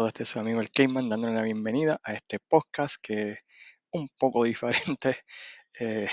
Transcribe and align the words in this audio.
todo 0.00 0.08
este 0.08 0.22
es 0.22 0.30
su 0.30 0.40
amigo 0.40 0.62
el 0.62 0.70
Cayman 0.70 1.10
dándole 1.10 1.34
la 1.34 1.42
bienvenida 1.42 2.00
a 2.02 2.14
este 2.14 2.38
podcast 2.38 2.96
que 3.02 3.32
es 3.32 3.38
un 3.90 4.08
poco 4.18 4.44
diferente. 4.44 5.18
Eh, 5.78 6.08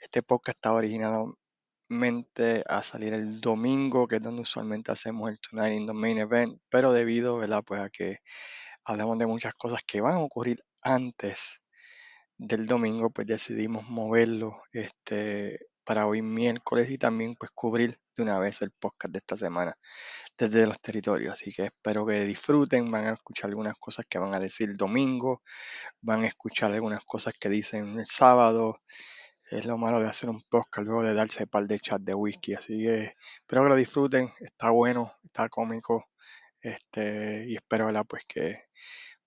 este 0.00 0.24
podcast 0.24 0.56
está 0.56 0.72
originalmente 0.72 2.64
a 2.68 2.82
salir 2.82 3.14
el 3.14 3.40
domingo, 3.40 4.08
que 4.08 4.16
es 4.16 4.22
donde 4.22 4.42
usualmente 4.42 4.90
hacemos 4.90 5.30
el 5.30 5.38
Tonight 5.38 5.80
in 5.80 5.86
the 5.86 5.92
Main 5.92 6.18
Event, 6.18 6.60
pero 6.68 6.92
debido 6.92 7.38
¿verdad? 7.38 7.62
Pues 7.64 7.80
a 7.80 7.90
que 7.90 8.18
hablamos 8.84 9.18
de 9.18 9.26
muchas 9.28 9.54
cosas 9.54 9.82
que 9.86 10.00
van 10.00 10.14
a 10.14 10.18
ocurrir 10.18 10.56
antes 10.82 11.60
del 12.38 12.66
domingo, 12.66 13.10
pues 13.10 13.28
decidimos 13.28 13.88
moverlo 13.88 14.64
este, 14.72 15.60
para 15.90 16.06
hoy 16.06 16.22
miércoles 16.22 16.88
y 16.88 16.98
también 16.98 17.34
pues 17.34 17.50
cubrir 17.52 17.98
de 18.16 18.22
una 18.22 18.38
vez 18.38 18.62
el 18.62 18.70
podcast 18.70 19.12
de 19.12 19.18
esta 19.18 19.36
semana 19.36 19.74
desde 20.38 20.64
los 20.64 20.80
territorios. 20.80 21.32
Así 21.32 21.52
que 21.52 21.64
espero 21.64 22.06
que 22.06 22.24
disfruten, 22.24 22.88
van 22.92 23.08
a 23.08 23.14
escuchar 23.14 23.50
algunas 23.50 23.74
cosas 23.74 24.06
que 24.08 24.20
van 24.20 24.32
a 24.32 24.38
decir 24.38 24.70
el 24.70 24.76
domingo, 24.76 25.42
van 26.00 26.22
a 26.22 26.28
escuchar 26.28 26.70
algunas 26.70 27.04
cosas 27.04 27.34
que 27.40 27.48
dicen 27.48 27.98
el 27.98 28.06
sábado. 28.06 28.78
Es 29.50 29.66
lo 29.66 29.78
malo 29.78 29.98
de 30.00 30.08
hacer 30.08 30.30
un 30.30 30.40
podcast 30.48 30.86
luego 30.86 31.02
de 31.02 31.12
darse 31.12 31.48
par 31.48 31.66
de 31.66 31.80
chat 31.80 32.00
de 32.00 32.14
whisky. 32.14 32.54
Así 32.54 32.78
que 32.78 33.16
espero 33.40 33.64
que 33.64 33.70
lo 33.70 33.74
disfruten. 33.74 34.30
Está 34.38 34.70
bueno, 34.70 35.12
está 35.24 35.48
cómico. 35.48 36.04
Este, 36.60 37.46
y 37.48 37.56
espero 37.56 37.86
¿verdad? 37.86 38.06
pues 38.08 38.22
que 38.28 38.62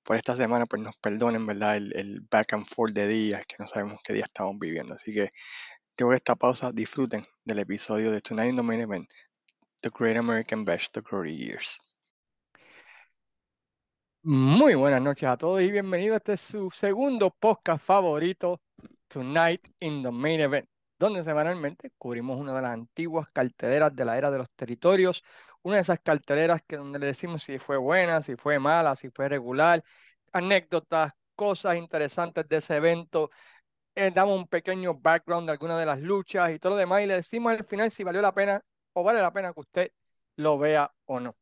por 0.01 0.15
esta 0.15 0.33
semana 0.37 0.65
pues 0.65 0.81
nos 0.81 0.95
perdonen 0.95 1.45
verdad 1.45 1.75
el, 1.75 1.93
el 1.97 2.21
back 2.31 2.53
and 2.53 2.67
forth 2.67 2.93
de 2.93 3.07
días 3.07 3.45
que 3.47 3.55
no 3.59 3.67
sabemos 3.67 3.99
qué 4.01 4.13
día 4.13 4.23
estamos 4.23 4.57
viviendo. 4.57 4.93
Así 4.93 5.13
que 5.13 5.31
tengo 5.95 6.13
esta 6.13 6.35
pausa, 6.35 6.71
disfruten 6.71 7.23
del 7.45 7.59
episodio 7.59 8.11
de 8.11 8.21
Tonight 8.21 8.49
in 8.49 8.55
the 8.55 8.63
Main 8.63 8.81
Event, 8.81 9.09
The 9.81 9.89
Great 9.89 10.17
American 10.17 10.65
Bash, 10.65 10.89
The 10.91 11.01
Glory 11.01 11.35
Years. 11.35 11.79
Muy 14.23 14.73
buenas 14.73 15.01
noches 15.01 15.29
a 15.29 15.37
todos 15.37 15.61
y 15.61 15.69
bienvenidos 15.69 16.15
a 16.15 16.17
este 16.17 16.37
su 16.37 16.71
segundo 16.71 17.29
podcast 17.29 17.83
favorito, 17.83 18.61
Tonight 19.07 19.61
in 19.81 20.01
the 20.01 20.09
Main 20.11 20.39
Event, 20.39 20.67
donde 20.97 21.23
semanalmente 21.23 21.91
cubrimos 21.97 22.39
una 22.39 22.53
de 22.53 22.61
las 22.61 22.71
antiguas 22.71 23.27
carteleras 23.31 23.95
de 23.95 24.05
la 24.05 24.17
era 24.17 24.31
de 24.31 24.39
los 24.39 24.49
territorios, 24.51 25.23
una 25.61 25.75
de 25.75 25.81
esas 25.81 25.99
carteleras 25.99 26.63
que 26.65 26.77
donde 26.77 26.97
le 26.97 27.07
decimos 27.07 27.43
si 27.43 27.59
fue 27.59 27.77
buena, 27.77 28.21
si 28.21 28.35
fue 28.35 28.57
mala, 28.57 28.95
si 28.95 29.09
fue 29.09 29.29
regular, 29.29 29.83
anécdotas, 30.31 31.13
cosas 31.35 31.77
interesantes 31.77 32.47
de 32.47 32.57
ese 32.57 32.77
evento, 32.77 33.29
eh, 33.95 34.11
damos 34.13 34.37
un 34.37 34.47
pequeño 34.47 34.95
background 34.95 35.47
de 35.47 35.51
algunas 35.53 35.79
de 35.79 35.85
las 35.85 36.01
luchas 36.01 36.51
y 36.51 36.59
todo 36.59 36.73
lo 36.73 36.77
demás 36.77 37.03
y 37.03 37.07
le 37.07 37.15
decimos 37.15 37.53
al 37.53 37.65
final 37.65 37.91
si 37.91 38.03
valió 38.03 38.21
la 38.21 38.33
pena 38.33 38.63
o 38.93 39.03
vale 39.03 39.21
la 39.21 39.31
pena 39.31 39.53
que 39.53 39.59
usted 39.59 39.91
lo 40.37 40.57
vea 40.57 40.91
o 41.05 41.19
no. 41.19 41.35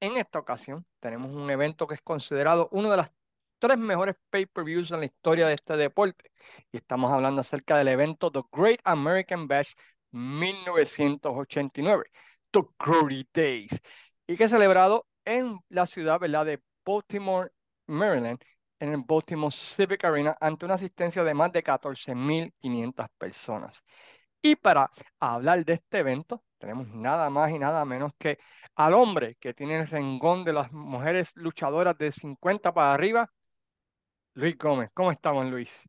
En 0.00 0.16
esta 0.16 0.38
ocasión 0.38 0.86
tenemos 1.00 1.32
un 1.32 1.50
evento 1.50 1.86
que 1.86 1.94
es 1.94 2.02
considerado 2.02 2.68
uno 2.72 2.90
de 2.90 2.98
las 2.98 3.10
tres 3.58 3.78
mejores 3.78 4.16
pay-per-views 4.30 4.90
en 4.92 5.00
la 5.00 5.06
historia 5.06 5.46
de 5.48 5.54
este 5.54 5.76
deporte 5.76 6.30
y 6.72 6.76
estamos 6.78 7.12
hablando 7.12 7.40
acerca 7.40 7.78
del 7.78 7.88
evento 7.88 8.30
The 8.30 8.42
Great 8.52 8.80
American 8.84 9.48
Bash 9.48 9.72
1989, 10.12 12.04
The 12.50 12.60
Glory 12.78 13.28
Days, 13.32 13.80
y 14.26 14.36
que 14.36 14.44
es 14.44 14.50
celebrado 14.50 15.06
en 15.24 15.58
la 15.68 15.86
ciudad 15.86 16.20
¿verdad? 16.20 16.46
de 16.46 16.60
Baltimore, 16.84 17.50
Maryland, 17.86 18.40
en 18.80 18.92
el 18.92 19.02
Baltimore 19.06 19.54
Civic 19.54 20.04
Arena 20.04 20.36
ante 20.40 20.64
una 20.66 20.74
asistencia 20.74 21.24
de 21.24 21.34
más 21.34 21.52
de 21.52 21.62
14.500 21.62 23.08
personas. 23.18 23.84
Y 24.42 24.56
para 24.56 24.90
hablar 25.20 25.64
de 25.64 25.74
este 25.74 25.98
evento, 26.00 26.44
tenemos 26.58 26.88
nada 26.88 27.30
más 27.30 27.50
y 27.52 27.58
nada 27.58 27.84
menos 27.84 28.12
que 28.18 28.38
al 28.76 28.94
hombre 28.94 29.36
que 29.40 29.54
tiene 29.54 29.78
el 29.80 29.88
rengón 29.88 30.44
de 30.44 30.52
las 30.52 30.72
mujeres 30.72 31.32
luchadoras 31.36 31.96
de 31.98 32.12
50 32.12 32.72
para 32.72 32.94
arriba, 32.94 33.30
Luis 34.34 34.56
Gómez. 34.56 34.90
¿Cómo 34.94 35.10
estamos, 35.10 35.46
Luis? 35.46 35.82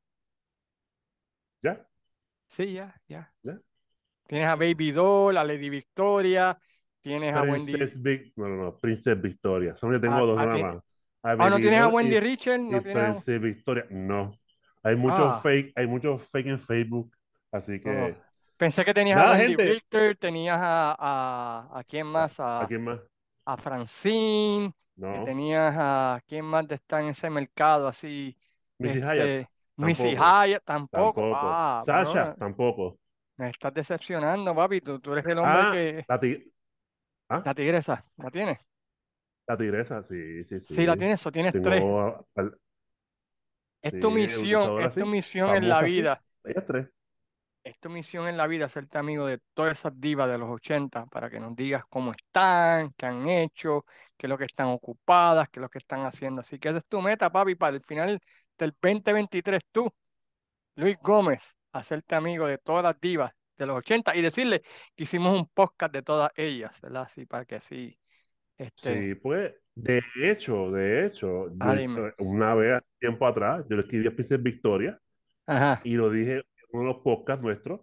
¿Ya? 1.61 1.87
Sí, 2.49 2.73
ya, 2.73 2.95
ya. 3.07 3.31
¿Ya? 3.43 3.59
Tienes 4.27 4.47
a 4.47 4.55
Baby 4.55 4.91
Doll, 4.91 5.37
a 5.37 5.43
Lady 5.43 5.69
Victoria, 5.69 6.57
tienes 7.01 7.33
a 7.35 7.43
Wendy. 7.43 7.73
Princess 7.73 8.01
Vic- 8.01 8.33
No, 8.35 8.47
no, 8.47 8.63
no, 8.63 8.77
Princess 8.77 9.21
Victoria. 9.21 9.75
Son 9.75 9.91
que 9.91 9.99
tengo 9.99 10.15
Ah, 10.15 10.21
dos 10.21 10.39
ah, 10.39 10.45
nada 10.45 10.57
más. 10.57 10.83
Ah, 11.23 11.35
¿no 11.49 11.57
tienes 11.57 11.81
a 11.81 11.87
Wendy 11.87 12.15
y, 12.15 12.19
Richard? 12.19 12.59
¿No 12.59 12.81
tienes 12.81 13.27
a... 13.27 13.37
Victoria. 13.37 13.85
No. 13.89 14.31
Hay 14.83 14.95
muchos 14.95 15.19
Ah. 15.19 15.39
fake, 15.41 15.73
hay 15.75 15.87
muchos 15.87 16.21
fake 16.29 16.47
en 16.47 16.59
Facebook. 16.59 17.11
Así 17.51 17.79
que. 17.81 17.89
Oh. 17.89 18.15
Pensé 18.57 18.83
que 18.85 18.93
tenías 18.93 19.19
a 19.19 19.31
Wendy 19.31 19.47
gente. 19.47 19.65
Richter, 19.65 20.17
tenías 20.17 20.57
a, 20.59 20.95
a, 20.97 21.79
a 21.79 21.83
quién 21.83 22.07
más, 22.07 22.39
¿A 22.39 22.61
a, 22.61 22.67
quién 22.67 22.83
más? 22.83 22.99
a 23.45 23.57
Francine, 23.57 24.73
que 24.99 25.21
tenías 25.25 25.75
a 25.77 26.19
quién 26.25 26.45
más 26.45 26.65
está 26.71 27.01
en 27.01 27.07
ese 27.09 27.29
mercado 27.29 27.87
así, 27.87 28.35
Missy 28.79 28.99
este, 28.99 29.49
Missy 29.75 30.15
Tampoco. 30.15 30.45
Hyatt 30.45 30.63
tampoco. 30.65 31.21
Tampoco. 31.21 31.37
Ah, 31.51 31.81
Sasha. 31.85 32.21
bueno, 32.23 32.35
Tampoco. 32.39 32.99
me 33.37 33.49
estás 33.49 33.73
decepcionando, 33.73 34.55
papi. 34.55 34.81
Tú, 34.81 34.99
tú 34.99 35.13
eres 35.13 35.25
el 35.27 35.37
hombre 35.39 35.61
Ah, 35.61 35.71
que 35.71 36.05
la, 36.07 36.19
ah, 37.29 37.41
la 37.45 37.53
tigresa, 37.55 38.05
¿la 38.17 38.31
tienes? 38.31 38.57
La 39.47 39.57
tigresa. 39.57 40.03
Sí, 40.03 40.43
sí, 40.43 40.59
sí. 40.59 40.75
Sí, 40.75 40.85
la 40.85 40.95
tienes 40.97 41.25
o 41.25 41.31
tienes 41.31 41.53
tres. 41.61 41.81
Al- 42.35 42.57
Es 43.81 43.91
Sí, 43.93 43.99
tu 43.99 44.11
misión, 44.11 44.71
es 44.81 44.93
tu 44.95 45.05
misión 45.05 45.55
en 45.55 45.69
la 45.69 45.81
vida. 45.81 46.21
Tres. 46.65 46.87
Es 47.63 47.77
tu 47.79 47.89
misión 47.89 48.27
en 48.27 48.37
la 48.37 48.47
vida 48.47 48.65
hacerte 48.65 48.97
amigo 48.97 49.25
de 49.25 49.39
todas 49.53 49.77
esas 49.79 49.99
divas 49.99 50.29
de 50.29 50.37
los 50.37 50.49
80 50.49 51.05
para 51.07 51.29
que 51.29 51.37
nos 51.39 51.53
digas 51.55 51.83
cómo 51.89 52.11
están, 52.13 52.93
qué 52.93 53.05
han 53.07 53.27
hecho, 53.27 53.85
qué 54.17 54.27
es 54.27 54.29
lo 54.29 54.37
que 54.37 54.45
están 54.45 54.67
ocupadas, 54.67 55.49
qué 55.49 55.59
es 55.59 55.61
lo 55.61 55.69
que 55.69 55.79
están 55.79 56.05
haciendo. 56.05 56.41
Así 56.41 56.59
que 56.59 56.69
esa 56.69 56.77
es 56.77 56.85
tu 56.87 57.01
meta, 57.01 57.29
papi, 57.29 57.55
para 57.55 57.75
el 57.75 57.81
final 57.83 58.21
del 58.57 58.73
2023, 58.81 59.61
tú, 59.71 59.91
Luis 60.75 60.97
Gómez, 61.01 61.43
hacerte 61.73 62.15
amigo 62.15 62.47
de 62.47 62.57
todas 62.59 62.83
las 62.83 62.99
divas 63.01 63.33
de 63.57 63.65
los 63.67 63.77
80 63.77 64.15
y 64.15 64.21
decirle 64.21 64.61
que 64.95 65.03
hicimos 65.03 65.35
un 65.39 65.47
podcast 65.49 65.93
de 65.93 66.03
todas 66.03 66.31
ellas, 66.35 66.79
¿verdad? 66.81 67.03
Así 67.03 67.25
para 67.25 67.45
que 67.45 67.55
así, 67.55 67.97
este, 68.57 69.05
Sí, 69.05 69.15
pues, 69.15 69.53
de 69.75 70.01
hecho, 70.15 70.71
de 70.71 71.05
hecho, 71.05 71.47
ah, 71.59 71.75
yo 71.85 72.11
una 72.19 72.53
vez, 72.55 72.81
tiempo 72.99 73.25
atrás, 73.25 73.65
yo 73.69 73.75
le 73.75 73.81
escribí 73.83 74.07
a 74.07 74.11
Princess 74.11 74.41
Victoria 74.41 74.99
Ajá, 75.45 75.83
y 75.83 75.95
lo 75.95 76.09
dije 76.11 76.35
en 76.37 76.43
uno 76.71 76.83
de 76.83 76.93
los 76.95 77.03
podcasts 77.03 77.43
nuestros 77.43 77.81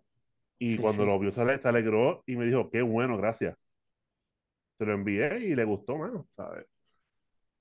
y 0.58 0.76
sí, 0.76 0.80
cuando 0.80 1.04
sí. 1.04 1.06
lo 1.06 1.18
vio 1.20 1.32
se, 1.32 1.42
ale- 1.42 1.60
se 1.62 1.68
alegró 1.68 2.24
y 2.26 2.36
me 2.36 2.46
dijo, 2.46 2.70
qué 2.70 2.82
bueno, 2.82 3.16
gracias. 3.18 3.56
Se 4.78 4.84
lo 4.86 4.92
envié 4.94 5.38
y 5.48 5.54
le 5.56 5.64
gustó, 5.64 5.96
mano, 5.98 6.28
¿sabes? 6.36 6.66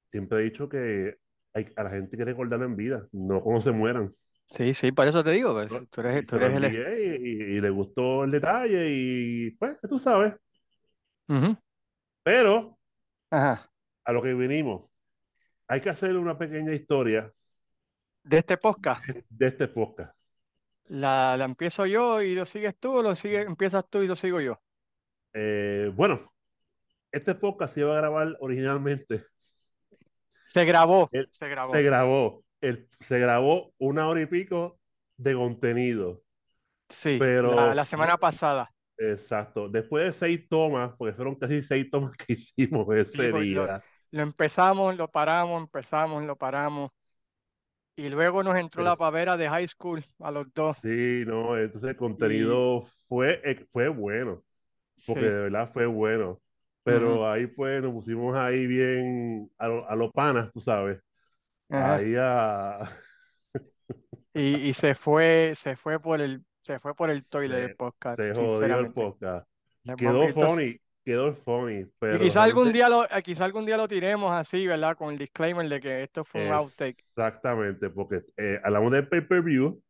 Siempre 0.07 0.40
he 0.40 0.44
dicho 0.44 0.69
que 0.69 1.18
hay, 1.53 1.68
a 1.75 1.84
la 1.84 1.90
gente 1.90 2.16
hay 2.16 2.19
que 2.19 2.25
recordarlo 2.25 2.66
en 2.66 2.75
vida, 2.75 3.07
no 3.12 3.41
cuando 3.41 3.62
se 3.62 3.72
mueran. 3.72 4.13
Sí, 4.50 4.73
sí, 4.73 4.91
por 4.91 5.07
eso 5.07 5.23
te 5.23 5.31
digo, 5.31 5.53
pues, 5.53 5.72
tú 5.90 6.02
eres, 6.02 6.25
tú 6.25 6.35
eres 6.38 6.53
el... 6.56 6.66
y, 6.66 6.78
y- 6.78 7.57
y 7.57 7.62
le 7.62 7.69
gustó 7.69 8.23
el 8.23 8.31
detalle 8.31 8.88
y 8.90 9.52
pues, 9.52 9.78
tú 9.90 9.97
sabes. 10.00 10.34
Ujú, 11.29 11.56
Pero 12.23 12.78
Ajá, 13.34 13.68
a 14.06 14.12
lo 14.12 14.22
que 14.22 14.34
vinimos, 14.36 14.84
hay 15.68 15.82
que 15.82 15.90
hacer 15.90 16.16
una 16.18 16.38
pequeña 16.38 16.72
historia 16.74 17.34
de 18.24 18.38
este 18.38 18.58
podcast. 18.58 19.03
de 19.30 19.47
este 19.47 19.68
podcast. 19.68 20.16
La, 20.85 21.35
la 21.38 21.46
empiezo 21.46 21.85
yo 21.88 22.22
y 22.22 22.35
lo 22.35 22.46
sigues 22.46 22.78
tú, 22.80 22.97
o 22.97 23.02
lo 23.02 23.16
sigue, 23.16 23.41
empiezas 23.41 23.85
tú 23.90 24.03
y 24.03 24.08
lo 24.08 24.16
sigo 24.16 24.40
yo. 24.40 24.62
Eh, 25.34 25.91
bueno, 25.96 26.32
este 27.12 27.34
podcast 27.34 27.74
se 27.74 27.80
iba 27.80 27.94
a 27.94 27.97
grabar 28.02 28.38
originalmente. 28.40 29.26
Se 30.47 30.66
grabó, 30.66 31.09
se 31.32 31.47
grabó. 31.50 31.74
Se 31.74 31.82
grabó, 31.82 32.44
el- 32.62 32.90
se 33.00 33.18
grabó 33.18 33.74
una 33.79 34.08
hora 34.08 34.22
y 34.22 34.26
pico 34.28 34.79
de 35.18 35.34
contenido. 35.34 36.22
Sí, 36.90 37.18
pero 37.20 37.56
la, 37.56 37.74
la 37.74 37.86
semana 37.86 38.18
pasada. 38.18 38.72
Exacto. 38.97 39.69
Después 39.69 40.05
de 40.05 40.13
seis 40.13 40.47
tomas, 40.47 40.93
porque 40.97 41.13
fueron 41.13 41.35
casi 41.35 41.61
seis 41.61 41.90
tomas 41.90 42.11
que 42.17 42.34
hicimos 42.34 42.87
ese 42.95 43.31
día. 43.31 43.84
Lo 44.11 44.22
empezamos, 44.22 44.95
lo 44.95 45.09
paramos, 45.09 45.61
empezamos, 45.61 46.23
lo 46.23 46.35
paramos. 46.35 46.91
Y 47.95 48.09
luego 48.09 48.43
nos 48.43 48.55
entró 48.57 48.84
la 48.84 48.95
pavera 48.95 49.37
de 49.37 49.49
high 49.49 49.67
school 49.67 50.03
a 50.19 50.31
los 50.31 50.51
dos. 50.53 50.78
Sí, 50.78 51.23
no, 51.25 51.57
entonces 51.57 51.91
el 51.91 51.95
contenido 51.95 52.85
fue, 53.07 53.67
fue 53.72 53.87
bueno, 53.87 54.43
porque 55.05 55.25
Sí, 55.25 55.25
de 55.25 55.41
verdad 55.43 55.72
fue 55.72 55.85
bueno. 55.85 56.41
Pero 56.84 57.29
ahí 57.31 57.47
pues 57.47 57.81
nos 57.81 57.93
pusimos 57.93 58.35
ahí 58.35 58.67
bien 58.67 59.49
a 59.57 59.67
lo, 59.67 59.90
a 59.90 59.95
lo 59.95 60.11
panas, 60.11 60.51
tú 60.51 60.59
sabes. 60.59 60.99
ajá. 61.69 61.95
Ahí 61.95 62.16
a... 62.17 62.90
Y, 64.34 64.55
y 64.69 64.73
se 64.73 64.95
fue, 64.95 65.53
se 65.55 65.75
fue 65.75 65.99
por 65.99 66.22
el, 66.22 66.43
se 66.64 66.80
fue 66.80 66.96
por 66.96 67.10
el 67.10 67.28
toilet 67.28 67.58
Se, 67.58 67.66
el 67.66 67.76
podcast, 67.76 68.18
se 68.20 68.34
jodió 68.34 68.80
el 68.80 68.92
podcast. 68.94 69.48
Quedó 69.98 70.30
funny, 70.30 70.80
quedó 71.04 71.34
funny, 71.34 71.82
y 71.82 71.86
pero 72.00 72.20
quizá 72.20 72.44
algún 72.44 72.72
día 72.72 72.88
lo, 72.88 73.04
eh, 73.04 73.22
quizá 73.22 73.44
algún 73.44 73.66
día 73.66 73.76
lo 73.76 73.88
tiremos 73.88 74.34
así, 74.34 74.66
¿verdad? 74.66 74.96
Con 74.96 75.12
el 75.12 75.18
disclaimer 75.18 75.68
de 75.68 75.82
que 75.82 76.04
esto 76.04 76.24
fue 76.24 76.48
un 76.48 76.54
outtake. 76.54 76.98
Exactamente, 76.98 77.90
porque 77.90 78.22
eh, 78.38 78.60
hablamos 78.64 78.92
del 78.94 79.08
pay-per-view, 79.10 79.82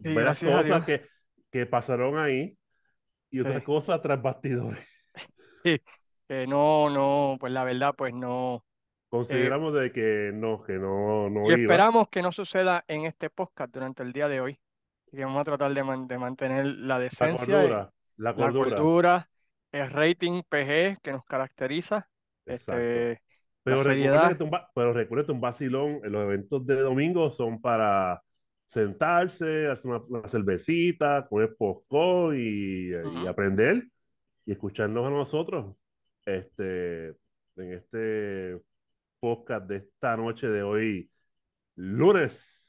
Sí, 0.00 0.14
varias 0.14 0.38
cosas 0.40 0.84
que, 0.84 1.06
que 1.50 1.66
pasaron 1.66 2.18
ahí 2.18 2.56
y 3.30 3.40
otras 3.40 3.56
Sí. 3.58 3.64
cosas 3.64 4.00
tras 4.00 4.22
bastidores. 4.22 4.86
Que 6.28 6.44
no, 6.46 6.90
no, 6.90 7.36
pues 7.38 7.52
la 7.52 7.62
verdad, 7.64 7.94
pues 7.96 8.12
no, 8.12 8.56
Eh, 8.56 9.08
Consideramos 9.08 9.72
de 9.74 9.92
que 9.92 10.32
no, 10.34 10.62
que 10.62 10.72
no, 10.74 11.28
y 11.28 11.30
no 11.30 11.46
iba. 11.46 11.56
esperamos 11.56 12.08
que 12.08 12.20
no 12.22 12.32
suceda 12.32 12.84
en 12.88 13.04
este 13.06 13.30
podcast 13.30 13.72
durante 13.72 14.02
el 14.02 14.12
día 14.12 14.28
de 14.28 14.40
hoy. 14.40 14.58
Así 15.06 15.16
que 15.16 15.24
vamos 15.24 15.40
a 15.40 15.44
tratar 15.44 15.74
de, 15.74 15.84
man- 15.84 16.06
de 16.08 16.18
mantener 16.18 16.66
la 16.66 16.98
La 17.20 17.28
decencia, 17.28 17.64
y 17.66 17.68
cordura, 17.68 17.92
la 18.16 18.34
la 18.34 18.52
cordura. 18.52 18.76
cordura, 18.76 19.30
el 19.72 19.90
rating 19.90 20.42
PG 20.48 20.98
que 21.02 21.12
nos 21.12 21.24
caracteriza, 21.24 22.08
Exacto. 22.46 22.98
este, 23.00 23.22
la 23.64 23.76
Pero 23.76 23.82
recuerda 23.82 24.44
un, 24.44 24.50
pero 24.74 24.92
recuerda 24.92 25.32
un 25.32 25.40
vacilón, 25.40 26.00
los 26.04 26.22
eventos 26.24 26.66
de 26.66 26.76
domingo 26.80 27.30
son 27.30 27.60
para 27.60 28.22
sentarse, 28.66 29.68
hacer 29.68 29.86
una, 29.90 29.98
una 30.08 30.28
cervecita, 30.28 31.26
comer 31.28 31.56
popcorn 31.56 32.36
y, 32.38 32.90
y 33.22 33.26
Ujú. 33.26 33.26
aprender 33.26 33.88
y 34.46 34.52
escucharnos 34.52 35.06
a 35.06 35.10
nosotros 35.10 35.76
este, 36.26 37.08
en 37.56 37.72
este 37.74 38.60
podcast 39.20 39.66
de 39.68 39.76
esta 39.78 40.16
noche 40.16 40.48
de 40.48 40.62
hoy, 40.62 41.10
lunes. 41.76 42.68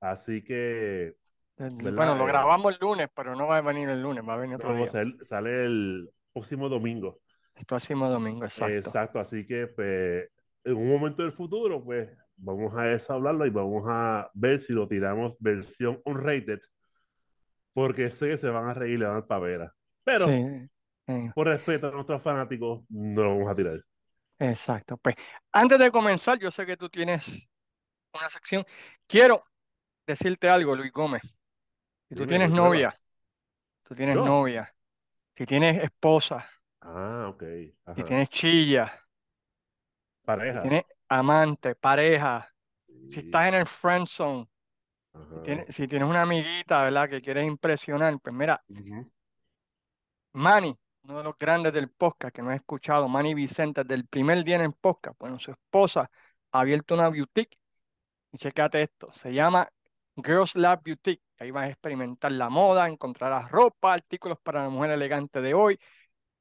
Así 0.00 0.42
que, 0.44 1.16
Bueno, 1.58 2.14
lo 2.14 2.24
grabamos 2.26 2.72
el 2.72 2.78
lunes, 2.80 3.08
pero 3.14 3.34
no 3.34 3.46
va 3.46 3.58
a 3.58 3.60
venir 3.62 3.88
el 3.88 4.00
lunes, 4.00 4.24
va 4.26 4.34
a 4.34 4.38
venir 4.38 4.56
otro 4.56 4.70
no, 4.70 4.76
día. 4.76 4.86
sale, 4.86 5.14
sale 5.24 5.64
el 5.64 6.08
próximo 6.32 6.68
domingo. 6.68 7.20
El 7.54 7.64
próximo 7.64 8.08
domingo, 8.08 8.44
exacto. 8.44 8.74
Exacto, 8.74 9.18
así 9.18 9.44
que 9.46 9.66
pues, 9.66 10.28
en 10.64 10.76
un 10.76 10.88
momento 10.88 11.22
del 11.22 11.32
futuro, 11.32 11.82
pues 11.82 12.08
vamos 12.36 12.72
a 12.76 12.92
eso 12.92 13.14
hablarlo 13.14 13.44
y 13.46 13.50
vamos 13.50 13.84
a 13.88 14.30
ver 14.34 14.60
si 14.60 14.72
lo 14.72 14.86
tiramos 14.86 15.34
versión 15.40 16.00
unrated, 16.04 16.60
porque 17.72 18.10
sé 18.10 18.28
que 18.28 18.38
se 18.38 18.48
van 18.48 18.68
a 18.68 18.74
reír 18.74 18.94
y 18.94 18.98
le 18.98 19.06
van 19.06 19.16
a 19.16 19.26
pavera. 19.26 19.74
Sí, 19.74 19.80
Pero 20.04 20.26
por 21.34 21.48
respeto 21.48 21.88
a 21.88 21.90
nuestros 21.90 22.22
fanáticos, 22.22 22.84
no 22.90 23.22
lo 23.24 23.30
vamos 23.30 23.50
a 23.50 23.54
tirar. 23.54 23.82
exacto. 24.38 24.96
Pues 24.98 25.16
antes 25.52 25.78
de 25.78 25.90
comenzar, 25.90 26.38
yo 26.38 26.50
sé 26.50 26.64
que 26.64 26.76
tú 26.76 26.88
tienes 26.88 27.48
una 28.14 28.30
sección. 28.30 28.64
Quiero 29.06 29.42
decirte 30.06 30.48
algo, 30.48 30.76
Luis 30.76 30.92
Gómez. 30.92 31.22
Si 32.08 32.14
tú 32.14 32.26
tienes 32.26 32.50
novia, 32.50 32.98
tú 33.84 33.94
tienes 33.94 34.16
Yo. 34.16 34.24
novia, 34.24 34.74
si 35.36 35.46
tienes 35.46 35.82
esposa, 35.84 36.48
Ah, 36.80 37.28
ok. 37.28 37.42
si 37.94 38.02
tienes 38.04 38.28
chilla, 38.30 38.90
si 38.90 40.26
Pareja. 40.26 40.60
tienes 40.60 40.84
amante, 41.08 41.74
pareja, 41.74 42.52
si 43.06 43.20
estás 43.20 43.48
en 43.48 43.54
el 43.54 43.66
friend 43.66 44.06
zone, 44.06 44.48
si 45.34 45.40
tienes, 45.40 45.74
si 45.74 45.88
tienes 45.88 46.08
una 46.08 46.22
amiguita, 46.22 46.82
¿verdad? 46.82 47.08
Que 47.10 47.20
quieres 47.22 47.46
impresionar, 47.46 48.18
pues 48.20 48.34
mira, 48.34 48.64
Ujú. 48.68 49.10
Manny, 50.32 50.78
uno 51.02 51.18
de 51.18 51.24
los 51.24 51.38
grandes 51.38 51.72
del 51.72 51.90
podcast 51.90 52.34
que 52.34 52.42
no 52.42 52.52
he 52.52 52.56
escuchado, 52.56 53.08
Manny 53.08 53.34
Vicente, 53.34 53.84
del 53.84 54.06
primer 54.06 54.44
día 54.44 54.56
en 54.56 54.62
el 54.62 54.72
podcast, 54.72 55.18
bueno, 55.18 55.38
su 55.38 55.50
esposa 55.50 56.10
ha 56.52 56.60
abierto 56.60 56.94
una 56.94 57.08
boutique 57.08 57.58
y 58.32 58.38
checate 58.38 58.82
esto, 58.82 59.12
se 59.12 59.32
llama 59.32 59.68
Girls 60.22 60.56
Lab 60.56 60.82
Boutique, 60.84 61.22
ahí 61.38 61.50
vas 61.50 61.64
a 61.64 61.68
experimentar 61.68 62.32
la 62.32 62.48
moda, 62.48 62.88
encontrarás 62.88 63.50
ropa, 63.50 63.94
artículos 63.94 64.38
para 64.42 64.62
la 64.62 64.68
mujer 64.68 64.90
elegante 64.90 65.40
de 65.40 65.54
hoy, 65.54 65.78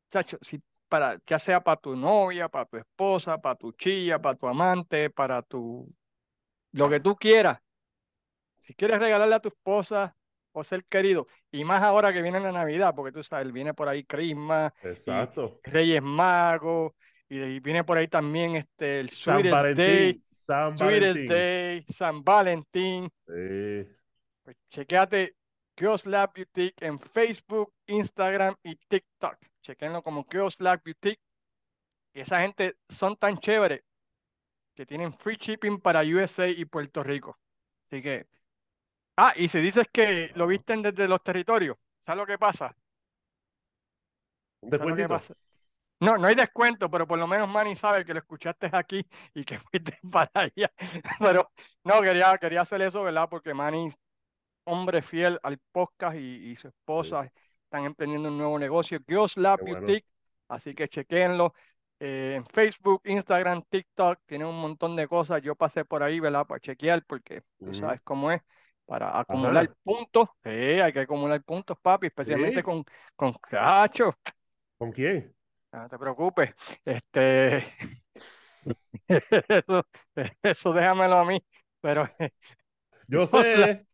chacho, 0.10 0.38
si 0.42 0.62
para, 0.88 1.20
ya 1.26 1.38
sea 1.40 1.62
para 1.64 1.80
tu 1.80 1.96
novia, 1.96 2.50
para 2.50 2.66
tu 2.66 2.78
esposa, 2.78 3.38
para 3.38 3.56
tu 3.56 3.72
chilla, 3.74 4.20
para 4.20 4.36
tu 4.36 4.48
amante, 4.48 5.10
para 5.10 5.42
tu, 5.42 5.88
lo 6.72 6.90
que 6.90 7.00
tú 7.00 7.16
quieras, 7.16 7.60
si 8.60 8.74
quieres 8.74 9.00
regalarle 9.00 9.36
a 9.36 9.40
tu 9.40 9.50
esposa 9.50 10.16
o 10.52 10.64
ser 10.64 10.84
querido, 10.86 11.28
y 11.52 11.64
más 11.64 11.84
ahora 11.84 12.12
que 12.12 12.22
viene 12.22 12.40
la 12.40 12.52
Navidad, 12.52 12.94
porque 12.96 13.12
tú 13.12 13.22
sabes, 13.24 13.52
viene 13.52 13.74
por 13.74 13.88
ahí 13.88 14.04
Christmas 14.04 14.74
Exacto. 14.82 15.60
Reyes 15.64 16.02
Magos, 16.02 16.94
y, 17.30 17.40
y 17.40 17.60
viene 17.60 17.84
por 17.84 17.98
ahí 17.98 18.08
también 18.08 18.56
este, 18.56 19.02
el 19.02 19.10
Sweetest 19.10 19.78
Day. 19.78 20.24
San 20.48 20.78
Valentín. 20.78 21.28
Day, 21.28 21.86
San 21.90 22.24
Valentín. 22.24 23.10
Eh, 23.28 23.96
Pues 24.44 24.58
chequéate 24.70 25.36
Girls 25.78 26.06
Lab 26.06 26.32
Boutique 26.34 26.82
en 26.82 27.00
Facebook, 27.00 27.74
Instagram 27.86 28.56
y 28.64 28.76
TikTok. 28.76 29.38
Chequenlo 29.62 30.02
como 30.02 30.26
Girls 30.32 30.60
Lab 30.62 30.82
Boutique. 30.84 31.22
Y 32.14 32.22
esa 32.22 32.42
gente 32.42 32.78
son 32.90 33.16
tan 33.18 33.38
chéveres 33.38 33.84
que 34.74 34.86
tienen 34.86 35.14
free 35.14 35.38
shipping 35.38 35.80
para 35.80 36.02
USA 36.02 36.48
y 36.48 36.66
Puerto 36.66 37.04
Rico. 37.04 37.38
Así 37.86 38.02
que. 38.02 38.26
Ah, 39.18 39.34
y 39.36 39.48
si 39.50 39.60
dices 39.60 39.88
que 39.92 40.32
lo 40.36 40.48
visten 40.48 40.82
desde 40.82 41.08
los 41.08 41.22
territorios, 41.24 41.78
¿sabes 42.00 42.20
lo 42.20 42.26
que 42.26 42.38
pasa? 42.38 42.76
¿Sabes 44.62 44.88
lo 44.88 44.96
que 44.96 45.08
pasa? 45.08 45.34
No, 46.00 46.18
no 46.18 46.28
hay 46.28 46.36
descuento, 46.36 46.90
pero 46.92 47.08
por 47.08 47.18
lo 47.18 47.26
menos 47.28 47.50
Manny 47.50 47.76
sabe 47.76 48.06
que 48.06 48.14
lo 48.14 48.20
escuchaste 48.20 48.70
aquí 48.74 49.06
y 49.34 49.44
que 49.46 49.60
fuiste 49.60 49.98
para 50.12 50.32
allá. 50.34 50.72
Pero 51.20 51.52
no, 51.84 52.02
quería, 52.02 52.38
quería 52.38 52.62
hacer 52.62 52.82
eso, 52.84 53.04
¿verdad? 53.04 53.28
Porque 53.30 53.54
Manny, 53.54 53.92
hombre 54.66 55.02
fiel 55.02 55.40
al 55.44 55.60
podcast 55.72 56.18
y, 56.18 56.52
y 56.52 56.56
su 56.56 56.68
Sí, 57.00 57.08
esposa 57.08 57.32
están 57.66 57.86
emprendiendo 57.86 58.30
un 58.30 58.38
nuevo 58.38 58.60
negocio, 58.60 59.00
Girls 59.08 59.38
Lab 59.38 59.60
bueno. 59.60 59.64
Boutique. 59.64 60.08
Así 60.50 60.76
que 60.76 60.88
chequéenlo 60.90 61.54
eh, 62.00 62.42
Facebook, 62.54 63.02
Instagram, 63.06 63.64
TikTok. 63.70 64.20
Tienen 64.26 64.48
un 64.48 64.60
montón 64.62 64.96
de 64.96 65.08
cosas. 65.08 65.42
Yo 65.42 65.56
pasé 65.56 65.86
por 65.86 66.04
ahí, 66.04 66.20
¿verdad? 66.20 66.46
Para 66.48 66.60
chequear, 66.62 67.04
porque 67.06 67.44
tú 67.64 67.74
sabes 67.74 68.02
cómo 68.04 68.32
es. 68.32 68.42
Para 68.86 69.20
acumular 69.20 69.68
Ajá. 69.68 69.76
puntos. 69.84 70.30
Sí, 70.44 70.50
hay 70.52 70.94
que 70.94 71.02
acumular 71.02 71.44
puntos, 71.44 71.78
papi, 71.82 72.08
especialmente 72.08 72.62
Sí. 72.62 72.64
con, 72.64 72.86
con 73.16 73.34
cacho. 73.34 74.16
¿Con 74.78 74.92
quién? 74.92 75.36
No 75.78 75.88
te 75.88 76.00
preocupes. 76.00 76.56
Este, 76.84 77.58
eso, 79.08 79.86
eso 80.42 80.74
déjamelo 80.74 81.20
a 81.20 81.26
mí. 81.26 81.40
Pero 81.82 82.10
Yo 83.08 83.28
sé. 83.28 83.86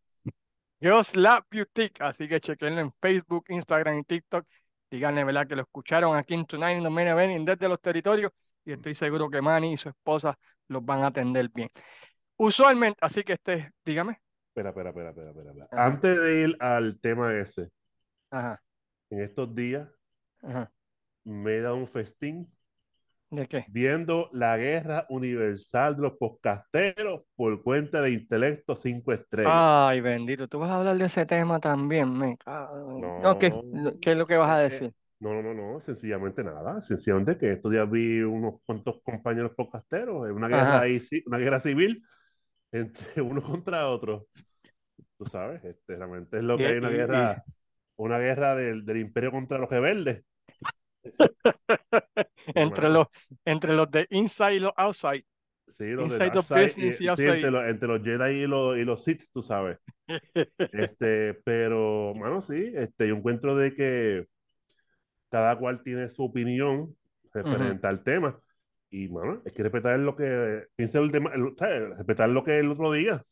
Girls 0.80 1.16
Lab 1.16 1.46
Boutique. 1.52 2.02
Así 2.02 2.28
que 2.28 2.40
chequenlo 2.40 2.80
en 2.80 2.94
Facebook, 3.02 3.46
Instagram 3.50 4.00
y 4.00 4.04
TikTok. 4.06 4.46
Díganle, 4.90 5.26
¿verdad? 5.26 5.48
Que 5.48 5.56
lo 5.56 5.64
escucharon 5.64 6.16
aquí 6.16 6.36
en 6.36 6.46
Tonight 6.46 6.78
in 6.78 6.84
the 6.84 6.90
Main 6.90 7.08
Event 7.10 7.48
desde 7.48 7.68
los 7.68 7.82
territorios. 7.82 8.32
Y 8.64 8.72
estoy 8.72 8.96
seguro 8.96 9.30
que 9.30 9.42
Manny 9.42 9.74
y 9.74 9.78
su 9.78 9.90
esposa 9.90 10.38
los 10.70 10.86
van 10.86 11.04
a 11.04 11.08
atender 11.08 11.50
bien. 11.50 11.70
Usualmente, 12.38 12.98
así 13.02 13.24
que 13.24 13.34
este, 13.34 13.74
dígame. 13.84 14.22
Espera, 14.48 14.70
espera, 14.70 14.90
espera, 14.90 15.10
espera, 15.10 15.30
espera, 15.32 15.68
Antes 15.72 16.22
de 16.22 16.42
ir 16.42 16.58
al 16.60 17.00
tema 17.00 17.34
ese, 17.34 17.70
ajá, 18.30 18.62
en 19.10 19.22
estos 19.22 19.54
días 19.54 19.90
ajá. 20.42 20.72
Me 21.26 21.60
dado 21.60 21.76
un 21.78 21.88
festín 21.88 22.52
¿De 23.32 23.48
qué? 23.48 23.68
viendo 23.68 24.30
la 24.34 24.58
guerra 24.58 25.06
universal 25.10 25.96
de 25.96 26.02
los 26.04 26.14
podcasteros 26.18 27.24
por 27.36 27.62
cuenta 27.64 28.02
de 28.02 28.12
Intelecto 28.12 28.76
5 28.76 29.12
estrellas. 29.14 29.66
Ay, 29.90 30.00
bendito. 30.02 30.48
Tú 30.48 30.60
vas 30.60 30.70
a 30.72 30.76
hablar 30.78 30.98
de 30.98 31.06
ese 31.06 31.26
tema 31.26 31.60
también, 31.60 32.18
me 32.18 32.28
en- 32.30 32.38
No, 33.22 33.38
¿qué, 33.38 33.52
No, 33.74 33.94
qué 34.02 34.12
es 34.12 34.18
lo 34.18 34.28
que 34.28 34.38
vas 34.38 34.50
a 34.52 34.58
decir? 34.60 34.94
no, 35.20 35.34
no, 35.34 35.42
no, 35.42 35.54
no, 35.54 35.80
sencillamente 35.80 36.44
nada. 36.44 36.82
Sencillamente 36.82 37.38
que 37.38 37.54
estos 37.54 37.72
días 37.72 37.90
vi 37.90 38.22
unos 38.22 38.56
cuantos 38.66 39.02
compañeros 39.04 39.54
podcasteros 39.56 40.30
una 40.32 40.48
guerra 40.50 40.82
ahí, 40.82 41.00
una 41.26 41.38
guerra 41.38 41.60
civil 41.60 42.04
entre 42.72 43.22
uno 43.22 43.42
contra 43.44 43.90
otro. 43.90 44.28
Tú 45.18 45.26
sabes, 45.28 45.64
este, 45.66 45.98
realmente 45.98 46.38
es 46.38 46.44
lo 46.44 46.62
que 46.62 46.70
hay 46.70 46.78
una 46.78 46.90
guerra, 46.92 47.44
una 47.98 48.20
guerra 48.20 48.56
del, 48.56 48.86
del 48.86 48.98
imperio 49.00 49.32
contra 49.32 49.58
los 49.60 49.70
rebeldes. 49.70 50.26
entre 52.56 52.90
los, 52.90 53.08
entre 53.46 53.74
los 53.74 53.90
de 53.92 54.08
inside 54.12 54.56
y 54.56 54.60
los 54.60 54.74
outside. 54.78 55.26
Sí, 55.68 55.86
los 55.86 56.10
de 56.10 56.20
Inside 56.20 56.32
the 56.32 56.42
Darkseid 56.42 56.78
business 56.82 57.02
y 57.02 57.08
y, 57.08 57.10
sí, 57.16 57.24
outside. 57.24 57.28
entre 57.28 57.50
los, 57.52 57.64
entre 57.66 57.88
los 57.88 58.04
Jedi 58.04 58.44
y 58.44 58.48
los, 58.48 58.78
y 58.78 58.84
los 58.86 59.04
Sith, 59.04 59.24
tú 59.32 59.42
sabes. 59.42 59.80
Este, 60.72 61.36
pero, 61.46 62.14
mano, 62.16 62.42
sí, 62.42 62.72
este, 62.76 63.08
yo 63.10 63.16
encuentro 63.18 63.56
de 63.56 63.76
que 63.76 64.28
cada 65.30 65.58
cual 65.58 65.82
tiene 65.84 66.08
su 66.10 66.24
opinión 66.24 66.96
referente 67.34 67.88
al 67.88 68.04
tema. 68.04 68.40
Y, 68.90 69.10
mano, 69.10 69.42
hay 69.46 69.52
que 69.52 69.64
respetar 69.64 70.00
lo 70.00 70.16
que 70.16 70.68
piensa 70.76 71.00
el 71.00 71.12
tema, 71.12 71.32
el- 71.34 71.56
¿sabes? 71.58 71.98
respetar 71.98 72.30
lo 72.30 72.44
que 72.44 72.60
el 72.60 72.72
otro 72.72 72.92
diga. 72.92 73.26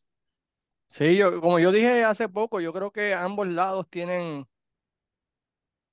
Sí, 0.89 1.15
yo, 1.15 1.39
como 1.39 1.57
yo 1.59 1.71
dije 1.71 2.03
hace 2.03 2.27
poco, 2.27 2.59
yo 2.59 2.73
creo 2.73 2.91
que 2.91 3.13
ambos 3.13 3.47
lados 3.47 3.87
tienen, 3.89 4.45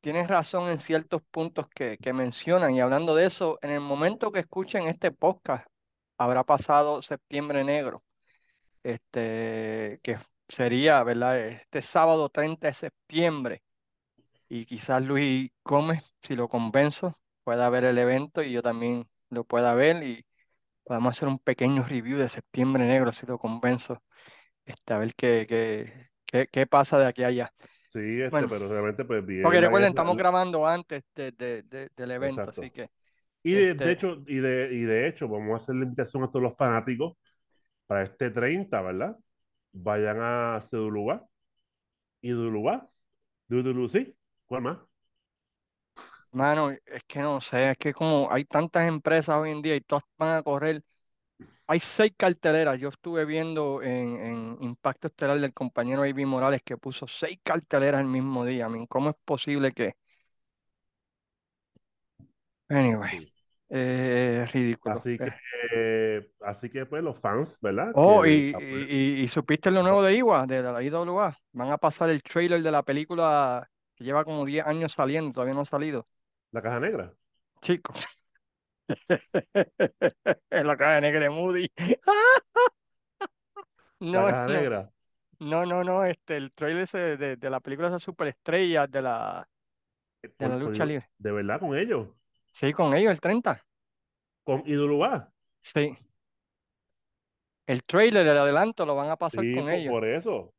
tienen 0.00 0.28
razón 0.28 0.68
en 0.70 0.78
ciertos 0.78 1.22
puntos 1.30 1.68
que, 1.68 1.98
que 1.98 2.12
mencionan. 2.12 2.72
Y 2.72 2.80
hablando 2.80 3.14
de 3.14 3.26
eso, 3.26 3.58
en 3.62 3.70
el 3.70 3.80
momento 3.80 4.32
que 4.32 4.40
escuchen 4.40 4.86
este 4.86 5.10
podcast, 5.12 5.66
habrá 6.18 6.44
pasado 6.44 7.02
septiembre 7.02 7.64
negro, 7.64 8.02
este, 8.82 10.00
que 10.02 10.18
sería, 10.48 11.02
¿verdad? 11.04 11.38
Este 11.38 11.82
sábado 11.82 12.28
30 12.30 12.68
de 12.68 12.74
septiembre. 12.74 13.62
Y 14.48 14.66
quizás 14.66 15.02
Luis 15.02 15.50
Gómez, 15.64 16.14
si 16.22 16.36
lo 16.36 16.48
convenzo, 16.48 17.14
pueda 17.44 17.68
ver 17.70 17.84
el 17.84 17.98
evento 17.98 18.42
y 18.42 18.52
yo 18.52 18.62
también 18.62 19.08
lo 19.30 19.44
pueda 19.44 19.74
ver 19.74 20.02
y 20.02 20.24
podemos 20.84 21.16
hacer 21.16 21.28
un 21.28 21.38
pequeño 21.38 21.84
review 21.84 22.18
de 22.18 22.28
septiembre 22.28 22.86
negro, 22.86 23.12
si 23.12 23.26
lo 23.26 23.38
convenzo. 23.38 24.02
Este, 24.66 24.94
a 24.94 24.98
ver 24.98 25.14
qué, 25.14 25.46
qué, 25.48 26.10
qué, 26.26 26.48
qué 26.50 26.66
pasa 26.66 26.98
de 26.98 27.06
aquí 27.06 27.24
a 27.24 27.28
allá. 27.28 27.54
Sí, 27.98 28.20
este, 28.22 28.46
Bueno, 28.46 28.48
pero 28.48 28.68
realmente, 28.68 29.04
pues, 29.04 29.24
bien 29.26 29.52
porque 29.52 29.60
recuerden, 29.60 29.90
estamos 29.90 30.16
grabando 30.16 30.66
antes 30.66 31.04
de, 31.14 31.32
de- 31.32 31.62
de- 31.64 31.90
del 31.96 32.10
evento, 32.12 32.50
Exacto. 32.50 32.50
así 32.50 32.70
que 32.70 32.90
Y 33.42 33.54
de, 33.54 33.74
de 33.74 33.92
Este, 33.92 33.92
hecho, 33.92 34.24
y 34.28 34.36
de, 34.38 34.70
y 34.74 34.80
de 34.82 35.08
hecho, 35.08 35.28
vamos 35.28 35.54
a 35.60 35.64
hacer 35.64 35.76
la 35.76 35.84
invitación 35.84 36.22
a 36.24 36.28
todos 36.30 36.42
los 36.44 36.56
fanáticos 36.56 37.14
para 37.86 38.04
este 38.04 38.30
30, 38.30 38.82
¿verdad? 38.82 39.18
Vayan 39.72 40.18
a 40.20 40.60
Cedulubá 40.62 41.26
y 42.22 42.30
Dulubá, 42.30 42.90
Dudulú, 43.48 43.88
sí, 43.88 44.16
¿cuál 44.46 44.62
más? 44.62 44.78
mano, 46.32 46.70
es 46.70 47.02
que 47.06 47.20
no 47.20 47.40
sé, 47.40 47.70
es 47.72 47.76
que 47.78 47.92
como 47.94 48.30
hay 48.32 48.44
tantas 48.44 48.86
empresas 48.88 49.36
hoy 49.36 49.50
en 49.52 49.62
día 49.62 49.76
y 49.76 49.80
todas 49.80 50.04
van 50.18 50.36
a 50.38 50.42
correr. 50.42 50.82
Hay 51.68 51.80
seis 51.80 52.12
carteleras. 52.16 52.80
Yo 52.80 52.88
estuve 52.88 53.24
viendo 53.26 53.82
en, 53.82 54.16
en 54.18 54.58
Impacto 54.62 55.08
Estelar 55.08 55.38
del 55.40 55.52
compañero 55.54 56.06
Ivy 56.06 56.24
Morales 56.26 56.62
que 56.64 56.78
puso 56.78 57.06
seis 57.08 57.38
carteleras 57.44 58.00
el 58.00 58.06
mismo 58.08 58.44
día. 58.44 58.66
I 58.68 58.70
mean, 58.70 58.86
¿cómo 58.86 59.10
es 59.10 59.16
posible 59.24 59.72
que? 59.72 59.94
Anyway, 62.70 63.32
eh, 63.70 64.46
ridículo. 64.52 65.00
Así 65.00 65.18
que, 65.20 65.28
Eh, 65.28 65.32
eh, 65.74 66.30
así 66.40 66.70
que 66.70 66.86
pues 66.86 67.02
los 67.02 67.18
fans, 67.20 67.58
¿verdad? 67.60 67.98
Oh, 68.00 68.24
Que 68.24 68.26
y, 68.26 68.54
apoyan- 68.54 68.88
y, 68.88 69.20
y- 69.20 69.22
y 69.24 69.28
supiste 69.28 69.70
lo 69.70 69.82
nuevo 69.82 70.02
de 70.02 70.14
IWA, 70.16 70.46
de 70.46 70.62
la 70.62 70.82
IWA. 70.82 71.36
Van 71.52 71.70
a 71.72 71.78
pasar 71.78 72.10
el 72.10 72.22
trailer 72.22 72.62
de 72.62 72.70
la 72.70 72.82
película 72.82 73.68
que 73.96 74.04
lleva 74.04 74.24
como 74.24 74.44
10 74.44 74.64
años 74.66 74.92
saliendo, 74.92 75.32
todavía 75.32 75.54
no 75.54 75.62
ha 75.62 75.64
salido. 75.64 76.06
la 76.52 76.62
caja 76.62 76.80
negra. 76.80 77.14
Chicos. 77.62 78.04
En 80.50 80.66
la 80.66 80.76
caja 80.76 81.00
negra 81.00 81.20
de 81.20 81.30
Moody. 81.30 81.70
La 84.00 84.10
No, 84.12 84.26
caja 84.26 84.46
no, 84.46 84.52
negra. 84.52 84.92
no, 85.40 85.66
no, 85.66 85.84
no, 85.84 86.04
este, 86.04 86.36
el 86.36 86.52
trailer 86.52 86.84
ese 86.84 86.98
de, 87.16 87.36
de 87.36 87.50
la 87.50 87.60
película 87.60 87.88
de 87.88 87.94
esas 87.96 88.02
superestrellas 88.04 88.90
de 88.90 89.02
la, 89.02 89.48
de 90.22 90.30
la 90.38 90.48
con- 90.54 90.60
lucha 90.60 90.84
libre. 90.86 91.10
de 91.18 91.32
verdad 91.32 91.58
con 91.60 91.76
ellos. 91.76 92.08
Sí, 92.52 92.72
con 92.72 92.94
ellos, 92.94 93.12
el 93.12 93.20
30. 93.20 93.64
Con 94.44 94.62
Idulubá. 94.66 95.32
Sí. 95.62 95.96
El 97.66 97.84
trailer, 97.84 98.26
el 98.26 98.38
adelanto, 98.38 98.86
lo 98.86 98.94
van 98.94 99.10
a 99.10 99.16
pasar 99.16 99.42
Sí, 99.44 99.52
con 99.54 99.64
por, 99.64 99.72
ellos. 99.72 99.90
por 99.90 100.04
eso. 100.06 100.54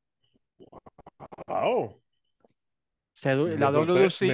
Wow. 1.47 2.01
Se 3.13 3.35
Me, 3.35 3.57
la 3.57 3.71
sorpre- 3.71 3.93
WC, 4.09 4.27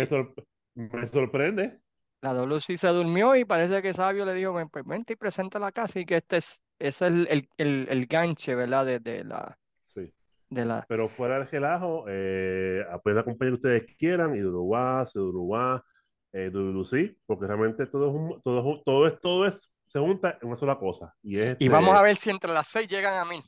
me 0.75 0.89
me 0.89 1.07
sorprende. 1.07 1.79
La 2.25 2.33
WC 2.33 2.75
se 2.77 2.87
durmió 2.87 3.35
y 3.35 3.45
parece 3.45 3.83
que 3.83 3.93
Sabio 3.93 4.25
le 4.25 4.33
dijo, 4.33 4.51
"Ven, 4.51 4.67
pues 4.69 4.83
vente 4.83 5.13
y 5.13 5.15
presenta 5.15 5.59
la 5.59 5.71
casa 5.71 5.99
y 5.99 6.05
que 6.07 6.17
este 6.17 6.37
es, 6.37 6.59
ese 6.79 6.87
es 7.05 7.11
el, 7.13 7.27
el, 7.29 7.49
el, 7.57 7.87
el 7.87 8.05
ganche, 8.07 8.55
¿verdad? 8.55 8.83
De, 8.83 8.99
de 8.99 9.23
la, 9.23 9.55
Sí. 9.85 10.11
de 10.49 10.65
la... 10.65 10.83
Pero 10.89 11.07
fuera 11.07 11.37
del 11.37 11.47
relajo, 11.47 12.05
eh, 12.07 12.83
apoyen 12.91 13.17
la 13.17 13.23
compañía 13.23 13.51
que 13.51 13.55
ustedes 13.57 13.95
quieran, 13.95 14.35
Idulubá, 14.35 15.05
Cedulubá, 15.05 15.85
eh, 16.33 16.49
Dudulucí, 16.49 17.15
porque 17.27 17.45
realmente 17.45 17.85
todo 17.85 18.09
es, 18.09 18.15
un- 18.15 18.41
todo, 18.41 18.73
es 18.75 18.83
todo 18.83 19.07
es, 19.07 19.19
todo 19.21 19.45
es, 19.45 19.71
se 19.85 19.99
junta 19.99 20.39
en 20.41 20.47
una 20.47 20.55
sola 20.55 20.79
cosa. 20.79 21.13
Y 21.21 21.37
es 21.37 21.57
Y 21.59 21.69
vamos 21.69 21.91
a 21.91 21.97
este, 21.97 22.03
ver 22.05 22.15
si 22.17 22.29
entre 22.31 22.51
las 22.51 22.65
seis 22.65 22.87
llegan 22.87 23.13
a 23.19 23.25
mil. 23.25 23.43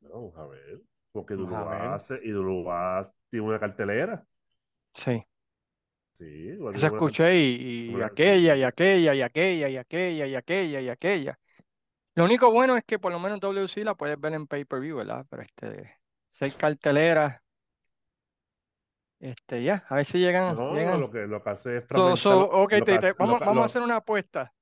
Vamos 0.00 0.36
a 0.36 0.46
ver. 0.46 0.80
Porque 1.10 1.34
a 1.34 1.94
hace- 1.96 2.20
Idulubá 2.22 3.02
tiene 3.30 3.46
una 3.46 3.58
cartelera. 3.58 4.24
Sí, 4.94 5.24
Sí, 6.18 6.24
igual 6.24 6.76
escuché 6.86 7.34
y, 7.36 8.00
aquella, 8.02 8.56
sí. 8.56 8.56
y 8.56 8.62
aquella, 8.62 9.14
y 9.14 9.22
aquella, 9.22 9.68
y 9.68 9.76
aquella, 9.76 10.26
y 10.26 10.34
aquella, 10.36 10.80
y 10.80 10.88
aquella. 10.88 11.38
Lo 12.14 12.24
único 12.24 12.52
bueno 12.52 12.76
es 12.76 12.84
que 12.84 12.98
por 12.98 13.12
lo 13.12 13.20
menos 13.20 13.40
WC 13.40 13.84
la 13.84 13.94
puedes 13.96 14.20
ver 14.20 14.34
en 14.34 14.46
pay-per-view, 14.46 14.96
¿verdad? 14.98 15.26
Pero 15.30 15.42
este, 15.42 15.96
seis 16.30 16.54
carteleras, 16.56 17.40
este, 19.20 19.62
ya, 19.64 19.84
a 19.88 19.96
ver 19.96 20.04
si 20.04 20.18
llegan, 20.18 20.56
No, 20.56 20.74
llegan. 20.74 21.00
lo 21.00 21.10
que, 21.10 21.26
lo 21.26 21.42
que 21.42 21.50
hace 21.50 21.76
es 21.78 21.86
fragmentar. 21.86 22.16
so, 22.16 22.40
ok, 22.50 22.70
lo 22.70 22.78
te- 22.84 22.84
que 22.86 22.98
te- 22.98 23.08
hace- 23.08 23.14
lo 23.18 23.26
vamos, 23.26 23.40
vamos 23.40 23.62
a 23.62 23.66
hacer 23.66 23.82
una 23.82 23.96
apuesta. 23.96 24.52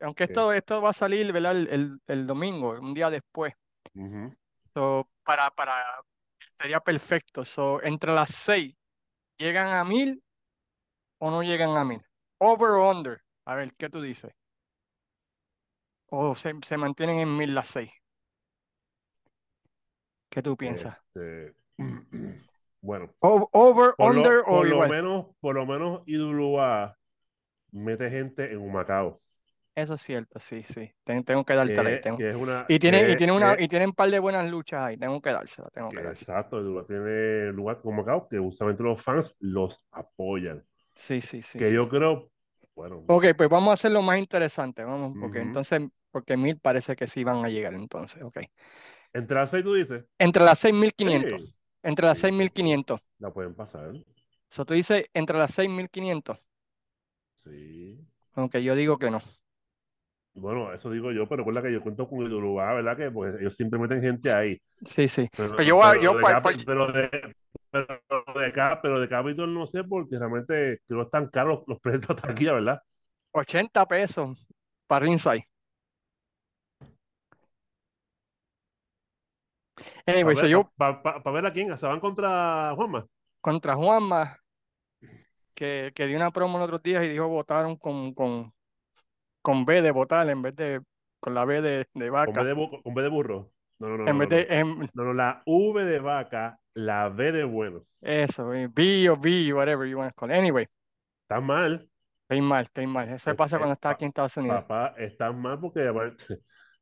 Aunque 0.00 0.24
esto, 0.24 0.52
esto 0.52 0.82
va 0.82 0.90
a 0.90 0.92
salir, 0.94 1.32
¿verdad? 1.32 1.52
El, 1.52 1.68
el- 1.68 1.98
el 2.06 2.26
domingo, 2.26 2.70
un 2.80 2.94
día 2.94 3.10
después. 3.10 3.54
Ujú. 3.94 4.32
So, 4.74 5.08
para, 5.24 5.50
para, 5.50 5.74
sería 6.58 6.80
perfecto. 6.80 7.44
So, 7.44 7.82
entre 7.82 8.12
las 8.12 8.30
seis, 8.30 8.74
¿llegan 9.40 9.68
a 9.72 9.82
mil 9.84 10.22
o 11.18 11.30
no 11.30 11.42
llegan 11.42 11.76
a 11.76 11.84
mil? 11.84 12.02
Over 12.38 12.70
o 12.72 12.90
under. 12.90 13.22
A 13.46 13.54
ver, 13.56 13.74
¿qué 13.78 13.88
tú 13.90 14.02
dices? 14.02 14.32
O 16.10 16.34
se, 16.34 16.52
se 16.68 16.76
mantienen 16.76 17.18
en 17.20 17.36
mil 17.38 17.54
las 17.54 17.68
seis. 17.68 17.90
¿Qué 20.28 20.42
tú 20.42 20.56
piensas? 20.56 20.96
Este, 21.14 21.54
bueno, 22.82 23.14
O- 23.20 23.48
over, 23.52 23.94
por 23.96 24.12
lo, 24.14 24.22
under 24.22 24.44
o 24.46 24.62
por 24.62 24.66
lo 24.66 24.84
menos, 24.84 25.26
por 25.40 25.54
lo 25.56 25.66
menos 25.66 26.02
mete 27.72 28.10
gente 28.10 28.52
en 28.52 28.58
Humacao. 28.58 29.20
Eso 29.74 29.94
es 29.94 30.02
cierto, 30.02 30.38
sí, 30.40 30.62
sí. 30.64 30.90
Ten- 31.04 31.24
Tengo 31.24 31.44
que 31.44 31.54
darte 31.54 31.80
ahí. 31.80 31.98
Tengo. 31.98 32.24
una. 32.36 32.66
Y 32.66 32.78
tienen, 32.78 33.08
y 33.08 33.16
tienen 33.16 33.34
una, 33.36 33.56
que- 33.56 33.58
y 33.58 33.68
tienen 33.68 33.90
un 33.90 33.94
par 33.94 34.10
de 34.10 34.18
buenas 34.18 34.48
luchas 34.50 34.80
ahí. 34.82 34.96
Tengo 34.98 35.20
que 35.20 35.30
dársela, 35.30 35.68
tengo 35.70 35.92
que 35.94 36.02
que 36.02 36.02
dársela. 36.02 36.32
exacto, 36.32 36.84
tiene 36.86 37.52
lugar 37.52 37.80
como 37.80 37.90
Humacao 38.00 38.28
que 38.28 38.38
justamente 38.38 38.82
los 38.82 39.02
fans 39.02 39.36
los 39.40 39.84
apoyan. 39.92 40.64
Sí, 40.94 41.20
sí, 41.20 41.42
sí. 41.42 41.58
que 41.58 41.64
sí. 41.64 41.74
yo 41.74 41.88
creo, 41.88 42.30
bueno, 42.74 43.02
Ok, 43.06 43.24
pues 43.36 43.48
vamos 43.50 43.70
a 43.72 43.74
hacer 43.74 43.90
lo 43.90 44.02
más 44.02 44.18
interesante, 44.18 44.84
vamos, 44.84 45.16
porque 45.18 45.40
Ujú. 45.40 45.42
entonces, 45.42 45.82
porque 46.12 46.36
mil 46.36 46.58
parece 46.60 46.94
que 46.94 47.08
sí 47.08 47.24
van 47.24 47.44
a 47.44 47.48
llegar, 47.48 47.74
entonces, 47.74 48.22
ok. 48.22 48.38
entre 49.12 49.36
las 49.36 49.50
seis 49.50 49.64
tú 49.64 49.74
dices, 49.74 50.04
Entre 50.18 50.44
las 50.44 50.60
6.500, 50.60 51.42
sí, 51.42 51.54
entre 51.82 52.06
las 52.06 52.18
sí, 52.18 52.20
6.500. 52.20 53.00
la 53.18 53.32
pueden 53.32 53.54
pasar. 53.54 53.92
So, 54.50 54.64
tú 54.64 54.74
dices 54.74 55.06
entre 55.14 55.38
las 55.38 55.52
6.500, 55.54 56.38
Sí. 57.36 58.06
aunque 58.34 58.62
yo 58.62 58.74
digo 58.74 58.98
que 58.98 59.10
no. 59.10 59.20
Bueno, 60.34 60.72
eso 60.72 60.90
digo 60.90 61.12
yo, 61.12 61.28
pero 61.28 61.38
recuerda 61.38 61.62
que 61.62 61.72
yo 61.72 61.82
cuento 61.82 62.08
con 62.08 62.20
Idulubá, 62.20 62.72
¿verdad? 62.74 62.96
Que 62.96 63.10
pues 63.10 63.34
ellos 63.40 63.54
siempre 63.54 63.78
meten 63.78 64.00
gente 64.00 64.32
ahí. 64.32 64.60
Sí, 64.86 65.08
sí. 65.08 65.28
Pero, 65.36 65.56
Pero 65.56 65.62
yo, 65.62 65.80
pero 65.80 66.02
yo 66.02 66.14
de, 66.14 66.22
pa- 66.22 66.42
pero 66.64 66.86
de, 66.92 67.34
pero 67.70 68.40
de, 68.40 68.52
Cap- 68.52 68.80
pero 68.82 69.00
de 69.00 69.08
Capitol 69.08 69.52
no 69.52 69.66
sé, 69.66 69.84
porque 69.84 70.18
realmente 70.18 70.80
creo 70.86 71.00
que 71.00 71.04
están 71.04 71.28
caros 71.28 71.64
los 71.66 71.78
precios 71.80 72.06
de 72.08 72.14
taquilla, 72.14 72.54
¿verdad? 72.54 72.80
80 73.32 73.86
pesos 73.86 74.46
para 74.86 75.04
ringside. 75.04 75.46
Anyway, 80.06 80.34
Para 80.34 80.36
so 80.36 80.42
ver, 80.42 80.50
yo 80.50 80.72
pa- 80.76 81.02
pa- 81.02 81.22
pa 81.22 81.30
ver 81.30 81.46
a 81.46 81.52
quién, 81.52 81.76
se 81.76 81.86
van 81.86 82.00
contra 82.00 82.72
Juanma. 82.74 83.06
contra 83.40 83.74
Juanma, 83.76 84.38
que, 85.54 85.92
que 85.94 86.06
dio 86.06 86.16
una 86.16 86.30
promo 86.30 86.58
los 86.58 86.66
otros 86.66 86.82
días 86.82 87.04
y 87.04 87.08
dijo 87.08 87.28
votaron 87.28 87.76
con, 87.76 88.14
con, 88.14 88.52
con 89.42 89.64
B 89.64 89.82
de 89.82 89.90
votar 89.90 90.28
en 90.28 90.42
vez 90.42 90.54
de 90.56 90.80
con 91.20 91.34
la 91.34 91.44
B 91.44 91.60
de, 91.60 91.70
de 91.70 91.86
Con 91.92 92.00
B 92.02 92.10
vaca. 92.10 92.44
de, 92.44 92.54
bu- 92.54 92.82
con 92.82 92.94
B 92.94 93.02
de 93.02 93.08
burro. 93.08 93.50
No, 93.78 93.88
no, 93.88 93.96
no, 93.98 94.08
En 94.08 94.18
no, 94.18 94.18
vez 94.18 94.28
no. 94.30 94.36
de, 94.36 94.46
en- 94.58 94.90
No, 94.94 95.04
no, 95.04 95.12
la 95.14 95.42
V 95.46 95.84
de 95.84 95.98
vaca, 96.00 96.58
la 96.74 97.08
B 97.08 97.32
de 97.32 97.44
bueno. 97.44 97.84
eso, 98.00 98.52
eh, 98.54 98.68
B 98.72 99.08
o 99.10 99.16
B, 99.16 99.52
whatever 99.52 99.86
you 99.88 99.98
want 99.98 100.12
to 100.12 100.14
call 100.18 100.30
it. 100.30 100.36
Anyway. 100.36 100.66
Estás 101.22 101.42
mal. 101.42 101.88
Estoy 102.22 102.40
mal, 102.42 102.64
estoy 102.64 102.86
mal. 102.86 103.08
Eso 103.08 103.30
Eh, 103.30 103.34
pasa 103.34 103.56
eh, 103.56 103.58
cuando 103.58 103.74
estás 103.74 103.90
pa- 103.90 103.94
aquí 103.94 104.04
en 104.04 104.08
Estados 104.08 104.36
Unidos. 104.36 104.62
Papá, 104.62 104.94
estás 104.98 105.34
mal 105.34 105.58
porque 105.60 105.86
aparte, 105.86 106.24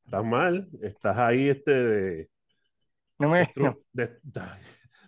estás 0.04 0.24
mal. 0.24 0.66
Estás 0.82 1.16
ahí, 1.18 1.48
este, 1.48 1.72
de, 1.72 2.28
No 3.18 3.28
me, 3.28 3.42
destru- 3.46 3.62
no, 3.64 3.78
de- 3.92 4.18
estás 4.24 4.58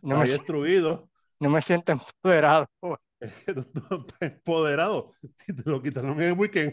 no 0.02 0.18
me, 0.18 0.24
destruido. 0.26 1.08
no 1.40 1.50
me 1.50 1.60
siento 1.62 1.92
empoderado. 1.92 2.66
Estás 3.20 4.16
empoderado. 4.20 5.10
Si 5.36 5.54
te 5.54 5.68
lo 5.68 5.82
quitaron 5.82 6.12
en 6.22 6.28
el 6.28 6.32
weekend. 6.32 6.72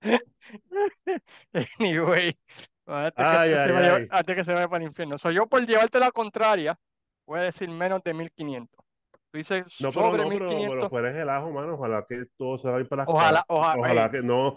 Anyway, 1.78 2.38
antes 2.86 3.14
que, 3.16 3.22
Ay, 3.22 3.52
ay, 3.52 4.08
antes 4.10 4.36
que 4.36 4.44
se 4.44 4.52
vaya 4.52 4.68
para 4.68 4.82
el 4.82 4.88
infierno. 4.88 5.18
Soy 5.18 5.34
yo 5.34 5.46
por 5.46 5.64
llevarte 5.66 5.98
la 5.98 6.10
contraria, 6.10 6.78
voy 7.26 7.40
a 7.40 7.42
decir 7.44 7.68
menos 7.68 8.02
de 8.02 8.14
1500. 8.14 8.84
Tú 9.30 9.38
dices 9.38 9.64
No, 9.80 9.92
pero 9.92 10.10
sobre 10.10 10.24
no, 10.24 10.28
pero, 10.28 10.38
pero 10.46 10.50
1500. 10.50 10.88
fuera 10.88 11.12
de 11.12 11.18
relajo, 11.20 11.52
mano. 11.52 11.74
Ojalá 11.74 12.04
que 12.08 12.24
todo 12.36 12.58
se 12.58 12.68
vaya 12.68 12.84
para 12.88 13.02
las 13.02 13.08
Ojalá, 13.08 13.44
ojalá, 13.46 13.80
Ojalá 13.80 14.04
ey, 14.06 14.10
que 14.10 14.22
no. 14.22 14.56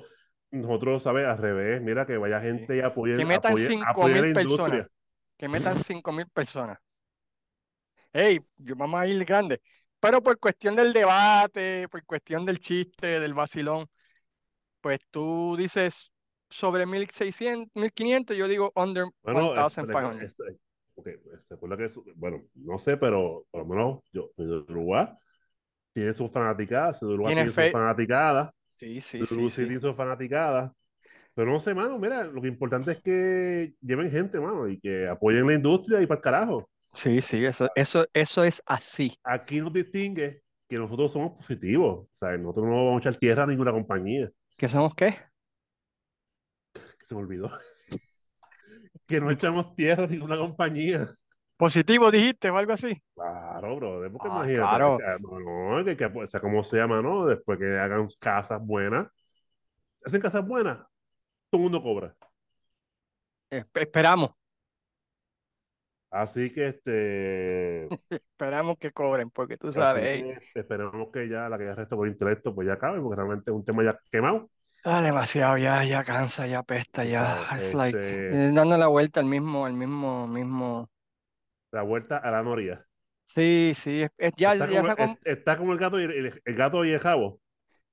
Nosotros, 0.51 1.01
¿sabes? 1.03 1.25
Al 1.25 1.38
revés. 1.38 1.81
Mira, 1.81 2.05
que 2.05 2.17
vaya 2.17 2.39
gente 2.39 2.77
y 2.77 2.81
apoye, 2.81 3.17
que 3.17 3.25
metan 3.25 3.51
apoye, 3.53 3.67
5000 3.67 3.88
apoye 3.88 4.15
la 4.15 4.21
personas. 4.33 4.50
industria. 4.50 4.88
Que 5.38 5.47
metan 5.47 5.77
5000 5.79 6.27
personas. 6.29 6.77
Hey, 8.12 8.39
yo 8.57 8.75
vamos 8.75 9.00
a 9.00 9.07
ir 9.07 9.23
grande. 9.25 9.62
Pero 10.00 10.21
por 10.21 10.38
cuestión 10.38 10.75
del 10.75 10.93
debate, 10.93 11.88
por 11.89 12.03
cuestión 12.05 12.45
del 12.45 12.59
chiste, 12.59 13.19
del 13.19 13.33
vacilón, 13.33 13.88
pues 14.84 15.02
tú 15.12 15.56
dices 15.58 16.13
sobre 16.52 16.86
1600, 16.86 17.72
1500, 17.75 18.38
yo 18.38 18.50
digo 18.50 18.74
under 18.75 19.08
Bueno, 19.24 19.56
es, 19.58 19.78
1500. 19.78 20.22
es- 20.22 20.40
es- 20.40 20.58
ok, 20.96 21.10
pues, 21.24 21.44
se 21.46 21.54
acuerda 21.56 21.78
que, 21.78 21.86
es- 21.86 22.00
bueno, 22.16 22.44
no 22.56 22.78
sé, 22.78 22.98
pero 22.98 23.46
por 23.52 23.62
lo 23.62 23.68
menos 23.68 24.02
yo, 24.12 24.32
Uruguay 24.38 25.08
tiene 25.94 26.13
sus 26.13 26.32
fanaticadas, 26.32 27.02
Uruguay 27.04 27.34
Tiene 27.34 27.44
tiene 27.46 27.52
sus 27.54 27.70
fanaticadas, 27.72 28.52
Sí, 28.80 29.02
sí, 29.02 29.25
sí, 29.25 29.50
sí. 29.50 29.66
tiene 29.68 29.82
sus 29.82 29.96
fanaticadas, 29.96 30.72
pero 31.36 31.52
no 31.52 31.60
sé, 31.62 31.74
mano, 31.75 32.00
mira, 32.00 32.25
lo 32.25 32.42
que 32.42 32.50
importante 32.50 32.94
es 32.94 33.02
que 33.04 33.75
lleven 33.82 34.12
gente, 34.12 34.40
mano, 34.40 34.68
y 34.70 34.80
que 34.80 35.08
apoyen 35.08 35.48
la 35.48 35.56
industria 35.56 36.02
y 36.02 36.08
para 36.08 36.20
el 36.20 36.24
carajo. 36.24 36.70
Sí, 36.96 37.22
sí, 37.22 37.44
eso, 37.46 37.70
eso, 37.75 38.06
eso 38.13 38.44
es 38.44 38.62
así. 38.66 39.20
Aquí 39.24 39.60
nos 39.62 39.74
distingue 39.74 40.42
que 40.68 40.78
nosotros 40.78 41.12
somos 41.12 41.32
positivos. 41.34 42.08
O 42.08 42.10
sea, 42.20 42.38
nosotros 42.38 42.66
no 42.68 42.86
vamos 42.86 42.96
a 43.06 43.10
echar 43.10 43.16
tierra 43.20 43.44
a 43.44 43.48
ninguna 43.48 43.72
compañía. 43.72 44.30
¿Qué 44.63 44.70
somos 44.70 44.96
qué? 44.96 45.13
Que 46.72 47.05
se 47.05 47.13
me 47.13 47.20
olvidó. 47.20 47.51
que 49.08 49.20
no 49.20 49.29
echamos 49.29 49.75
tierra 49.75 50.05
a 50.05 50.08
ninguna 50.08 50.38
compañía. 50.38 51.05
Positivo 51.58 52.10
dijiste 52.10 52.50
o 52.50 52.55
algo 52.55 52.72
así. 52.72 53.03
Claro, 53.13 53.75
bro. 53.75 54.10
Porque 54.10 54.29
Ah, 54.29 54.36
imagínate. 54.36 54.62
claro. 54.62 54.98
que- 55.00 55.20
no, 55.22 55.77
no, 55.79 55.84
que, 55.84 55.98
que, 55.98 56.05
o 56.05 56.27
sea, 56.27 56.39
¿cómo 56.39 56.63
se 56.63 56.77
llama, 56.77 57.01
no? 57.01 57.25
Después 57.25 57.60
que 57.60 57.77
hagan 57.77 58.08
casas 58.22 58.62
buenas. 58.65 59.08
Hacen 60.05 60.22
casas 60.22 60.48
buenas, 60.48 60.77
todo 61.50 61.60
el 61.60 61.63
mundo 61.63 61.84
cobra. 61.84 62.15
Esp- 63.51 63.82
esperamos, 63.82 64.32
Así 66.10 66.53
que 66.53 66.67
este. 66.67 67.89
esperamos 68.12 68.77
que 68.77 68.91
cobren, 68.91 69.29
porque 69.32 69.58
tú 69.58 69.74
sabes, 69.74 70.05
ey, 70.05 70.24
que 70.53 70.60
esperemos 70.60 71.10
que 71.12 71.27
ya 71.27 71.50
la 71.50 71.58
que 71.58 71.65
ya 71.65 71.74
resta 71.75 71.96
por 71.98 72.08
intelecto 72.08 72.53
pues 72.55 72.67
ya 72.67 72.74
acabe, 72.75 73.01
porque 73.01 73.15
realmente 73.15 73.50
es 73.51 73.55
un 73.55 73.65
tema 73.65 73.84
ya 73.84 74.00
quemado. 74.12 74.50
Ah, 74.84 75.02
demasiado, 75.02 75.58
ya, 75.58 75.84
ya 75.84 76.04
cansa, 76.04 76.48
ya 76.48 76.60
apesta, 76.60 77.04
Tú 77.04 77.06
ya, 77.06 77.38
it's 77.56 77.74
like, 77.74 78.00
este, 78.00 78.28
eh, 78.30 78.52
dando 78.54 78.78
la 78.78 78.88
vuelta 78.88 79.20
al 79.20 79.25
mismo, 79.25 79.66
al 79.66 79.74
mismo, 79.74 80.28
mismo, 80.28 80.90
la 81.72 81.82
vuelta 81.84 82.18
a 82.20 82.32
la 82.32 82.42
noria. 82.42 82.88
sí, 83.25 83.74
sí, 83.75 84.02
es- 84.04 84.12
es- 84.18 84.34
ya, 84.38 84.54
Está 84.54 84.68
ya 84.68 84.82
como, 84.82 84.88
se 84.88 84.94
es- 85.04 85.12
está 85.25 85.58
como 85.58 85.74
el 85.74 85.80
gato 85.80 86.00
y 86.00 86.04
el, 86.06 86.42
el 86.46 86.56
gato 86.56 86.84
y 86.86 86.92
el 86.92 87.00
jabo. 87.00 87.40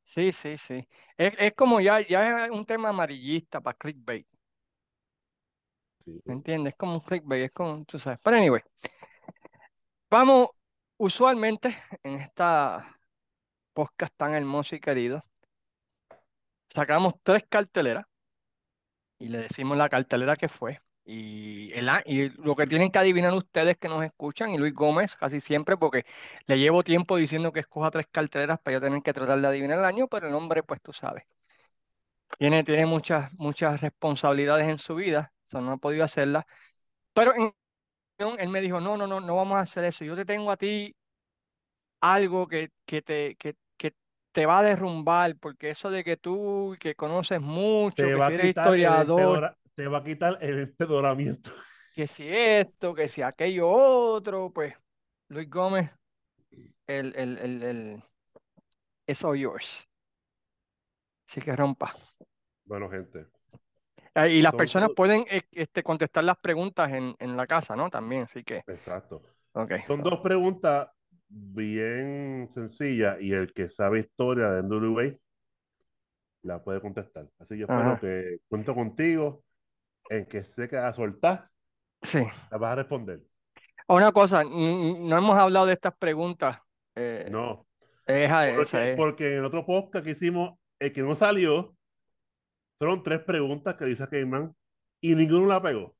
sí, 0.04 0.32
sí, 0.32 0.58
sí, 0.58 0.86
es, 1.16 1.34
es 1.38 1.54
como 1.54 1.80
ya, 1.80 2.00
ya 2.06 2.46
es 2.46 2.50
un 2.50 2.66
tema 2.66 2.88
amarillista 2.90 3.60
para 3.60 3.76
clickbait, 3.78 4.26
Sí. 6.04 6.20
¿me 6.24 6.34
entiendes? 6.34 6.72
Es 6.72 6.78
como 6.78 6.94
un 6.94 7.00
clickbait, 7.00 7.44
es 7.46 7.50
como, 7.52 7.84
tú 7.84 7.98
sabes, 7.98 8.18
pero 8.22 8.36
anyway, 8.36 8.62
vamos, 10.10 10.48
usualmente 10.96 11.76
en 12.02 12.20
esta 12.20 12.84
podcast 13.74 14.14
tan 14.16 14.34
hermoso 14.34 14.76
y 14.76 14.80
querido, 14.80 15.24
sacamos 16.74 17.14
tres 17.22 17.44
carteleras 17.48 18.06
y 19.18 19.28
le 19.28 19.38
decimos 19.38 19.76
la 19.76 19.88
cartelera 19.88 20.36
que 20.36 20.48
fue. 20.48 20.80
Y, 21.04 21.72
el, 21.74 21.88
y 22.06 22.28
lo 22.42 22.54
que 22.54 22.66
tienen 22.66 22.90
que 22.92 22.98
adivinar 22.98 23.34
ustedes 23.34 23.76
que 23.78 23.88
nos 23.88 24.04
escuchan, 24.04 24.50
y 24.50 24.58
Luis 24.58 24.74
Gómez 24.74 25.16
casi 25.16 25.40
siempre, 25.40 25.76
porque 25.76 26.04
le 26.46 26.58
llevo 26.58 26.84
tiempo 26.84 27.16
diciendo 27.16 27.52
que 27.52 27.60
escoja 27.60 27.90
tres 27.90 28.06
carteleras 28.10 28.60
para 28.60 28.76
yo 28.76 28.80
tener 28.80 29.02
que 29.02 29.12
tratar 29.12 29.40
de 29.40 29.48
adivinar 29.48 29.78
el 29.78 29.84
año, 29.84 30.08
pero 30.08 30.28
el 30.28 30.34
hombre, 30.34 30.62
pues 30.62 30.80
tú 30.82 30.92
sabes, 30.92 31.24
tiene, 32.38 32.64
tiene 32.64 32.86
muchas, 32.86 33.32
muchas 33.34 33.80
responsabilidades 33.80 34.68
en 34.68 34.78
su 34.78 34.94
vida, 34.94 35.32
eso 35.46 35.60
no 35.60 35.72
ha 35.72 35.76
podido 35.78 36.04
hacerlas. 36.04 36.44
Pero 37.14 37.34
en, 37.36 37.54
él 38.38 38.48
me 38.50 38.60
dijo, 38.60 38.80
no, 38.80 38.96
no, 38.96 39.06
no, 39.06 39.20
no 39.20 39.36
vamos 39.36 39.56
a 39.58 39.60
hacer 39.62 39.84
eso. 39.84 40.04
Yo 40.04 40.16
te 40.16 40.24
tengo 40.26 40.50
a 40.50 40.56
ti 40.56 40.96
algo 42.00 42.46
que, 42.48 42.70
que 42.86 43.02
te, 43.02 43.36
que 43.36 43.56
te 44.32 44.46
va 44.46 44.58
a 44.60 44.62
derrumbar, 44.62 45.36
porque 45.38 45.70
eso 45.70 45.90
de 45.90 46.04
que 46.04 46.16
tú 46.16 46.76
que 46.80 46.94
conoces 46.94 47.40
mucho, 47.40 47.96
Te 47.96 48.06
que 48.06 48.14
va 48.14 48.26
si 48.26 48.32
a 48.32 48.34
eres 48.34 48.46
historiador, 48.46 49.56
te 49.74 49.86
va 49.88 49.98
a 49.98 50.04
quitar 50.04 50.38
el 50.40 50.58
empedoramiento. 50.60 51.50
que 51.94 52.06
si 52.06 52.28
esto, 52.28 52.94
que 52.94 53.08
si 53.08 53.22
aquello 53.22 53.68
otro, 53.70 54.50
pues 54.52 54.74
Luis 55.28 55.48
Gómez, 55.50 55.90
el, 56.86 57.14
el, 57.16 57.38
el, 57.38 57.62
el, 57.62 58.02
it's 59.06 59.24
all 59.24 59.36
yours. 59.36 59.86
Así 61.28 61.40
que 61.40 61.54
rompa. 61.54 61.94
Bueno, 62.64 62.88
gente, 62.88 63.26
Ah, 64.14 64.26
Y 64.28 64.42
las 64.42 64.52
Son 64.52 64.58
personas 64.58 64.90
pueden 64.94 65.24
eh, 65.30 65.42
este, 65.52 65.82
contestar 65.82 66.24
las 66.24 66.36
preguntas 66.38 66.90
en, 66.92 67.14
en 67.18 67.36
la 67.36 67.46
casa, 67.46 67.76
¿no? 67.76 67.90
También, 67.90 68.22
así 68.22 68.42
que, 68.42 68.64
exacto. 68.66 69.22
ok. 69.52 69.72
Son 69.86 70.02
dos 70.02 70.20
preguntas 70.20 70.88
bien 71.32 72.48
sencillas 72.52 73.20
y 73.20 73.32
el 73.32 73.52
que 73.52 73.68
sabe 73.68 74.00
historia 74.00 74.50
de 74.50 74.62
NWA 74.62 75.14
la 76.42 76.62
puede 76.62 76.80
contestar. 76.80 77.28
Así 77.38 77.54
que 77.54 77.60
yo 77.60 77.64
espero 77.66 77.80
Ajá. 77.92 78.00
que 78.00 78.38
cuento 78.48 78.74
contigo 78.74 79.44
en 80.08 80.26
que 80.26 80.44
sé 80.44 80.68
que 80.68 80.76
a 80.76 80.92
soltar 80.92 81.48
Sí. 82.02 82.18
la 82.50 82.58
vas 82.58 82.72
a 82.72 82.76
responder. 82.76 83.20
Una 83.88 84.10
cosa, 84.12 84.42
no 84.44 85.16
hemos 85.16 85.36
hablado 85.36 85.66
de 85.66 85.74
estas 85.74 85.94
preguntas. 85.96 86.58
eh, 86.96 87.28
No, 87.30 87.66
esa- 88.06 88.48
esa 88.48 88.56
porque, 88.56 88.90
es. 88.90 88.96
porque 88.96 89.36
en 89.36 89.44
otro 89.44 89.64
podcast 89.64 90.04
que 90.04 90.10
hicimos, 90.12 90.58
el 90.80 90.92
que 90.92 91.02
no 91.02 91.14
salió, 91.14 91.74
fueron 92.78 93.02
tres 93.02 93.20
preguntas 93.20 93.74
que 93.76 93.84
dice 93.84 94.08
Cayman 94.08 94.54
y 95.02 95.14
ninguno 95.14 95.46
la 95.46 95.62
pegó. 95.62 95.94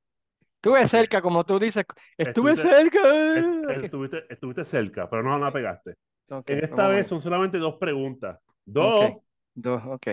Estuve 0.62 0.87
cerca, 0.88 1.23
como 1.23 1.44
tú 1.44 1.59
dices, 1.59 1.87
estuve 2.18 2.53
Estuviste- 2.53 2.70
cerca. 2.70 2.99
Est- 3.38 3.85
Estuviste, 3.87 4.27
estuviste 4.29 4.64
cerca, 4.66 5.09
pero 5.09 5.23
no 5.23 5.38
la 5.38 5.51
pegaste. 5.51 5.94
ok, 6.29 6.51
En 6.51 6.64
esta 6.64 6.87
vez 6.88 7.07
son 7.07 7.23
solamente 7.23 7.57
dos 7.59 7.77
preguntas. 7.77 8.38
Dos. 8.66 9.12
Dos, 9.55 9.83
ok. 9.87 10.09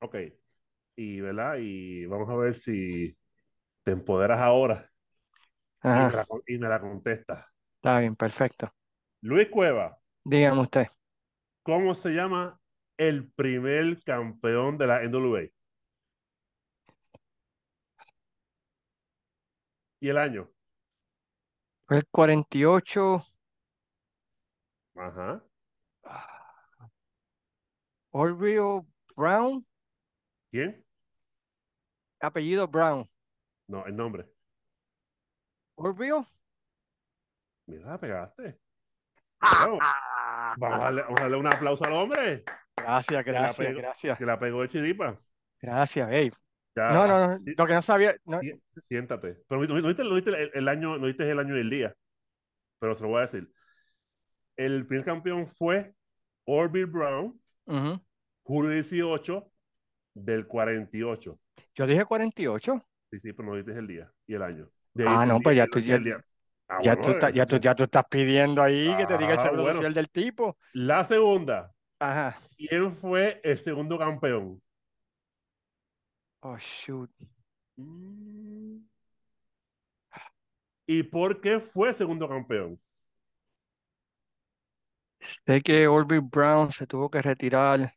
Ok. 0.00 0.16
Y, 0.96 1.20
¿verdad? 1.20 1.56
Y 1.60 2.06
vamos 2.06 2.28
a 2.28 2.34
ver 2.34 2.54
si 2.54 3.16
te 3.84 3.92
empoderas 3.92 4.40
ahora 4.40 4.90
y 5.82 5.86
Ajá, 5.88 6.26
y 6.46 6.58
me 6.58 6.68
la 6.68 6.80
contestas. 6.80 7.46
está 7.76 8.00
bien, 8.00 8.16
perfecto. 8.16 8.72
Luis 9.22 9.48
Cueva, 9.48 9.96
Dígame 10.24 10.60
usted. 10.62 10.88
¿cómo 11.62 11.94
se 11.94 12.10
llama 12.10 12.58
el 12.96 13.30
primer 13.30 14.02
campeón 14.02 14.76
de 14.78 14.86
la 14.88 15.02
NWA? 15.04 15.42
¿Y 20.00 20.08
el 20.08 20.18
año? 20.18 20.48
Fue 21.86 21.98
el 21.98 22.06
48. 22.10 23.22
Ajá. 24.96 25.42
ah, 26.04 26.88
Orville 28.10 28.82
Brown, 29.16 29.64
¿Quién? 30.50 30.84
apellido 32.20 32.66
Brown. 32.66 33.08
No, 33.68 33.86
el 33.86 33.94
nombre. 33.96 34.26
Orville. 35.76 36.26
Mira, 37.66 37.90
la 37.90 37.98
pegaste. 37.98 38.58
Bueno, 39.40 39.78
Ah, 39.80 40.54
vamos 40.58 40.80
a 40.80 40.82
darle, 40.84 41.02
vamos 41.02 41.20
a 41.20 41.22
darle 41.22 41.36
un 41.36 41.46
aplauso 41.46 41.84
al 41.84 41.92
hombre 41.92 42.44
Gracias, 42.76 43.24
que 43.24 43.32
la 43.32 43.40
gracias, 43.40 43.66
pegó, 43.68 43.78
gracias. 43.78 44.18
que 44.18 44.26
la 44.26 44.38
pegó 44.38 44.62
de 44.62 44.68
chiripa. 44.68 45.20
Gracias, 45.60 46.06
babe. 46.08 46.32
Ya, 46.76 46.92
No, 46.92 47.06
no, 47.06 47.26
no. 47.28 47.38
sí, 47.40 47.54
Lo 47.56 47.66
que 47.66 47.74
no 47.74 47.82
sabía. 47.82 48.16
no, 48.24 48.40
siéntate. 48.88 49.38
Pero 49.48 49.60
no, 49.66 49.80
no 49.80 49.88
viste, 49.88 50.04
no 50.04 50.14
viste 50.14 50.30
el, 50.30 50.50
el 50.54 50.68
año, 50.68 50.96
no 50.98 51.06
viste 51.06 51.28
el 51.30 51.38
año 51.38 51.56
y 51.56 51.60
el 51.60 51.70
día. 51.70 51.94
Pero 52.78 52.94
se 52.94 53.02
lo 53.02 53.08
voy 53.10 53.18
a 53.18 53.22
decir. 53.22 53.50
El 54.56 54.86
primer 54.86 55.04
campeón 55.04 55.46
fue 55.46 55.94
Orville 56.44 56.86
Brown, 56.86 57.40
ujú. 57.66 58.00
julio 58.42 58.70
18 58.70 59.50
del 60.14 60.46
48. 60.46 61.38
Yo 61.74 61.86
dije 61.86 62.04
48. 62.04 62.84
Sí, 63.10 63.20
sí, 63.20 63.32
pero 63.32 63.48
no 63.48 63.54
viste 63.54 63.72
el 63.72 63.86
día 63.86 64.10
y 64.26 64.34
el 64.34 64.42
año. 64.42 64.68
De 64.94 65.04
Ah, 65.06 65.24
no, 65.26 65.40
pues 65.40 65.54
y 65.54 65.58
ya 65.58 65.66
tú, 65.66 65.78
ya. 65.78 65.96
Ah, 66.68 66.78
ya 66.82 66.94
bueno, 66.96 67.06
tú, 67.06 67.12
estás- 67.12 67.32
ya 67.32 67.46
tú, 67.46 67.56
ese- 67.56 67.64
ya 67.64 67.74
tú 67.74 67.82
estás 67.84 68.04
pidiendo 68.10 68.62
ahí 68.62 68.94
que 68.96 69.06
te 69.06 69.16
diga 69.16 69.32
el 69.32 69.38
Ah, 69.38 69.42
seguro 69.42 69.62
bueno. 69.62 69.76
social 69.76 69.94
del 69.94 70.10
tipo. 70.10 70.58
La 70.72 71.04
segunda, 71.04 71.72
Ajá. 71.98 72.38
¿quién 72.56 72.92
fue 72.92 73.40
el 73.44 73.58
segundo 73.58 73.98
campeón? 73.98 74.60
Oh, 76.42 76.56
shoot. 76.58 77.10
Mm. 77.80 78.82
¿Y 80.88 81.04
por 81.04 81.40
qué 81.40 81.60
fue 81.60 81.94
segundo 81.94 82.28
campeón? 82.28 82.80
Sé 85.46 85.60
que 85.62 85.86
Orville 85.86 86.20
Brown 86.28 86.72
se 86.72 86.86
tuvo 86.88 87.08
que 87.08 87.22
retirar. 87.22 87.94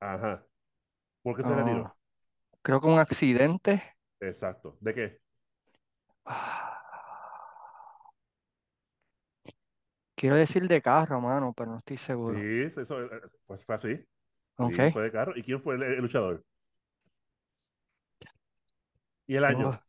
Ajá. 0.00 0.44
¿Por 1.22 1.36
qué 1.36 1.44
se 1.44 1.54
retiró? 1.56 1.88
ah, 1.88 1.96
creo 2.62 2.80
que 2.80 2.88
un 2.88 2.98
accidente. 3.00 3.82
Exacto. 4.20 4.76
¿De 4.80 4.94
qué? 4.94 5.20
Quiero 10.16 10.36
decir 10.36 10.68
de 10.68 10.82
carro, 10.82 11.18
mano, 11.22 11.54
pero 11.56 11.70
no 11.70 11.78
estoy 11.78 11.96
seguro. 11.96 12.46
Sí, 12.60 12.80
eso 12.80 12.80
eh, 13.02 13.20
fue, 13.46 13.58
fue 13.58 13.74
así. 13.74 13.96
Sí, 14.60 14.66
Ok. 14.68 14.78
fue 14.92 15.04
de 15.04 15.12
carro. 15.12 15.36
¿Y 15.36 15.42
quién 15.42 15.62
fue 15.62 15.76
el, 15.76 15.82
el 15.84 15.98
luchador? 16.02 16.44
¿Y 19.28 19.36
el 19.36 19.44
año? 19.44 19.80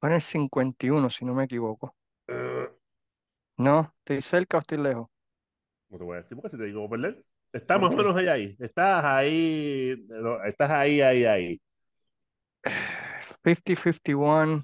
Fue 0.00 0.08
en 0.08 0.16
el 0.16 0.22
51, 0.22 1.08
si 1.08 1.24
no 1.24 1.34
me 1.34 1.44
equivoco. 1.44 1.94
Eh, 2.28 2.68
No, 3.58 3.94
¿estoy 4.00 4.22
cerca 4.22 4.56
o 4.56 4.60
estoy 4.60 4.78
lejos? 4.78 5.08
no 5.90 5.98
te 5.98 6.04
voy 6.04 6.14
a 6.18 6.22
decir 6.22 6.36
porque 6.36 6.56
si 6.56 6.58
te 6.60 6.66
digo 6.66 6.88
perder. 6.88 7.24
Está 7.52 7.78
más 7.78 7.90
o 7.92 7.96
menos 7.96 8.16
ahí, 8.16 8.26
ahí. 8.28 8.56
Estás 8.60 9.04
ahí, 9.04 9.96
no, 10.08 10.42
estás 10.44 10.70
ahí, 10.70 11.00
ahí, 11.00 11.24
ahí. 11.24 11.60
50-51. 13.42 14.62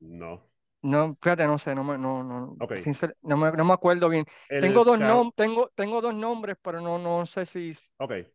No. 0.00 0.42
No, 0.82 1.16
fíjate, 1.20 1.46
no 1.46 1.58
sé, 1.58 1.74
no 1.74 1.82
me, 1.84 1.98
no, 1.98 2.22
no, 2.22 2.56
Ok. 2.58 2.72
sincer- 2.76 3.16
no 3.22 3.36
me, 3.36 3.50
no 3.52 3.64
me 3.64 3.72
acuerdo 3.72 4.08
bien. 4.08 4.24
El 4.48 4.64
Tengo 4.68 4.84
dos, 4.84 4.98
nom- 4.98 5.32
tengo, 5.34 5.70
tengo 5.74 6.00
dos 6.00 6.14
nombres, 6.14 6.56
pero 6.62 6.80
no, 6.80 6.98
no 6.98 7.26
sé 7.26 7.46
si. 7.46 7.74
Ok. 7.98 8.28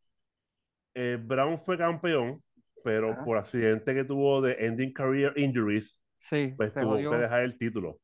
Eh, 0.95 1.17
Brown 1.21 1.58
fue 1.60 1.77
campeón, 1.77 2.43
pero 2.83 3.11
Ajá. 3.11 3.23
por 3.23 3.37
accidente 3.37 3.93
que 3.93 4.03
tuvo 4.03 4.41
de 4.41 4.53
ending 4.65 4.93
career 4.93 5.33
injuries, 5.37 6.01
Sí, 6.29 6.55
pues 6.57 6.77
tuvo 6.77 6.97
que 7.07 7.15
dejar 7.15 7.43
el 7.43 7.57
título. 7.57 7.99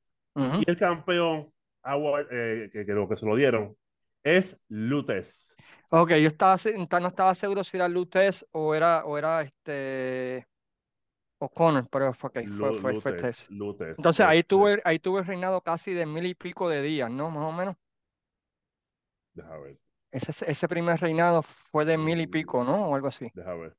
Y 0.58 0.64
el 0.70 0.78
campeón 0.78 1.52
Award, 1.84 2.28
eh, 2.32 2.70
que 2.72 2.86
creo 2.86 3.08
que 3.10 3.16
se 3.18 3.26
lo 3.26 3.36
dieron, 3.36 3.76
es 4.24 4.58
Lutes. 4.70 5.56
Ok, 5.92 6.12
yo 6.12 6.28
estaba, 6.28 6.56
no 7.02 7.08
estaba 7.08 7.34
seguro 7.36 7.64
si 7.64 7.78
era 7.78 7.88
Lutes 7.88 8.46
o 8.52 8.76
era, 8.76 9.06
o 9.06 9.18
era 9.18 9.42
este 9.42 10.48
O'Connor, 11.40 11.88
pero 11.90 12.14
fue, 12.14 12.30
ok, 12.30 12.50
fue, 12.52 12.74
fue, 12.74 12.96
fue 12.96 13.14
Lutes, 13.14 13.14
Tess. 13.14 13.52
Lutes. 13.52 13.98
Entonces 13.98 14.26
ahí 14.26 14.44
tuve, 14.44 14.82
ahí 14.86 15.00
tuve 15.00 15.24
reinado 15.24 15.62
casi 15.62 15.94
de 15.94 16.06
mil 16.06 16.26
y 16.26 16.36
pico 16.36 16.70
de 16.70 16.82
días, 16.82 17.12
¿no? 17.12 17.32
Más 17.32 17.46
o 17.46 17.52
menos. 17.54 17.76
deja 19.34 19.58
ver, 19.58 19.80
Ese, 20.12 20.32
ese 20.52 20.68
primer 20.68 21.00
reinado 21.00 21.42
fue 21.44 21.84
de 21.86 21.98
mil 21.98 22.20
y 22.22 22.28
pico, 22.28 22.64
¿no? 22.64 22.90
O 22.90 22.96
algo 22.96 23.08
así. 23.08 23.32
deja 23.34 23.56
ver. 23.56 23.76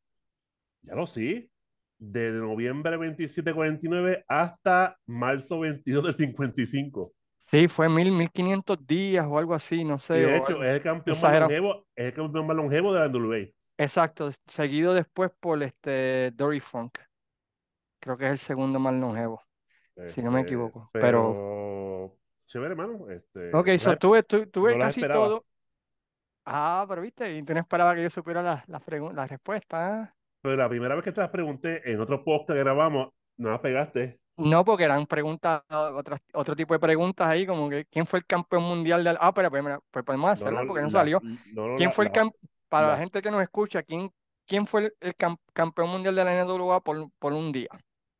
Ya 0.83 0.95
lo 0.95 1.07
sí. 1.07 1.51
Desde 1.99 2.39
noviembre 2.39 2.97
27, 2.97 3.53
49 3.55 4.25
hasta 4.29 4.99
marzo 5.07 5.61
22 5.61 6.05
del 6.05 6.15
55. 6.15 7.13
Sí, 7.51 7.67
fue 7.69 7.89
mil, 7.89 8.13
mil 8.13 8.31
quinientos 8.31 8.79
días 8.87 9.27
o 9.29 9.39
algo 9.39 9.55
así, 9.55 9.85
no 9.85 9.99
Y 10.13 10.21
sé. 10.21 10.21
de 10.21 10.37
hecho, 10.37 10.63
es 10.63 10.77
el 10.77 10.83
campeón 10.83 11.21
más 11.21 11.33
longevo, 11.33 11.87
es 11.97 12.07
el 12.07 12.15
campeón 12.15 12.47
más 12.47 12.57
longevo 12.57 12.93
de 12.93 13.01
la 13.01 13.07
NWA. 13.07 13.53
Exacto, 13.79 14.31
seguido 14.47 14.95
después 14.95 15.31
por 15.41 15.63
este 15.63 16.31
Dory 16.33 16.61
Funk. 16.61 16.99
Creo 18.01 18.17
que 18.17 18.27
es 18.27 18.31
el 18.33 18.39
segundo 18.39 18.79
más 18.79 18.95
longevo, 18.95 19.43
si 20.07 20.23
no 20.23 20.31
me 20.33 20.41
Este, 20.41 20.43
equivoco. 20.43 20.91
Pero, 20.93 21.43
pero 21.79 22.19
chévere, 22.47 22.73
hermano. 22.73 23.09
Este, 23.11 23.59
ok, 23.59 23.69
no 23.79 23.97
so 23.97 23.97
tuve, 23.97 24.23
tu- 24.23 24.47
tuve 24.51 24.77
no 24.77 24.79
las 24.79 24.95
casi 24.95 25.05
todo. 25.07 25.47
Ah, 26.45 26.85
pero 26.89 27.03
viste, 27.03 27.37
y 27.37 27.43
tú 27.45 27.55
no 27.55 27.61
que 27.95 28.03
yo 28.03 28.11
supiera 28.11 28.43
la, 28.43 28.65
la, 28.67 28.81
la 29.13 29.27
respuesta. 29.27 30.17
Pero 30.43 30.57
la 30.57 30.69
primera 30.69 30.95
vez 30.95 31.05
que 31.05 31.13
te 31.13 31.21
las 31.21 31.31
pregunté 31.31 31.91
en 31.91 32.01
otro 32.01 32.25
podcast 32.25 32.57
que 32.57 32.65
grabamos, 32.65 33.11
no 33.37 33.51
las 33.51 33.61
pegaste. 33.61 34.21
No, 34.37 34.65
porque 34.65 34.85
eran 34.85 35.07
preguntas, 35.07 35.63
otras, 35.69 36.21
otro 36.33 36.57
tipo 36.57 36.73
de 36.73 36.81
preguntas 36.81 37.27
ahí, 37.29 37.47
como 37.47 37.69
que 37.69 37.85
¿quién 37.91 38.07
fue 38.07 38.21
el 38.21 38.27
campeón 38.27 38.63
mundial 38.63 39.05
del... 39.05 39.19
Ah, 39.21 39.35
pero 39.35 39.51
pues, 39.51 39.63
pues 39.91 40.05
podemos 40.05 40.31
hacerla 40.31 40.63
no, 40.63 40.69
porque 40.69 40.81
no 40.81 40.87
la- 40.89 40.93
salió. 40.93 41.21
no, 41.53 41.77
¿Quién 41.77 41.91
la- 41.91 41.95
fue 41.95 42.07
el 42.07 42.13
campeón, 42.13 42.41
para 42.69 42.89
la 42.89 42.99
gente 42.99 43.21
que 43.21 43.31
nos 43.31 43.43
escucha, 43.43 43.83
quién, 43.83 44.11
quién 44.47 44.67
fue 44.67 44.87
el, 44.87 44.95
el 45.01 45.17
cam- 45.17 45.37
campeón 45.53 45.91
mundial 45.91 46.15
de 46.15 46.25
la 46.25 46.33
NWA 46.45 46.81
por, 46.81 47.11
por 47.19 47.35
un 47.35 47.53
día? 47.53 47.69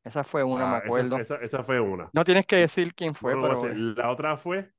Esa 0.03 0.23
fue 0.23 0.43
una, 0.43 0.67
me 0.67 0.75
ah, 0.75 0.77
acuerdo. 0.77 1.17
esa, 1.17 1.35
esa 1.37 1.63
fue 1.63 1.79
una. 1.79 2.07
No 2.13 2.23
tienes 2.23 2.45
que 2.45 2.57
decir 2.57 2.93
quién 2.93 3.15
fue, 3.15 3.33
pero... 3.33 3.73
La 3.73 4.11
otra 4.11 4.37
fue 4.37 4.71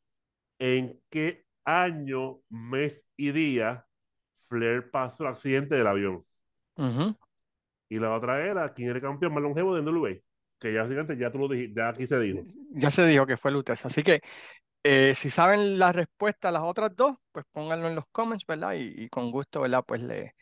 en 0.61 1.01
qué 1.11 1.45
año, 1.65 2.39
mes 2.51 3.05
y 3.17 3.33
día 3.33 3.85
Flair 4.49 4.91
pasó 4.91 5.25
el 5.25 5.31
accidente 5.31 5.75
del 5.75 5.87
avión. 5.87 6.25
ujú. 6.77 7.17
Y 7.93 7.99
la 7.99 8.15
otra 8.15 8.41
era 8.41 8.73
quién 8.73 8.89
era 8.89 8.97
el 8.97 9.03
campeón 9.03 9.35
más 9.35 9.43
longevo 9.43 9.75
de 9.75 9.83
NWA. 9.83 10.13
Que 10.59 10.73
ya, 10.73 10.81
básicamente 10.81 11.19
ya 11.19 11.31
tú 11.31 11.39
lo 11.39 11.49
dijiste, 11.49 11.75
ya 11.79 11.89
aquí 11.91 12.07
se 12.07 12.19
dijo. 12.19 12.41
Ya 12.71 12.91
se 12.91 13.05
dijo 13.05 13.27
que 13.27 13.37
fue 13.37 13.51
Lutez. 13.51 13.85
Así 13.85 14.03
que 14.03 14.23
eh, 14.83 15.15
si 15.15 15.29
saben 15.29 15.79
la 15.79 15.93
respuesta 15.93 16.49
a 16.49 16.53
las 16.53 16.63
otras 16.63 16.97
dos, 16.97 17.17
pues 17.33 17.45
pónganlo 17.53 17.89
en 17.89 17.95
los 17.97 18.07
comments, 18.11 18.47
¿verdad? 18.47 18.73
Y, 18.75 19.05
y 19.05 19.09
con 19.11 19.31
gusto, 19.31 19.61
¿verdad? 19.61 19.85
Pues 19.87 20.01
le, 20.01 20.35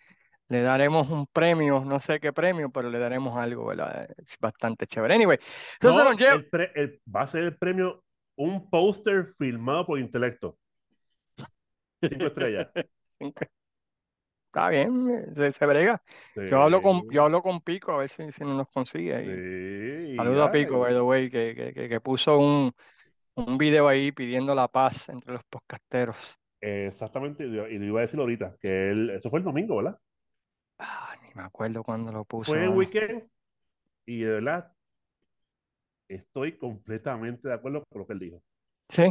le 0.49 0.63
daremos 0.63 1.11
un 1.11 1.27
premio, 1.27 1.85
no 1.85 2.01
sé 2.01 2.21
qué 2.21 2.33
premio, 2.33 2.71
pero 2.71 2.89
le 2.89 3.01
daremos 3.01 3.37
algo, 3.37 3.67
¿verdad? 3.67 4.09
Es 4.17 4.37
bastante 4.39 4.87
chévere. 4.87 5.17
Anyway, 5.17 5.39
No, 5.83 6.09
el 6.13 6.49
pre- 6.49 6.71
el- 6.77 7.01
va 7.13 7.23
a 7.23 7.27
ser 7.27 7.43
el 7.43 7.57
premio 7.57 8.05
un 8.37 8.71
póster 8.71 9.35
filmado 9.39 9.87
por 9.87 9.99
Intelecto. 9.99 10.57
Cinco 12.01 12.27
estrellas. 12.27 12.69
Está 14.51 14.69
bien, 14.69 15.33
se, 15.37 15.53
se 15.53 15.65
brega. 15.65 16.03
Yo 16.35 16.61
hablo 16.61 16.83
con, 16.83 17.09
yo 17.09 17.23
hablo 17.23 17.41
con 17.41 17.61
Pico 17.61 17.93
a 17.93 17.99
ver 17.99 18.09
si, 18.09 18.33
si 18.33 18.43
no 18.43 18.57
nos 18.57 18.69
consigue. 18.69 20.11
Sí, 20.11 20.17
saludo 20.17 20.43
a 20.43 20.51
Pico, 20.51 20.81
by 20.81 20.93
the 20.93 21.01
way, 21.01 21.31
que, 21.31 21.55
que, 21.55 21.73
que, 21.73 21.89
que 21.89 22.01
puso 22.01 22.37
un, 22.37 22.73
un 23.37 23.59
video 23.59 23.87
ahí 23.87 24.11
pidiendo 24.11 24.53
la 24.53 24.67
paz 24.67 25.09
entre 25.09 25.35
los 25.35 25.45
podcasteros. 25.45 26.37
exactamente, 26.61 27.45
y 27.45 27.49
lo 27.49 27.69
iba 27.69 28.01
a 28.01 28.03
decir 28.03 28.19
ahorita, 28.19 28.57
que 28.61 28.91
él, 28.91 29.11
eso 29.11 29.31
fue 29.31 29.39
el 29.39 29.45
domingo, 29.45 29.77
¿verdad? 29.77 29.97
Ah, 30.81 31.15
ni 31.23 31.33
me 31.33 31.43
acuerdo 31.43 31.85
cuándo 31.85 32.11
lo 32.11 32.25
puso. 32.25 32.51
Fue 32.51 32.65
el 32.65 32.71
weekend 32.71 33.29
y 34.05 34.23
de 34.23 34.33
verdad 34.33 34.73
estoy 36.09 36.59
completamente 36.59 37.47
de 37.47 37.55
acuerdo 37.55 37.85
con 37.89 38.01
lo 38.01 38.07
que 38.09 38.15
él 38.15 38.19
dijo. 38.19 38.43
Sí. 38.89 39.05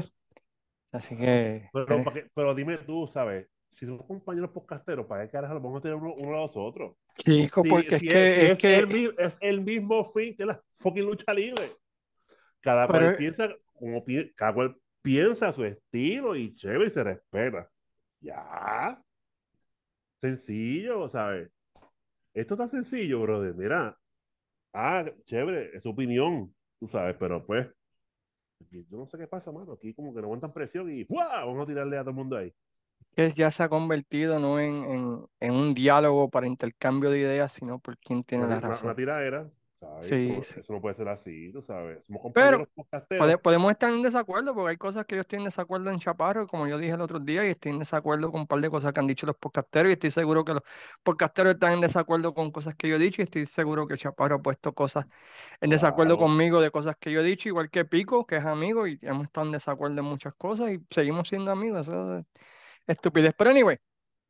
Así 0.91 1.15
que. 1.15 1.69
Pero, 1.71 2.03
pero 2.33 2.55
dime 2.55 2.77
tú, 2.79 3.07
¿sabes? 3.07 3.47
Si 3.69 3.85
somos 3.85 4.05
compañeros 4.05 4.49
podcasteros, 4.51 5.05
¿para 5.05 5.25
qué 5.25 5.31
carajo 5.31 5.53
lo 5.53 5.59
vamos 5.61 5.79
a 5.79 5.81
tener 5.81 5.95
uno, 5.97 6.13
uno 6.15 6.37
a 6.37 6.41
los 6.41 6.57
otros? 6.57 6.95
Chico, 7.19 7.61
Si, 7.63 7.69
porque 7.69 7.95
es 7.95 8.01
que, 8.01 8.43
es 8.45 8.51
es, 8.51 8.59
que, 8.59 8.75
el, 8.75 8.87
mi- 8.87 9.09
es 9.17 9.37
el 9.41 9.61
mismo 9.61 10.03
fin 10.05 10.35
que 10.35 10.45
la 10.45 10.61
fucking 10.77 11.05
lucha 11.05 11.33
libre. 11.33 11.63
Cada 12.61 12.87
Pero- 12.87 12.99
cual 13.05 13.15
piensa 13.17 13.49
como 13.73 14.03
pi- 14.03 14.33
cada 14.33 14.53
cual 14.53 14.75
piensa 15.01 15.47
a 15.49 15.53
su 15.53 15.63
estilo 15.63 16.35
y 16.35 16.51
chévere 16.53 16.87
y 16.87 16.89
se 16.89 17.03
respeta. 17.03 17.69
Ya. 18.19 19.01
Sencillo, 20.19 21.07
¿sabes? 21.07 21.49
Esto 22.33 22.55
está 22.55 22.67
sencillo, 22.67 23.21
brother. 23.21 23.53
Mira. 23.55 23.97
Ah, 24.73 25.05
chévere, 25.25 25.75
es 25.75 25.83
su 25.83 25.89
opinión, 25.89 26.53
tú 26.79 26.87
sabes, 26.87 27.15
pero 27.17 27.45
pues. 27.45 27.67
Yo 28.71 28.83
no 28.97 29.05
sé 29.07 29.17
qué 29.17 29.25
pasa, 29.25 29.51
mano. 29.51 29.73
Aquí 29.73 29.93
como 29.93 30.13
que 30.13 30.19
no 30.19 30.25
aguantan 30.27 30.51
presión 30.53 30.91
y 30.91 31.05
¡guau! 31.05 31.47
Vamos 31.47 31.63
a 31.63 31.65
tirarle 31.67 31.97
a 31.97 32.01
todo 32.01 32.09
el 32.09 32.15
mundo 32.17 32.35
ahí. 32.35 32.53
Que 33.15 33.29
ya 33.31 33.51
se 33.51 33.63
ha 33.63 33.69
convertido 33.69 34.39
no 34.39 34.59
en, 34.59 34.83
en, 34.85 35.25
en 35.39 35.51
un 35.53 35.73
diálogo 35.73 36.29
para 36.29 36.47
intercambio 36.47 37.09
de 37.09 37.19
ideas, 37.19 37.51
sino 37.53 37.79
por 37.79 37.97
quién 37.97 38.23
tiene 38.23 38.47
la 38.47 38.59
razón. 38.59 38.87
una 38.87 38.95
tiradera, 38.95 39.49
¿sabes? 39.79 40.09
Sí, 40.09 40.29
eso, 40.31 40.53
sí. 40.53 40.59
eso 40.59 40.73
no 40.73 40.81
puede 40.81 40.95
ser 40.95 41.07
así, 41.09 41.51
tú 41.51 41.61
sabes. 41.61 42.03
Somos 42.07 42.31
Pero. 42.33 42.67
Pode- 43.17 43.37
podemos 43.37 43.71
estar 43.71 43.91
en 43.91 44.01
desacuerdo 44.01 44.53
porque 44.53 44.69
hay 44.71 44.77
cosas 44.77 45.05
que 45.05 45.15
yo 45.15 45.21
estoy 45.21 45.39
en 45.39 45.45
desacuerdo 45.45 45.89
en 45.89 45.99
Chaparro, 45.99 46.47
como 46.47 46.67
yo 46.67 46.77
dije 46.77 46.93
el 46.93 47.01
otro 47.01 47.19
día, 47.19 47.45
y 47.45 47.49
estoy 47.49 47.71
en 47.71 47.79
desacuerdo 47.79 48.31
con 48.31 48.41
un 48.41 48.47
par 48.47 48.61
de 48.61 48.69
cosas 48.69 48.93
que 48.93 48.99
han 48.99 49.07
dicho 49.07 49.25
los 49.25 49.35
podcasteros, 49.35 49.89
y 49.89 49.93
estoy 49.93 50.11
seguro 50.11 50.45
que 50.45 50.53
los 50.53 50.63
podcasteros 51.03 51.53
están 51.55 51.73
en 51.73 51.81
desacuerdo 51.81 52.33
con 52.33 52.51
cosas 52.51 52.75
que 52.75 52.87
yo 52.87 52.95
he 52.95 52.99
dicho, 52.99 53.21
y 53.21 53.25
estoy 53.25 53.45
seguro 53.47 53.87
que 53.87 53.97
Chaparro 53.97 54.35
ha 54.35 54.41
puesto 54.41 54.73
cosas 54.73 55.05
en 55.61 55.69
desacuerdo 55.69 56.17
Claro. 56.17 56.27
conmigo 56.27 56.61
de 56.61 56.71
cosas 56.71 56.95
que 56.99 57.11
yo 57.11 57.21
he 57.21 57.23
dicho, 57.23 57.49
igual 57.49 57.69
que 57.69 57.85
Pico, 57.85 58.25
que 58.25 58.37
es 58.37 58.45
amigo, 58.45 58.87
y 58.87 58.99
hemos 59.01 59.25
estado 59.25 59.47
en 59.47 59.53
desacuerdo 59.53 59.99
en 59.99 60.05
muchas 60.05 60.35
cosas, 60.35 60.71
y 60.71 60.79
seguimos 60.89 61.27
siendo 61.29 61.51
amigos, 61.51 61.87
eso 61.87 62.25
estupidez. 62.91 63.33
Pero 63.37 63.51
anyway, 63.51 63.77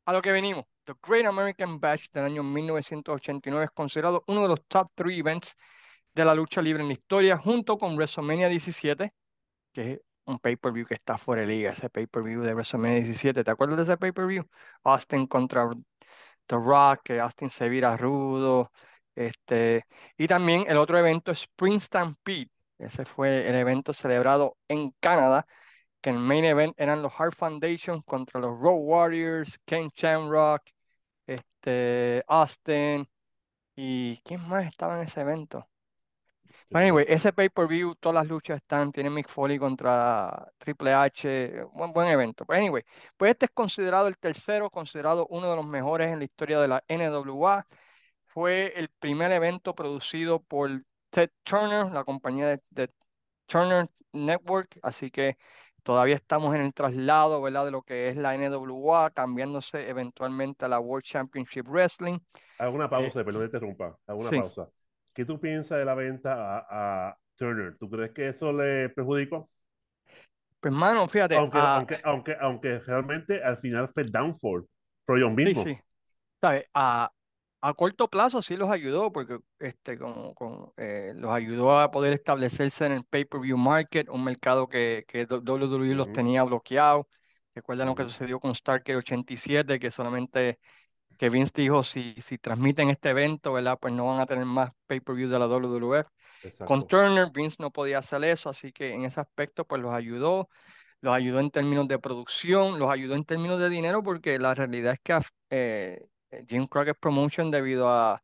a 0.06 0.12
lo 0.12 0.22
que 0.22 0.32
venimos. 0.32 0.66
The 0.84 0.94
Great 1.02 1.26
American 1.26 1.78
Bash 1.80 2.08
del 2.12 2.24
año 2.24 2.42
1989 2.42 3.66
es 3.66 3.70
considerado 3.72 4.24
uno 4.26 4.42
de 4.42 4.48
los 4.48 4.64
top 4.66 4.88
3 4.94 5.18
events 5.18 5.56
de 6.14 6.24
la 6.24 6.34
lucha 6.34 6.60
libre 6.62 6.82
en 6.82 6.88
la 6.88 6.94
historia, 6.94 7.38
junto 7.38 7.78
con 7.78 7.94
WrestleMania 7.96 8.48
17, 8.48 9.12
que 9.72 9.92
es 9.92 10.00
un 10.24 10.38
pay-per-view 10.38 10.86
que 10.86 10.94
está 10.94 11.18
fuera 11.18 11.42
de 11.42 11.48
liga, 11.48 11.72
ese 11.72 11.90
pay-per-view 11.90 12.42
de 12.42 12.54
WrestleMania 12.54 13.00
17. 13.00 13.44
¿Te 13.44 13.50
acuerdas 13.50 13.76
de 13.78 13.82
ese 13.84 13.96
pay-per-view? 13.96 14.44
Austin 14.84 15.26
contra 15.26 15.68
The 16.46 16.56
Rock, 16.56 17.00
que 17.04 17.20
Austin 17.20 17.50
se 17.50 17.68
vira 17.68 17.96
rudo. 17.96 18.72
Este, 19.14 19.84
y 20.16 20.26
también 20.26 20.64
el 20.68 20.78
otro 20.78 20.98
evento 20.98 21.30
es 21.32 21.42
Spring 21.42 21.80
Stampede. 21.80 22.50
Ese 22.78 23.04
fue 23.04 23.48
el 23.48 23.54
evento 23.54 23.92
celebrado 23.92 24.56
en 24.68 24.92
Canadá, 25.00 25.46
que 26.00 26.10
el 26.10 26.18
main 26.18 26.44
event 26.44 26.74
eran 26.78 27.02
los 27.02 27.12
Hart 27.18 27.34
Foundation 27.34 28.02
contra 28.02 28.40
los 28.40 28.58
Road 28.58 28.78
Warriors, 28.80 29.58
Ken 29.64 29.90
Shamrock, 29.94 30.62
este, 31.26 32.24
Austin. 32.28 33.08
¿Y 33.76 34.18
quién 34.24 34.46
más 34.48 34.66
estaba 34.66 34.96
en 34.96 35.02
ese 35.06 35.20
evento? 35.20 35.68
Bueno, 36.70 36.84
anyway, 36.86 37.04
ese 37.08 37.32
pay-per-view, 37.32 37.96
todas 37.96 38.14
las 38.14 38.26
luchas 38.28 38.58
están, 38.58 38.92
tiene 38.92 39.10
Mick 39.10 39.28
Foley 39.28 39.58
contra 39.58 40.52
Triple 40.58 40.92
H, 40.92 41.64
buen, 41.72 41.92
buen 41.92 42.08
evento. 42.08 42.44
Pero 42.46 42.60
anyway, 42.60 42.84
pues 43.16 43.32
este 43.32 43.46
es 43.46 43.50
considerado 43.52 44.06
el 44.06 44.16
tercero, 44.18 44.70
considerado 44.70 45.26
uno 45.30 45.50
de 45.50 45.56
los 45.56 45.66
mejores 45.66 46.12
en 46.12 46.18
la 46.20 46.24
historia 46.24 46.60
de 46.60 46.68
la 46.68 46.84
NWA. 46.88 47.66
Fue 48.26 48.72
el 48.76 48.88
primer 48.88 49.32
evento 49.32 49.74
producido 49.74 50.40
por 50.42 50.84
Ted 51.10 51.30
Turner, 51.42 51.90
la 51.92 52.04
compañía 52.04 52.46
de, 52.46 52.60
de 52.70 52.90
Turner 53.46 53.88
Network, 54.12 54.78
así 54.82 55.10
que 55.10 55.36
todavía 55.80 56.14
estamos 56.16 56.54
en 56.54 56.62
el 56.62 56.74
traslado, 56.74 57.42
¿verdad? 57.42 57.64
De 57.66 57.70
lo 57.70 57.82
que 57.82 58.08
es 58.08 58.16
la 58.16 58.34
NWA, 58.34 59.10
cambiándose 59.10 59.88
eventualmente 59.88 60.64
a 60.64 60.68
la 60.68 60.80
World 60.80 61.04
Championship 61.04 61.66
Wrestling. 61.68 62.18
Hago 62.58 62.76
una 62.76 62.88
Eh, 62.96 63.12
pausa, 63.12 63.24
perdón 63.24 63.42
que 63.42 63.48
te 63.48 63.56
interrumpa. 63.56 63.98
Hago 64.06 64.20
una 64.20 64.32
sí. 64.32 64.34
pausa. 64.34 64.68
¿Qué 65.12 65.24
tú 65.24 65.40
piensas 65.40 65.78
de 65.78 65.84
la 65.84 65.94
venta 65.94 66.58
a, 66.58 67.08
a 67.10 67.18
Turner? 67.36 67.76
¿Tú 67.78 67.88
crees 67.90 68.12
que 68.12 68.28
eso 68.28 68.52
le 68.52 68.88
perjudicó? 68.90 69.50
Pues, 70.60 70.72
mano, 70.74 71.08
fíjate, 71.08 71.42
Aunque, 71.42 71.52
ah, 71.52 71.74
aunque, 71.74 71.98
aunque, 72.04 72.36
aunque 72.40 72.78
realmente 72.80 73.42
al 73.42 73.56
final 73.58 73.88
fue 73.92 74.04
downfall. 74.04 74.66
Pero 75.04 75.18
yo 75.18 75.30
Sí, 75.42 75.54
mismo. 75.54 75.74
sí. 75.74 75.78
¿Sabes? 76.40 76.66
A, 76.74 77.12
a 77.62 77.74
corto 77.74 78.08
plazo 78.08 78.42
sí 78.42 78.56
los 78.56 78.70
ayudó, 78.70 79.12
porque 79.12 79.38
este, 79.58 79.98
con, 79.98 80.34
con, 80.34 80.72
eh, 80.76 81.12
los 81.16 81.30
ayudó 81.32 81.78
a 81.78 81.90
poder 81.90 82.12
establecerse 82.14 82.86
en 82.86 82.92
el 82.92 83.04
pay-per-view 83.04 83.56
market, 83.58 84.08
un 84.08 84.24
mercado 84.24 84.68
que, 84.68 85.04
que 85.08 85.24
WWE 85.26 85.94
los 85.94 86.10
Ujú. 86.10 86.12
tenía 86.12 86.42
bloqueados. 86.44 87.06
Recuerdan 87.54 87.88
lo 87.88 87.94
que 87.94 88.04
sucedió 88.04 88.40
con 88.40 88.54
Starker 88.54 88.96
87, 88.96 89.78
que 89.78 89.90
solamente 89.90 90.58
que 91.18 91.30
Vince 91.30 91.52
dijo, 91.56 91.82
si, 91.82 92.14
si 92.22 92.38
transmiten 92.38 92.90
este 92.90 93.10
evento, 93.10 93.52
¿verdad? 93.52 93.78
Pues 93.80 93.92
no 93.94 94.06
van 94.06 94.20
a 94.20 94.26
tener 94.26 94.44
más 94.46 94.70
pay-per-view 94.86 95.28
de 95.28 95.38
la 95.38 95.46
WWF. 95.48 96.10
Con 96.64 96.84
Exacto. 96.84 96.86
Turner, 96.86 97.28
Vince 97.32 97.56
no 97.60 97.70
podía 97.70 97.98
hacer 97.98 98.24
eso, 98.24 98.50
así 98.50 98.72
que 98.72 98.94
en 98.94 99.04
ese 99.04 99.20
aspecto, 99.20 99.64
pues 99.66 99.82
los 99.82 99.92
ayudó. 99.92 100.48
los 101.00 101.14
ayudó 101.14 101.40
en 101.40 101.50
términos 101.50 101.88
de 101.88 101.98
producción, 101.98 102.78
los 102.78 102.90
ayudó 102.90 103.14
en 103.16 103.24
términos 103.24 103.60
de 103.60 103.68
dinero, 103.70 104.02
porque 104.02 104.38
la 104.38 104.54
realidad 104.54 104.94
es 104.94 105.00
que 105.02 105.18
eh, 105.50 106.06
Jim 106.48 106.66
Crockett 106.66 106.98
Promotion, 106.98 107.50
debido 107.50 107.88
a, 107.88 108.22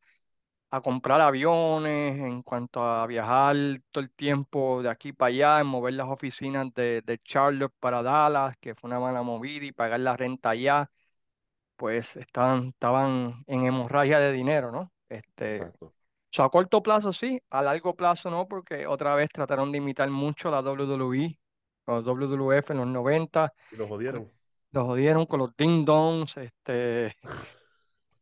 a 0.71 0.81
comprar 0.83 1.21
aviones, 1.21 2.19
en 2.21 2.42
cuanto 2.42 2.83
a 2.85 3.07
viajar 3.07 3.57
todo 3.90 4.05
el 4.05 4.11
tiempo 4.12 4.83
de 4.83 4.90
aquí 4.90 5.12
para 5.12 5.29
allá, 5.29 5.61
en 5.61 5.66
mover 5.69 5.95
las 5.95 6.09
oficinas 6.09 6.73
de, 6.75 7.03
de 7.03 7.19
Charlotte 7.21 7.75
para 7.81 8.03
Dallas, 8.03 8.57
que 8.61 8.75
fue 8.75 8.88
una 8.88 9.01
mala 9.01 9.23
movida, 9.23 9.64
y 9.66 9.73
pagar 9.73 10.01
la 10.01 10.16
renta 10.16 10.51
allá, 10.51 10.90
pues 11.77 12.16
estaban, 12.16 12.69
estaban 12.69 13.45
en 13.47 13.64
hemorragia 13.64 14.19
de 14.19 14.33
dinero, 14.33 14.73
¿no? 14.73 14.92
Este, 15.09 15.66
Exacto. 15.66 15.95
So, 16.33 16.45
a 16.45 16.51
corto 16.51 16.83
plazo 16.83 17.12
sí, 17.12 17.40
a 17.51 17.62
largo 17.62 17.97
plazo 17.97 18.31
no, 18.31 18.49
porque 18.49 18.87
otra 18.87 19.14
vez 19.16 19.31
trataron 19.33 19.73
de 19.73 19.79
imitar 19.79 20.11
mucho 20.11 20.51
la 20.51 20.62
WWE 20.62 21.38
o 21.87 22.03
WWF 22.03 22.73
en 22.73 22.79
los 22.81 22.88
90, 22.88 23.55
Y 23.71 23.77
lo 23.77 23.87
con- 24.11 24.27
jodieron. 24.27 24.33
los 24.73 24.85
jodieron 24.87 25.27
con 25.27 25.40
los 25.40 25.57
ding 25.57 25.85
dongs, 25.87 26.37
este, 26.38 27.16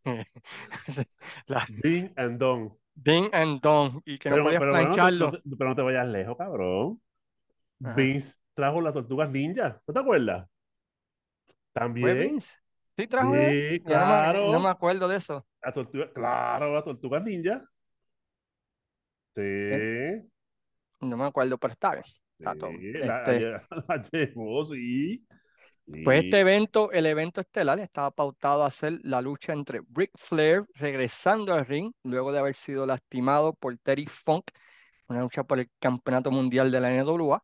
la 1.46 1.66
Ding 1.82 2.12
and 2.16 2.38
dong. 2.38 2.72
ding 2.94 3.28
and 3.32 3.60
dong, 3.60 4.02
y 4.04 4.18
que 4.18 4.30
no 4.30 4.36
Pero, 4.36 4.44
podías 4.44 4.60
pero, 4.60 4.72
no 4.72 4.78
plancharlo. 4.78 5.26
no 5.26 5.32
te- 5.32 5.42
pero 5.58 5.70
no 5.70 5.76
te 5.76 5.82
vayas 5.82 6.06
lejos, 6.08 6.36
cabrón. 6.36 7.00
Ajá. 7.82 7.94
Vince 7.94 8.36
trajo 8.54 8.80
las 8.80 8.94
tortugas 8.94 9.30
ninja. 9.30 9.80
¿No 9.86 9.94
te 9.94 10.00
acuerdas? 10.00 10.48
¿Fue 11.98 12.14
También. 12.14 12.18
Vince? 12.18 12.56
¿Sí 12.96 13.06
trajo? 13.08 13.34
Sí, 13.34 13.80
no 13.80 13.84
claro. 13.84 14.52
no 14.52 14.60
me 14.60 14.68
acuerdo 14.68 15.08
de 15.08 15.16
eso. 15.16 15.46
La 15.62 15.72
tortuga, 15.72 16.12
claro, 16.12 16.72
las 16.74 16.84
tortugas 16.84 17.22
ninja. 17.24 17.60
Sí. 19.34 19.42
No 21.00 21.16
me 21.16 21.24
acuerdo, 21.26 21.58
pero 21.58 21.72
está 21.72 21.92
bien. 21.92 22.04
Está 22.38 22.54
todo. 22.56 22.70
La, 22.72 23.32
Este, 23.32 23.50
la- 23.50 23.66
la 23.88 24.02
llevó, 24.12 24.64
sí. 24.64 25.26
Pues 26.02 26.20
este 26.24 26.40
evento, 26.40 26.92
el 26.92 27.06
evento 27.06 27.40
estelar, 27.40 27.78
estaba 27.80 28.10
pautado 28.10 28.64
a 28.64 28.70
ser 28.70 28.98
la 29.04 29.20
lucha 29.22 29.52
entre 29.52 29.80
Ric 29.94 30.10
Flair 30.16 30.64
regresando 30.74 31.54
al 31.54 31.66
ring 31.66 31.92
luego 32.02 32.32
de 32.32 32.38
haber 32.38 32.54
sido 32.54 32.86
lastimado 32.86 33.54
por 33.54 33.76
Terry 33.78 34.06
Funk, 34.06 34.44
una 35.08 35.20
lucha 35.20 35.44
por 35.44 35.60
el 35.60 35.70
campeonato 35.78 36.30
mundial 36.30 36.70
de 36.70 36.80
la 36.80 36.90
NWA. 36.92 37.42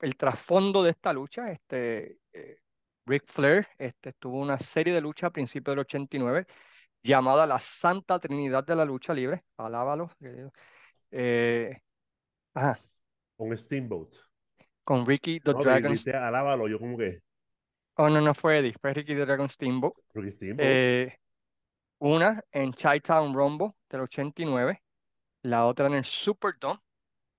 El 0.00 0.16
trasfondo 0.16 0.82
de 0.82 0.90
esta 0.90 1.12
lucha, 1.12 1.50
este, 1.52 2.18
eh, 2.32 2.58
Ric 3.06 3.24
Flair 3.26 3.66
este, 3.78 4.12
tuvo 4.14 4.40
una 4.40 4.58
serie 4.58 4.94
de 4.94 5.00
luchas 5.00 5.28
a 5.28 5.32
principios 5.32 5.72
del 5.74 5.80
89 5.80 6.46
llamada 7.02 7.46
la 7.46 7.60
Santa 7.60 8.18
Trinidad 8.18 8.64
de 8.64 8.76
la 8.76 8.84
Lucha 8.84 9.14
Libre. 9.14 9.44
Alábalo. 9.58 10.10
eh, 11.10 11.78
ajá, 12.54 12.80
Con 13.36 13.56
Steamboat. 13.56 14.12
con 14.84 15.04
Ricky 15.06 15.40
the 15.40 15.52
No, 15.52 15.60
Dragon. 15.60 15.94
alábalo, 16.14 16.68
yo 16.68 16.78
como 16.78 16.96
que, 16.96 17.22
Oh, 17.96 18.10
no, 18.10 18.20
no 18.20 18.34
fue 18.34 18.58
Eddie, 18.58 18.74
fue 18.80 18.92
Ricky 18.92 19.14
the 19.14 19.24
Dragon 19.24 19.48
Steamboat. 19.48 19.94
Ricky 20.14 20.32
Steamboat. 20.32 20.66
Eh, 20.68 21.18
una 21.98 22.42
en 22.50 22.72
Chi-Town 22.72 23.34
Rumble 23.34 23.72
del 23.88 24.00
89, 24.02 24.82
la 25.42 25.66
otra 25.66 25.86
en 25.86 25.94
el 25.94 26.04
Superdome 26.04 26.80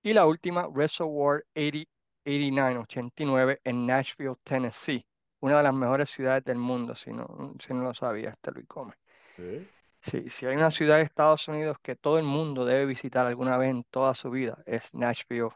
y 0.02 0.14
la 0.14 0.26
última 0.26 0.68
Reservoir 0.72 1.44
80, 1.54 1.86
89, 2.24 2.78
89 2.78 3.60
en 3.64 3.86
Nashville, 3.86 4.36
Tennessee, 4.42 5.06
una 5.40 5.58
de 5.58 5.62
las 5.62 5.74
mejores 5.74 6.08
ciudades 6.08 6.44
del 6.44 6.58
mundo, 6.58 6.94
si 6.94 7.12
no, 7.12 7.54
si 7.60 7.74
no 7.74 7.82
lo 7.82 7.92
sabía, 7.94 8.30
este 8.30 8.50
Luis 8.52 8.66
Gómez. 8.66 8.96
Sí. 9.36 9.68
Sí, 10.00 10.30
si 10.30 10.46
hay 10.46 10.56
una 10.56 10.70
ciudad 10.70 10.96
de 10.96 11.02
Estados 11.02 11.48
Unidos 11.48 11.78
que 11.82 11.96
todo 11.96 12.18
el 12.18 12.24
mundo 12.24 12.64
debe 12.64 12.86
visitar 12.86 13.26
alguna 13.26 13.58
vez 13.58 13.70
en 13.70 13.84
toda 13.90 14.14
su 14.14 14.30
vida, 14.30 14.62
es 14.64 14.94
Nashville, 14.94 15.50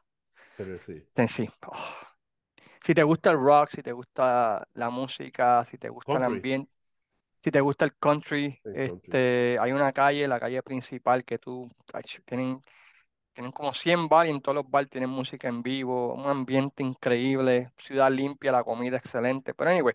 sí. 0.56 1.06
Tennessee. 1.14 1.50
Oh. 1.66 2.09
Si 2.82 2.94
te 2.94 3.02
gusta 3.02 3.30
el 3.30 3.36
rock, 3.36 3.68
si 3.70 3.82
te 3.82 3.92
gusta 3.92 4.66
la 4.74 4.90
música, 4.90 5.64
si 5.64 5.78
te 5.78 5.88
gusta 5.88 6.16
el 6.16 6.24
ambiente, 6.24 6.70
si 7.42 7.50
te 7.50 7.60
gusta 7.60 7.84
el 7.84 7.94
country, 7.96 8.58
este, 8.74 9.58
hay 9.58 9.72
una 9.72 9.92
calle, 9.92 10.26
la 10.28 10.40
calle 10.40 10.62
principal 10.62 11.24
que 11.24 11.38
tú, 11.38 11.70
tienen, 12.24 12.62
tienen 13.32 13.52
como 13.52 13.72
100 13.74 14.08
bares 14.08 14.32
y 14.32 14.36
en 14.36 14.42
todos 14.42 14.56
los 14.56 14.70
bares 14.70 14.90
tienen 14.90 15.10
música 15.10 15.48
en 15.48 15.62
vivo, 15.62 16.14
un 16.14 16.26
ambiente 16.26 16.82
increíble, 16.82 17.72
ciudad 17.78 18.10
limpia, 18.10 18.52
la 18.52 18.64
comida 18.64 18.96
excelente. 18.96 19.54
Pero 19.54 19.70
anyway, 19.70 19.94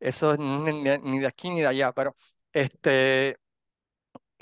eso 0.00 0.36
ni, 0.36 0.98
ni 0.98 1.18
de 1.18 1.26
aquí 1.26 1.50
ni 1.50 1.60
de 1.60 1.66
allá, 1.66 1.92
pero 1.92 2.16
este, 2.52 3.36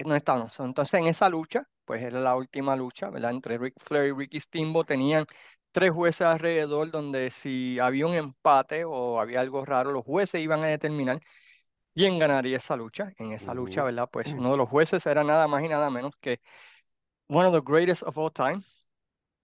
no 0.04 0.14
estamos. 0.14 0.58
Entonces 0.60 0.94
en 0.94 1.06
esa 1.06 1.28
lucha, 1.28 1.68
pues 1.84 2.02
era 2.02 2.20
la 2.20 2.36
última 2.36 2.76
lucha, 2.76 3.10
¿verdad? 3.10 3.30
Entre 3.30 3.58
Ric 3.58 3.74
Flair 3.78 4.08
y 4.08 4.12
Ricky 4.12 4.40
Steamboat 4.40 4.86
tenían 4.86 5.26
tres 5.72 5.92
jueces 5.92 6.22
alrededor 6.22 6.90
donde 6.90 7.30
si 7.30 7.78
había 7.78 8.06
un 8.06 8.14
empate 8.14 8.84
o 8.84 9.20
había 9.20 9.40
algo 9.40 9.64
raro, 9.64 9.92
los 9.92 10.04
jueces 10.04 10.40
iban 10.40 10.62
a 10.62 10.66
determinar 10.66 11.20
quién 11.94 12.18
ganaría 12.18 12.56
esa 12.56 12.76
lucha. 12.76 13.12
En 13.18 13.32
esa 13.32 13.54
lucha. 13.54 13.82
¿verdad? 13.82 14.08
Pues 14.10 14.28
uno 14.32 14.52
de 14.52 14.56
los 14.56 14.68
jueces 14.68 15.04
era 15.06 15.24
nada 15.24 15.46
más 15.48 15.62
y 15.62 15.68
nada 15.68 15.90
menos 15.90 16.14
que 16.20 16.40
one 17.28 17.46
of 17.46 17.54
the 17.54 17.62
greatest 17.64 18.02
of 18.02 18.18
all 18.18 18.32
time, 18.32 18.62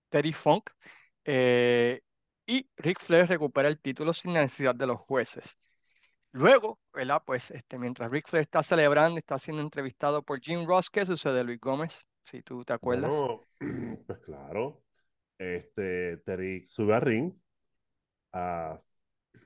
Terry 0.08 0.32
Funk. 0.32 0.70
eh, 1.24 2.00
y 2.48 2.68
Ric 2.76 3.00
Flair 3.00 3.28
recupera 3.28 3.68
el 3.68 3.80
título 3.80 4.12
sin 4.12 4.32
necesidad 4.32 4.74
de 4.74 4.86
los 4.86 5.00
jueces. 5.00 5.58
Luego, 6.30 6.78
¿verdad? 6.92 7.22
Pues 7.24 7.50
este, 7.50 7.78
mientras 7.78 8.10
Ric 8.10 8.28
Flair 8.28 8.42
está 8.42 8.62
celebrando, 8.62 9.18
está 9.18 9.38
siendo 9.38 9.62
entrevistado 9.62 10.22
por 10.22 10.40
Jim 10.40 10.66
Ross, 10.66 10.90
¿qué 10.90 11.04
sucede, 11.04 11.42
Luis 11.42 11.58
Gómez? 11.60 12.06
Si 12.24 12.42
tú 12.42 12.64
te 12.64 12.72
acuerdas. 12.72 13.12
Pues 14.06 14.18
claro. 14.20 14.85
Este, 15.38 16.18
Terry 16.18 16.66
sube 16.66 16.94
al 16.94 17.02
ring 17.02 17.32
a 18.32 18.80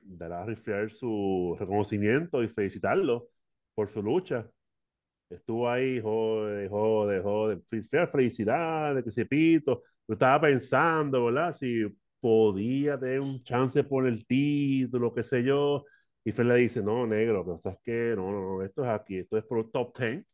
dar 0.03 0.33
a 0.33 0.55
Flair 0.55 0.91
su 0.91 1.55
reconocimiento 1.59 2.43
y 2.43 2.47
felicitarlo 2.47 3.29
por 3.75 3.89
su 3.89 4.01
lucha. 4.01 4.49
Estuvo 5.29 5.69
ahí, 5.69 6.01
jode, 6.01 6.67
jode, 6.69 7.21
jode. 7.21 7.61
Flair, 7.89 8.07
felicidades, 8.09 9.03
que 9.03 9.11
se 9.11 9.25
pito. 9.25 9.83
Yo 10.07 10.13
estaba 10.13 10.41
pensando, 10.41 11.25
¿verdad? 11.25 11.55
Si 11.55 11.85
podía 12.19 12.99
tener 12.99 13.21
un 13.21 13.43
chance 13.43 13.83
por 13.83 14.07
el 14.07 14.25
título, 14.27 15.13
qué 15.13 15.23
sé 15.23 15.43
yo. 15.43 15.85
Y 16.23 16.31
Flair 16.31 16.49
le 16.49 16.55
dice, 16.61 16.83
no, 16.83 17.07
negro, 17.07 17.45
que 17.45 17.51
pasa 17.53 17.71
es 17.71 17.79
que 17.83 18.15
no, 18.15 18.31
no, 18.31 18.41
no, 18.57 18.63
esto 18.63 18.83
es 18.83 18.89
aquí, 18.89 19.17
esto 19.19 19.37
es 19.37 19.43
por 19.45 19.59
el 19.59 19.71
top 19.71 19.97
10 19.97 20.25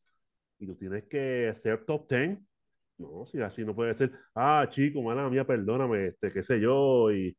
y 0.59 0.67
tú 0.67 0.75
tienes 0.75 1.05
que 1.05 1.53
ser 1.61 1.85
top 1.85 2.09
10. 2.09 2.39
No, 2.97 3.25
si 3.25 3.39
así 3.41 3.63
no 3.63 3.75
puede 3.75 3.93
ser, 3.93 4.11
ah, 4.35 4.65
chico, 4.69 5.01
mala 5.03 5.29
mía, 5.29 5.45
perdóname, 5.45 6.07
este, 6.07 6.31
qué 6.33 6.43
sé 6.43 6.59
yo. 6.59 7.11
Y, 7.11 7.37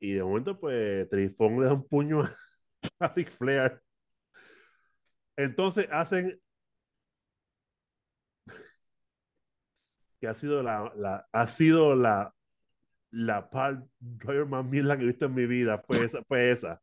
y 0.00 0.14
de 0.14 0.22
momento, 0.24 0.58
pues, 0.60 1.08
Trifón 1.10 1.60
le 1.60 1.66
da 1.66 1.74
un 1.74 1.88
puño 1.88 2.22
a, 3.00 3.08
Ric 3.16 3.30
Flair. 3.30 3.80
Entonces 5.36 5.88
hacen 5.90 6.38
que 10.20 10.28
ha 10.28 10.34
sido 10.34 10.62
la, 10.62 10.92
la 10.96 11.26
ha 11.32 11.46
sido 11.46 11.94
la 11.94 12.34
la 13.10 13.48
part 13.50 13.84
driver 13.98 14.46
más 14.46 14.64
mierda 14.64 14.96
que 14.96 15.04
he 15.04 15.06
visto 15.06 15.26
en 15.26 15.34
mi 15.34 15.46
vida 15.46 15.78
fue 15.86 16.04
esa, 16.04 16.22
fue 16.24 16.50
esa. 16.52 16.80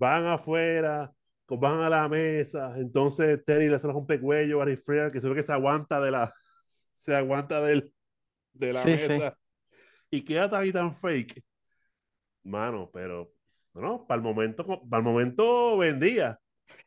Van 0.00 0.26
afuera, 0.26 1.12
van 1.48 1.80
a 1.80 1.90
la 1.90 2.08
mesa, 2.08 2.78
entonces 2.78 3.44
Terry 3.44 3.68
le 3.68 3.76
hace 3.76 3.88
un 3.88 4.06
pecuello 4.06 4.62
a 4.62 4.64
Ric 4.64 4.82
Flair 4.84 5.10
que 5.10 5.20
se 5.20 5.28
ve 5.28 5.34
que 5.34 5.42
se 5.42 5.52
aguanta 5.52 6.00
de 6.00 6.10
la 6.10 6.32
se 6.98 7.14
aguanta 7.14 7.60
del, 7.62 7.92
de 8.52 8.72
la 8.72 8.82
Sí, 8.82 8.98
sí. 8.98 9.08
mesa 9.08 9.38
y 10.10 10.24
queda 10.24 10.50
tan 10.50 10.66
y 10.66 10.72
tan 10.72 10.94
fake. 10.94 11.42
Mano, 12.42 12.90
pero 12.92 13.30
no, 13.74 14.06
para 14.06 14.16
el 14.16 14.22
momento, 14.22 14.64
para 14.66 14.98
el 14.98 15.04
momento 15.04 15.76
vendía. 15.78 16.38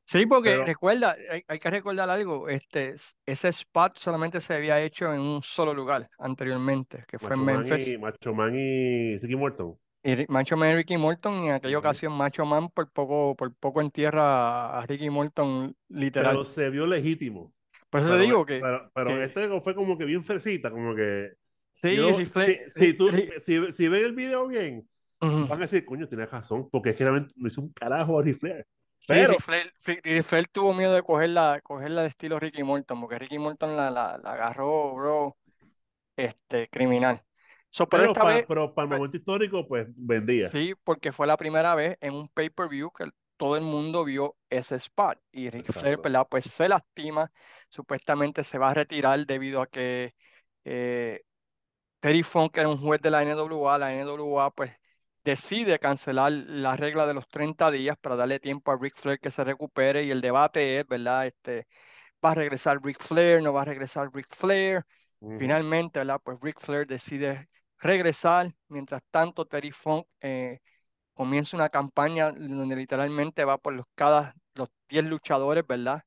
Sí, 0.06 0.26
porque 0.26 0.50
Pero- 0.52 0.66
recuerda, 0.66 1.16
hay, 1.30 1.44
hay 1.48 1.60
que 1.60 1.70
recordar 1.70 2.10
algo, 2.10 2.50
este, 2.50 2.96
ese 3.26 3.48
spot 3.50 3.98
solamente 3.98 4.42
se 4.42 4.54
había 4.56 4.82
hecho 4.82 5.14
en 5.14 5.22
un 5.22 5.42
solo 5.44 5.74
lugar 5.74 6.10
anteriormente, 6.20 7.04
que 7.08 7.18
fue 7.18 7.34
en 7.34 7.40
Macho 7.46 7.54
Man 7.60 7.70
Memphis. 7.70 7.88
y, 7.88 7.98
Macho 7.98 8.34
Man 8.34 8.56
y 8.56 9.18
Ricky 9.18 9.36
Morton. 9.36 9.78
Y 10.04 10.26
Macho 10.28 10.58
Man 10.58 10.72
y 10.72 10.76
Ricky 10.76 10.98
Morton, 10.98 11.44
y 11.44 11.48
en 11.50 11.54
aquella 11.54 11.78
ocasión 11.78 12.14
Macho 12.14 12.44
Man 12.46 12.70
por 12.70 12.90
poco, 12.92 13.36
por 13.36 13.54
poco 13.56 13.82
entierra 13.82 14.80
a 14.80 14.86
Ricky 14.86 15.10
Morton 15.10 15.76
literal. 15.90 16.32
Pero 16.32 16.44
se 16.44 16.70
vio 16.70 16.86
legítimo. 16.88 17.54
Por 17.92 18.00
eso 18.02 18.10
te 18.10 18.16
Pero, 18.16 18.26
digo 18.26 18.46
que, 18.46 18.62
pero, 18.62 18.92
pero 18.94 19.10
que- 19.10 19.24
este 19.26 19.62
fue 19.62 19.76
como 19.76 19.98
que 19.98 20.06
bien 20.06 20.24
fresita, 20.24 20.72
como 20.72 20.96
que. 20.96 21.34
sí, 21.76 21.96
yo- 21.96 22.18
si, 22.26 22.58
si, 22.70 22.94
tú, 22.94 23.10
si, 23.46 23.72
si 23.72 23.88
ven 23.88 24.06
el 24.06 24.14
video 24.14 24.48
bien, 24.48 24.88
van 25.20 25.52
a 25.52 25.58
decir, 25.58 25.86
coño, 25.86 26.08
tienes 26.08 26.30
razón, 26.32 26.70
porque 26.72 26.92
es 26.92 26.96
que 26.96 27.04
realmente 27.04 27.34
no 27.36 27.48
hizo 27.48 27.62
un 27.62 27.72
carajo 27.74 28.20
a. 28.20 28.24
Sí, 28.24 29.08
Pero, 29.08 29.36
Ric 29.84 30.24
Flair 30.24 30.48
tuvo 30.48 30.74
miedo 30.74 30.94
de 30.94 31.02
cogerla, 31.02 31.60
cogerla 31.64 32.04
de 32.04 32.10
estilo 32.10 32.40
Ricky 32.40 32.64
Morton, 32.64 33.02
porque 33.02 33.18
Ricky 33.20 33.40
Morton 33.40 33.76
la, 33.76 33.90
la, 33.90 34.18
la 34.20 34.34
agarró, 34.34 34.94
bro, 34.94 35.38
este, 36.16 36.68
criminal. 36.70 37.22
So, 37.72 37.88
pero 37.90 38.04
pero, 38.04 38.14
esta 38.14 38.22
para, 38.24 38.36
vez, 38.36 38.46
pero 38.48 38.74
para 38.76 38.86
el 38.86 38.98
momento 38.98 39.18
histórico, 39.18 39.68
pues 39.68 39.88
vendía. 39.96 40.50
sí, 40.52 40.74
porque 40.84 41.12
fue 41.12 41.28
la 41.28 41.38
primera 41.38 41.74
vez 41.76 41.98
en 42.02 42.14
un 42.14 42.28
pay-per-view 42.30 42.92
que 42.92 43.10
todo 43.42 43.56
el 43.56 43.64
mundo 43.64 44.04
vio 44.04 44.36
ese 44.52 44.76
spot. 44.76 45.18
Y 45.32 45.50
Ric 45.50 45.74
Flair. 45.74 45.98
¿verdad? 45.98 46.28
Pues 46.30 46.46
se 46.46 46.70
lastima, 46.70 47.32
supuestamente 47.70 48.44
se 48.44 48.60
va 48.60 48.70
a 48.70 48.76
retirar 48.76 49.26
debido 49.26 49.64
a 49.64 49.68
que 49.68 50.14
eh, 50.64 51.24
Terry 52.00 52.22
Funk 52.22 52.56
era 52.58 52.70
un 52.70 52.78
juez 52.78 53.02
de 53.02 53.10
la 53.10 53.24
NWA, 53.24 53.80
la 53.80 53.96
NWA 53.96 54.52
pues 54.52 54.74
decide 55.24 55.80
cancelar 55.80 56.32
la 56.32 56.76
regla 56.76 57.08
de 57.08 57.16
los 57.16 57.28
30 57.30 57.72
días 57.72 57.98
para 57.98 58.16
darle 58.16 58.40
tiempo 58.40 58.72
a 58.72 58.78
Ric 58.80 58.96
Flair 58.96 59.20
que 59.20 59.32
se 59.32 59.44
recupere 59.44 60.04
y 60.04 60.12
el 60.12 60.22
debate 60.22 60.80
es, 60.80 60.88
¿verdad? 60.88 61.26
Este, 61.26 61.66
¿va 62.24 62.34
a 62.34 62.36
regresar 62.36 62.80
Ric 62.84 63.02
Flair? 63.02 63.42
¿No 63.42 63.54
va 63.54 63.64
a 63.64 63.66
regresar 63.66 64.12
Ric 64.14 64.28
Flair? 64.30 64.86
Finalmente, 65.40 65.98
¿verdad? 65.98 66.22
Pues 66.24 66.38
Ric 66.42 66.60
Flair 66.60 66.86
decide 66.86 67.50
regresar. 67.80 68.54
Mientras 68.68 69.02
tanto, 69.10 69.48
Terry 69.48 69.72
Funk 69.72 70.06
eh, 70.20 70.60
comienza 71.14 71.58
una 71.58 71.70
campaña 71.70 72.32
donde 72.32 72.76
literalmente 72.76 73.46
va 73.46 73.58
por 73.58 73.74
los, 73.74 73.86
cada, 73.96 74.36
los 74.56 74.70
10 74.90 75.06
luchadores, 75.06 75.66
¿verdad? 75.68 76.02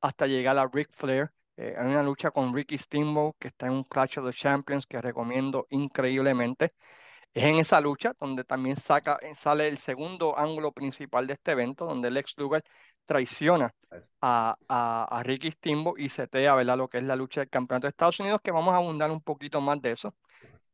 Hasta 0.00 0.26
llegar 0.26 0.58
a 0.58 0.68
Ric 0.72 0.90
Flair. 0.92 1.30
Eh, 1.56 1.74
hay 1.78 1.86
una 1.88 2.02
lucha 2.02 2.30
con 2.32 2.54
Ricky 2.54 2.78
Steamboat 2.78 3.36
que 3.38 3.48
está 3.48 3.66
en 3.66 3.72
un 3.74 3.84
Clash 3.84 4.18
of 4.18 4.26
the 4.26 4.32
Champions 4.32 4.86
que 4.86 5.00
recomiendo 5.00 5.66
increíblemente. 5.70 6.74
Es 7.32 7.44
en 7.44 7.56
esa 7.56 7.80
lucha 7.80 8.12
donde 8.20 8.44
también 8.44 8.76
saca, 8.76 9.18
eh, 9.22 9.34
sale 9.34 9.68
el 9.68 9.78
segundo 9.78 10.38
ángulo 10.38 10.72
principal 10.72 11.26
de 11.26 11.34
este 11.34 11.52
evento, 11.52 11.84
donde 11.86 12.10
Lex 12.10 12.34
Luger 12.38 12.62
traiciona 13.06 13.72
a, 14.20 14.56
a, 14.68 15.18
a 15.18 15.22
Ricky 15.22 15.50
Steamboat 15.50 15.98
y 15.98 16.08
setea, 16.08 16.54
¿verdad? 16.54 16.78
Lo 16.78 16.88
que 16.88 16.98
es 16.98 17.04
la 17.04 17.16
lucha 17.16 17.40
del 17.40 17.50
campeonato 17.50 17.86
de 17.86 17.90
Estados 17.90 18.20
Unidos, 18.20 18.40
que 18.42 18.52
vamos 18.52 18.72
a 18.74 18.76
abundar 18.78 19.10
un 19.10 19.20
poquito 19.22 19.60
más 19.60 19.80
de 19.82 19.92
eso 19.92 20.14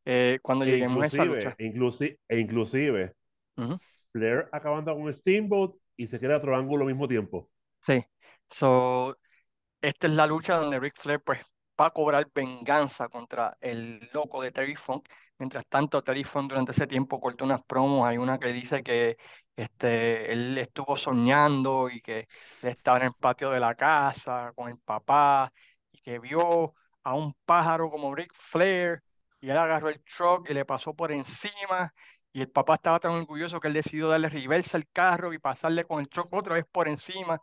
eh, 0.05 0.39
cuando 0.43 0.65
E 0.65 0.67
lleguemos 0.67 1.03
a 1.05 1.07
esa 1.09 1.25
inclusive, 1.25 1.27
lucha. 1.27 1.59
inclusi- 1.59 2.17
e 2.29 2.39
inclusive, 2.41 3.15
Ujú. 3.57 3.79
Flair 4.13 4.49
acabando 4.53 4.95
con 4.95 5.13
Steamboat 5.13 5.75
y 5.97 6.07
se 6.07 6.19
queda 6.19 6.39
otro 6.39 6.57
ángulo 6.57 6.85
al 6.85 6.89
mismo 6.93 7.07
tiempo. 7.07 7.49
Sí, 7.87 8.05
so, 8.49 9.17
esta 9.81 10.07
es 10.07 10.13
la 10.15 10.27
lucha 10.27 10.57
donde 10.57 10.79
Ric 10.81 10.95
Flair 10.99 11.21
pues, 11.23 11.41
va 11.81 11.87
a 11.87 11.91
cobrar 11.91 12.29
venganza 12.35 13.09
contra 13.09 13.57
el 13.61 14.11
loco 14.13 14.43
de 14.43 14.53
Terry 14.53 14.77
Funk. 14.77 15.09
Mientras 15.39 15.67
tanto, 15.67 16.03
Terry 16.03 16.25
Funk 16.25 16.51
durante 16.51 16.73
ese 16.73 16.87
tiempo 16.87 17.21
cortó 17.21 17.45
unas 17.45 17.63
promos. 17.65 18.07
Hay 18.07 18.19
una 18.19 18.39
que 18.39 18.53
dice 18.53 18.83
que 18.83 19.17
este, 19.57 20.33
él 20.33 20.59
estuvo 20.59 20.97
soñando 20.97 21.89
y 21.89 22.03
que 22.03 22.27
estaba 22.63 22.99
en 22.99 23.05
el 23.05 23.15
patio 23.15 23.51
de 23.51 23.61
la 23.61 23.75
casa 23.75 24.53
con 24.55 24.69
el 24.69 24.79
papá 24.79 25.51
y 25.91 26.01
que 26.01 26.19
vio 26.19 26.75
a 27.03 27.15
un 27.15 27.35
pájaro 27.47 27.91
como 27.91 28.15
Ric 28.15 28.33
Flair 28.35 29.03
y 29.41 29.49
él 29.49 29.57
agarró 29.57 29.89
el 29.89 30.03
truck 30.05 30.51
y 30.51 30.55
le 30.55 30.67
pasó 30.67 30.95
por 30.95 31.13
encima. 31.13 31.95
Y 32.33 32.41
el 32.43 32.49
papá 32.51 32.75
estaba 32.75 33.01
tan 33.01 33.13
orgulloso 33.13 33.61
que 33.61 33.69
él 33.69 33.75
decidió 33.75 34.09
darle 34.09 34.29
reversa 34.29 34.77
al 34.77 34.89
carro 34.89 35.33
y 35.33 35.39
pasarle 35.39 35.85
con 35.85 36.01
el 36.01 36.09
truck 36.09 36.33
otra 36.33 36.55
vez 36.55 36.65
por 36.71 36.89
encima 36.89 37.41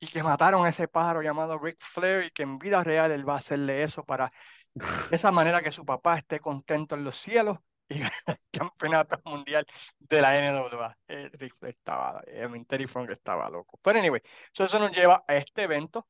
y 0.00 0.08
que 0.08 0.22
mataron 0.22 0.66
a 0.66 0.70
ese 0.70 0.88
pájaro 0.88 1.22
llamado 1.22 1.58
Ric 1.58 1.76
Flair 1.80 2.24
y 2.24 2.30
que 2.32 2.42
en 2.42 2.58
vida 2.58 2.82
real 2.82 3.12
él 3.12 3.28
va 3.28 3.34
a 3.34 3.38
hacerle 3.38 3.84
eso 3.84 4.04
para 4.04 4.32
de 4.74 5.16
esa 5.16 5.30
manera 5.30 5.62
que 5.62 5.70
su 5.70 5.84
papá 5.84 6.18
esté 6.18 6.40
contento 6.40 6.94
en 6.96 7.04
los 7.04 7.16
cielos 7.16 7.58
y 7.88 8.02
el 8.02 8.10
campeonato 8.50 9.20
mundial 9.24 9.66
de 9.98 10.20
la 10.20 10.36
NWA. 10.38 10.98
Eh, 11.08 11.30
Ric 11.34 11.54
Flair 11.54 11.74
estaba, 11.78 12.22
eh, 12.26 12.48
Terry 12.68 12.86
Funk 12.86 13.10
estaba 13.10 13.48
loco. 13.50 13.78
Pero 13.82 13.98
anyway, 13.98 14.20
so 14.52 14.64
eso 14.64 14.78
nos 14.78 14.90
lleva 14.92 15.24
a 15.28 15.36
este 15.36 15.62
evento 15.62 16.08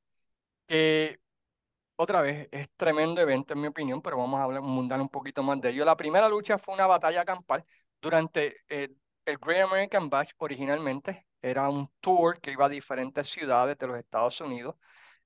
que 0.66 1.20
otra 1.96 2.22
vez 2.22 2.48
es 2.52 2.70
tremendo 2.76 3.20
evento 3.20 3.54
en 3.54 3.60
mi 3.60 3.68
opinión, 3.68 4.02
pero 4.02 4.16
vamos 4.18 4.40
a 4.40 4.44
hablar, 4.44 4.62
abundar 4.62 5.00
un 5.00 5.08
poquito 5.08 5.42
más 5.42 5.60
de 5.60 5.70
ello. 5.70 5.84
La 5.84 5.96
primera 5.96 6.28
lucha 6.28 6.58
fue 6.58 6.74
una 6.74 6.86
batalla 6.86 7.24
campal 7.24 7.64
durante 8.02 8.58
eh, 8.68 8.90
el 9.24 9.38
Great 9.38 9.68
American 9.70 10.10
Bash 10.10 10.32
originalmente. 10.38 11.26
Era 11.40 11.68
un 11.68 11.90
tour 12.00 12.40
que 12.40 12.52
iba 12.52 12.66
a 12.66 12.68
diferentes 12.68 13.28
ciudades 13.28 13.78
de 13.78 13.86
los 13.86 13.98
Estados 13.98 14.40
Unidos. 14.40 14.76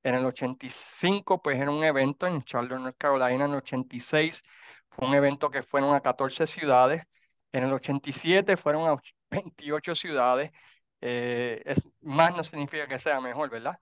En 0.03 0.15
el 0.15 0.25
85, 0.27 1.43
pues 1.43 1.59
era 1.61 1.71
un 1.71 1.85
evento 1.85 2.27
en 2.27 2.43
Charlotte, 2.45 2.81
North 2.81 2.97
Carolina. 2.99 3.45
En 3.47 3.51
el 3.53 3.57
86 3.59 4.43
fue 4.91 5.09
un 5.09 5.15
evento 5.15 5.51
que 5.51 5.63
fueron 5.63 5.95
a 5.95 6.01
14 6.01 6.47
ciudades. 6.47 7.05
En 7.53 7.65
el 7.65 7.73
87 7.73 8.57
fueron 8.57 8.89
a 8.89 8.97
28 9.31 9.95
ciudades. 9.97 10.53
Eh, 11.01 11.63
es, 11.67 11.83
más 12.01 12.35
no 12.37 12.45
significa 12.45 12.87
que 12.89 12.99
sea 12.99 13.21
mejor, 13.21 13.51
¿verdad? 13.51 13.79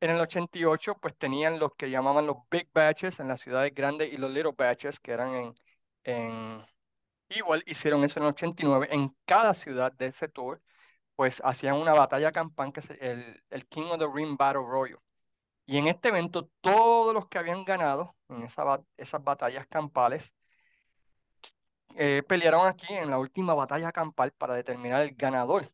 En 0.00 0.10
el 0.10 0.20
88, 0.20 0.98
pues 1.00 1.16
tenían 1.18 1.58
los 1.58 1.74
que 1.74 1.90
llamaban 1.90 2.26
los 2.26 2.38
big 2.50 2.68
batches 2.72 3.20
en 3.20 3.28
las 3.28 3.40
ciudades 3.40 3.74
grandes 3.74 4.12
y 4.12 4.16
los 4.16 4.30
little 4.30 4.52
batches 4.56 5.00
que 5.00 5.12
eran 5.12 5.34
en, 5.34 5.54
en... 6.04 6.66
Igual 7.30 7.62
hicieron 7.66 8.04
eso 8.04 8.20
en 8.20 8.24
el 8.24 8.30
89. 8.30 8.88
En 8.90 9.14
cada 9.24 9.54
ciudad 9.54 9.92
de 9.92 10.06
ese 10.06 10.28
tour, 10.28 10.60
pues 11.16 11.42
hacían 11.44 11.76
una 11.76 11.92
batalla 11.92 12.32
campal, 12.32 12.72
que 12.72 12.80
es 12.80 12.90
el, 13.00 13.42
el 13.50 13.66
King 13.66 13.86
of 13.90 13.98
the 13.98 14.06
Ring 14.12 14.36
Battle 14.36 14.62
Royal. 14.62 14.98
Y 15.66 15.76
en 15.76 15.86
este 15.88 16.08
evento, 16.08 16.48
todos 16.62 17.12
los 17.12 17.28
que 17.28 17.38
habían 17.38 17.64
ganado 17.64 18.16
en 18.30 18.42
esa, 18.42 18.80
esas 18.96 19.22
batallas 19.22 19.66
campales 19.66 20.32
eh, 21.96 22.22
pelearon 22.26 22.66
aquí 22.66 22.86
en 22.94 23.10
la 23.10 23.18
última 23.18 23.54
batalla 23.54 23.92
campal 23.92 24.32
para 24.32 24.54
determinar 24.54 25.02
el 25.02 25.14
ganador 25.14 25.70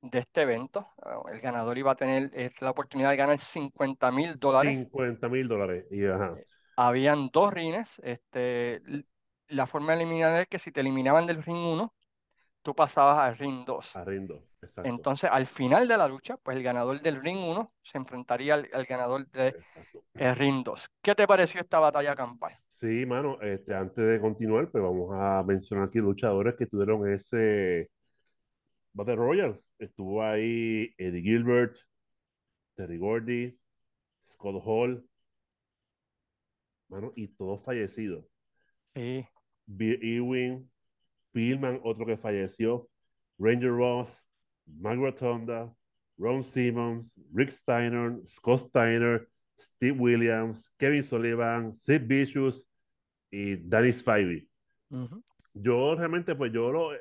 de 0.00 0.20
este 0.20 0.42
evento. 0.42 0.88
Ah, 1.02 1.20
El 1.32 1.40
ganador 1.40 1.76
iba 1.78 1.92
a 1.92 1.96
tener 1.96 2.30
eh, 2.34 2.50
la 2.60 2.70
oportunidad 2.70 3.10
de 3.10 3.16
ganar 3.16 3.38
50 3.38 4.10
mil 4.10 4.38
dólares. 4.38 4.78
50 4.78 5.28
mil 5.28 5.46
dólares. 5.46 5.84
Y 5.90 6.06
ajá. 6.06 6.34
Habían 6.76 7.28
dos 7.32 7.52
rines. 7.52 8.00
Este, 8.02 8.80
la 9.48 9.66
forma 9.66 9.94
de 9.94 10.02
eliminar 10.02 10.40
es 10.40 10.48
que 10.48 10.58
si 10.58 10.72
te 10.72 10.80
eliminaban 10.80 11.26
del 11.26 11.42
ring 11.42 11.58
1, 11.58 11.94
tú 12.62 12.74
pasabas 12.74 13.18
al 13.18 13.38
ring 13.38 13.64
2. 13.64 13.96
A 13.96 14.04
rindo. 14.04 14.42
Exacto. 14.60 14.90
Entonces, 14.90 15.30
al 15.32 15.46
final 15.46 15.86
de 15.86 15.96
la 15.96 16.08
lucha, 16.08 16.36
pues 16.36 16.56
el 16.56 16.62
ganador 16.62 17.00
del 17.00 17.22
ring 17.22 17.38
1 17.38 17.72
se 17.82 17.98
enfrentaría 17.98 18.54
al, 18.54 18.68
al 18.72 18.84
ganador 18.84 19.26
del 19.28 19.54
ring 20.36 20.64
2. 20.64 20.90
¿Qué 21.00 21.14
te 21.14 21.26
pareció 21.26 21.60
esta 21.60 21.78
batalla 21.78 22.14
campal? 22.14 22.58
Sí, 22.68 23.06
mano, 23.06 23.40
este, 23.40 23.74
antes 23.74 24.06
de 24.06 24.20
continuar, 24.20 24.70
pues 24.70 24.82
vamos 24.82 25.10
a 25.12 25.42
mencionar 25.42 25.88
aquí 25.88 25.98
luchadores 25.98 26.54
que 26.56 26.66
tuvieron 26.66 27.08
ese 27.08 27.90
Battle 28.92 29.16
Royale. 29.16 29.60
Estuvo 29.78 30.22
ahí 30.22 30.92
Eddie 30.96 31.22
Gilbert, 31.22 31.76
Terry 32.74 32.98
Gordy, 32.98 33.58
Scott 34.24 34.62
Hall, 34.64 35.08
mano, 36.88 37.12
y 37.16 37.28
todos 37.28 37.64
fallecidos. 37.64 38.24
Sí, 38.94 39.26
Bill 39.68 39.98
Ewing, 40.02 40.68
Pillman, 41.32 41.80
otro 41.84 42.06
que 42.06 42.16
falleció, 42.16 42.88
Ranger 43.38 43.70
Ross, 43.70 44.22
Margaret 44.66 45.20
Honda, 45.22 45.72
Ron 46.16 46.42
Simmons, 46.42 47.14
Rick 47.32 47.50
Steiner, 47.50 48.16
Scott 48.26 48.68
Steiner, 48.68 49.28
Steve 49.60 49.98
Williams, 49.98 50.72
Kevin 50.78 51.02
Sullivan, 51.02 51.74
Sid 51.74 52.02
Vicious 52.06 52.66
y 53.30 53.56
Danny 53.56 53.92
Spivey. 53.92 54.48
Yo 55.54 55.94
realmente, 55.94 56.34
pues 56.34 56.52
yo 56.52 56.72
lo, 56.72 56.92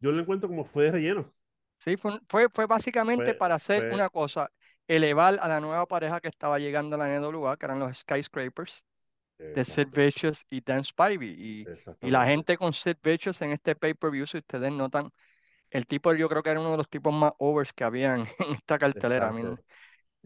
yo 0.00 0.12
lo 0.12 0.20
encuentro 0.20 0.48
como 0.48 0.64
fue 0.64 0.84
de 0.84 0.92
relleno. 0.92 1.32
Sí, 1.78 1.96
fue, 1.96 2.20
fue, 2.28 2.48
fue 2.52 2.66
básicamente 2.66 3.26
Fue- 3.26 3.34
para 3.34 3.54
hacer 3.56 3.92
una 3.94 4.10
cosa, 4.10 4.50
elevar 4.86 5.38
a 5.40 5.48
la 5.48 5.60
nueva 5.60 5.86
pareja 5.86 6.20
que 6.20 6.28
estaba 6.28 6.58
llegando 6.58 6.96
a 6.96 6.98
la 6.98 7.14
NWA, 7.14 7.56
que 7.56 7.66
eran 7.66 7.78
los 7.78 7.96
Skyscrapers, 7.98 8.84
de 9.54 9.64
Sid 9.64 9.88
Exacto, 9.88 9.92
Vicious 9.92 10.46
y 10.50 10.60
Dan 10.62 10.84
Spivey. 10.84 11.30
Y, 11.30 11.70
y 12.00 12.10
la 12.10 12.26
gente 12.26 12.56
con 12.56 12.72
Sid 12.72 12.96
Vicious 13.02 13.42
en 13.42 13.52
este 13.52 13.76
pay-per-view, 13.76 14.26
si 14.26 14.38
ustedes 14.38 14.72
notan, 14.72 15.10
el 15.70 15.86
tipo 15.86 16.14
yo 16.14 16.28
creo 16.28 16.42
que 16.42 16.50
era 16.50 16.60
uno 16.60 16.72
de 16.72 16.78
los 16.78 16.88
tipos 16.90 17.14
más 17.14 17.32
overs 17.38 17.72
que 17.72 17.84
habían 17.84 18.20
en 18.40 18.54
esta 18.54 18.78
cartelera. 18.78 19.30
I 19.30 19.34
mean, 19.34 19.58
Exacto. 19.58 19.64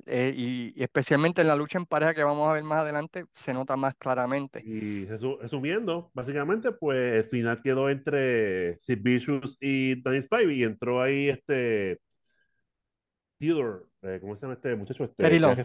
eh, 0.06 0.32
y, 0.36 0.74
y 0.80 0.82
especialmente 0.84 1.42
en 1.42 1.48
la 1.48 1.56
lucha 1.56 1.78
en 1.78 1.86
pareja 1.86 2.14
que 2.14 2.24
vamos 2.24 2.48
a 2.50 2.54
ver 2.54 2.64
más 2.64 2.80
adelante, 2.80 3.26
se 3.34 3.54
nota 3.54 3.76
más 3.76 3.94
claramente. 3.96 4.64
Y 4.64 5.06
resu- 5.06 5.38
resumiendo, 5.40 6.10
básicamente, 6.14 6.70
pues 6.72 7.14
el 7.16 7.24
final 7.24 7.60
quedó 7.62 7.88
entre 7.90 8.78
Sid 8.80 8.98
Vicious 9.02 9.56
y 9.60 10.00
Danny 10.02 10.22
Spivey 10.22 10.60
y 10.60 10.62
entró 10.64 11.02
ahí 11.02 11.28
este 11.28 11.98
Theodore, 13.38 13.84
eh, 14.02 14.18
¿cómo 14.20 14.36
se 14.36 14.42
llama 14.42 14.54
este 14.54 14.76
muchacho? 14.76 15.04
Este, 15.04 15.24
Terry 15.24 15.38
que 15.40 15.40
Long, 15.40 15.56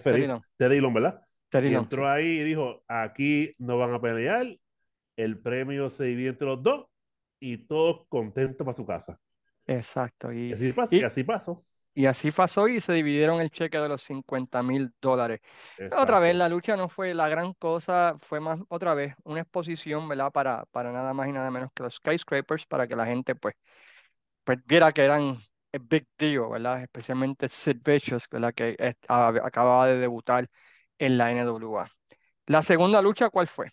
Terry 0.58 0.80
Long, 0.80 0.94
¿verdad? 0.94 1.22
Y 1.64 1.74
entró 1.74 2.08
ahí 2.10 2.26
y 2.40 2.44
dijo, 2.44 2.84
aquí 2.88 3.54
no 3.60 3.78
van 3.78 3.94
a 3.94 4.02
pelear, 4.02 4.48
el 5.18 5.40
premio 5.42 5.90
se 5.90 6.06
divide 6.06 6.30
entre 6.30 6.48
los 6.48 6.64
dos 6.64 6.88
y 7.40 7.58
todos 7.68 8.08
contentos 8.10 8.66
para 8.66 8.76
su 8.78 8.86
casa. 8.86 9.20
Exacto. 9.66 10.32
Y 10.32 10.54
así 10.54 10.74
pasó. 10.74 10.96
y, 10.96 11.02
Y 11.02 11.04
así 11.04 11.24
pasó. 11.24 11.66
y 11.96 12.06
así 12.08 12.32
pasó 12.32 12.68
y 12.68 12.82
se 12.82 12.94
dividieron 12.94 13.42
el 13.42 13.52
cheque 13.52 13.78
de 13.80 13.90
los 13.90 14.04
50 14.04 14.64
mil 14.64 14.92
dólares. 15.02 15.42
Otra 15.92 16.20
vez, 16.20 16.36
la 16.36 16.50
lucha 16.50 16.78
no 16.78 16.90
fue 16.90 17.14
la 17.16 17.30
gran 17.30 17.54
cosa, 17.56 18.16
fue 18.20 18.40
más, 18.40 18.60
otra 18.70 18.94
vez, 18.96 19.16
una 19.26 19.42
exposición, 19.42 20.08
¿verdad? 20.10 20.32
Para, 20.32 20.66
para 20.68 20.92
nada 20.94 21.14
más 21.14 21.28
y 21.30 21.34
nada 21.34 21.52
menos 21.52 21.72
que 21.76 21.84
los 21.84 21.96
skyscrapers, 21.96 22.66
para 22.68 22.88
que 22.88 22.96
la 22.96 23.06
gente, 23.08 23.36
pues, 23.36 23.56
pues 24.44 24.60
viera 24.66 24.92
que 24.94 25.04
eran 25.06 25.38
a 25.74 25.78
big 25.82 26.08
deal, 26.18 26.50
¿verdad? 26.52 26.84
Especialmente 26.84 27.50
Sid 27.50 27.78
Vicious, 27.84 28.28
¿verdad? 28.30 28.54
Que 28.54 28.76
eh, 28.80 28.96
a- 29.08 29.30
acababa 29.44 29.88
de 29.88 29.98
debutar 29.98 30.50
en 31.00 31.18
la 31.18 31.32
NWA. 31.32 31.92
La 32.48 32.62
segunda 32.62 33.02
lucha, 33.02 33.30
¿cuál 33.30 33.48
fue? 33.48 33.72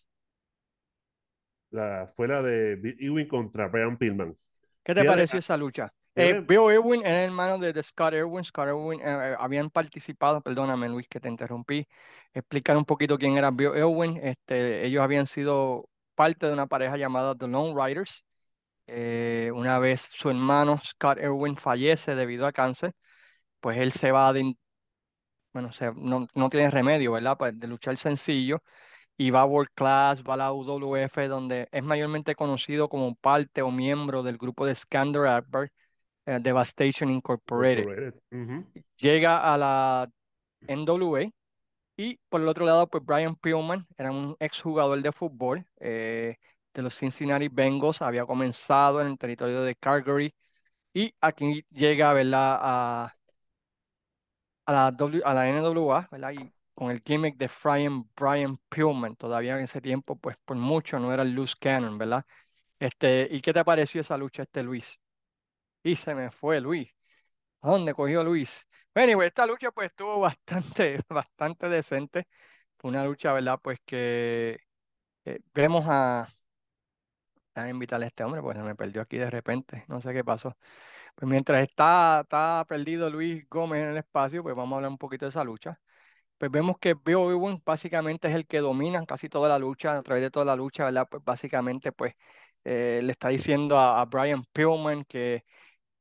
La, 1.70 2.10
fue 2.14 2.28
la 2.28 2.42
de 2.42 2.76
Bill 2.76 2.96
Ewing 3.00 3.28
contra 3.28 3.68
Brian 3.68 3.96
Pillman. 3.96 4.36
¿Qué 4.84 4.94
te 4.94 5.04
pareció 5.04 5.36
ah, 5.36 5.40
esa 5.40 5.56
lucha? 5.56 5.92
Eh, 6.16 6.40
Bill 6.46 6.72
Irwin 6.72 7.00
era 7.04 7.22
hermano 7.22 7.58
de, 7.58 7.72
de 7.72 7.82
Scott 7.82 8.14
Irwin. 8.14 8.44
Scott 8.44 8.68
Irwin 8.68 9.00
eh, 9.00 9.04
eh, 9.04 9.36
habían 9.38 9.70
participado, 9.70 10.40
perdóname 10.40 10.88
Luis 10.88 11.08
que 11.08 11.18
te 11.18 11.28
interrumpí, 11.28 11.88
explicar 12.32 12.76
un 12.76 12.84
poquito 12.84 13.18
quién 13.18 13.36
era 13.36 13.50
Bill 13.50 13.76
Irwin. 13.76 14.20
Este, 14.22 14.84
ellos 14.86 15.02
habían 15.02 15.26
sido 15.26 15.88
parte 16.14 16.46
de 16.46 16.52
una 16.52 16.66
pareja 16.66 16.96
llamada 16.96 17.34
The 17.34 17.48
Lone 17.48 17.74
Riders. 17.74 18.24
Eh, 18.86 19.50
una 19.54 19.78
vez 19.78 20.02
su 20.12 20.30
hermano 20.30 20.80
Scott 20.84 21.18
Irwin 21.18 21.56
fallece 21.56 22.14
debido 22.14 22.46
a 22.46 22.52
cáncer, 22.52 22.94
pues 23.60 23.78
él 23.78 23.92
se 23.92 24.12
va 24.12 24.32
de, 24.32 24.56
bueno, 25.54 25.72
se, 25.72 25.90
no, 25.94 26.26
no 26.34 26.50
tiene 26.50 26.70
remedio, 26.70 27.12
¿verdad? 27.12 27.38
Pues 27.38 27.58
de 27.58 27.66
luchar 27.68 27.96
sencillo 27.96 28.62
y 29.16 29.30
va 29.30 29.42
a 29.42 29.46
World 29.46 29.70
Class, 29.74 30.22
va 30.24 30.34
a 30.34 30.36
la 30.36 30.52
UWF, 30.52 31.28
donde 31.28 31.68
es 31.70 31.82
mayormente 31.82 32.34
conocido 32.34 32.88
como 32.88 33.14
parte 33.14 33.62
o 33.62 33.70
miembro 33.70 34.22
del 34.22 34.36
grupo 34.36 34.66
de 34.66 34.74
Skander 34.74 35.26
Akbar, 35.26 35.70
eh, 36.26 36.38
Devastation 36.42 37.10
Incorporated. 37.10 38.14
Llega 38.96 39.52
a 39.52 39.56
la 39.56 40.10
NWA 40.66 41.30
y 41.96 42.18
por 42.28 42.40
el 42.40 42.48
otro 42.48 42.66
lado, 42.66 42.88
pues 42.88 43.04
Brian 43.04 43.36
Pillman 43.36 43.86
era 43.96 44.10
un 44.10 44.36
exjugador 44.40 45.00
de 45.00 45.12
fútbol 45.12 45.64
eh, 45.78 46.36
de 46.72 46.82
los 46.82 46.96
Cincinnati 46.96 47.48
Bengals, 47.48 48.02
había 48.02 48.26
comenzado 48.26 49.00
en 49.00 49.06
el 49.08 49.18
territorio 49.18 49.62
de 49.62 49.76
Calgary 49.76 50.34
y 50.92 51.14
aquí 51.20 51.64
llega, 51.70 52.12
¿verdad? 52.12 52.58
A, 52.60 53.14
a 54.66 54.72
la, 54.72 54.90
W, 54.92 55.22
a 55.24 55.34
la 55.34 55.48
NWA, 55.48 56.08
¿verdad? 56.10 56.32
Y 56.32 56.52
con 56.74 56.90
el 56.90 57.02
gimmick 57.04 57.36
de 57.36 57.50
Brian, 57.62 58.08
Brian 58.16 58.58
Pillman, 58.68 59.16
todavía 59.16 59.56
en 59.58 59.64
ese 59.64 59.80
tiempo, 59.80 60.16
pues 60.16 60.36
por 60.44 60.56
mucho 60.56 60.98
no 60.98 61.12
era 61.12 61.22
el 61.22 61.32
loose 61.34 61.54
cannon, 61.60 61.98
¿verdad? 61.98 62.24
Este, 62.80 63.28
¿y 63.30 63.40
qué 63.42 63.52
te 63.54 63.64
pareció 63.64 64.00
esa 64.02 64.16
lucha, 64.18 64.44
este 64.44 64.62
Luis? 64.62 64.98
Y 65.82 65.96
se 65.96 66.14
me 66.14 66.30
fue 66.30 66.60
Luis. 66.60 66.90
¿A 67.62 67.70
dónde 67.70 67.94
cogió 67.94 68.24
Luis? 68.24 68.66
Anyway, 68.94 69.28
esta 69.28 69.46
lucha 69.46 69.70
pues 69.72 69.88
estuvo 69.90 70.20
bastante, 70.20 71.00
bastante 71.08 71.68
decente. 71.68 72.28
Fue 72.78 72.90
una 72.90 73.04
lucha, 73.04 73.32
¿verdad? 73.32 73.60
Pues 73.62 73.80
que 73.86 74.60
eh, 75.26 75.40
vemos 75.54 75.84
a... 75.88 76.28
Déjame 77.54 77.70
invitarle 77.70 78.06
a 78.06 78.08
este 78.08 78.24
hombre, 78.24 78.42
pues 78.42 78.56
se 78.56 78.62
me 78.64 78.74
perdió 78.74 79.02
aquí 79.02 79.16
de 79.16 79.30
repente. 79.30 79.84
No 79.88 80.00
sé 80.00 80.12
qué 80.12 80.24
pasó. 80.24 80.56
Pues 81.14 81.30
mientras 81.30 81.62
está, 81.62 82.20
está 82.22 82.64
perdido 82.68 83.08
Luis 83.08 83.48
Gómez 83.48 83.84
en 83.84 83.90
el 83.90 83.96
espacio, 83.98 84.42
pues 84.42 84.54
vamos 84.56 84.72
a 84.74 84.76
hablar 84.76 84.90
un 84.90 84.98
poquito 84.98 85.24
de 85.26 85.30
esa 85.30 85.44
lucha. 85.44 85.80
Pues 86.38 86.50
vemos 86.50 86.78
que 86.78 86.94
Bill 86.94 87.62
básicamente 87.64 88.28
es 88.28 88.34
el 88.34 88.46
que 88.46 88.58
domina 88.60 89.04
casi 89.06 89.28
toda 89.28 89.48
la 89.48 89.58
lucha, 89.58 89.98
a 89.98 90.02
través 90.02 90.22
de 90.24 90.30
toda 90.30 90.44
la 90.46 90.56
lucha, 90.56 90.84
¿verdad? 90.86 91.08
Pues 91.10 91.24
básicamente 91.24 91.92
pues 91.92 92.14
eh, 92.64 93.00
le 93.04 93.12
está 93.12 93.28
diciendo 93.28 93.78
a, 93.78 94.00
a 94.02 94.04
Brian 94.06 94.44
Pillman 94.52 95.04
que, 95.04 95.44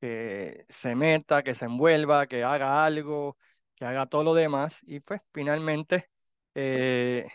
que 0.01 0.66
se 0.70 0.95
meta, 0.95 1.43
que 1.43 1.55
se 1.55 1.66
envuelva, 1.66 2.28
que 2.28 2.43
haga 2.43 2.86
algo, 2.86 3.38
que 3.76 3.86
haga 3.86 4.07
todo 4.07 4.24
lo 4.24 4.34
demás. 4.36 4.82
Y 4.86 4.99
pues 5.01 5.22
finalmente, 5.34 6.09
eh, 6.55 7.28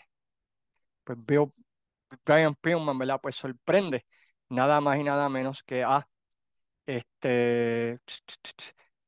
pues 1.05 1.19
Bill, 1.25 1.53
Brian 2.25 2.55
Pillman, 2.57 2.99
¿verdad? 2.99 3.21
Pues 3.23 3.37
sorprende 3.37 4.07
nada 4.49 4.81
más 4.81 4.99
y 4.99 5.05
nada 5.05 5.29
menos 5.29 5.63
que 5.63 5.85
a 5.85 6.07
este 6.89 8.01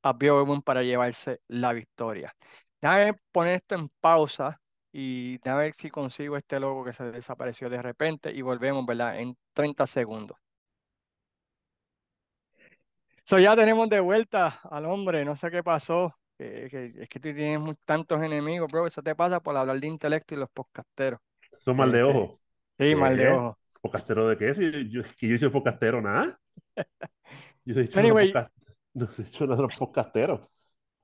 a 0.02 0.10
Owen 0.12 0.62
para 0.62 0.82
llevarse 0.82 1.40
la 1.48 1.72
victoria. 1.72 2.34
Déjame 2.80 3.14
poner 3.32 3.56
esto 3.56 3.74
en 3.74 3.88
pausa 4.00 4.60
y 4.92 5.38
déjame 5.38 5.64
ver 5.64 5.74
si 5.74 5.90
consigo 5.90 6.36
este 6.36 6.58
logo 6.60 6.84
que 6.84 6.92
se 6.92 7.04
desapareció 7.10 7.68
de 7.70 7.82
repente 7.82 8.32
y 8.32 8.42
volvemos, 8.42 8.86
¿verdad? 8.86 9.18
En 9.20 9.36
30 9.52 9.86
segundos. 9.86 10.38
So 13.24 13.38
ya 13.38 13.54
tenemos 13.56 13.88
de 13.88 14.00
vuelta 14.00 14.60
al 14.70 14.86
hombre, 14.86 15.24
no 15.24 15.36
sé 15.36 15.50
qué 15.50 15.62
pasó, 15.62 16.16
que, 16.38 16.68
que- 16.70 16.92
es 17.02 17.08
que 17.08 17.20
tú 17.20 17.32
tienes 17.34 17.76
tantos 17.84 18.22
enemigos, 18.22 18.70
bro, 18.70 18.86
eso 18.86 19.02
te 19.02 19.14
pasa 19.14 19.40
por 19.40 19.56
hablar 19.56 19.78
de 19.80 19.86
intelecto 19.86 20.34
y 20.34 20.38
los 20.38 20.50
podcasteros. 20.50 21.20
Es 21.52 21.66
mal 21.74 21.92
de 21.92 22.02
Este, 22.02 22.02
ojo. 22.02 22.40
Sí, 22.78 22.94
mal 22.96 23.16
de 23.16 23.28
ojo. 23.30 23.58
¿Podcastero 23.80 24.28
de 24.28 24.36
qué? 24.38 24.54
Si 24.54 24.90
yo, 24.90 25.02
que 25.18 25.28
yo 25.28 25.38
soy 25.38 25.50
podcastero, 25.50 26.00
nada. 26.02 26.38
Yo 27.64 27.74
he 27.74 27.82
dicho 27.82 28.00
Anyway, 28.00 28.36
no 28.94 29.06
he 29.18 29.22
dicho 29.22 29.44
nada 29.46 29.56
de 29.56 29.62
los 29.62 29.72
podcasteros. 29.74 30.48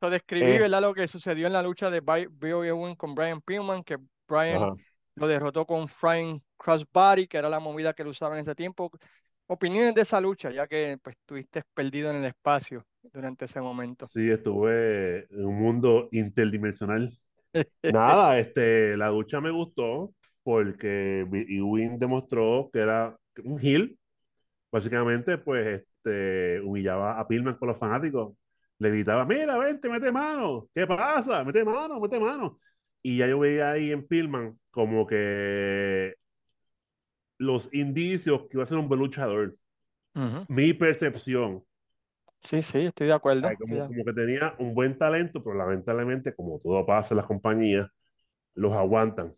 Lo 0.00 0.10
describí, 0.10 0.58
Eh, 0.58 0.58
¿verdad? 0.58 0.82
Lo 0.82 0.94
que 0.94 1.08
sucedió 1.08 1.46
en 1.46 1.52
la 1.54 1.62
lucha 1.62 1.90
de 1.90 2.00
Bi- 2.00 2.26
Bill 2.30 2.70
Owen 2.70 2.96
con 2.96 3.14
Brian 3.14 3.40
Pillman, 3.40 3.82
que 3.82 3.96
Brian 4.28 4.68
ajá. 4.68 4.76
lo 5.14 5.26
derrotó 5.26 5.66
con 5.66 5.88
Flying 5.88 6.42
Crossbody, 6.58 7.26
que 7.26 7.38
era 7.38 7.48
la 7.48 7.60
movida 7.60 7.94
que 7.94 8.02
él 8.02 8.08
usaba 8.08 8.34
en 8.36 8.42
ese 8.42 8.54
tiempo. 8.54 8.90
Opiniones 9.46 9.94
de 9.94 10.02
esa 10.02 10.20
lucha, 10.20 10.50
ya 10.50 10.66
que 10.66 10.98
pues 11.02 11.16
estuviste 11.16 11.62
perdido 11.74 12.10
en 12.10 12.16
el 12.16 12.24
espacio 12.26 12.84
durante 13.02 13.46
ese 13.46 13.60
momento. 13.60 14.10
Sí, 14.12 14.30
estuve 14.30 15.26
en 15.30 15.44
un 15.46 15.54
mundo 15.56 16.08
interdimensional. 16.12 17.18
Nada, 17.86 18.38
este, 18.38 18.96
la 18.96 19.08
ducha 19.08 19.40
me 19.40 19.50
gustó 19.50 20.14
porque 20.42 21.26
Ewing 21.48 21.98
demostró 21.98 22.70
que 22.72 22.80
era 22.80 23.16
un 23.44 23.60
heel. 23.60 23.98
Básicamente, 24.72 25.38
pues, 25.38 25.84
este, 26.06 26.60
humillaba 26.60 27.18
a 27.18 27.26
Pillman 27.26 27.54
con 27.56 27.68
los 27.68 27.78
fanáticos. 27.78 28.34
Le 28.78 28.90
gritaba, 28.90 29.24
mira, 29.24 29.56
vente, 29.58 29.88
mete 29.88 30.12
mano. 30.12 30.68
¿Qué 30.74 30.86
pasa? 30.86 31.42
Mete 31.44 31.64
mano, 31.64 31.98
mete 31.98 32.20
mano. 32.20 32.60
Y 33.02 33.18
ya 33.18 33.26
yo 33.26 33.38
veía 33.38 33.72
ahí 33.72 33.90
en 33.90 34.06
Pillman 34.06 34.58
como 34.70 35.06
que 35.06 36.14
los 37.38 37.72
indicios 37.72 38.42
que 38.42 38.56
iba 38.56 38.64
a 38.64 38.66
ser 38.66 38.78
un 38.78 38.88
buen 38.88 39.00
luchador. 39.00 39.56
Ujú. 40.14 40.44
Mi 40.48 40.72
percepción. 40.72 41.62
Sí, 42.42 42.62
sí, 42.62 42.78
estoy 42.78 43.08
de 43.08 43.12
acuerdo. 43.12 43.46
Ay, 43.48 43.54
estoy 43.54 43.68
como, 43.68 43.88
como 43.88 44.04
que 44.04 44.12
tenía 44.12 44.54
un 44.58 44.74
buen 44.74 44.96
talento, 44.96 45.42
pero 45.42 45.56
lamentablemente, 45.56 46.34
como 46.34 46.60
todo 46.60 46.84
pasa 46.86 47.14
en 47.14 47.16
las 47.18 47.26
compañías, 47.26 47.88
los 48.54 48.72
aguantan. 48.72 49.32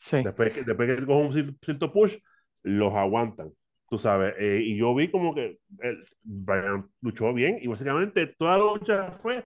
Sí, 0.00 0.22
Después 0.22 0.52
que, 0.52 0.64
después 0.64 0.88
que 0.96 1.06
cogen 1.06 1.26
un 1.26 1.32
cier- 1.32 1.58
cierto 1.62 1.92
push, 1.92 2.16
los 2.62 2.92
aguantan. 2.94 3.52
Tú 3.92 3.98
sabes, 3.98 4.34
eh, 4.38 4.62
y 4.64 4.78
yo 4.78 4.94
vi 4.94 5.10
como 5.10 5.34
que 5.34 5.58
él, 5.80 6.04
Brian 6.22 6.88
luchó 7.02 7.30
bien 7.34 7.58
y 7.60 7.66
básicamente 7.66 8.26
toda 8.26 8.56
la 8.56 8.64
lucha 8.64 9.10
fue 9.12 9.44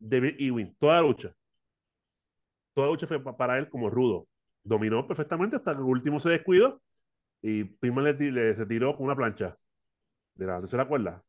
de 0.00 0.20
Bill 0.20 0.36
Ewing, 0.40 0.76
toda 0.80 0.96
la 0.96 1.02
lucha. 1.02 1.34
Toda 2.74 2.88
la 2.88 2.92
lucha 2.92 3.06
fue 3.06 3.22
pa- 3.22 3.36
para 3.36 3.58
él 3.58 3.68
como 3.70 3.90
rudo. 3.90 4.26
Dominó 4.64 5.06
perfectamente 5.06 5.56
hasta 5.56 5.72
que 5.72 5.78
el 5.78 5.84
último 5.84 6.20
se 6.20 6.30
descuidó 6.30 6.80
y 7.42 7.64
Pillman 7.64 8.04
le, 8.04 8.14
le- 8.32 8.54
se 8.56 8.66
tiró 8.66 8.96
con 8.96 9.06
una 9.06 9.16
plancha 9.16 9.56
de 10.34 10.46
la 10.46 10.60
tercera 10.60 10.86
cuerda, 10.88 11.22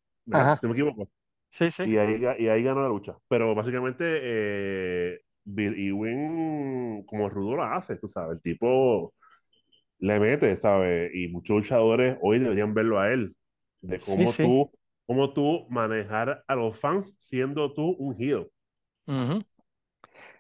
Si 0.62 0.68
me 0.68 0.74
equivoco. 0.74 1.10
sí, 1.50 1.72
sí, 1.72 1.84
Y 1.84 1.98
ahí, 1.98 2.22
y 2.40 2.48
ahí 2.50 2.64
ganó 2.64 2.82
la 2.84 2.90
lucha. 2.90 3.18
Pero 3.30 3.56
básicamente 3.56 4.04
eh, 4.22 5.22
Bill 5.46 5.76
Ewing 5.90 7.06
como 7.06 7.30
rudo 7.30 7.58
la 7.58 7.76
hace, 7.76 7.98
tú 7.98 8.08
sabes, 8.08 8.38
el 8.38 8.42
tipo 8.42 9.14
le 10.00 10.20
mete, 10.20 10.56
¿sabes? 10.58 11.12
Y 11.14 11.28
muchos 11.30 11.58
luchadores 11.58 12.18
hoy 12.22 12.40
deberían 12.40 12.74
verlo 12.74 13.00
a 13.00 13.12
él, 13.12 13.36
de 13.82 14.00
cómo 14.00 14.32
sí. 14.32 14.44
tú, 14.44 14.72
cómo 15.06 15.34
tú 15.34 15.68
manejar 15.70 16.44
a 16.48 16.56
los 16.56 16.80
fans 16.80 17.16
siendo 17.20 17.74
tú 17.74 17.96
un 18.00 18.16
heel. 18.22 18.48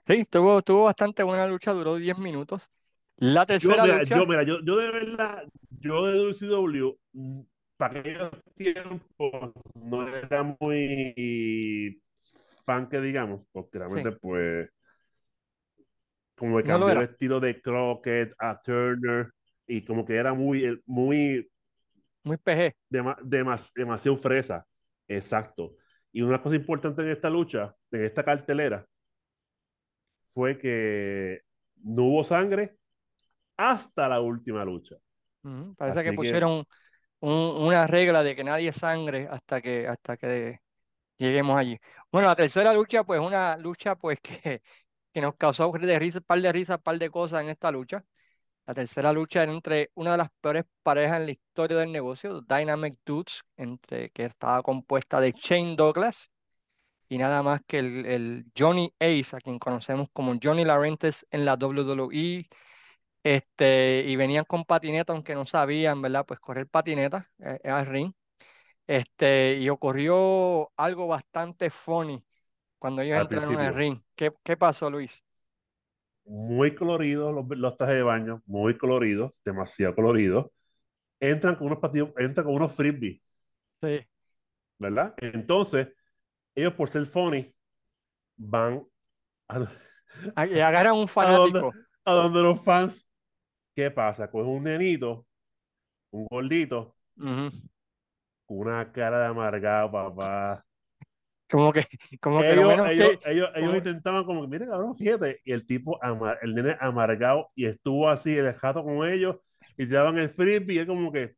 Sí, 0.07 0.25
tuvo, 0.25 0.61
tuvo 0.61 0.83
bastante 0.85 1.23
buena 1.23 1.47
lucha, 1.47 1.71
duró 1.73 1.95
10 1.95 2.17
minutos. 2.17 2.69
La 3.17 3.45
Yo, 3.59 3.69
tercera 3.69 3.83
mira, 3.83 3.97
lucha, 3.99 4.15
yo, 4.17 4.25
mira, 4.27 4.43
yo, 4.43 4.59
yo 4.63 4.77
de 4.77 4.91
verdad, 4.91 5.43
yo 5.79 6.05
de 6.05 6.17
WCW, 6.17 6.97
mm, 7.13 7.41
para 7.77 7.99
aquellos 7.99 8.31
tiempos 8.55 9.53
no 9.75 10.07
era 10.07 10.43
muy 10.59 12.01
fan 12.65 12.87
que 12.89 13.01
digamos, 13.01 13.41
porque 13.51 13.79
sí, 13.87 13.99
realmente 13.99 14.11
pues 14.11 14.69
como 16.35 16.57
que 16.57 16.63
no 16.63 16.77
cambió 16.79 16.93
el 16.93 17.01
estilo 17.01 17.39
de 17.39 17.61
Crockett 17.61 18.33
a 18.39 18.61
Turner 18.61 19.31
y 19.67 19.83
como 19.85 20.05
que 20.05 20.15
era 20.15 20.33
muy, 20.33 20.65
eh, 20.65 20.77
muy, 20.85 21.47
Muy 22.23 22.37
PG. 22.37 22.75
dema- 22.89 23.17
demas- 23.23 23.71
demasiado 23.75 24.17
fresa. 24.17 24.65
Exacto. 25.07 25.75
Y 26.11 26.21
una 26.21 26.41
cosa 26.41 26.55
importante 26.55 27.01
en 27.01 27.09
esta 27.09 27.29
lucha, 27.29 27.75
en 27.91 28.03
esta 28.03 28.23
cartelera, 28.23 28.85
fue 30.29 30.57
que 30.59 31.41
no 31.83 32.03
hubo 32.05 32.23
sangre 32.23 32.77
hasta 33.57 34.09
la 34.09 34.21
última 34.21 34.65
lucha. 34.65 34.97
Parece 35.77 36.03
que 36.03 36.09
Así 36.09 36.19
que 36.19 36.41
pusieron 36.41 36.65
un- 37.21 37.31
una 37.31 37.87
regla 37.87 38.23
de 38.23 38.35
que 38.35 38.43
nadie 38.43 38.73
sangre 38.73 39.27
hasta 39.31 39.61
que, 39.61 39.87
hasta 39.87 40.17
que 40.17 40.59
lleguemos 41.17 41.57
allí. 41.57 41.79
Bueno, 42.11 42.29
la 42.29 42.35
tercera 42.35 42.73
lucha, 42.73 43.03
pues 43.05 43.21
una 43.21 43.57
lucha 43.57 43.95
pues 43.97 44.19
que, 44.43 44.61
que 45.13 45.21
nos 45.21 45.35
causó 45.37 45.71
de 45.73 45.99
risa, 45.99 46.21
par 46.21 46.41
de 46.41 46.51
risas, 46.53 46.79
par 46.81 46.99
de 46.99 47.09
cosas 47.11 47.41
en 47.43 47.49
esta 47.49 47.71
lucha. 47.71 48.05
La 48.67 48.73
tercera 48.73 49.13
lucha 49.13 49.43
era 49.43 49.53
entre 49.53 49.91
una 49.95 50.11
de 50.11 50.17
las 50.17 50.29
peores 50.41 50.65
parejas 50.83 51.19
en 51.21 51.25
la 51.27 51.31
historia 51.31 51.77
del 51.77 51.91
negocio, 51.91 52.41
Dynamic 52.41 52.97
Dudes, 53.05 53.43
entre, 53.55 54.09
que 54.11 54.25
estaba 54.25 54.61
compuesta 54.61 55.21
de 55.21 55.31
Shane 55.31 55.75
Douglas 55.77 56.31
y 57.09 57.17
nada 57.17 57.43
más 57.43 57.61
que 57.65 57.79
el, 57.79 58.05
el 58.05 58.45
Johnny 58.57 58.93
Ace, 58.99 59.35
a 59.35 59.39
quien 59.39 59.59
conocemos 59.59 60.09
como 60.13 60.35
Johnny 60.41 60.65
Larentes 60.65 61.25
en 61.31 61.45
la 61.45 61.55
WWE. 61.55 62.47
Este, 63.23 64.03
y 64.05 64.15
venían 64.15 64.45
con 64.45 64.65
patineta, 64.65 65.13
aunque 65.13 65.35
no 65.35 65.45
sabían, 65.45 66.01
¿verdad? 66.01 66.25
Pues 66.25 66.39
correr 66.39 66.67
patineta 66.67 67.29
eh, 67.39 67.59
al 67.69 67.85
ring. 67.85 68.13
Este, 68.87 69.55
y 69.59 69.69
ocurrió 69.69 70.71
algo 70.77 71.07
bastante 71.07 71.69
funny 71.69 72.23
cuando 72.79 73.01
ellos 73.01 73.17
al 73.17 73.23
entraron 73.23 73.57
al 73.57 73.57
principio, 73.57 73.71
ring. 73.73 74.01
¿Qué, 74.15 74.33
qué 74.43 74.57
pasó, 74.57 74.89
Luis? 74.89 75.23
Muy 76.27 76.75
coloridos 76.75 77.33
los, 77.33 77.45
los 77.57 77.75
trajes 77.77 77.95
de 77.97 78.03
baño, 78.03 78.41
muy 78.45 78.77
coloridos, 78.77 79.33
demasiado 79.45 79.95
coloridos. 79.95 80.47
Entran 81.19 81.55
con 81.55 81.67
unos 81.67 81.79
patios, 81.79 82.09
entran 82.17 82.45
con 82.45 82.55
unos 82.55 82.73
frisbees 82.75 83.21
Sí. 83.81 84.05
¿verdad? 84.79 85.13
Entonces, 85.17 85.89
ellos 86.55 86.73
por 86.73 86.89
ser 86.89 87.05
funny 87.05 87.53
van 88.37 88.83
a, 89.47 90.45
Y 90.47 90.59
agarran 90.59 90.93
un 90.95 91.07
a 91.15 91.31
donde, 91.31 91.59
fanático. 91.59 91.73
a 92.05 92.13
donde 92.13 92.41
los 92.41 92.63
fans. 92.63 93.05
¿Qué 93.75 93.91
pasa? 93.91 94.29
Pues 94.29 94.45
un 94.45 94.63
nenito, 94.63 95.27
un 96.11 96.25
gordito, 96.29 96.95
una 98.47 98.91
cara 98.91 99.19
de 99.19 99.25
amargado, 99.27 99.91
papá. 99.91 100.65
Como 101.49 101.71
que, 101.73 101.85
como 102.21 102.45
que 102.45 102.55
lo 102.55 102.63
Ellos, 102.63 102.65
menos 102.65 102.91
ellos, 102.91 103.11
que. 103.11 103.19
ellos, 103.25 103.49
ellos 103.55 103.75
intentaban 103.77 104.23
como 104.25 104.41
que, 104.41 104.47
mira, 104.47 104.67
cabrón, 104.67 104.95
fíjate. 104.95 105.41
Y 105.43 105.53
el 105.53 105.65
tipo, 105.65 105.97
ama- 106.03 106.37
el 106.41 106.53
nene 106.53 106.77
amargado, 106.79 107.49
y 107.55 107.65
estuvo 107.65 108.09
así, 108.09 108.37
el 108.37 108.53
jato 108.53 108.83
con 108.83 109.07
ellos, 109.07 109.37
y 109.75 109.87
te 109.87 109.95
daban 109.95 110.17
el 110.19 110.29
frisbee, 110.29 110.75
y 110.75 110.79
es 110.79 110.85
como 110.85 111.11
que, 111.11 111.35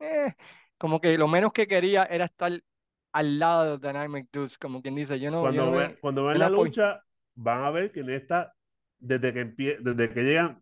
eh, 0.00 0.34
como 0.78 1.00
que 1.00 1.16
lo 1.18 1.28
menos 1.28 1.52
que 1.52 1.66
quería 1.66 2.04
era 2.04 2.26
estar 2.26 2.52
al 3.12 3.38
lado 3.38 3.64
de 3.64 3.70
los 3.70 3.80
Dynamic 3.80 4.28
Dudes, 4.32 4.58
como 4.58 4.82
quien 4.82 4.94
dice, 4.94 5.18
yo 5.20 5.30
no, 5.30 5.50
yo 5.50 5.62
cuando, 5.62 5.64
no 5.64 5.72
ve- 5.72 5.88
me- 5.88 5.96
cuando 5.98 6.24
yo 6.32 6.38
ven 6.38 6.38
no 6.40 6.48
la 6.48 6.48
lucha, 6.48 7.02
van 7.34 7.64
a 7.64 7.70
ver 7.70 7.92
que 7.92 8.00
en 8.00 8.10
esta, 8.10 8.54
desde 8.98 9.32
que, 9.34 9.40
empie- 9.46 9.78
desde 9.80 10.12
que 10.12 10.22
llegan 10.24 10.58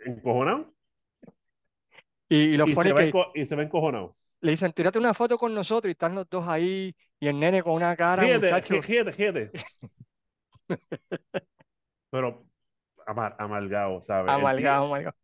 encojonados, 0.00 0.72
Y, 2.28 2.36
y 2.36 2.56
lo 2.56 2.66
y 2.66 2.76
se, 2.76 2.92
que 2.94 3.18
y 3.34 3.46
se 3.46 3.56
ven 3.56 3.66
encojonados. 3.66 4.12
Le 4.40 4.50
dicen, 4.52 4.72
tírate 4.72 4.98
una 4.98 5.14
foto 5.14 5.38
con 5.38 5.54
nosotros 5.54 5.88
y 5.90 5.92
están 5.92 6.14
los 6.14 6.28
dos 6.28 6.46
ahí 6.48 6.94
y 7.18 7.28
el 7.28 7.38
nene 7.38 7.62
con 7.62 7.74
una 7.74 7.94
cara, 7.96 8.22
Fíjate, 8.22 8.46
muchacho, 8.46 8.82
fíjate, 8.82 9.12
fíjate. 9.12 9.50
Pero 12.10 12.44
amar, 13.06 13.36
amargado, 13.38 14.02
¿sabes? 14.02 14.26
Tío- 14.30 14.34
amalgado. 14.34 15.14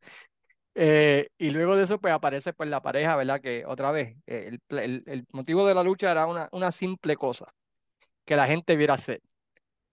Eh, 0.74 1.28
y 1.38 1.50
luego 1.50 1.76
de 1.76 1.84
eso, 1.84 1.98
pues 1.98 2.12
aparece 2.12 2.52
pues 2.52 2.68
la 2.68 2.82
pareja, 2.82 3.16
¿verdad? 3.16 3.40
Que 3.40 3.64
otra 3.66 3.90
vez, 3.92 4.16
eh, 4.26 4.50
el, 4.70 4.78
el- 4.78 5.02
el 5.06 5.24
motivo 5.32 5.66
de 5.66 5.74
la 5.74 5.82
lucha 5.82 6.10
era 6.10 6.26
una, 6.26 6.48
una 6.52 6.70
simple 6.70 7.16
cosa, 7.16 7.46
que 8.24 8.36
la 8.36 8.46
gente 8.46 8.76
viera 8.76 8.94
hacer. 8.94 9.22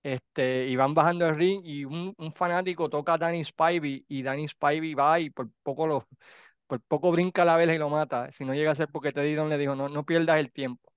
Este, 0.04 0.68
y 0.68 0.76
van 0.76 0.94
bajando 0.94 1.26
el 1.28 1.36
ring 1.36 1.62
y 1.66 1.86
un, 1.86 2.14
un 2.18 2.34
fanático 2.34 2.90
toca 2.90 3.14
a 3.14 3.18
Danny 3.18 3.44
Spivey 3.44 4.06
y 4.08 4.24
Danny 4.24 4.48
Spivey 4.48 4.96
va 4.96 5.20
y 5.20 5.30
por 5.30 5.50
poco 5.64 5.88
lo, 5.88 6.08
por 6.80 6.82
poco 6.88 7.12
brinca 7.12 7.46
la 7.46 7.58
vela 7.58 7.74
y 7.74 7.78
lo 7.78 7.90
mata. 7.90 8.32
Si 8.32 8.46
no 8.46 8.54
llega 8.54 8.72
a 8.72 8.76
ser 8.76 8.90
porque 8.90 9.12
Teddy 9.12 9.36
Don 9.36 9.50
le 9.50 9.58
dijo, 9.58 9.76
no, 9.76 9.90
no 9.90 10.06
pierdas 10.06 10.40
el 10.40 10.52
tiempo. 10.52 10.92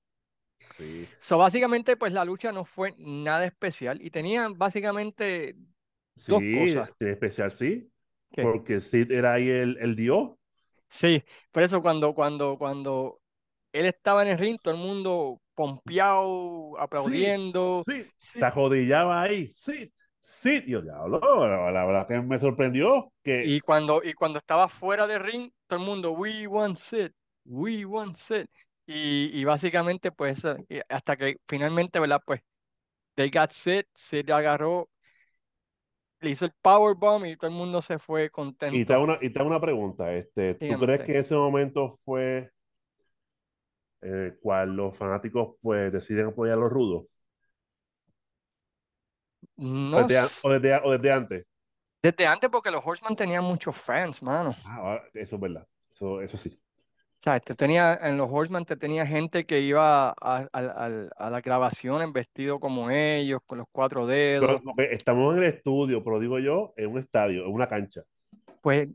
Sí, 0.59 1.17
So, 1.19 1.39
básicamente, 1.39 1.97
pues 1.97 2.13
la 2.13 2.25
lucha 2.25 2.53
no 2.53 2.65
fue 2.65 2.95
nada 2.99 3.45
especial 3.47 4.01
y 4.03 4.11
tenían 4.11 4.57
básicamente 4.59 5.57
dos 6.27 6.45
sí, 6.45 6.51
cosas. 6.51 6.91
en 7.01 7.09
especial 7.09 7.53
sí, 7.53 7.93
que 8.33 8.43
porque 8.43 8.81
Sid 8.81 9.11
era 9.13 9.35
ahí 9.35 9.49
el, 9.49 9.79
el 9.81 9.97
dios. 9.97 10.31
Sí, 10.89 11.23
por 11.53 11.63
eso 11.63 11.83
cuando, 11.83 12.15
cuando, 12.15 12.57
cuando 12.59 13.21
él 13.73 13.87
estaba 13.87 14.23
en 14.23 14.29
el 14.31 14.39
ring, 14.39 14.59
todo 14.63 14.75
el 14.75 14.81
mundo 14.81 15.43
pompeado, 15.55 16.79
aplaudiendo. 16.79 17.87
sí, 17.87 18.11
Sí. 18.19 18.41
se 18.41 18.45
arrodillaba 18.45 19.23
ahí, 19.23 19.51
sí, 19.51 19.93
sí. 20.27 20.63
Yo, 20.67 20.83
diablo, 20.83 21.21
la, 21.49 21.71
la 21.73 21.85
verdad 21.87 22.07
que 22.09 22.21
me 22.21 22.39
sorprendió 22.39 23.13
que 23.23 23.43
Y 23.43 23.61
cuando, 23.61 24.03
y 24.03 24.13
cuando 24.15 24.39
estaba 24.39 24.69
fuera 24.69 25.07
del 25.07 25.21
ring, 25.21 25.53
todo 25.67 25.79
el 25.81 25.85
mundo, 25.87 26.13
we 26.13 26.47
want 26.47 26.77
Sid, 26.77 27.13
we 27.45 27.85
want 27.85 28.17
Sid. 28.17 28.47
Y, 28.87 29.31
y 29.39 29.45
básicamente, 29.45 30.11
pues, 30.13 30.43
eh, 30.69 30.83
hasta 30.89 31.17
que 31.17 31.37
finalmente, 31.47 31.99
¿verdad? 32.01 32.21
Pues, 32.25 32.41
they 33.17 33.31
got 33.31 33.53
Sid, 33.53 33.85
Sid 33.97 34.31
agarró, 34.31 34.91
le 36.21 36.31
hizo 36.31 36.45
el 36.45 36.53
powerbomb 36.61 37.25
y 37.27 37.37
todo 37.39 37.49
el 37.51 37.57
mundo 37.57 37.81
se 37.83 37.99
fue 37.99 38.29
Y 38.69 38.85
te 38.85 38.93
contento. 38.93 38.95
hago 38.95 39.05
una, 39.05 39.19
y 39.21 39.31
te 39.31 39.39
hago 39.39 39.49
una 39.49 39.61
pregunta, 39.61 40.13
este, 40.15 40.55
¿tú 40.67 40.77
Dígame 40.77 40.79
crees 40.79 41.03
usted. 41.03 41.05
que 41.05 41.19
ese 41.19 41.35
momento 41.35 42.01
fue 42.05 42.51
en 44.01 44.15
el 44.15 44.39
cual 44.39 44.75
los 44.77 44.97
fanáticos 44.97 45.57
pues 45.61 45.93
deciden 45.93 46.27
apoyar 46.29 46.57
a 46.57 46.61
los 46.61 46.71
rudos? 46.73 47.07
¿O 49.95 49.99
No 49.99 50.01
desde, 50.01 50.17
a- 50.19 50.31
s- 50.31 50.47
o 50.47 50.49
desde, 50.55 50.71
o 50.87 50.91
desde 50.93 51.11
antes? 51.13 51.41
desde 52.03 52.27
antes 52.27 52.49
porque 52.51 52.71
los 52.71 52.87
Horsemen 52.87 53.17
tenían 53.17 53.45
muchos 53.45 53.77
fans, 53.77 54.23
mano. 54.23 54.55
Ah, 54.65 55.01
eso 55.15 55.37
es 55.37 55.41
verdad, 55.41 55.67
eso, 55.91 56.21
eso 56.21 56.37
sí. 56.37 56.59
O 57.21 57.23
sea, 57.29 57.41
te 57.41 57.55
tenía, 57.57 57.95
en 58.03 58.17
los 58.19 58.29
Horsemen 58.31 58.65
te 58.65 58.77
tenía 58.77 59.07
gente 59.07 59.47
que 59.47 59.61
iba 59.61 60.11
a, 60.11 60.15
a, 60.21 60.47
a- 60.53 61.09
a 61.17 61.31
las 61.31 61.43
grabaciones 61.43 62.13
vestido 62.13 62.61
como 62.61 62.91
ellos, 62.91 63.41
con 63.47 63.59
los 63.59 63.67
cuatro 63.73 64.07
Pero, 64.39 64.55
dedos. 64.55 64.63
ok, 64.65 64.81
estamos 64.91 65.33
en 65.37 65.43
el 65.43 65.49
estudio, 65.55 66.03
pero 66.05 66.19
digo 66.21 66.39
yo, 66.39 66.73
en 66.77 66.91
un 66.91 66.99
estadio, 66.99 67.45
en 67.47 67.53
una 67.53 67.69
cancha. 67.69 68.03
Pues 68.61 68.89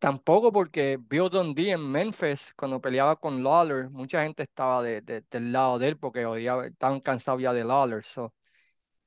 tampoco 0.00 0.52
porque 0.52 0.98
Bill 1.00 1.30
Dundee 1.30 1.72
en 1.72 1.80
Memphis, 1.90 2.54
cuando 2.56 2.80
peleaba 2.80 3.16
con 3.16 3.42
Lawler, 3.44 3.90
mucha 3.90 4.22
gente 4.24 4.44
estaba 4.44 4.82
de, 4.82 5.00
de- 5.02 5.22
del 5.30 5.52
lado 5.52 5.78
de 5.80 5.88
él 5.90 5.98
porque 5.98 6.26
odiaba, 6.26 6.66
estaban 6.68 7.00
cansados 7.00 7.42
ya 7.42 7.52
de 7.52 7.64
Lawler. 7.64 8.04
so. 8.04 8.34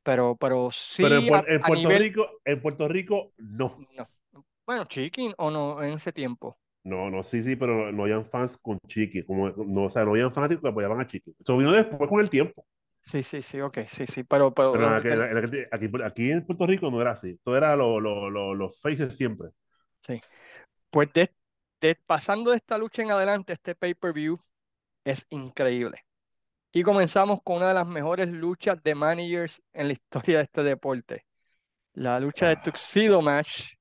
Pero, 0.04 0.36
pero 0.38 0.72
Pero 1.00 1.18
en, 1.18 1.26
sí 1.26 1.30
a, 1.34 1.44
en 1.48 1.62
Puerto 1.62 1.88
nivel... 1.90 2.02
Rico, 2.02 2.28
en 2.46 2.62
Puerto 2.62 2.88
Rico, 2.88 3.34
no. 3.38 3.78
No. 3.96 4.08
Bueno, 4.66 4.86
Chicken 4.86 5.34
o 5.38 5.50
no 5.52 5.82
en 5.84 5.94
ese 5.94 6.14
tiempo. 6.14 6.58
No, 6.84 7.10
no, 7.10 7.24
sí, 7.24 7.44
sí, 7.44 7.56
pero 7.56 7.92
no 7.92 8.04
habían 8.04 8.26
fans 8.26 8.58
con 8.58 8.80
Chiqui, 8.88 9.24
como, 9.24 9.50
no, 9.50 9.84
o 9.84 9.90
sea, 9.90 10.06
no 10.06 10.12
habían 10.12 10.32
fanáticos 10.32 10.64
que 10.64 10.70
apoyaban 10.70 11.00
a 11.02 11.08
Chiqui. 11.08 11.36
Eso 11.40 11.58
vino 11.58 11.72
después 11.72 12.10
con 12.10 12.22
el 12.22 12.30
tiempo. 12.30 12.66
Sí, 13.02 13.24
sí, 13.24 13.42
sí, 13.42 13.60
ok, 13.62 13.80
sí, 13.88 14.06
sí, 14.08 14.24
pero, 14.24 14.54
pero 14.54 14.78
Pero 14.78 14.88
los- 14.88 14.96
aquel- 14.96 15.68
aquí, 15.72 15.90
aquí 16.04 16.32
en 16.32 16.46
Puerto 16.46 16.68
Rico 16.68 16.92
no 16.92 17.02
era 17.02 17.12
así. 17.12 17.40
Todo 17.44 17.58
era 17.58 17.76
lo- 17.76 18.00
lo- 18.00 18.30
lo- 18.30 18.54
los 18.56 18.80
faces 18.80 19.16
siempre. 19.16 19.50
sí. 20.04 20.22
Pues 20.92 21.12
de, 21.14 21.34
de- 21.82 21.96
pasando 21.96 22.52
de 22.52 22.58
esta 22.58 22.78
lucha 22.78 23.04
en 23.04 23.12
adelante, 23.12 23.54
este 23.54 23.76
pay-per-view 23.76 24.42
es 25.06 25.28
increíble. 25.32 26.06
Y 26.72 26.84
comenzamos 26.84 27.42
con 27.44 27.58
una 27.58 27.70
de 27.70 27.74
las 27.74 27.88
meyores 27.88 28.30
luchas 28.30 28.82
de 28.84 28.96
managers 28.96 29.62
en 29.74 29.88
la 29.88 29.94
historia 29.94 30.38
de 30.38 30.44
este 30.44 30.64
deporte. 30.64 31.26
La 31.94 32.20
lucha 32.20 32.48
de 32.48 32.56
Ah, 32.56 32.62
Tuxedo 32.64 33.22
Match 33.22 33.74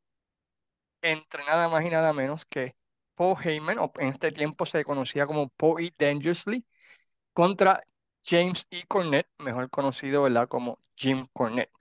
entre 1.02 1.44
nada 1.44 1.68
más 1.68 1.84
y 1.84 1.90
nada 1.90 2.12
menos 2.12 2.44
que 2.46 2.76
Paul 3.14 3.36
Heyman, 3.42 3.78
o 3.78 3.92
en 3.98 4.08
este 4.08 4.32
tiempo 4.32 4.66
se 4.66 4.84
conocía 4.84 5.26
como 5.26 5.48
Paul 5.50 5.82
E. 5.82 5.92
Dangerously, 5.98 6.64
contra 7.32 7.82
James 8.24 8.66
E. 8.70 8.84
Cornette, 8.86 9.28
mejor 9.38 9.70
conocido, 9.70 10.24
¿verdad? 10.24 10.48
Como 10.48 10.80
Jim 10.96 11.28
Cornette. 11.32 11.72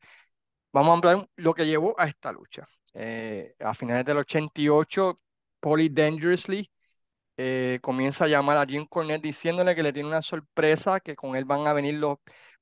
Vamos 0.73 0.91
a 1.03 1.09
hablar 1.09 1.29
lo 1.35 1.53
que 1.53 1.65
llevó 1.65 1.95
a 1.99 2.07
esta 2.07 2.31
lucha. 2.31 2.67
Eh, 2.93 3.55
a 3.59 3.73
finales 3.73 4.05
del 4.05 4.17
88, 4.17 5.15
Paul 5.59 5.81
E. 5.81 5.89
Dangerously 5.89 6.71
eh, 7.37 7.79
comienza 7.81 8.25
a 8.25 8.27
llamar 8.27 8.57
a 8.57 8.65
Jim 8.65 8.85
Cornette 8.87 9.21
diciéndole 9.23 9.75
que 9.75 9.83
le 9.83 9.93
tiene 9.93 10.09
una 10.09 10.21
sorpresa, 10.21 10.99
que 10.99 11.15
con 11.15 11.35
él 11.35 11.45
van 11.45 11.67
a 11.67 11.73
venir 11.73 11.95
los 11.95 12.17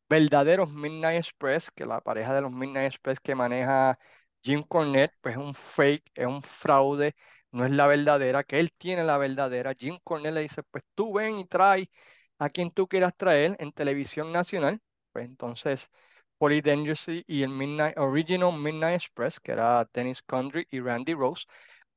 verdaderos 0.10 0.72
Midnight 0.74 1.18
Express, 1.18 1.72
que 1.72 1.86
la 1.86 2.02
pareja 2.02 2.34
de 2.34 2.42
los 2.42 2.52
Midnight 2.52 2.88
Express 2.88 3.20
que 3.20 3.36
maneja 3.36 3.98
Jim 4.44 4.64
Cornette, 4.68 5.14
pues 5.22 5.36
es 5.36 5.42
un 5.42 5.56
fake, 5.56 6.12
es 6.16 6.28
un 6.28 6.42
fraude, 6.44 7.16
no 7.52 7.66
es 7.66 7.72
la 7.72 7.88
verdadera, 7.88 8.44
que 8.44 8.60
él 8.60 8.72
tiene 8.78 9.04
la 9.04 9.18
verdadera. 9.18 9.74
Jim 9.78 9.98
Cornette 10.04 10.34
le 10.36 10.42
dice, 10.42 10.64
pues 10.64 10.84
tú 10.94 11.14
ven 11.14 11.40
y 11.40 11.46
trae 11.48 11.90
a 12.38 12.50
quien 12.50 12.72
tú 12.72 12.88
quieras 12.88 13.14
traer 13.18 13.56
en 13.60 13.72
televisión 13.72 14.32
nacional. 14.32 14.82
Pues 15.12 15.26
entonces, 15.26 15.90
Polly 16.38 16.62
Dangerously 16.62 17.24
y 17.28 17.44
el 17.44 17.50
Midnight, 17.50 17.98
Original 17.98 18.52
Midnight 18.54 18.96
Express, 18.96 19.40
que 19.40 19.54
era 19.54 19.88
Dennis 19.94 20.22
Condry 20.22 20.68
y 20.70 20.80
Randy 20.82 21.14
Rose, 21.14 21.46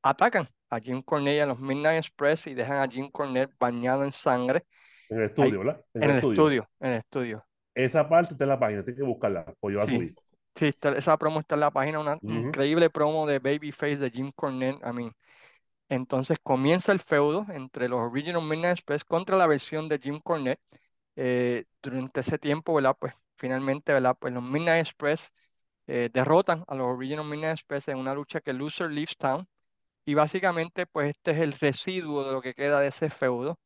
atacan 0.02 0.48
a 0.70 0.80
Jim 0.80 1.02
Cornette 1.02 1.36
y 1.36 1.40
a 1.40 1.46
los 1.46 1.58
Midnight 1.58 1.98
Express 1.98 2.46
y 2.46 2.54
dejan 2.54 2.78
a 2.78 2.88
Jim 2.88 3.10
Cornette 3.10 3.52
bañado 3.58 4.04
en 4.04 4.12
sangre 4.12 4.64
en 5.08 5.16
el 5.18 5.22
ahí, 5.22 5.28
estudio, 5.28 5.58
¿verdad? 5.60 5.84
En 5.94 6.02
en 6.02 6.10
el 6.10 6.16
estudio. 6.16 6.32
estudio, 6.42 6.70
en 6.80 6.90
el 6.92 6.98
estudio. 6.98 7.44
Esa 7.74 8.08
parte 8.08 8.34
de 8.34 8.46
la 8.46 8.58
página, 8.58 8.82
tienes 8.82 8.98
que 9.00 9.06
buscarla, 9.06 9.44
pues 9.60 9.74
yo 9.74 9.80
a 9.80 9.86
Sí, 9.86 10.14
sí, 10.56 10.66
está- 10.66 10.92
esa 10.96 11.16
promo 11.16 11.40
está 11.40 11.54
en 11.54 11.60
la 11.60 11.70
página, 11.70 12.00
una 12.00 12.18
increíble 12.22 12.90
promo 12.90 13.26
de 13.26 13.38
Babyface 13.38 13.96
de 13.96 14.10
Jim 14.10 14.32
Cornette, 14.34 14.80
I 14.84 14.92
mean. 14.92 15.12
Entonces 15.88 16.38
comienza 16.42 16.92
el 16.92 17.00
feudo 17.00 17.46
entre 17.50 17.88
los 17.88 18.00
Original 18.00 18.42
Midnight 18.42 18.72
Express 18.78 19.04
contra 19.04 19.36
la 19.36 19.46
versión 19.46 19.88
de 19.88 19.98
Jim 19.98 20.20
Cornette. 20.22 20.60
Eh, 21.16 21.64
durante 21.82 22.20
ese 22.20 22.38
tiempo, 22.38 22.74
¿verdad? 22.74 22.96
Pues 22.98 23.12
finalmente, 23.36 23.92
¿verdad? 23.92 24.16
Pues 24.20 24.32
los 24.34 24.42
Midnight 24.42 24.86
Express 24.86 25.30
eh, 25.86 26.10
derrotan 26.12 26.64
a 26.68 26.74
los 26.74 26.86
Original 26.86 27.24
Midnight 27.24 27.54
Express 27.58 27.88
en 27.88 27.98
una 27.98 28.14
lucha 28.14 28.40
que 28.40 28.52
Loser 28.52 28.90
leaves 28.90 29.16
town. 29.16 29.48
Y 30.08 30.14
básicamente, 30.14 30.86
pues 30.86 31.10
este 31.10 31.32
es 31.32 31.38
el 31.40 31.52
residuo 31.52 32.24
de 32.24 32.32
lo 32.32 32.40
que 32.40 32.54
queda 32.54 32.80
de 32.80 32.88
ese 32.88 33.10
feudo, 33.10 33.58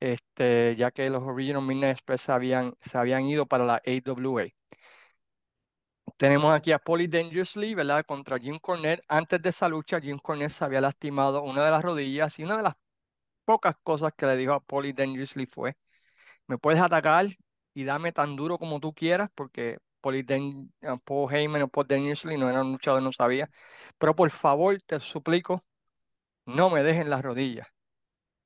este, 0.00 0.76
ya 0.76 0.92
que 0.92 1.10
los 1.10 1.24
Original 1.24 1.62
Midnight 1.62 1.94
Express 1.98 2.28
habían, 2.30 2.74
se 2.80 2.98
habían 2.98 3.24
ido 3.24 3.46
para 3.46 3.64
la 3.64 3.82
AWA. 3.84 4.46
Tenemos 6.16 6.54
aquí 6.54 6.70
a 6.70 6.78
Polly 6.78 7.08
Dangerously, 7.08 7.74
¿verdad? 7.74 8.04
Contra 8.06 8.38
Jim 8.38 8.58
Cornette. 8.60 9.02
Antes 9.08 9.42
de 9.42 9.48
esa 9.48 9.68
lucha, 9.68 10.00
Jim 10.00 10.18
Cornette 10.18 10.52
se 10.52 10.64
había 10.64 10.80
lastimado 10.80 11.42
una 11.42 11.64
de 11.64 11.72
las 11.72 11.82
rodillas 11.82 12.38
y 12.38 12.44
una 12.44 12.58
de 12.58 12.62
las 12.62 12.74
pocas 13.44 13.74
cosas 13.82 14.12
que 14.16 14.26
le 14.26 14.36
dijo 14.36 14.52
a 14.52 14.60
Polly 14.60 14.92
Dangerously 14.92 15.46
fue, 15.46 15.76
me 16.46 16.58
puedes 16.58 16.80
atacar 16.80 17.26
y 17.74 17.84
dame 17.84 18.12
tan 18.12 18.36
duro 18.36 18.58
como 18.58 18.80
tú 18.80 18.94
quieras, 18.94 19.30
porque 19.34 19.78
eh, 20.04 20.58
Paul 21.04 21.34
Heyman 21.34 21.62
o 21.62 21.68
Paul 21.68 21.86
Dangerously 21.88 22.36
no 22.38 22.50
eran 22.50 22.72
luchadores, 22.72 23.04
no 23.04 23.12
sabía, 23.12 23.50
pero 23.98 24.14
por 24.16 24.30
favor, 24.30 24.78
te 24.82 25.00
suplico, 25.00 25.64
no 26.46 26.70
me 26.70 26.82
dejen 26.82 27.10
las 27.10 27.22
rodillas. 27.22 27.68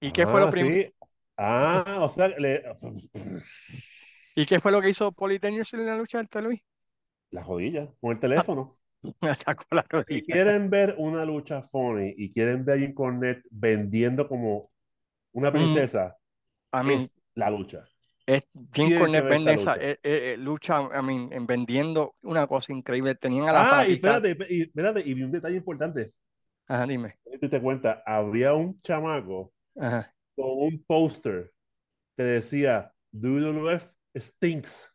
¿Y 0.00 0.12
qué 0.12 0.26
fue 0.26 0.40
lo 0.40 0.48
Ah, 0.48 0.50
primero? 0.50 0.78
sí. 0.78 0.92
Ah, 1.36 1.98
o 2.02 2.08
sea, 2.08 2.28
le... 2.28 2.62
¿Y 4.36 4.46
qué 4.46 4.60
fue 4.60 4.70
lo 4.72 4.80
que 4.80 4.90
hizo 4.90 5.12
Danielson 5.40 5.80
en 5.80 5.86
la 5.86 5.96
lucha 5.96 6.18
ante 6.20 6.40
Luis? 6.40 6.60
la 7.30 7.44
jodilla 7.44 7.88
con 8.00 8.10
el 8.12 8.18
teléfono. 8.20 8.78
Me 9.20 9.30
atacó 9.30 9.64
la 9.70 9.84
Si 10.08 10.22
rodilla. 10.22 10.26
quieren 10.26 10.70
ver 10.70 10.94
una 10.98 11.24
lucha 11.24 11.62
funny 11.62 12.14
y 12.16 12.32
quieren 12.32 12.64
ver 12.64 12.76
a 12.76 12.78
Jim 12.80 12.94
Cornette 12.94 13.44
vendiendo 13.50 14.28
como 14.28 14.70
una 15.32 15.52
Mm, 15.54 15.80
princesa, 15.80 16.16
A 16.72 16.82
mí, 16.84 16.94
es 16.94 17.12
la 17.36 17.50
lucha. 17.50 17.84
es, 18.26 18.44
Jim 18.72 18.92
Cornette 18.92 19.26
vende 19.28 19.54
esa 19.54 19.74
lucha. 19.74 19.80
eh, 19.80 19.98
eh, 20.02 20.32
eh, 20.34 20.36
lucha, 20.38 20.80
I 20.82 21.02
mean, 21.02 21.32
en 21.32 21.46
vendiendo 21.46 22.14
una 22.22 22.46
cosa 22.46 22.72
increíble. 22.72 23.14
Tenían 23.14 23.48
a 23.48 23.52
la 23.52 23.64
Ah, 23.64 23.84
y 23.88 23.94
espérate, 23.94 24.36
y, 24.50 24.62
espérate, 24.62 25.00
y 25.06 25.14
vi 25.14 25.22
un 25.22 25.32
detalle 25.32 25.56
importante. 25.56 26.12
Ajá, 26.68 26.86
dime. 26.86 27.16
Tú 27.40 27.48
te 27.48 27.60
cuenta, 27.60 28.02
había 28.06 28.54
un 28.54 28.80
chamaco 28.82 29.52
Ajá. 29.78 30.12
con 30.34 30.46
un 30.50 30.84
póster 30.84 31.52
que 32.16 32.22
decía 32.24 32.92
WWF 33.12 33.88
stinks. 34.18 34.90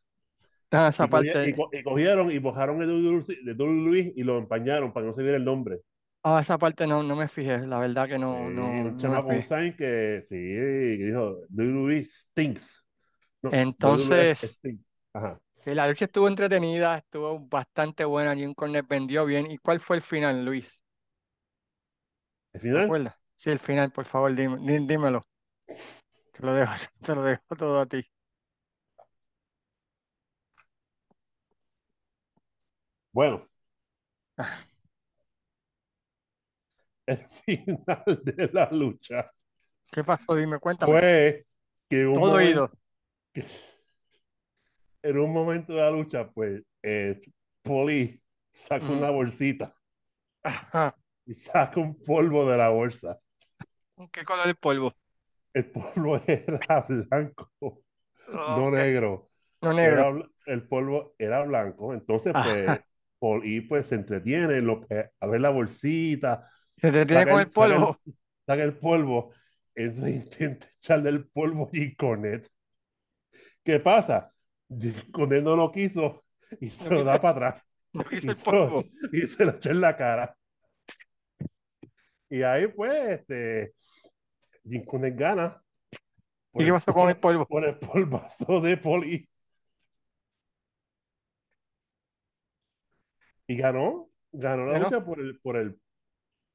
Ah, 0.72 0.88
esa 0.90 1.06
Y, 1.06 1.10
cogía- 1.10 1.34
parte. 1.34 1.50
y 1.50 1.80
y 1.80 1.84
cogieron 1.84 2.32
y 2.32 2.38
bojaron 2.40 2.82
el 2.82 2.90
WWF 2.90 3.28
de 3.44 3.54
WWE 3.54 4.14
y 4.16 4.24
lo 4.24 4.38
empañaron 4.38 4.92
para 4.94 5.04
que 5.04 5.08
no 5.08 5.14
se 5.14 5.22
viera 5.24 5.38
el 5.38 5.46
nombre. 5.46 5.82
Ah, 6.24 6.40
esa 6.40 6.58
parte 6.58 6.86
no, 6.88 7.02
no 7.04 7.16
me 7.16 7.28
fijé. 7.28 7.60
La 7.68 7.80
verdad 7.80 8.08
que 8.08 8.18
no, 8.20 8.36
Sí, 8.48 8.54
no, 8.54 8.68
un 8.70 8.84
no 8.94 8.98
chamaco 8.98 9.30
fijé. 9.32 9.44
sign 9.44 9.76
que 9.76 10.22
sí, 10.22 10.36
que 10.36 11.06
dijo 11.06 11.38
WWE 11.50 12.04
stinks. 12.04 12.86
No, 13.42 13.50
WWF 13.50 13.62
Entonces, 13.62 14.40
stinks. 14.40 14.86
Ajá. 15.14 15.40
eh, 15.66 15.76
la 15.76 15.88
lucha 15.88 16.06
estuvo 16.06 16.28
entretenida, 16.28 16.98
estuvo 17.00 17.40
bastante 17.40 18.06
buena. 18.06 18.36
Jim 18.36 18.54
Cornette 18.54 18.88
vendió 18.88 19.26
bien. 19.26 19.50
¿Y 19.52 19.58
cuál 19.58 19.80
fue 19.80 19.98
el 19.98 20.02
final, 20.04 20.46
Luis? 20.46 20.81
¿Te 22.54 22.60
final, 22.60 22.86
acuerdas? 22.86 23.16
Sí, 23.36 23.49
el 23.49 23.60
final, 23.60 23.91
por 23.91 24.06
favor, 24.06 24.34
dime- 24.36 24.58
dí- 24.60 24.86
dímelo. 24.88 25.22
Te 26.34 26.45
lo 26.45 26.54
dejo, 26.54 26.74
te 27.02 27.16
lo 27.16 27.24
dejo 27.24 27.56
todo 27.58 27.80
a 27.80 27.86
ti. 27.86 28.06
bueno, 33.14 33.47
el 37.06 37.18
final 37.28 38.04
de 38.24 38.49
la 38.54 38.70
lucha 38.72 39.32
¿Qué 39.91 40.04
pasó? 40.04 40.36
Dime, 40.36 40.60
cuéntame. 40.60 40.93
fue 40.93 41.45
que 41.89 42.06
un 42.08 42.14
Todo 42.16 42.26
momento, 42.26 42.38
oído. 42.38 42.72
en 45.04 45.18
un 45.18 45.32
momento 45.34 45.74
de 45.74 45.82
la 45.82 45.91
lucha, 45.91 46.30
pues, 46.30 46.62
eh, 46.84 47.22
Poli 47.64 48.22
Ujú. 48.76 48.93
una 48.93 49.10
bolsita 49.10 49.76
Ajá. 50.43 50.95
Y 51.32 51.36
saca 51.36 51.80
un 51.80 51.96
polvo 51.96 52.50
de 52.50 52.58
la 52.58 52.70
bolsa. 52.70 53.18
¿Qué 54.12 54.26
color 54.26 54.48
el 54.48 54.56
polvo? 54.56 54.94
El 55.54 55.66
polvo 55.66 56.22
era 56.28 56.86
blanco, 56.88 57.52
no 58.28 58.72
negro. 58.72 59.30
No 59.62 59.74
negro. 59.74 60.30
el 60.46 60.68
polvo 60.68 61.16
era 61.18 61.44
blanco. 61.44 61.94
Entonces, 61.94 62.34
pues. 62.34 62.82
Poli 63.20 63.62
pues 63.62 63.86
se 63.86 63.96
entretiene 63.96 64.58
en 64.58 64.66
lo 64.66 64.82
que, 64.82 65.12
a 65.20 65.28
ver 65.28 65.42
la 65.42 65.52
bolsita, 65.52 66.44
Se 66.76 66.92
te 66.92 67.06
tiene 67.06 67.22
saca 67.22 67.32
con 67.32 67.40
el, 67.40 67.46
el 67.46 67.54
saca 67.54 67.74
el, 67.74 67.78
polvo. 67.78 68.00
saca 68.48 68.64
el 68.64 68.74
polvo. 68.74 69.34
Eso 69.76 70.08
intenta 70.08 70.68
echarle 70.80 71.10
el 71.12 71.28
polvo 71.28 71.68
a 71.68 71.70
Jim 71.72 71.94
Cornette. 71.96 72.50
¿Qué 73.64 73.80
pasa? 73.80 74.34
Cornette 75.14 75.44
no 75.44 75.56
lo 75.56 75.72
quiso 75.72 76.24
y 76.60 76.72
se 76.72 76.90
lo 76.90 77.04
da 77.04 77.22
para 77.22 77.50
atrás 77.50 77.64
no 77.94 78.04
quiso 78.04 78.26
y 78.26 78.30
el 78.30 78.36
se 78.36 79.18
y 79.18 79.28
se 79.28 79.46
lo 79.46 79.52
echa 79.52 79.70
en 79.70 79.82
la 79.82 79.96
cara. 79.96 80.36
Y 82.32 82.44
ahí, 82.44 82.66
pues, 82.68 83.20
este, 83.20 83.74
Jim 84.64 84.86
gana 85.18 85.62
¿Y 86.54 86.64
qué 86.66 86.72
pasó 86.72 86.94
con 86.94 87.10
el 87.10 87.18
polvo? 87.20 87.46
por 87.46 87.66
el 87.66 87.78
polvazo 87.78 88.62
de 88.62 88.78
Poli. 88.78 89.28
Y 93.48 93.58
ganó, 93.58 94.10
ganó 94.32 94.66
la 94.68 94.80
lucha 94.80 95.04
por 95.04 95.20
el, 95.20 95.40
por 95.42 95.58
el, 95.58 95.78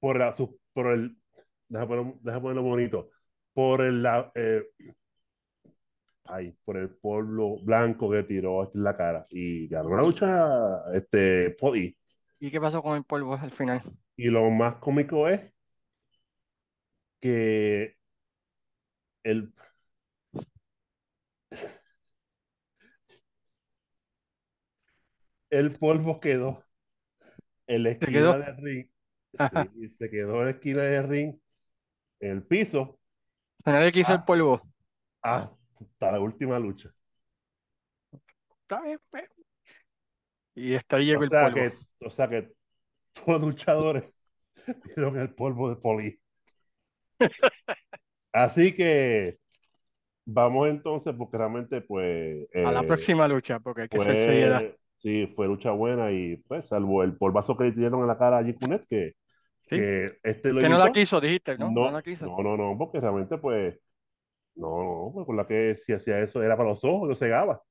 por 0.01 0.19
la, 0.19 0.33
su- 0.33 0.59
por 0.73 0.87
el, 0.87 1.15
deja 1.69 1.87
ponerlo, 1.87 2.19
deja 2.23 2.41
ponerlo 2.41 2.63
bonito, 2.63 3.11
por 3.53 3.83
el, 3.83 4.03
la, 4.03 4.33
eh, 4.35 4.63
ay, 6.25 6.57
por 6.65 6.79
el 6.79 6.89
polvo 6.89 7.63
blanco 7.63 8.11
que 8.11 8.23
tiró 8.23 8.65
en 8.73 8.83
la 8.83 8.97
cara. 8.97 9.27
Y 9.29 9.69
ganó 9.69 9.95
la 9.95 10.03
lucha, 10.03 10.91
este, 10.95 11.51
Poli. 11.51 11.95
¿y 12.41 12.51
qué 12.51 12.59
pasó 12.63 12.83
con 12.83 12.97
el 12.97 13.05
polvo 13.05 13.35
al 13.35 13.51
final? 13.51 13.83
Y 14.17 14.31
lo 14.31 14.49
más 14.49 14.77
cómico 14.77 15.29
es 15.29 15.53
que 17.27 17.97
el, 19.25 19.53
el 25.51 25.77
polvo 25.77 26.21
quedó 26.21 26.65
en 27.67 27.83
la 27.85 27.91
¿Se 28.01 28.07
esquina 28.07 28.11
quedó? 28.11 28.37
del 28.39 28.57
ring. 28.59 28.89
Sí, 29.51 29.89
se 29.99 30.11
quedó 30.11 30.39
en 30.41 30.45
la 30.47 30.51
esquina 30.53 30.83
del 30.83 31.09
ring, 31.09 31.37
en 32.21 32.33
el 32.33 32.45
piso, 32.45 33.01
Nadie 33.67 33.93
quiso 33.93 34.15
el 34.15 34.19
ah, 34.19 34.25
polvo. 34.25 34.63
hasta 35.23 36.13
la 36.13 36.21
última 36.21 36.59
lucha. 36.59 36.93
Está 38.63 38.81
bien. 38.83 39.01
Y 40.57 40.75
hasta 40.75 40.97
ahí 40.97 41.11
O 41.11 41.23
el 41.23 41.31
sea 41.31 41.53
polvo. 41.53 41.55
que, 41.55 41.73
o 42.01 42.11
sea 42.11 42.29
que 42.29 42.53
todos 43.13 43.41
los 43.41 43.43
luchadores 43.43 44.05
vieron 44.97 45.19
el 45.19 45.35
polvo 45.35 45.71
de 45.71 45.77
Poli. 45.77 46.21
Así 48.33 48.75
que 48.75 49.39
vamos 50.25 50.69
entonces, 50.69 51.15
porque 51.17 51.39
realmente, 51.39 51.81
pues, 51.81 52.47
A 52.63 52.73
la 52.73 52.81
eh, 52.81 52.87
próxima 52.87 53.29
lucha, 53.29 53.61
porque 53.61 53.83
hay 53.83 53.89
que 53.89 53.99
hacer 53.99 54.17
seriedad. 54.17 54.61
fue, 54.61 54.79
sí, 54.99 55.27
fue 55.35 55.47
lucha 55.47 55.71
buena 55.73 56.11
y, 56.13 56.37
pues, 56.49 56.67
salvo 56.67 57.03
el 57.03 57.17
polvazo 57.17 57.57
que 57.57 57.65
le 57.65 57.73
dieron 57.73 58.01
en 58.01 58.07
la 58.09 58.19
cara 58.19 58.39
a 58.39 58.45
Jim 58.45 58.57
que, 58.89 59.15
¿Sí? 59.69 59.77
que 59.77 60.19
este 60.23 60.53
lo 60.53 60.61
Que 60.61 60.69
no 60.69 60.79
la 60.79 60.93
quiso, 60.93 61.21
dijiste, 61.21 61.57
¿no? 61.59 61.71
No 61.71 61.85
la 61.87 61.93
No, 61.93 62.03
quiso. 62.03 62.27
no, 62.27 62.43
no, 62.43 62.57
no, 62.57 62.79
porque 62.79 63.01
realmente, 63.01 63.39
pues, 63.39 63.79
no, 64.57 64.69
no, 65.07 65.11
pues, 65.15 65.27
con 65.27 65.37
la 65.37 65.47
que 65.47 65.75
si 65.77 65.93
hacía 65.93 66.21
eso 66.21 66.43
era 66.43 66.57
para 66.57 66.71
los 66.71 66.85
ojos, 66.85 67.09
lo 67.09 67.15
cegaba. 67.17 67.63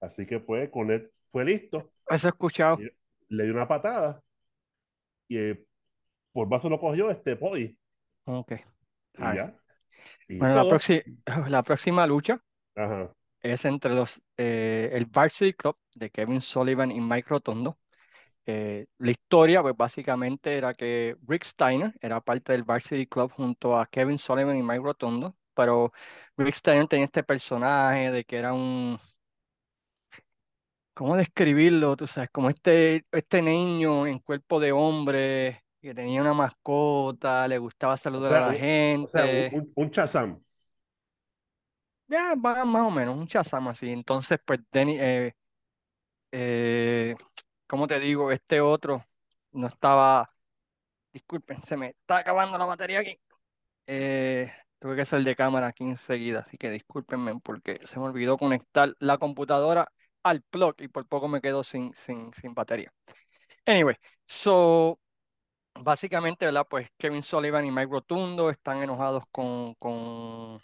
Así 0.00 0.26
que, 0.26 0.40
pues, 0.40 0.70
Cornette 0.70 1.10
fue 1.30 1.44
listo, 1.44 1.90
Eso 2.08 2.28
he 2.28 2.30
escuchado. 2.30 2.78
y 2.78 2.90
le 3.36 3.44
dio 3.44 3.52
una 3.54 3.68
patada 3.68 4.22
y 5.28 5.36
el 5.36 5.66
polvazo 6.32 6.68
lo 6.68 6.80
cogió 6.80 7.10
este 7.10 7.36
Poli. 7.36 7.78
Ok. 8.26 8.52
Y 9.20 9.26
Está 9.26 9.32
bien. 9.32 9.46
ya. 9.46 9.60
Y 10.28 10.36
Bueno, 10.38 10.54
la, 10.54 10.64
la 11.48 11.62
próxima 11.62 12.06
lucha 12.06 12.40
Ajá. 12.74 13.14
es 13.42 13.64
entre 13.64 13.94
los 13.94 14.20
eh, 14.36 14.90
el 14.92 15.06
Varsity 15.06 15.54
Club 15.54 15.76
de 15.94 16.10
Kevin 16.10 16.40
Sullivan 16.40 16.90
y 16.92 17.00
Mike 17.00 17.28
Rotundo. 17.28 17.78
Eh, 18.46 18.86
la 18.98 19.10
historia, 19.12 19.62
pues 19.62 19.76
básicamente 19.76 20.56
era 20.56 20.74
que 20.74 21.16
Rick 21.28 21.44
Steiner 21.44 21.94
era 22.00 22.20
parte 22.20 22.52
del 22.52 22.64
Varsity 22.64 23.06
Club 23.06 23.32
junto 23.32 23.78
a 23.78 23.86
Kevin 23.86 24.18
Sullivan 24.18 24.56
y 24.58 24.62
Mike 24.62 24.82
Rotundo, 24.84 25.36
pero 25.54 25.92
Rick 26.36 26.54
Steiner 26.54 26.88
tenía 26.88 27.06
este 27.06 27.24
personaje 27.24 28.10
de 28.12 28.24
que 28.24 28.36
era 28.38 28.52
un, 28.54 28.98
¿cómo 30.94 31.16
describirlo? 31.16 31.96
Tú 31.96 32.06
sabes, 32.06 32.30
como 32.30 32.50
este, 32.50 33.04
este 33.12 33.42
niño 33.42 34.06
en 34.06 34.18
cuerpo 34.20 34.60
de 34.60 34.72
hombre 34.72 35.64
que 35.80 35.94
tenía 35.94 36.20
una 36.20 36.34
mascota, 36.34 37.48
le 37.48 37.58
gustaba 37.58 37.96
O 37.96 37.96
saludar 37.96 38.34
a 38.34 38.40
la 38.40 38.48
un, 38.48 39.04
o 39.04 39.08
sea, 39.08 39.24
un, 39.24 39.30
gente. 39.30 39.72
un, 39.74 39.90
Shazam. 39.90 40.42
Ya, 42.08 42.34
más 42.34 42.86
o 42.86 42.90
menos, 42.90 43.16
un 43.16 43.26
Shazam 43.26 43.68
así. 43.68 43.90
Entonces, 43.90 44.38
pues, 44.44 44.60
Denny, 44.72 44.98
eh, 45.00 45.34
eh, 46.32 47.16
¿cómo 47.66 47.86
te 47.86 47.98
digo? 48.00 48.30
Este 48.30 48.60
otro 48.60 49.04
no 49.52 49.68
estaba, 49.68 50.32
disculpen, 51.12 51.62
se 51.64 51.76
me 51.76 51.88
está 51.88 52.18
acabando 52.18 52.58
la 52.58 52.66
batería 52.66 53.00
aquí. 53.00 53.18
Eh, 53.86 54.52
tuve 54.78 54.96
que 54.96 55.04
salir 55.04 55.26
de 55.26 55.36
cámara 55.36 55.68
aquí 55.68 55.84
enseguida, 55.84 56.40
así 56.40 56.58
que 56.58 56.70
discúlpenme 56.70 57.40
porque 57.40 57.80
se 57.86 57.98
me 57.98 58.06
olvidó 58.06 58.38
conectar 58.38 58.94
la 58.98 59.18
computadora 59.18 59.92
al 60.22 60.42
plug 60.42 60.76
y 60.80 60.88
por 60.88 61.06
poco 61.06 61.28
me 61.28 61.40
quedo 61.40 61.64
sin, 61.64 61.94
sin, 61.94 62.32
sin 62.34 62.54
batería. 62.54 62.92
Anyway, 63.66 63.96
so, 64.24 64.99
básicamente, 65.82 66.44
¿verdad? 66.46 66.66
Pues 66.68 66.88
Kevin 66.98 67.22
Sullivan 67.22 67.64
y 67.66 67.70
Mike 67.70 67.90
Rotundo 67.90 68.50
están 68.50 68.82
enojados 68.82 69.24
con, 69.32 69.74
con 69.74 70.60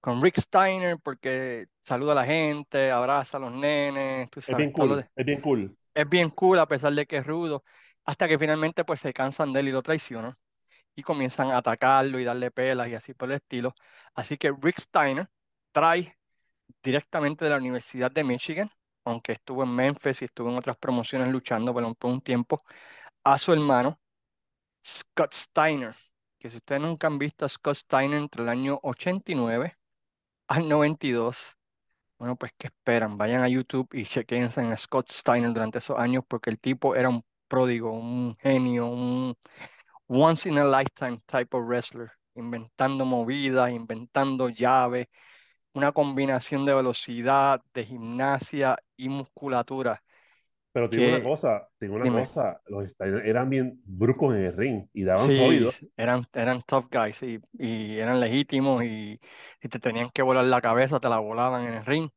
con 0.00 0.22
Rick 0.22 0.38
Steiner 0.38 0.98
porque 1.02 1.66
saluda 1.80 2.12
a 2.12 2.14
la 2.16 2.24
gente, 2.26 2.90
abraza 2.90 3.36
a 3.36 3.40
los 3.40 3.52
nenes, 3.52 4.28
tú 4.30 4.40
Es 4.46 4.56
bien 4.56 4.70
cool, 4.72 4.90
de- 4.96 5.08
es 5.16 5.24
bien 5.26 5.40
cool. 5.40 5.76
es 5.94 6.08
bien 6.08 6.30
cool 6.30 6.58
a 6.58 6.66
pesar 6.68 6.92
de 6.94 7.06
que 7.06 7.18
es 7.18 7.26
rudo, 7.26 7.64
hasta 8.04 8.28
que 8.28 8.38
finalmente 8.38 8.84
pues 8.84 9.00
se 9.00 9.12
cansan 9.12 9.52
de 9.52 9.60
él 9.60 9.68
y 9.68 9.72
lo 9.72 9.82
traicionan 9.82 10.34
y 10.96 11.02
comienzan 11.02 11.50
a 11.52 11.58
atacarlo 11.58 12.20
y 12.20 12.24
darle 12.24 12.50
pelas 12.52 12.88
y 12.88 12.94
así 12.94 13.14
por 13.14 13.30
el 13.30 13.36
estilo. 13.36 13.74
Así 14.14 14.38
que 14.38 14.52
Rick 14.60 14.78
Steiner 14.80 15.28
trae 15.72 16.16
directamente 16.82 17.44
de 17.44 17.50
la 17.50 17.56
Universidad 17.58 18.10
de 18.10 18.24
Michigan, 18.24 18.70
aunque 19.04 19.32
estuvo 19.32 19.62
en 19.64 19.74
Memphis 19.74 20.22
y 20.22 20.24
estuvo 20.26 20.50
en 20.50 20.56
otras 20.58 20.76
promociones 20.76 21.28
luchando 21.30 21.72
por 21.72 21.84
un, 21.84 21.94
por 21.94 22.10
un 22.10 22.20
tiempo, 22.22 22.62
a 23.24 23.38
su 23.38 23.52
hermano 23.52 23.98
Scott 24.84 25.34
Steiner, 25.34 25.94
que 26.38 26.50
si 26.50 26.56
ustedes 26.58 26.82
nunca 26.82 27.06
han 27.06 27.18
visto 27.18 27.44
a 27.44 27.48
Scott 27.48 27.76
Steiner 27.76 28.18
entre 28.18 28.42
el 28.42 28.48
año 28.48 28.80
89 28.82 29.76
al 30.48 30.68
92, 30.68 31.56
bueno, 32.18 32.36
pues 32.36 32.52
¿qué 32.58 32.68
esperan? 32.68 33.18
Vayan 33.18 33.42
a 33.42 33.48
YouTube 33.48 33.88
y 33.92 34.04
chequense 34.04 34.60
en 34.60 34.76
Scott 34.78 35.10
Steiner 35.10 35.52
durante 35.52 35.78
esos 35.78 35.98
años 35.98 36.24
porque 36.28 36.50
el 36.50 36.60
tipo 36.60 36.94
era 36.96 37.08
un 37.08 37.24
pródigo, 37.48 37.92
un 37.92 38.36
genio, 38.36 38.86
un 38.86 39.36
once 40.08 40.48
in 40.48 40.58
a 40.58 40.64
lifetime 40.64 41.20
type 41.26 41.56
of 41.56 41.64
wrestler, 41.66 42.12
inventando 42.34 43.04
movidas, 43.04 43.70
inventando 43.70 44.48
llaves, 44.48 45.08
una 45.74 45.92
combinación 45.92 46.64
de 46.66 46.74
velocidad, 46.74 47.62
de 47.74 47.84
gimnasia 47.86 48.78
y 48.96 49.08
musculatura. 49.08 50.02
Pero 50.72 50.90
tengo 50.90 51.08
una 51.08 51.22
Que, 51.22 51.22
cosa, 51.22 51.68
tengo 51.78 51.96
una 51.96 52.08
dime, 52.08 52.30
cosa, 52.30 52.60
los 52.66 52.90
Steiner 52.90 53.26
eran 53.26 53.50
bien 53.50 53.80
bruscos 53.84 54.34
en 54.36 54.44
el 54.44 54.56
ring 54.56 54.86
y 54.92 55.04
daban 55.04 55.32
sí, 55.32 55.88
eran, 55.96 56.26
eran 56.32 56.62
tough 56.62 56.86
guys 56.90 57.22
y, 57.22 57.40
y 57.58 57.98
eran 57.98 58.20
legítimos 58.20 58.84
y 58.84 59.20
si 59.60 59.68
te 59.68 59.78
tenían 59.78 60.10
que 60.10 60.22
volar 60.22 60.44
la 60.46 60.60
cabeza, 60.60 61.00
te 61.00 61.08
la 61.08 61.18
volaban 61.18 61.64
en 61.66 61.74
el 61.74 61.86
ring. 61.86 62.10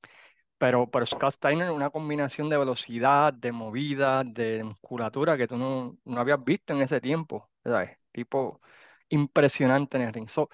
Pero, 0.57 0.89
pero 0.91 1.05
Scott 1.05 1.33
Steiner, 1.35 1.71
una 1.71 1.89
combinación 1.91 2.49
de 2.49 2.57
velocidad, 2.57 3.33
de 3.33 3.51
movida, 3.51 4.23
de 4.25 4.63
musculatura 4.63 5.37
que 5.37 5.47
tú 5.47 5.57
no, 5.57 5.97
no 6.05 6.21
habías 6.21 6.43
visto 6.43 6.73
en 6.73 6.81
ese 6.81 7.01
tiempo, 7.01 7.49
¿sabes? 7.63 7.97
Tipo 8.11 8.61
impresionante 9.09 9.97
en 9.97 10.03
el 10.05 10.13
ring. 10.13 10.29
So, 10.29 10.49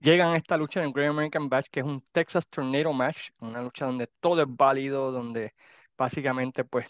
llegan 0.00 0.30
a 0.32 0.36
esta 0.36 0.56
lucha 0.56 0.80
en 0.80 0.86
el 0.88 0.92
Great 0.92 1.10
American 1.10 1.48
Bash, 1.48 1.66
que 1.70 1.80
es 1.80 1.86
un 1.86 2.02
Texas 2.12 2.48
Tornado 2.48 2.92
Match, 2.92 3.30
una 3.40 3.62
lucha 3.62 3.86
donde 3.86 4.08
todo 4.20 4.42
es 4.42 4.48
válido, 4.50 5.12
donde 5.12 5.54
básicamente 5.98 6.64
pues 6.64 6.88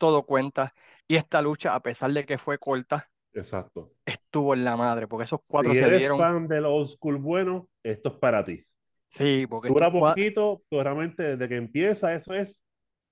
todo 0.00 0.26
cuenta. 0.26 0.74
Y 1.08 1.16
esta 1.16 1.42
lucha, 1.42 1.76
a 1.76 1.82
pesar 1.82 2.12
de 2.14 2.26
que 2.26 2.38
fue 2.38 2.58
corta, 2.58 3.12
Exacto. 3.32 3.92
estuvo 4.06 4.54
en 4.54 4.64
la 4.64 4.76
madre, 4.76 5.08
porque 5.08 5.24
esos 5.24 5.40
cuatro 5.46 5.74
Si 5.74 5.76
se 5.76 5.88
eres 5.88 5.90
dieron, 5.90 6.28
fan 6.28 6.48
del 6.48 6.64
old 6.66 6.88
school 6.88 7.16
bueno, 7.18 7.68
esto 7.84 8.08
es 8.10 8.14
para 8.16 8.44
ti. 8.44 8.64
sí, 9.10 9.46
porque 9.48 9.70
Dura 9.70 9.90
poquito, 9.92 10.62
pero 10.68 10.82
realmente 10.84 11.22
desde 11.22 11.48
que 11.48 11.56
empieza 11.56 12.14
eso 12.14 12.34
es 12.34 12.60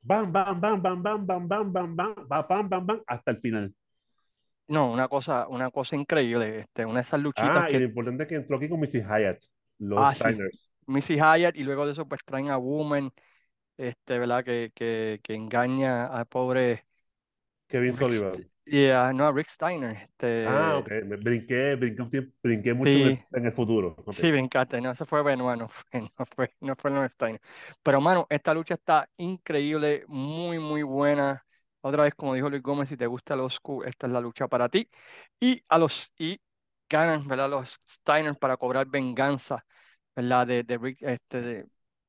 bam, 0.03 0.33
bam, 0.33 0.61
bam, 0.61 0.83
bam, 0.83 1.03
bam, 1.03 1.27
bam, 1.27 1.49
bam, 1.49 1.73
bam, 1.73 1.97
bam, 1.97 2.27
bam, 2.49 2.69
bam, 2.71 2.87
bam, 2.87 3.03
hasta 3.07 3.33
el 3.33 3.39
final. 3.39 3.75
no, 4.69 4.93
una 4.93 5.09
cosa, 5.09 5.47
una 5.49 5.71
cosa 5.71 5.97
increíble, 5.97 6.61
este, 6.61 6.85
una 6.85 6.97
de 6.97 7.01
esas 7.03 7.21
luchitas 7.21 7.65
Ah, 7.65 7.71
y 7.71 7.79
que 7.79 7.79
lo 7.79 7.85
importante 7.85 8.25
es 8.25 8.29
que 8.29 8.35
entró 8.35 8.57
aquí 8.57 8.69
con 8.69 8.81
Missy 8.81 9.01
Hyatt, 9.01 9.43
los 9.79 10.05
Ah, 10.05 10.15
sí. 10.15 10.15
Steiners. 10.15 10.71
Missy 10.87 11.17
Hyatt 11.17 11.57
y 11.57 11.65
luego 11.65 11.85
de 11.87 11.93
eso 11.93 12.07
pues 12.09 12.21
traen 12.25 12.49
a 12.51 12.57
Woman, 12.57 13.13
este, 13.79 14.19
¿verdad? 14.19 14.45
Que, 14.45 14.73
que, 14.75 15.21
que 15.23 15.35
engaña 15.35 16.07
al 16.07 16.27
pobre 16.27 16.87
Kevin 17.69 17.93
Rick, 17.99 18.13
Sullivan. 18.13 18.51
yeah, 18.67 19.13
no, 19.13 19.27
a 19.29 19.33
Rick 19.33 19.49
Steiner. 19.49 20.09
Ah, 20.43 20.79
ok. 20.79 20.89
Este, 20.89 21.05
Me 21.05 21.17
brinqué, 21.17 21.75
brinqué, 21.77 22.03
un 22.03 22.11
tiempo, 22.11 22.37
brinqué 22.43 22.75
mucho 22.75 22.99
en 22.99 23.07
el, 23.07 23.13
sí, 23.13 23.27
en 23.33 23.47
el 23.47 23.53
futuro. 23.53 23.95
Ok. 24.07 24.21
sí, 24.21 24.31
brincaste, 24.31 24.81
no, 24.81 24.91
eso 24.93 25.07
fue 25.07 25.23
Benoit, 25.23 25.59
no 25.61 25.69
fue, 25.71 25.87
no 26.19 26.27
fue, 26.27 26.55
no 26.61 26.77
fue 26.77 27.09
Steiner. 27.11 27.41
Pero, 27.83 28.01
mano, 28.01 28.27
esta 28.31 28.55
lucha 28.55 28.75
está 28.75 29.09
increíble, 29.19 30.05
muy, 30.09 30.59
muy 30.59 30.83
buena. 30.83 31.45
Otra 31.81 32.05
vez, 32.05 32.15
como 32.15 32.35
dijo 32.35 32.51
Luis 32.51 32.63
Gómez, 32.63 32.89
si 32.89 32.97
te 32.97 33.07
gusta 33.07 33.37
los 33.37 33.55
oscuro, 33.55 33.87
esta 33.89 34.07
es 34.07 34.13
la 34.13 34.21
lucha 34.21 34.49
para 34.49 34.69
ti. 34.69 34.91
Y 35.41 35.63
a 35.69 35.79
los, 35.79 36.13
y 36.19 36.41
ganan, 36.89 37.27
¿verdad? 37.29 37.51
Los 37.51 37.81
Steiner 37.91 38.37
para 38.39 38.57
cobrar 38.57 38.87
venganza, 38.89 39.65
¿verdad? 40.17 40.47
De, 40.47 40.63
de 40.65 40.79
Rick, 40.79 41.03
este, 41.03 41.41
de- 41.43 41.67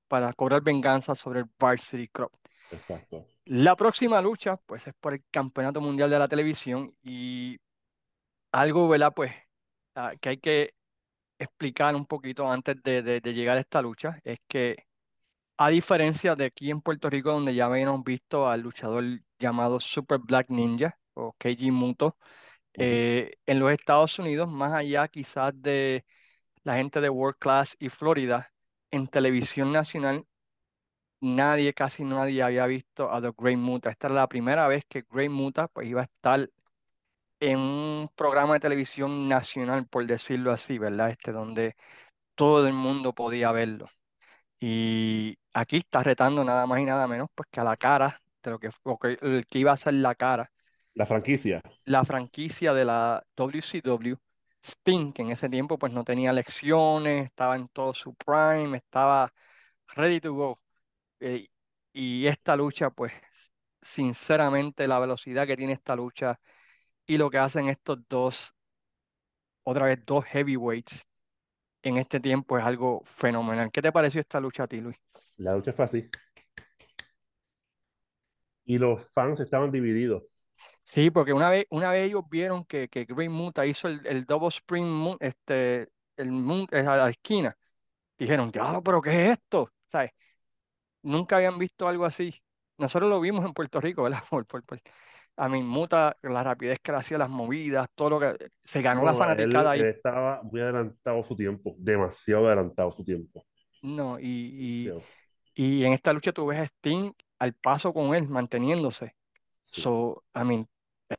para 0.10 0.34
cobrar 0.34 0.64
venganza 0.64 1.16
sobre 1.16 1.42
el 1.42 1.48
Varsity 1.60 2.10
Club. 2.10 2.32
Exacto. 2.72 3.26
La 3.46 3.76
próxima 3.76 4.22
lucha, 4.22 4.58
pues, 4.58 4.88
es 4.88 4.94
por 5.00 5.14
el 5.14 5.24
Campeonato 5.32 5.82
Mundial 5.82 6.10
de 6.10 6.20
la 6.20 6.28
Televisión 6.28 6.96
y 7.04 7.58
algo, 8.52 8.88
¿verdad? 8.90 9.14
Pues, 9.16 9.34
ah, 9.96 10.14
que 10.22 10.30
hay 10.30 10.38
que 10.40 10.74
explicar 11.40 11.96
un 11.96 12.06
poquito 12.08 12.50
antes 12.52 12.82
de, 12.84 13.02
de- 13.04 13.22
de 13.22 13.34
llegar 13.34 13.58
a 13.58 13.62
esta 13.62 13.82
lucha, 13.82 14.20
es 14.24 14.40
que 14.48 14.86
a 15.58 15.70
diferencia 15.70 16.36
de 16.36 16.46
aquí 16.46 16.72
en 16.72 16.82
Puerto 16.82 17.10
Rico, 17.10 17.32
donde 17.32 17.56
ya 17.56 17.66
habíamos 17.68 18.04
visto 18.04 18.48
al 18.50 18.62
luchador 18.62 19.04
llamado 19.40 19.80
Super 19.80 20.20
Black 20.20 20.50
Ninja 20.50 20.98
o 21.16 21.34
Keiji 21.40 21.72
Muto, 21.72 22.18
eh, 22.74 23.34
en 23.46 23.60
los 23.60 23.72
Estados 23.72 24.20
Unidos, 24.20 24.50
más 24.50 24.74
allá 24.74 25.08
quizás 25.10 25.54
de 25.62 26.06
la 26.64 26.76
gente 26.76 27.02
de 27.02 27.10
World 27.10 27.38
Class 27.40 27.76
y 27.80 27.90
Florida, 27.90 28.52
en 28.92 29.08
televisión 29.08 29.72
nacional 29.72 30.26
nadie, 31.22 31.74
casi 31.74 32.04
nadie 32.04 32.44
había 32.44 32.66
visto 32.68 33.12
a 33.12 33.22
The 33.22 33.32
Great 33.38 33.58
Muta. 33.58 33.90
Esta 33.92 34.08
era 34.08 34.16
la 34.16 34.28
primera 34.30 34.68
vez 34.68 34.86
que 34.88 35.06
Great 35.10 35.32
Muta 35.32 35.68
pues, 35.68 35.88
iba 35.88 36.02
a 36.02 36.06
estar 36.06 36.50
en 37.40 37.60
un 37.60 38.10
programa 38.16 38.56
de 38.56 38.60
televisión 38.62 39.28
nacional, 39.30 39.88
por 39.88 40.06
decirlo 40.06 40.52
así, 40.52 40.78
¿verdad? 40.78 41.12
Este, 41.12 41.32
donde 41.32 41.76
todo 42.36 42.68
el 42.68 42.74
mundo 42.74 43.14
podía 43.14 43.52
verlo. 43.54 43.90
Y 44.60 45.38
aquí 45.54 45.78
está 45.80 46.04
retando 46.04 46.44
nada 46.44 46.68
más 46.68 46.80
y 46.82 46.86
nada 46.86 47.08
menos 47.08 47.30
pues, 47.36 47.50
que 47.52 47.60
a 47.62 47.66
la 47.66 47.78
cara 47.78 48.22
de 48.44 48.52
lo 48.52 48.60
que, 48.60 48.70
o 48.84 49.00
que- 49.00 49.18
el 49.22 49.46
que 49.48 49.60
iba 49.60 49.72
a 49.74 49.78
ser 49.78 49.96
la 49.96 50.16
cara, 50.16 50.52
La 50.94 51.06
franquicia. 51.08 51.62
la 51.86 52.04
franquicia 52.06 52.74
de 52.74 52.86
la 52.86 53.24
WCW. 53.36 54.18
Sting, 54.64 55.14
que 55.14 55.22
en 55.22 55.32
ese 55.32 55.50
tiempo 55.50 55.78
pues 55.78 55.94
no 55.94 56.04
tenía 56.04 56.34
lecciones, 56.34 57.26
estaba 57.26 57.56
en 57.56 57.68
todo 57.70 57.94
su 57.94 58.14
prime, 58.16 58.78
estaba 58.78 59.34
ready 59.96 60.20
to 60.20 60.34
go. 60.34 60.60
Eh, 61.20 61.48
y 61.94 62.28
esta 62.28 62.56
lucha, 62.56 62.90
pues, 62.92 63.14
sinceramente, 63.82 64.88
la 64.88 65.00
velocidad 65.00 65.48
que 65.48 65.58
tiene 65.58 65.74
esta 65.74 65.96
lucha 65.96 66.40
y 67.08 67.18
lo 67.18 67.30
que 67.30 67.40
hacen 67.40 67.70
estos 67.70 68.00
dos, 68.10 68.54
otra 69.64 69.88
vez 69.88 70.00
dos 70.06 70.26
heavyweights 70.26 71.08
en 71.84 71.98
este 71.98 72.20
tiempo 72.20 72.58
es 72.58 72.64
algo 72.64 73.02
fenomenal. 73.06 73.72
¿Qué 73.72 73.82
te 73.82 73.92
pareció 73.92 74.22
esta 74.22 74.40
lucha 74.40 74.64
a 74.64 74.68
ti, 74.68 74.82
Luis? 74.82 74.98
La 75.38 75.56
lucha 75.56 75.74
fue 75.74 75.86
así. 75.86 76.10
Y 78.66 78.78
los 78.78 79.10
fans 79.10 79.40
estaban 79.40 79.72
divididos. 79.72 80.24
Sí, 80.90 81.12
porque 81.12 81.34
una 81.34 81.50
vez, 81.52 81.68
una 81.70 81.92
vez 81.92 82.08
ellos 82.08 82.24
vieron 82.30 82.66
que, 82.66 82.90
que 82.90 83.06
Great 83.06 83.30
Muta 83.30 83.66
hizo 83.66 83.88
el, 83.88 84.06
el 84.08 84.26
double 84.26 84.48
spring 84.50 84.88
moon, 84.88 85.18
este, 85.20 85.90
el 86.18 86.32
moon, 86.32 86.68
a 86.72 86.82
la 86.98 87.10
esquina. 87.12 87.56
Dijeron, 88.18 88.52
diablo, 88.52 88.84
pero 88.84 89.02
¿qué 89.02 89.26
es 89.32 89.40
esto? 89.40 89.72
¿Sabes? 89.92 90.12
Nunca 91.04 91.38
habían 91.38 91.60
visto 91.60 91.88
algo 91.88 92.06
así. 92.06 92.36
Nosotros 92.78 93.10
lo 93.10 93.22
vimos 93.22 93.46
en 93.46 93.54
Puerto 93.54 93.82
Rico, 93.82 94.04
¿verdad? 94.04 94.24
Por, 94.30 94.46
por, 94.48 94.64
por- 94.66 94.82
a 95.38 95.50
mi 95.50 95.64
muta, 95.64 96.18
la 96.24 96.44
rapidez 96.44 96.80
que 96.82 96.92
le 96.94 97.00
hacía 97.00 97.18
las 97.20 97.30
movidas, 97.30 97.88
todo 97.96 98.12
lo 98.12 98.20
que 98.22 98.52
se 98.64 98.82
ganó 98.82 99.06
la 99.06 99.14
No, 99.14 99.34
él, 99.36 99.56
fanaticada 99.56 99.72
él 99.72 99.72
ahí. 99.72 99.86
estaba 99.86 100.42
muy 100.44 100.62
adelantado 100.62 101.24
su 101.24 101.36
tiempo. 101.36 101.76
Demasiado 101.78 102.48
adelantado 102.48 102.92
su 102.92 103.04
tiempo. 103.04 103.46
No, 103.82 104.20
y, 104.20 104.94
y, 105.56 105.80
y 105.82 105.86
en 105.86 105.94
esta 105.94 106.14
lucha 106.14 106.34
tú 106.34 106.48
ves 106.48 106.60
a 106.60 106.64
Sting 106.66 107.14
al 107.40 107.54
paso 107.54 107.94
con 107.94 108.16
él, 108.16 108.28
manteniéndose. 108.30 109.16
Sí. 109.64 109.84
So, 109.84 110.24
I 110.36 110.44
mean, 110.46 110.68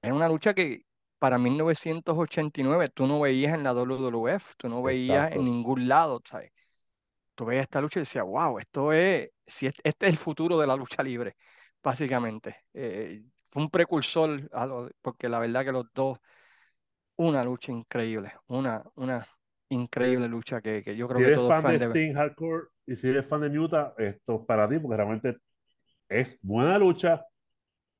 era 0.02 0.14
una 0.14 0.28
lucha 0.28 0.54
que 0.54 0.82
para 1.18 1.38
1989 1.38 2.88
tú 2.88 3.06
no 3.06 3.20
veías 3.20 3.54
en 3.54 3.62
la 3.64 3.72
WWF, 3.74 4.54
tú 4.56 4.68
no 4.68 4.82
veías 4.82 5.32
en 5.32 5.44
Exacto. 5.44 5.44
ningún 5.44 5.88
lado, 5.88 6.20
¿sabes? 6.28 6.52
Tú 7.34 7.46
veías 7.46 7.64
esta 7.64 7.80
lucha 7.80 8.00
y 8.00 8.02
decías, 8.02 8.24
wow, 8.26 8.58
esto 8.58 8.92
es, 8.92 9.30
si 9.46 9.66
este 9.66 9.82
es 9.90 9.96
el 10.02 10.18
futuro 10.18 10.58
de 10.58 10.66
la 10.66 10.76
lucha 10.76 11.02
libre, 11.02 11.36
básicamente. 11.82 12.64
Eh, 12.74 13.24
fue 13.50 13.62
un 13.64 13.70
precursor, 13.70 14.48
a 14.52 14.66
lo- 14.66 14.90
porque 15.02 15.28
la 15.28 15.38
verdad 15.40 15.64
que 15.64 15.72
los 15.72 15.86
dos, 15.94 16.18
una 17.16 17.44
lucha 17.44 17.72
increíble, 17.72 18.32
una, 18.48 18.82
una 18.96 19.26
increíble 19.70 20.28
lucha 20.28 20.60
que, 20.60 20.82
que 20.82 20.96
yo 20.96 21.08
creo 21.08 21.20
Si 21.20 21.22
que 21.22 21.30
eres 21.30 21.42
todos 21.42 21.54
fan 21.54 21.66
fans 21.66 21.80
de. 21.80 21.88
Sting 21.88 22.14
Hardcore 22.14 22.68
y 22.86 22.96
si 22.96 23.08
eres 23.08 23.26
fan 23.26 23.40
de 23.42 23.50
Muta, 23.50 23.94
esto 23.98 24.36
es 24.40 24.46
para 24.46 24.68
ti, 24.68 24.78
porque 24.78 24.96
realmente 24.96 25.38
es 26.08 26.38
buena 26.42 26.78
lucha, 26.78 27.26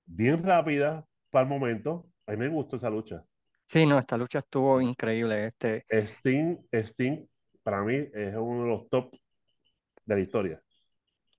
bien 0.07 0.43
rápida 0.45 1.07
para 1.31 1.45
el 1.45 1.49
momento. 1.49 2.07
A 2.27 2.33
mí 2.33 2.39
me 2.39 2.49
gustó 2.49 2.77
esa 2.77 2.91
lucha. 2.91 3.25
Sí, 3.69 3.87
no, 3.87 3.99
esta 3.99 4.17
lucha 4.19 4.41
estuvo 4.41 4.81
increíble. 4.83 5.47
Este, 5.47 5.87
Sting, 5.91 6.59
Sting, 6.73 7.27
para 7.63 7.83
mí, 7.83 7.95
es 8.15 8.35
uno 8.37 8.63
de 8.65 8.69
los 8.69 8.89
top 8.89 9.15
de 10.07 10.15
la 10.17 10.21
historia. 10.23 10.63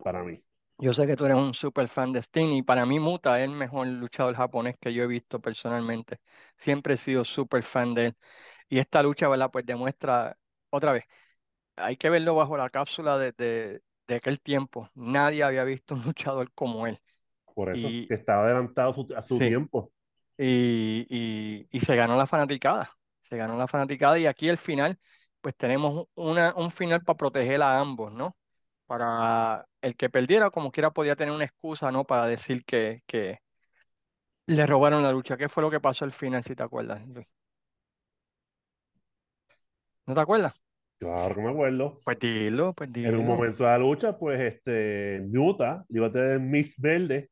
Para 0.04 0.24
mí. 0.24 0.44
yo 0.78 0.94
sé 0.94 1.06
que 1.08 1.16
tú 1.16 1.26
eres 1.26 1.38
un 1.38 1.54
super 1.54 1.88
fan 1.88 2.12
de 2.12 2.20
Sting 2.22 2.50
y 2.54 2.64
para 2.64 2.86
mí 2.86 3.00
Muta 3.00 3.39
es 3.39 3.46
el 3.46 3.52
mejor 3.56 3.88
luchador 3.88 4.36
japonés 4.36 4.78
que 4.80 4.94
yo 4.94 5.04
he 5.04 5.08
visto 5.08 5.39
personalmente. 5.39 6.20
Siempre 6.58 6.96
he 6.96 6.98
sido 6.98 7.24
super 7.24 7.64
fan 7.64 7.94
de 7.94 8.06
él. 8.08 8.18
Y 8.70 8.80
esta 8.80 9.04
lucha, 9.04 9.28
¿verdad? 9.30 9.52
Pues 9.52 9.66
demuestra, 9.66 10.38
otra 10.72 10.94
vez, 10.94 11.06
hay 11.78 11.98
que 11.98 12.10
verlo 12.10 12.36
bajo 12.36 12.58
la 12.58 12.70
cápsula 12.70 13.18
de, 13.20 13.34
de, 13.34 13.82
de 14.08 14.16
aquel 14.16 14.42
tiempo. 14.42 14.89
Nadie 14.96 15.44
había 15.44 15.64
visto 15.66 15.96
un 15.96 16.04
luchador 16.04 16.52
como 16.54 16.88
él. 16.88 17.02
Por 17.54 17.72
eso, 17.72 17.97
Y 17.97 18.10
que 18.10 18.16
estaba 18.16 18.45
adelantado 18.45 18.91
a 18.91 18.93
su, 18.93 19.08
a 19.16 19.22
su 19.24 19.39
sí, 19.39 19.45
tiempo. 19.45 19.91
y, 20.38 21.08
y, 21.10 21.68
y 21.72 21.80
se 21.82 21.95
ganó 21.95 22.18
la 22.18 22.28
fanaticada. 22.28 22.91
Se 23.22 23.38
ganó 23.38 23.58
la 23.58 23.68
fanaticada 23.68 24.20
y 24.20 24.28
aquí 24.28 24.49
al 24.49 24.58
final, 24.60 24.99
pues 25.41 25.56
tenemos 25.58 26.08
una, 26.16 26.56
un 26.56 26.72
final 26.72 27.04
para 27.04 27.18
proteger 27.18 27.62
a 27.64 27.80
ambos, 27.80 28.14
¿no? 28.14 28.38
Para 28.88 29.68
el 29.82 29.95
que 29.97 30.10
perdiera, 30.10 30.52
como 30.52 30.72
quiera, 30.72 30.91
podía 30.91 31.16
tener 31.16 31.34
una 31.36 31.45
excusa, 31.45 31.91
¿no? 31.91 32.06
Para 32.06 32.28
decir 32.28 32.66
que, 32.66 33.04
que 33.08 33.39
le 34.47 34.68
robaron 34.68 35.02
la 35.04 35.12
lucha. 35.12 35.36
¿Qué 35.38 35.49
fue 35.49 35.64
lo 35.64 35.72
que 35.72 35.80
pasó 35.80 36.06
al 36.06 36.14
final, 36.14 36.43
si 36.43 36.56
te 36.56 36.62
acuerdas, 36.64 37.02
Luis? 37.08 37.26
¿No 40.06 40.14
te 40.16 40.22
acuerdas? 40.22 40.54
Claro 40.99 41.36
que 41.36 41.41
me 41.41 41.49
acuerdo. 41.49 42.02
Pues 42.04 42.20
dilo, 42.20 42.74
pues 42.76 42.91
En 43.02 43.16
un 43.16 43.26
dilo. 43.26 43.26
momento 43.26 43.64
de 43.64 43.70
la 43.70 43.78
lucha, 43.80 44.18
pues 44.18 44.39
este, 44.39 45.22
Newta 45.30 45.86
iba 45.89 46.08
a 46.08 46.12
tener 46.12 46.39
Miss 46.39 46.76
Verde 46.80 47.30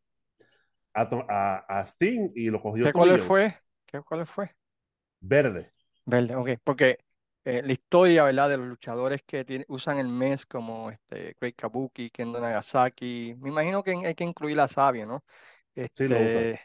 a, 1.02 1.26
a, 1.68 1.80
a 1.82 1.86
Sting 1.88 2.32
y 2.36 2.50
lo 2.50 2.62
cogió 2.62 2.86
¿Qué 2.86 2.94
color 2.94 3.20
fue? 3.20 3.58
¿Qué 3.86 4.02
color 4.02 4.28
fue? 4.28 4.56
Verde. 5.22 5.72
Verde, 6.06 6.36
ok. 6.36 6.50
Porque 6.64 6.98
eh, 7.44 7.62
la 7.64 7.72
historia, 7.72 8.24
¿verdad? 8.24 8.50
De 8.50 8.58
los 8.58 8.68
luchadores 8.68 9.22
que 9.26 9.46
tiene- 9.46 9.66
usan 9.68 9.98
el 10.00 10.08
mes 10.08 10.46
como 10.46 10.90
este 10.90 11.36
Great 11.40 11.56
Kabuki, 11.56 12.10
Kendo 12.10 12.40
Nagasaki. 12.40 13.36
Me 13.40 13.50
imagino 13.50 13.84
que 13.84 13.92
hay 14.06 14.16
que 14.16 14.24
incluir 14.24 14.60
a 14.60 14.68
Sabio, 14.68 15.06
¿no? 15.06 15.24
Sí, 15.94 16.08
lo 16.08 16.22
usa. 16.24 16.42
Este, 16.42 16.60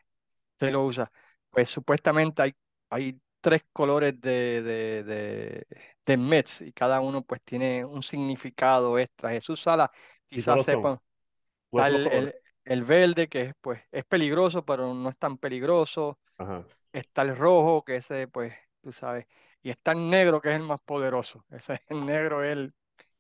se 0.59 0.71
lo 0.71 0.85
usa. 0.87 1.11
Pues 1.51 1.69
supuestamente 1.71 2.43
hay, 2.43 2.55
hay 2.91 3.21
tres 3.41 3.65
colores 3.73 4.21
de, 4.21 4.63
de, 4.63 5.05
de, 5.05 5.67
de 6.07 6.17
Mets 6.17 6.63
y 6.63 6.73
cada 6.73 7.01
uno 7.01 7.23
pues 7.25 7.43
tiene 7.45 7.85
un 7.85 8.03
significado 8.03 8.99
extra. 8.99 9.31
Jesús 9.31 9.63
Sala 9.63 9.91
¿Y 10.33 10.43
quizás 10.43 10.63
sepa, 10.63 11.01
¿Cuáles 11.71 11.89
está 11.89 11.89
son 11.89 12.03
los 12.03 12.03
el? 12.13 12.35
El, 12.65 12.73
el 12.73 12.85
verde 12.85 13.29
que 13.29 13.43
es, 13.43 13.55
pues, 13.61 13.83
es 13.93 14.05
peligroso, 14.05 14.65
pero 14.65 14.95
no 14.95 15.09
es 15.11 15.19
tan 15.19 15.39
peligroso. 15.39 16.19
Ajá. 16.39 16.65
Está 16.93 17.23
el 17.23 17.37
rojo, 17.37 17.85
que 17.85 17.97
ese, 17.97 18.29
pues, 18.29 18.55
tú 18.83 18.93
sabes. 18.93 19.27
Y 19.63 19.71
está 19.71 19.93
el 19.93 20.11
negro, 20.11 20.41
que 20.43 20.51
es 20.51 20.57
el 20.57 20.63
más 20.65 20.81
poderoso. 20.83 21.45
Ese, 21.53 21.83
el 21.89 22.07
negro 22.07 22.45
es 22.45 22.53
el, 22.55 22.75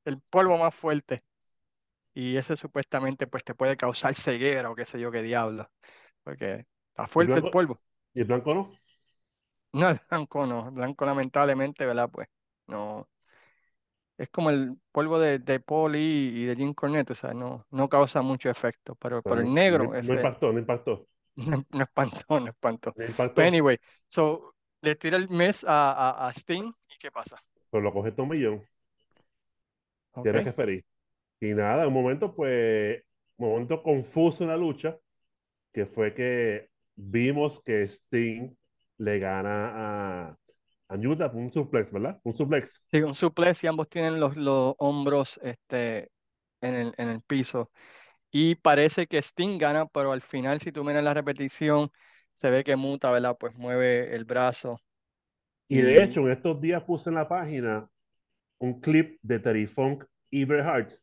el 0.07 0.21
polvo 0.31 0.59
más 0.59 0.75
fuerte. 0.75 1.25
Y 2.15 2.37
ese 2.37 2.57
supuestamente, 2.57 3.27
pues, 3.27 3.45
te 3.45 3.55
puede 3.55 3.77
causar 3.77 4.15
ceguera 4.15 4.71
o 4.71 4.75
qué 4.77 4.87
sé 4.87 5.01
yo 5.01 5.11
qué 5.13 5.23
diablo. 5.23 5.71
Porque 6.25 6.67
está 6.91 7.07
¿Y 7.17 7.23
el 7.23 7.27
fuerte 7.27 7.41
el 7.41 7.47
blanco? 7.47 7.51
polvo. 7.51 7.81
¿Y 8.15 8.21
el 8.21 8.27
blanco 8.27 8.55
no? 8.55 8.81
No, 9.73 9.89
el 9.91 10.01
blanco 10.09 10.47
no. 10.47 10.69
El 10.69 10.75
blanco, 10.75 11.05
lamentablemente, 11.07 11.85
¿verdad? 11.87 12.09
Pues, 12.11 12.29
no. 12.67 13.09
Es 14.17 14.29
como 14.31 14.51
el 14.51 14.77
polvo 14.93 15.19
de, 15.19 15.41
de 15.41 15.61
Paul 15.61 15.97
y, 15.97 16.45
de 16.47 16.55
Jim 16.55 16.73
Cornette, 16.73 17.11
o 17.11 17.15
sea, 17.15 17.35
no, 17.35 17.67
no 17.71 17.89
causa 17.89 18.23
mucho 18.23 18.49
efecto. 18.49 18.95
Pero, 18.95 19.23
pero 19.23 19.37
el 19.37 19.43
no, 19.43 19.49
no, 19.49 19.55
negro, 19.55 19.85
no 19.85 20.15
impactó, 20.15 20.53
no 20.53 20.59
impactó. 20.59 21.07
no, 21.37 21.65
no 21.71 21.83
espantó, 21.83 22.41
no 22.41 22.49
espantó. 22.49 22.93
No 22.97 23.05
impactó. 23.05 23.43
anyway, 23.43 23.79
so, 24.07 24.55
le 24.83 24.95
tira 24.95 25.17
el 25.17 25.29
mes 25.29 25.65
a, 25.65 25.93
a, 25.93 26.29
a 26.29 26.33
Sting 26.33 26.73
y 26.89 26.99
¿qué 26.99 27.11
pasa? 27.11 27.37
Pero 27.71 27.83
lo 27.83 27.93
coge 27.93 28.13
Tomillón, 28.13 28.63
que 30.23 30.29
era 30.29 30.41
¿Ok? 30.41 30.47
referí. 30.47 30.85
Y 31.41 31.55
nada, 31.55 31.83
en 31.83 31.89
un 31.89 31.95
momento, 31.95 32.35
pues, 32.35 33.03
un 33.37 33.49
momento 33.49 33.83
confuso 33.83 34.45
en 34.45 34.51
la 34.51 34.57
lucha, 34.57 34.97
que 35.73 35.87
fue 35.87 36.15
que 36.15 36.71
vimos 36.95 37.61
que 37.61 37.83
Sting 37.89 38.55
le 38.99 39.19
gana 39.19 39.73
a, 39.75 40.39
a 40.89 40.97
Newta 40.97 41.31
por 41.31 41.41
un 41.41 41.53
suplex, 41.53 41.93
¿verdad? 41.93 42.21
Un 42.25 42.35
suplex. 42.35 42.83
Sí, 42.91 43.03
un 43.03 43.15
suplex 43.15 43.65
y 43.65 43.67
ambos 43.67 43.89
tienen 43.89 44.21
los, 44.21 44.37
los 44.37 44.75
hombros 44.79 45.41
este, 45.43 46.11
en 46.61 46.75
el, 46.75 46.95
en 46.97 47.09
el 47.09 47.23
piso. 47.23 47.71
Y 48.31 48.57
parece 48.57 49.07
que 49.07 49.19
Sting 49.19 49.59
gana, 49.59 49.87
pero 49.87 50.13
al 50.13 50.23
final, 50.23 50.61
si 50.61 50.73
tú 50.73 50.85
miras 50.85 51.05
la 51.05 51.15
repetición, 51.15 51.91
se 52.35 52.51
ve 52.51 52.65
que 52.65 52.77
Muta, 52.77 53.11
¿verdad? 53.11 53.37
Pues 53.39 53.55
mueve 53.57 54.15
el 54.15 54.25
brazo 54.25 54.81
Y 55.69 55.81
de 55.81 56.03
hecho, 56.03 56.21
en 56.21 56.31
estos 56.31 56.61
días 56.61 56.83
puse 56.85 57.11
en 57.11 57.17
la 57.17 57.29
página 57.29 57.89
un 58.59 58.81
clip 58.81 59.19
de 59.23 59.39
Terry 59.41 59.67
Funk 59.67 60.05
y 60.31 60.45
Bret 60.45 61.01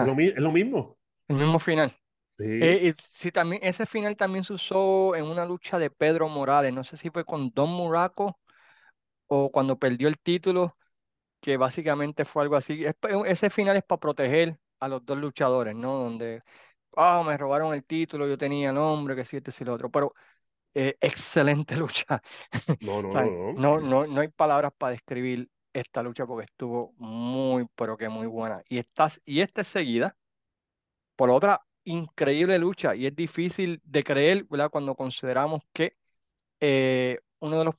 lo, 0.00 0.18
es 0.18 0.36
lo 0.36 0.52
mismo. 0.52 0.98
el 1.28 1.36
mismo 1.36 1.58
final. 1.58 1.96
Sí. 2.38 2.44
Eh, 2.60 2.88
y 2.88 3.02
sí, 3.10 3.32
también, 3.32 3.62
ese 3.64 3.86
final 3.86 4.16
también 4.16 4.44
se 4.44 4.54
usó 4.54 5.16
en 5.16 5.26
una 5.26 5.46
lucha 5.46 5.78
de 5.78 5.90
Pedro 5.90 6.28
Morales. 6.30 6.74
No 6.74 6.84
sé 6.84 6.98
si 6.98 7.10
fue 7.10 7.24
con 7.26 7.50
Don 7.54 7.70
Muraco 7.70 8.40
o 9.28 9.50
cuando 9.52 9.78
perdió 9.78 10.08
el 10.08 10.18
título, 10.18 10.76
que 11.40 11.56
básicamente 11.56 12.24
fue 12.24 12.42
algo 12.44 12.56
así. 12.56 12.84
Pa- 13.00 13.10
ese 13.28 13.50
final 13.50 13.76
es 13.76 13.84
para 13.84 14.00
proteger 14.00 14.58
a 14.80 14.88
los 14.88 15.04
dos 15.04 15.18
luchadores, 15.18 15.74
¿no? 15.76 15.98
Donde, 15.98 16.42
ah, 16.96 17.22
me 17.26 17.36
robaron 17.38 17.74
el 17.74 17.84
título, 17.84 18.26
yo 18.28 18.38
tenía 18.38 18.70
el 18.70 18.76
nombre, 18.76 19.16
que 19.16 19.24
sí, 19.24 19.38
este 19.38 19.52
sí, 19.52 19.64
lo 19.64 19.74
otro. 19.74 19.90
Pero 19.90 20.14
eh, 20.74 20.96
excelente 21.02 21.76
lucha. 21.76 22.22
No, 22.80 23.00
no, 23.02 23.12
¿Sabes? 23.12 23.34
no, 23.34 23.52
no. 23.54 23.54
No, 23.54 23.80
no, 23.80 24.06
no 24.06 24.20
hay 24.20 24.28
palabras 24.28 24.72
para 24.78 24.92
describir 24.92 25.50
esta 25.72 26.02
lucha 26.02 26.26
porque 26.26 26.46
estuvo 26.46 26.94
muy, 26.98 27.66
pero 27.76 27.96
que 27.96 28.08
muy 28.08 28.26
buena. 28.26 28.62
Y, 28.68 28.78
estás, 28.78 29.20
y 29.24 29.40
esta 29.42 29.62
es 29.62 29.68
seguida 29.68 30.16
por 31.16 31.30
otra 31.30 31.62
increíble 31.84 32.58
lucha 32.58 32.94
y 32.94 33.06
es 33.06 33.14
difícil 33.16 33.80
de 33.84 34.04
creer, 34.04 34.44
¿verdad? 34.44 34.70
Cuando 34.70 34.94
consideramos 34.94 35.62
que 35.72 35.96
eh, 36.60 37.20
uno 37.40 37.58
de 37.60 37.64
los 37.66 37.74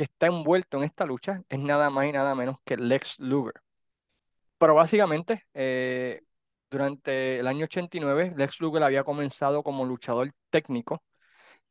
que 0.00 0.04
está 0.04 0.28
envuelto 0.28 0.78
en 0.78 0.84
esta 0.84 1.04
lucha 1.04 1.42
es 1.50 1.58
nada 1.58 1.90
más 1.90 2.06
y 2.06 2.12
nada 2.12 2.34
menos 2.34 2.56
que 2.64 2.78
Lex 2.78 3.18
Luger. 3.18 3.52
Pero 4.58 4.74
básicamente, 4.74 5.44
eh, 5.54 6.22
durante 6.70 7.38
el 7.40 7.46
año 7.46 7.64
89, 7.66 8.32
Lex 8.36 8.60
Luger 8.60 8.82
había 8.82 9.04
comenzado 9.04 9.62
como 9.62 9.84
luchador 9.84 10.32
técnico 10.50 11.02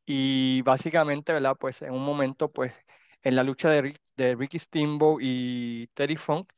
y 0.06 0.62
básicamente, 0.62 1.32
¿verdad? 1.32 1.56
Pues 1.58 1.82
en 1.82 1.92
un 1.94 2.04
momento, 2.04 2.50
pues 2.52 2.74
en 3.22 3.36
la 3.36 3.44
lucha 3.44 3.70
de, 3.70 4.00
de 4.16 4.36
Ricky 4.36 4.58
Steamboat 4.60 5.20
y 5.22 5.88
Terry 5.94 6.16
Funk, 6.16 6.52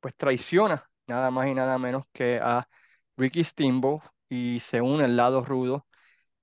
pues 0.00 0.14
traiciona 0.16 0.90
nada 1.06 1.30
más 1.30 1.48
y 1.48 1.54
nada 1.54 1.78
menos 1.78 2.04
que 2.12 2.40
a 2.42 2.68
Ricky 3.16 3.44
Steamboat 3.44 4.02
y 4.28 4.60
se 4.60 4.80
une 4.82 5.04
al 5.04 5.16
lado 5.16 5.42
rudo. 5.44 5.86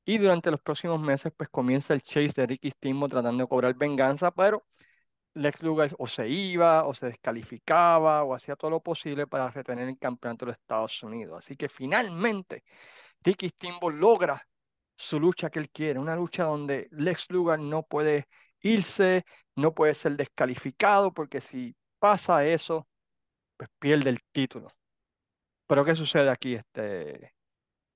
Y 0.06 0.18
durante 0.18 0.52
los 0.52 0.62
próximos 0.62 1.00
meses, 1.00 1.32
pues 1.36 1.50
comienza 1.50 1.94
el 1.94 2.02
chase 2.02 2.34
de 2.36 2.48
Ricky 2.48 2.72
Steamboat 2.72 3.12
tratando 3.12 3.44
de 3.44 3.50
cobrar 3.50 3.76
venganza, 3.76 4.32
pero 4.32 4.66
Lex 5.36 5.62
Luger 5.64 5.96
o 5.98 6.08
se 6.08 6.28
iba, 6.28 6.86
o 6.86 6.94
se 6.94 7.08
descalificaba, 7.08 8.24
o 8.24 8.34
hacía 8.34 8.56
todo 8.56 8.72
lo 8.72 8.82
posible 8.82 9.28
para 9.28 9.50
retener 9.50 9.88
el 9.88 9.98
campeonato 9.98 10.46
de 10.46 10.52
los 10.52 10.60
Estados 10.60 11.04
Unidos. 11.04 11.38
Así 11.40 11.56
que 11.56 11.70
finalmente 11.70 12.64
Ricky 13.24 13.50
Steamboat 13.50 13.96
logra 13.96 14.48
su 14.96 15.20
lucha 15.20 15.50
que 15.50 15.60
él 15.60 15.70
quiere, 15.70 16.00
una 16.00 16.16
lucha 16.16 16.44
donde 16.44 16.88
Lex 16.92 17.30
Luger 17.30 17.60
no 17.60 17.84
puede 17.84 18.28
irse, 18.62 19.26
no 19.56 19.74
puede 19.74 19.96
ser 19.96 20.16
descalificado, 20.16 21.14
porque 21.14 21.42
si 21.42 21.76
pasa 22.00 22.46
eso, 22.46 22.88
pues 23.58 23.70
pierde 23.80 24.10
el 24.10 24.20
título. 24.32 24.72
Pero 25.68 25.86
¿qué 25.86 25.96
sucede 25.96 26.30
aquí? 26.30 26.56
Este... 26.56 27.34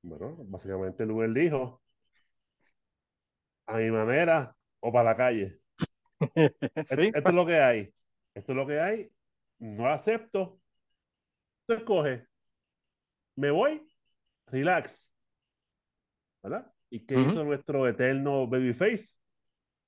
Bueno, 0.01 0.35
básicamente 0.45 1.05
Luger 1.05 1.33
dijo, 1.33 1.81
a 3.67 3.77
mi 3.77 3.91
manera 3.91 4.55
o 4.79 4.91
para 4.91 5.11
la 5.11 5.17
calle. 5.17 5.59
Sí, 6.87 7.13
Esto 7.13 7.29
es 7.29 7.35
lo 7.35 7.45
que 7.45 7.59
hay. 7.61 7.93
Esto 8.33 8.51
es 8.51 8.55
lo 8.55 8.67
que 8.67 8.79
hay. 8.79 9.11
No 9.59 9.83
lo 9.85 9.89
acepto. 9.93 10.59
Tú 11.67 11.73
escoge. 11.75 12.27
Me 13.37 13.49
voy. 13.51 13.81
Relax. 14.47 15.07
¿Verdad? 16.43 16.71
¿Y 16.89 17.05
qué 17.05 17.19
hizo 17.19 17.43
nuestro 17.43 17.87
eterno 17.87 18.47
babyface? 18.47 19.15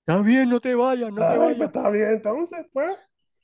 Está 0.05 0.21
bien, 0.21 0.49
no 0.49 0.59
te 0.61 0.73
vayas, 0.75 1.11
no 1.13 1.23
te 1.25 1.35
Ay, 1.35 1.55
pues 1.55 1.59
vayas. 1.59 1.67
está 1.69 1.89
bien, 1.89 2.09
entonces, 2.11 2.65
pues. 2.71 2.97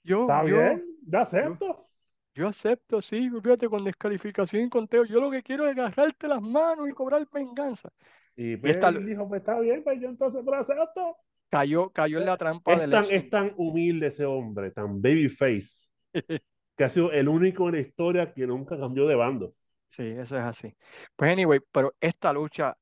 Yo, 0.04 0.26
Está 0.28 0.44
yo, 0.44 0.52
bien, 0.56 0.84
ya 1.06 1.24
yo, 1.42 1.58
acepto. 1.58 1.90
yo 2.36 2.48
acepto, 2.50 3.02
sí, 3.02 3.30
olvídate 3.30 3.70
con 3.70 3.84
descalificación 3.86 4.64
y 4.66 4.70
conteo. 4.70 5.06
Yo 5.06 5.22
lo 5.22 5.32
que 5.32 5.44
quiero 5.44 5.66
es 5.68 5.78
agarrarte 5.78 6.28
las 6.28 6.42
manos 6.42 6.90
y 6.90 6.94
cobrar 6.94 7.28
venganza. 7.32 7.92
Y 8.36 8.58
Y 8.64 8.70
pues 8.70 8.72
esta 8.72 8.90
él 8.90 9.06
dijo, 9.06 9.28
pues 9.28 9.42
está 9.42 9.60
bien, 9.60 9.84
pues 9.84 10.00
yo 10.02 10.10
entonces 10.10 10.42
pues 10.44 10.60
acepto. 10.62 11.18
cayó, 11.50 11.90
cayó 11.92 12.20
en 12.20 12.26
la 12.26 12.38
trampa 12.38 12.76
Es 12.76 12.80
del 12.80 12.90
tan, 12.90 13.06
es 13.10 13.30
tan 13.30 13.54
humilde 13.58 14.08
ese 14.08 14.26
hombre, 14.26 14.72
tan 14.72 15.02
babyface, 15.02 15.88
que 16.78 16.84
ha 16.84 16.90
sido 16.90 17.12
el 17.12 17.28
único 17.28 17.68
en 17.70 17.76
la 17.76 17.82
historia 17.82 18.34
que 18.34 18.48
nunca 18.48 18.78
cambió 18.78 19.08
de 19.08 19.16
bando. 19.16 19.54
Sí, 19.92 20.04
eso 20.04 20.38
es 20.38 20.44
así. 20.44 20.76
Pues 21.16 21.32
anyway, 21.32 21.60
pero 21.72 21.94
esta 22.02 22.34
lucha, 22.34 22.76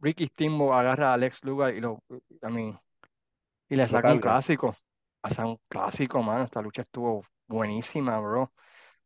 Ricky 0.00 0.26
Steamboat 0.26 0.80
agarra 0.80 1.10
a 1.10 1.14
Alex 1.14 1.44
Luger 1.44 1.74
y 1.76 1.80
lo, 1.80 2.02
I 2.42 2.50
mean, 2.52 2.78
y 3.68 3.76
le 3.76 3.88
saca 3.88 4.12
un 4.12 4.20
clásico. 4.20 4.76
Hace 5.22 5.42
un 5.44 5.58
clásico, 5.68 6.22
mano. 6.22 6.44
Esta 6.44 6.62
lucha 6.62 6.82
estuvo 6.82 7.24
buenísima, 7.48 8.18
bro. 8.20 8.52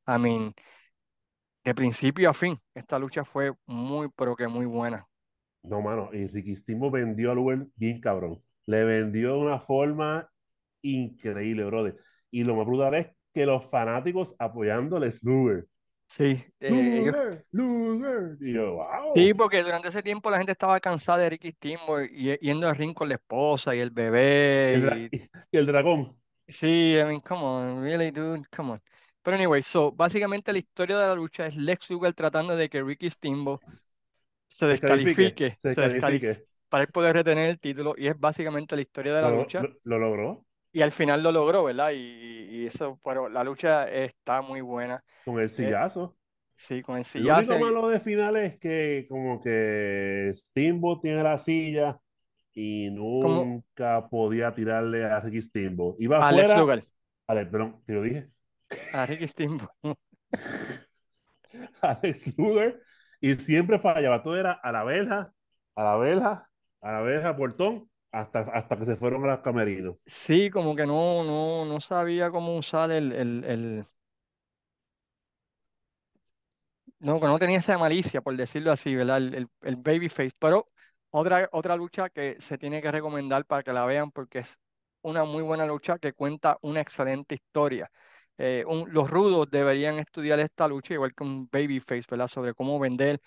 I 0.09 0.19
mean, 0.19 0.55
de 1.67 1.75
principio 1.75 2.31
a 2.31 2.35
fin, 2.35 2.59
esta 2.75 2.99
lucha 2.99 3.23
fue 3.27 3.53
muy, 3.67 4.09
pero 4.17 4.35
que 4.35 4.49
muy 4.49 4.65
buena. 4.65 5.07
No, 5.63 5.83
mano, 5.83 6.11
y 6.13 6.27
Ricky 6.29 6.55
Steamboat 6.57 6.93
vendió 6.93 7.33
a 7.33 7.35
Luger 7.35 7.67
bien 7.77 8.01
cabrón. 8.01 8.41
Le 8.67 8.85
vendió 8.85 9.33
de 9.35 9.39
una 9.39 9.59
forma 9.61 10.31
increíble, 10.83 11.65
brother. 11.65 11.97
Y 12.31 12.45
lo 12.45 12.55
más 12.57 12.67
brutal 12.67 12.95
es 12.95 13.09
que 13.35 13.47
los 13.47 13.67
fanáticos 13.69 14.35
apoyándoles 14.39 15.23
Luger. 15.25 15.67
Sí, 16.09 16.45
eh, 16.61 17.13
Luger, 17.13 17.45
Luger. 17.53 18.39
Y 18.41 18.53
yo, 18.55 18.75
wow. 18.77 19.15
Sí, 19.15 19.33
porque 19.35 19.63
durante 19.63 19.89
ese 19.89 20.03
tiempo 20.03 20.31
la 20.31 20.37
gente 20.39 20.53
estaba 20.53 20.79
cansada 20.81 21.19
de 21.19 21.31
Ricky 21.31 21.53
Steamboat 21.53 22.11
y 22.13 22.37
yendo 22.39 22.69
al 22.69 22.77
ring 22.77 22.93
con 22.95 23.09
la 23.09 23.15
esposa 23.15 23.75
y 23.75 23.81
el 23.81 23.91
bebé 23.91 24.75
el, 24.75 24.83
dra- 24.83 25.03
y 25.13 25.31
y 25.51 25.57
el 25.59 25.67
dragón. 25.67 26.17
sí, 26.49 26.97
I 26.99 27.05
mean, 27.05 27.21
come 27.21 27.43
on, 27.45 27.83
really, 27.83 28.11
dude, 28.11 28.47
come 28.51 28.73
on. 28.73 28.83
Pero 29.27 29.37
anyway, 29.37 29.63
so 29.63 29.93
básicamente 29.93 30.53
la 30.53 30.59
historia 30.61 30.99
de 30.99 31.09
la 31.09 31.17
lucha 31.17 31.47
es 31.49 31.57
Lex 31.57 31.91
Luger 31.91 32.15
tratando 32.15 32.57
de 32.57 32.69
que 32.71 32.83
Ricky 32.83 33.11
Steamboat 33.11 33.61
se 34.49 34.67
Descalifique, 34.69 35.37
descalifique, 35.37 35.57
se 35.57 35.71
se 35.71 35.81
descalifique 35.81 35.83
descalifique. 35.83 36.47
para 36.69 36.85
él 36.85 36.91
poder 36.93 37.15
retener 37.17 37.51
el 37.51 37.61
título 37.61 37.95
y 37.99 38.09
es 38.09 38.19
básicamente 38.21 38.77
la 38.77 38.83
historia 38.83 39.15
de 39.15 39.23
la 39.23 39.31
Lo, 39.31 39.33
lucha 39.33 39.69
lo- 39.69 39.77
lo 39.85 39.99
logró. 39.99 40.47
y 40.73 40.83
al 40.83 40.93
final 40.93 41.23
lo 41.23 41.33
logró, 41.33 41.65
¿verdad? 41.65 41.91
Y, 41.93 41.97
y 42.63 42.67
eso, 42.67 43.01
pero 43.05 43.29
la 43.29 43.43
lucha 43.45 43.89
está 43.89 44.43
muy 44.43 44.61
buena. 44.61 45.03
Con 45.25 45.39
el 45.41 45.51
Eh, 45.59 45.77
sillazo. 45.77 46.17
sí, 46.57 46.83
con 46.83 46.99
el 46.99 47.05
Lo 47.17 47.31
único 47.31 47.59
sillazo. 47.59 47.59
malo 47.59 47.89
de 47.89 48.01
final 48.01 48.37
es 48.37 48.59
que 48.59 49.07
como 49.09 49.41
que 49.43 50.33
Steamboat 50.37 51.01
tiene 51.03 51.23
la 51.23 51.39
silla 51.39 51.99
y 52.55 52.91
nunca 52.91 54.09
podía 54.09 54.55
tirarle 54.55 55.05
a 55.07 55.21
Ricky 55.21 55.43
Steamboat. 55.43 55.97
Iba 56.01 56.19
Alex 56.19 56.55
afuera. 56.55 56.55
Luger, 56.55 56.85
Alex, 57.29 57.51
perdón, 57.51 57.83
¿qué 57.87 57.93
lo 57.95 58.03
dije? 58.03 58.31
A 58.93 59.07
Ricky 59.07 59.27
Steamboat. 59.27 59.71
Alex 61.83 62.37
Luger. 62.39 62.83
Y 63.21 63.35
siempre 63.37 63.79
fallaba. 63.79 64.23
Todo 64.23 64.37
era 64.37 64.53
a 64.53 64.73
la 64.73 64.85
verja, 64.85 65.33
a 65.75 65.85
la 65.85 65.97
verja, 65.97 66.51
a 66.81 66.93
la 66.93 67.01
verja, 67.01 67.37
portón, 67.37 67.91
hasta, 68.13 68.41
hasta 68.41 68.79
que 68.79 68.85
se 68.85 68.97
fueron 68.97 69.25
a 69.25 69.29
los 69.29 69.41
camerinos. 69.41 69.97
Sí, 70.07 70.51
como 70.51 70.77
que 70.77 70.87
no, 70.87 71.25
no, 71.25 71.65
no 71.65 71.81
sabía 71.81 72.31
cómo 72.31 72.57
usar 72.57 72.91
el, 72.93 73.13
el, 73.13 73.45
el- 73.45 73.87
no, 76.99 77.21
que 77.21 77.27
no 77.27 77.39
tenía 77.39 77.59
esa 77.59 77.79
malicia, 77.79 78.21
por 78.21 78.37
decirlo 78.37 78.73
así, 78.73 78.95
¿verdad? 78.95 79.19
El, 79.19 79.35
el, 79.35 79.49
el 79.63 79.77
babyface. 79.77 80.33
Pero 80.39 80.69
otra, 81.11 81.49
otra 81.53 81.77
lucha 81.77 82.09
que 82.11 82.37
se 82.41 82.59
tiene 82.59 82.81
que 82.83 82.91
recomendar 82.91 83.45
para 83.47 83.63
que 83.63 83.73
la 83.73 83.85
vean 83.87 84.11
porque 84.11 84.41
es 84.41 84.59
una 85.03 85.25
muy 85.25 85.43
buena 85.43 85.67
lucha 85.67 85.99
que 85.99 86.13
cuenta 86.13 86.59
una 86.63 86.81
excelente 86.81 87.35
historia. 87.37 87.91
Eh, 88.39 88.65
un- 88.67 88.93
los 88.93 89.09
rudos 89.11 89.49
deberían 89.51 89.99
estudiar 89.99 90.39
esta 90.41 90.69
lucha, 90.69 90.95
igual 90.95 91.15
que 91.15 91.25
un 91.25 91.49
babyface, 91.51 92.05
¿verdad? 92.11 92.29
Sobre 92.29 92.55
cómo 92.55 92.79
vender, 92.79 93.21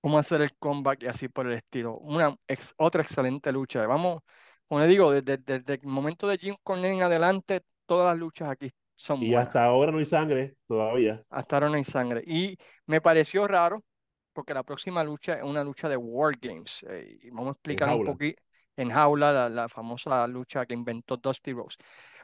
cómo 0.00 0.18
hacer 0.18 0.42
el 0.42 0.56
comeback 0.58 1.02
y 1.02 1.06
así 1.06 1.28
por 1.28 1.46
el 1.46 1.54
estilo. 1.54 1.96
Una 1.98 2.36
ex- 2.46 2.74
otra 2.76 3.02
excelente 3.02 3.52
lucha. 3.52 3.86
Vamos, 3.86 4.22
como 4.68 4.80
le 4.80 4.86
digo, 4.86 5.10
desde, 5.12 5.38
desde 5.38 5.74
el 5.74 5.82
momento 5.88 6.26
de 6.28 6.38
Jim 6.38 6.56
Cornette 6.62 6.94
en 6.94 7.02
adelante, 7.02 7.62
todas 7.86 8.06
las 8.12 8.18
luchas 8.18 8.50
aquí 8.50 8.70
son 8.96 9.26
Y 9.26 9.32
buenas 9.32 9.54
hasta 9.54 9.64
ahora 9.64 9.92
no 9.92 9.98
hay 9.98 10.06
sangre 10.06 10.56
todavía. 10.66 11.24
hasta 11.30 11.56
ahora 11.56 11.68
no 11.68 11.74
hay 11.76 11.84
sangre. 11.84 12.22
Y 12.26 12.56
me 12.86 13.00
pareció 13.00 13.46
raro 13.46 13.84
porque 14.32 14.54
la 14.54 14.62
próxima 14.62 15.02
lucha 15.04 15.34
es 15.34 15.42
una 15.42 15.64
lucha 15.64 15.88
de 15.88 15.96
War 15.96 16.36
Games. 16.40 16.84
eh, 16.88 17.18
y 17.22 17.30
vamos 17.30 17.48
a 17.48 17.52
explicar 17.52 17.88
un 17.88 18.00
jaula. 18.00 18.02
poquito 18.02 18.40
en 18.76 18.90
jaula 18.90 19.32
la, 19.32 19.48
la 19.48 19.68
famosa 19.68 20.26
lucha 20.28 20.64
que 20.66 20.74
inventó 20.74 21.16
Dusty 21.16 21.52
Rose. 21.52 21.76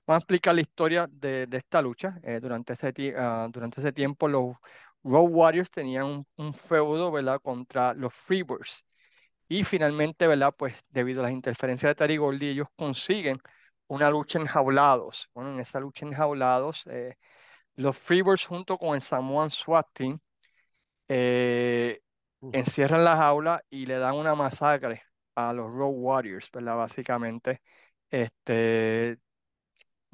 Vamos 0.06 0.20
a 0.20 0.24
explicar 0.24 0.54
la 0.54 0.60
historia 0.60 1.06
de, 1.10 1.46
de 1.46 1.56
esta 1.58 1.80
lucha. 1.80 2.18
Eh, 2.22 2.38
durante, 2.40 2.74
ese, 2.74 2.92
ti- 2.92 3.12
ah, 3.16 3.48
durante 3.50 3.80
ese 3.80 3.92
tiempo 3.92 4.28
los 4.28 4.56
Road 5.02 5.28
Warriors 5.30 5.70
tenían 5.70 6.04
un, 6.06 6.26
un 6.36 6.54
feudo, 6.54 7.10
¿verdad? 7.10 7.40
Contra 7.42 7.94
los 7.94 8.12
Freebirds. 8.14 8.84
Y 9.48 9.64
finalmente, 9.64 10.26
¿verdad? 10.26 10.54
Pues 10.56 10.76
debido 10.90 11.20
a 11.22 11.24
las 11.24 11.32
interferencias 11.32 11.90
de 11.90 11.94
Terry 11.96 12.16
Gordy, 12.18 12.48
ellos 12.50 12.68
consiguen 12.76 13.38
una 13.88 14.10
lucha 14.10 14.38
enjaulados. 14.40 15.28
Bueno, 15.34 15.52
en 15.54 15.60
esa 15.60 15.80
lucha 15.80 16.06
enjaulados, 16.06 16.84
eh, 16.86 17.16
los 17.76 17.98
Freebirds 17.98 18.46
junto 18.46 18.78
con 18.78 18.94
el 18.96 19.02
Samoan 19.02 19.50
SWAT 19.50 19.88
Team 19.94 20.20
eh, 21.08 22.00
encierran 22.52 23.04
la 23.04 23.16
jaula 23.16 23.62
y 23.70 23.86
le 23.86 23.98
dan 23.98 24.14
una 24.16 24.34
masacre 24.34 25.02
a 25.34 25.52
los 25.52 25.70
Road 25.70 25.92
Warriors, 25.94 26.50
¿verdad? 26.52 26.76
Básicamente, 26.76 27.60
este, 28.10 29.18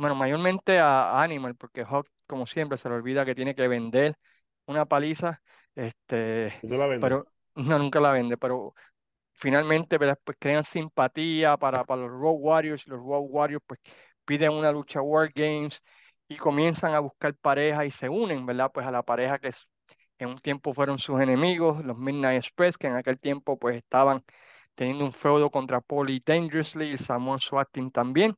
bueno, 0.00 0.14
mayormente 0.14 0.78
a 0.78 1.22
Animal, 1.22 1.54
porque 1.56 1.84
Hawk, 1.84 2.08
como 2.26 2.46
siempre, 2.46 2.78
se 2.78 2.88
le 2.88 2.94
olvida 2.94 3.24
que 3.24 3.34
tiene 3.34 3.54
que 3.54 3.68
vender 3.68 4.16
una 4.66 4.86
paliza, 4.86 5.42
este, 5.74 6.54
Y 6.62 6.66
no 6.68 6.76
la 6.78 6.86
vende. 6.86 7.06
pero 7.06 7.26
no, 7.56 7.78
nunca 7.78 8.00
la 8.00 8.12
vende, 8.12 8.36
pero 8.36 8.74
finalmente, 9.34 9.98
¿verdad? 9.98 10.18
Pues 10.24 10.36
crean 10.40 10.64
simpatía 10.64 11.56
para, 11.56 11.84
para 11.84 12.02
los 12.02 12.10
Road 12.10 12.36
Warriors, 12.38 12.86
y 12.86 12.90
los 12.90 13.00
Road 13.00 13.24
Warriors 13.28 13.62
pues 13.66 13.80
piden 14.24 14.52
una 14.52 14.72
lucha 14.72 15.02
War 15.02 15.30
Games 15.34 15.82
y 16.28 16.36
comienzan 16.36 16.94
a 16.94 17.00
buscar 17.00 17.34
pareja 17.34 17.84
y 17.84 17.90
se 17.90 18.08
unen, 18.08 18.46
¿verdad? 18.46 18.70
Pues 18.72 18.86
a 18.86 18.90
la 18.90 19.02
pareja 19.02 19.38
que 19.38 19.50
en 20.18 20.28
un 20.28 20.38
tiempo 20.38 20.72
fueron 20.72 20.98
sus 20.98 21.20
enemigos, 21.20 21.84
los 21.84 21.96
Midnight 21.98 22.38
Express, 22.42 22.78
que 22.78 22.86
en 22.86 22.96
aquel 22.96 23.18
tiempo 23.18 23.58
pues 23.58 23.76
estaban 23.76 24.24
teniendo 24.74 25.04
un 25.04 25.12
feudo 25.12 25.50
contra 25.50 25.80
Polly 25.80 26.22
Dangerously 26.24 26.88
y 26.88 26.90
el 26.92 26.98
Samoan 26.98 27.40
SWAT 27.40 27.68
Team 27.72 27.90
también. 27.90 28.34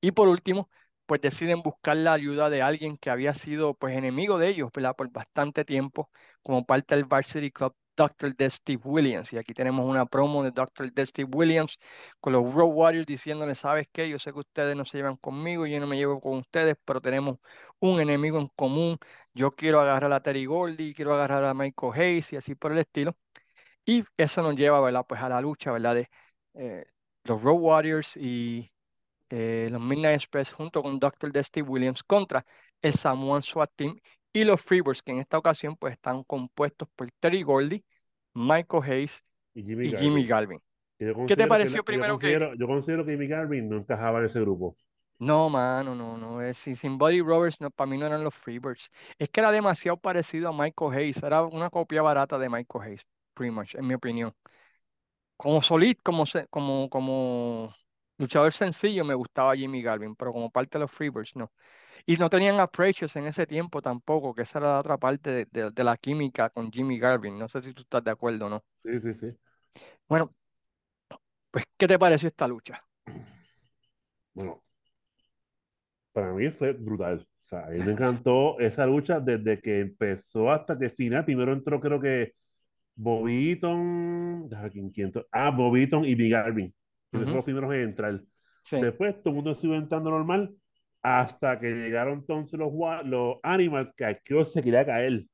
Y 0.00 0.12
por 0.12 0.28
último, 0.28 0.70
pues 1.06 1.20
deciden 1.20 1.62
buscar 1.62 1.96
la 1.96 2.12
ayuda 2.12 2.50
de 2.50 2.62
alguien 2.62 2.96
que 2.96 3.10
había 3.10 3.34
sido 3.34 3.74
pues 3.74 3.96
enemigo 3.96 4.38
de 4.38 4.48
ellos, 4.48 4.70
¿verdad? 4.74 4.94
Por 4.96 5.10
bastante 5.10 5.64
tiempo, 5.64 6.10
como 6.42 6.64
parte 6.64 6.94
del 6.94 7.04
Varsity 7.04 7.50
Club, 7.50 7.74
Dr. 7.96 8.34
D. 8.36 8.48
Steve 8.48 8.80
Williams. 8.84 9.32
Y 9.32 9.38
aquí 9.38 9.52
tenemos 9.52 9.86
una 9.86 10.06
promo 10.06 10.42
de 10.42 10.50
Dr. 10.52 10.92
D. 10.92 11.04
Steve 11.06 11.28
Williams 11.32 11.78
con 12.20 12.32
los 12.32 12.52
Road 12.54 12.70
Warriors 12.72 13.06
diciéndole, 13.06 13.54
¿sabes 13.54 13.88
qué? 13.92 14.08
Yo 14.08 14.18
sé 14.18 14.32
que 14.32 14.38
ustedes 14.38 14.76
no 14.76 14.84
se 14.84 14.98
llevan 14.98 15.16
conmigo, 15.16 15.66
yo 15.66 15.80
no 15.80 15.86
me 15.86 15.96
llevo 15.96 16.20
con 16.20 16.38
ustedes, 16.38 16.76
pero 16.84 17.00
tenemos 17.00 17.38
un 17.80 18.00
enemigo 18.00 18.38
en 18.38 18.48
común. 18.48 18.98
Yo 19.34 19.50
quiero 19.52 19.80
agarrar 19.80 20.12
a 20.12 20.22
Terry 20.22 20.46
Gordy, 20.46 20.94
quiero 20.94 21.14
agarrar 21.14 21.44
a 21.44 21.54
Michael 21.54 21.92
Hayes 21.94 22.32
y 22.32 22.36
así 22.36 22.54
por 22.54 22.72
el 22.72 22.78
estilo. 22.78 23.16
Y 23.84 24.04
eso 24.16 24.42
nos 24.42 24.56
lleva, 24.56 24.80
¿verdad? 24.80 25.04
Pues 25.08 25.20
a 25.20 25.28
la 25.28 25.40
lucha, 25.40 25.72
¿verdad? 25.72 25.94
De 25.96 26.10
eh, 26.54 26.84
los 27.24 27.42
Road 27.42 27.58
Warriors 27.60 28.16
y 28.16 28.70
eh, 29.30 29.68
los 29.70 29.80
Midnight 29.80 30.16
Express 30.16 30.52
junto 30.52 30.82
con 30.82 30.98
Dr. 30.98 31.32
Dusty 31.32 31.62
Williams 31.62 32.02
contra 32.02 32.44
el 32.82 32.94
Samoan 32.94 33.42
SWAT 33.42 33.70
Team 33.76 33.98
y 34.32 34.44
los 34.44 34.60
Freebirds, 34.62 35.02
que 35.02 35.12
en 35.12 35.18
esta 35.20 35.38
ocasión 35.38 35.76
pues 35.76 35.94
están 35.94 36.24
compuestos 36.24 36.88
por 36.96 37.10
Terry 37.20 37.42
Gordy, 37.42 37.84
Michael 38.34 38.82
Hayes 38.84 39.22
Y 39.54 39.62
Jimmy 39.62 39.88
y 39.90 39.92
Jimmy. 39.96 40.26
Galvin. 40.26 40.60
¿Qué 41.26 41.36
te 41.36 41.46
que 41.46 41.46
pareció 41.48 41.84
que 41.84 41.98
yo 41.98 41.98
primero 41.98 42.18
que...? 42.18 42.42
yo 42.58 42.66
considero 42.66 43.04
que 43.04 43.12
Jimmy 43.12 43.26
Garvin 43.28 43.68
no 43.68 43.76
encajaba 43.78 44.18
en 44.20 44.26
ese 44.26 44.40
grupo. 44.40 44.76
No, 45.18 45.50
mano, 45.50 45.94
no, 45.94 46.16
no. 46.16 46.40
Es, 46.42 46.56
sin, 46.56 46.76
sin 46.76 46.96
Buddy 46.96 47.20
Roberts, 47.20 47.60
no, 47.60 47.70
para 47.70 47.90
mí 47.90 47.98
no 47.98 48.06
eran 48.06 48.24
los 48.24 48.34
Freebirds. 48.34 48.90
Es 49.18 49.28
que 49.28 49.40
era 49.40 49.52
demasiado 49.52 49.98
parecido 49.98 50.48
a 50.48 50.52
Michael 50.52 50.92
Hayes. 50.94 51.22
Era 51.22 51.42
una 51.42 51.68
copia 51.68 52.00
barata 52.02 52.38
de 52.38 52.48
Michael 52.48 52.84
Hayes, 52.84 53.06
pretty 53.34 53.50
much, 53.54 53.74
en 53.74 53.86
mi 53.86 53.94
opinión. 53.94 54.34
Como 55.36 55.62
solista, 55.62 56.02
como, 56.04 56.26
se- 56.26 56.46
como, 56.48 56.90
como 56.90 57.74
luchador 58.20 58.52
sencillo, 58.52 59.04
me 59.04 59.14
gustaba 59.14 59.56
Jimmy 59.56 59.82
Garvin, 59.82 60.16
pero 60.16 60.32
como 60.32 60.50
parte 60.50 60.78
de 60.78 60.82
los 60.84 60.92
Freebirds, 60.92 61.36
no. 61.36 61.52
Y 62.06 62.16
no 62.18 62.30
tenían 62.30 62.60
a 62.60 62.68
Precious 62.68 63.16
en 63.16 63.26
ese 63.26 63.46
tiempo 63.46 63.82
tampoco, 63.82 64.34
que 64.34 64.42
esa 64.42 64.58
era 64.60 64.68
la 64.74 64.80
otra 64.80 64.98
parte 64.98 65.30
de, 65.30 65.46
de- 65.50 65.70
de 65.72 65.84
la 65.84 65.96
química 65.98 66.50
con 66.50 66.72
Jimmy 66.72 66.98
Garvin. 66.98 67.38
No 67.38 67.48
sé 67.48 67.62
si 67.62 67.74
tú 67.74 67.82
estás 67.82 68.04
de 68.04 68.10
acuerdo 68.12 68.46
o 68.46 68.50
no. 68.50 68.64
Sí, 68.82 69.00
sí, 69.00 69.14
sí. 69.14 69.36
Bueno, 70.08 70.34
pues, 71.50 71.64
¿qué 71.78 71.86
te 71.86 71.98
pareció 71.98 72.28
esta 72.28 72.46
lucha? 72.48 72.84
Bueno, 74.34 74.62
para 76.12 76.32
mí 76.32 76.50
fue 76.50 76.72
brutal. 76.72 77.26
O 77.42 77.46
sea, 77.46 77.66
a 77.66 77.70
mí 77.70 77.82
me 77.82 77.92
encantó 77.92 78.58
esa 78.60 78.86
lucha 78.86 79.20
desde 79.20 79.60
que 79.60 79.80
empezó 79.80 80.50
hasta 80.50 80.78
que 80.78 80.90
final. 80.90 81.24
Primero 81.24 81.52
entró, 81.52 81.80
creo 81.80 82.00
que 82.00 82.34
entró. 85.02 85.26
Ah, 85.32 85.50
Bobby 85.50 85.82
Eaton 85.82 86.04
y 86.04 86.14
Big 86.14 86.32
Garvin. 86.32 86.74
Que 87.10 87.18
los 87.18 87.44
primeros 87.44 87.72
en 87.74 87.80
entrar. 87.80 88.20
Sí. 88.64 88.80
Después 88.80 89.16
todo 89.22 89.30
el 89.30 89.34
mundo 89.36 89.54
siguió 89.54 89.76
entrando 89.76 90.10
normal 90.10 90.54
hasta 91.02 91.58
que 91.58 91.68
llegaron 91.70 92.18
entonces 92.20 92.58
los, 92.58 92.70
los 93.04 93.36
Animals, 93.42 93.90
que 93.96 94.04
aquello 94.04 94.44
se 94.44 94.62
quería 94.62 94.84
caer. 94.84 95.24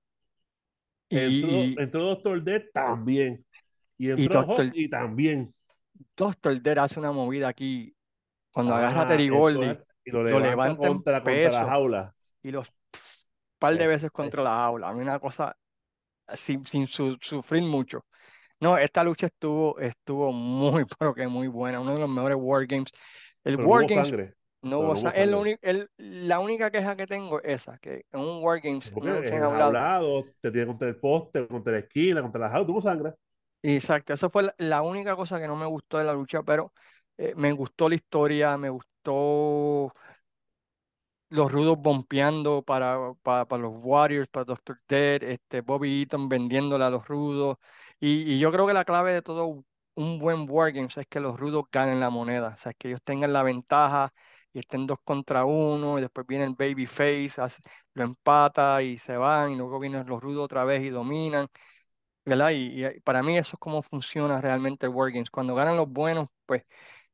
Entró, 1.10 1.50
Y, 1.50 1.54
y, 1.54 1.76
entró 1.78 2.02
Doctor 2.04 2.42
Death 2.42 2.64
también. 2.72 3.44
Y 3.98 4.08
y 4.08 4.10
entró 4.10 4.40
Hawk 4.40 4.46
Doctor, 4.48 4.70
y 4.74 4.88
también. 4.88 5.54
Doctor 6.16 6.60
Dead 6.60 6.78
hace 6.78 6.98
una 7.00 7.12
movida 7.12 7.48
aquí. 7.48 7.94
Cuando 8.52 8.74
agarra 8.74 9.02
a 9.02 9.04
Ah, 9.04 9.08
Terry 9.08 9.28
Gordy, 9.28 9.78
y 10.04 10.10
lo 10.10 10.22
lo 10.22 10.24
levanta 10.24 10.48
levanta 10.50 10.70
en 10.70 10.76
contra, 10.76 10.92
contra 10.94 11.12
la 11.12 11.24
peso 11.24 11.66
jaula. 11.66 12.14
y 12.42 12.50
los 12.52 12.72
par 13.58 13.74
de 13.76 13.82
Es- 13.84 13.88
veces 13.88 14.10
contra 14.10 14.42
la 14.42 14.50
jaula. 14.50 14.88
A 14.88 14.94
mí 14.94 15.00
una 15.02 15.18
cosa 15.18 15.56
sin, 16.34 16.64
sin 16.66 16.86
su- 16.86 17.18
sufrir 17.20 17.62
mucho. 17.62 18.04
No, 18.60 18.78
esta 18.78 19.04
lucha 19.04 19.26
estuvo, 19.26 19.78
estuvo 19.80 20.32
muy, 20.32 20.84
pero 20.98 21.14
que 21.14 21.26
muy 21.28 21.48
buena. 21.48 21.80
Uno 21.80 21.94
de 21.94 22.00
los 22.00 22.08
mejores 22.08 22.38
War 22.40 22.66
Games. 22.66 22.90
El 23.44 23.56
pero 23.56 23.68
no 23.68 23.76
War 23.76 23.84
hubo 23.84 23.88
Games 23.88 23.90
sangre. 23.90 24.34
no 24.62 24.82
no 24.82 25.10
es 25.12 25.28
lo 25.28 25.44
el- 25.62 25.90
la 25.98 26.40
única 26.40 26.70
queja 26.70 26.96
que 26.96 27.06
tengo 27.06 27.40
es 27.42 27.62
esa, 27.62 27.78
que 27.78 28.04
en 28.12 28.20
un 28.20 28.42
War 28.42 28.60
Games, 28.60 28.92
Porque 28.92 29.10
una 29.10 29.14
lucha 29.14 29.36
en 29.36 29.42
enjaulada. 29.42 29.78
enjaulado, 29.84 30.34
te 30.40 30.50
tiene 30.50 30.66
contra 30.68 30.88
el 30.88 30.96
poste, 30.96 31.46
contra 31.48 31.72
la 31.74 31.78
esquina, 31.80 32.22
contra 32.22 32.40
la 32.40 32.48
jaula, 32.50 32.66
tuvo 32.66 32.80
sangre. 32.80 33.12
Exacto, 33.62 34.12
esa 34.14 34.30
fue 34.30 34.44
la, 34.44 34.54
la 34.58 34.82
única 34.82 35.16
cosa 35.16 35.40
que 35.40 35.48
no 35.48 35.56
me 35.56 35.66
gustó 35.66 35.98
de 35.98 36.04
la 36.04 36.12
lucha, 36.12 36.42
pero 36.42 36.72
eh, 37.16 37.34
me 37.36 37.50
gustó 37.52 37.88
la 37.88 37.96
historia, 37.96 38.56
me 38.56 38.70
gustó 38.70 39.92
los 41.28 41.50
rudos 41.52 41.78
bompeando 41.78 42.62
para, 42.62 43.14
para, 43.22 43.44
para 43.46 43.62
los 43.62 43.72
Warriors, 43.76 44.28
para 44.28 44.44
Doctor 44.44 44.80
Dead, 44.88 45.22
este, 45.22 45.60
Bobby 45.60 46.00
Eaton 46.02 46.28
vendiéndole 46.28 46.84
a 46.84 46.90
los 46.90 47.06
rudos. 47.08 47.56
Y, 48.00 48.34
y 48.34 48.38
yo 48.38 48.52
creo 48.52 48.66
que 48.66 48.72
la 48.74 48.84
clave 48.84 49.12
de 49.14 49.22
todo 49.22 49.64
un 49.94 50.18
buen 50.18 50.48
Wargames 50.48 50.96
es 50.98 51.06
que 51.08 51.20
los 51.20 51.38
rudos 51.38 51.64
ganen 51.72 52.00
la 52.00 52.10
moneda, 52.10 52.54
o 52.56 52.58
sea, 52.58 52.74
que 52.74 52.88
ellos 52.88 53.00
tengan 53.02 53.32
la 53.32 53.42
ventaja 53.42 54.12
y 54.52 54.58
estén 54.60 54.86
dos 54.86 54.98
contra 55.04 55.44
uno, 55.44 55.98
y 55.98 56.02
después 56.02 56.26
viene 56.26 56.44
el 56.44 56.54
Babyface, 56.54 57.32
lo 57.94 58.04
empata 58.04 58.82
y 58.82 58.98
se 58.98 59.16
van, 59.16 59.52
y 59.52 59.56
luego 59.56 59.78
vienen 59.80 60.06
los 60.06 60.22
rudos 60.22 60.44
otra 60.44 60.64
vez 60.64 60.82
y 60.84 60.90
dominan. 60.90 61.48
¿verdad? 62.24 62.50
Y, 62.50 62.84
y 62.84 63.00
para 63.00 63.22
mí 63.22 63.36
eso 63.38 63.56
es 63.56 63.60
como 63.60 63.82
funciona 63.82 64.40
realmente 64.40 64.86
el 64.86 64.92
Wargames. 64.92 65.30
Cuando 65.30 65.54
ganan 65.54 65.76
los 65.76 65.88
buenos, 65.88 66.28
pues 66.46 66.64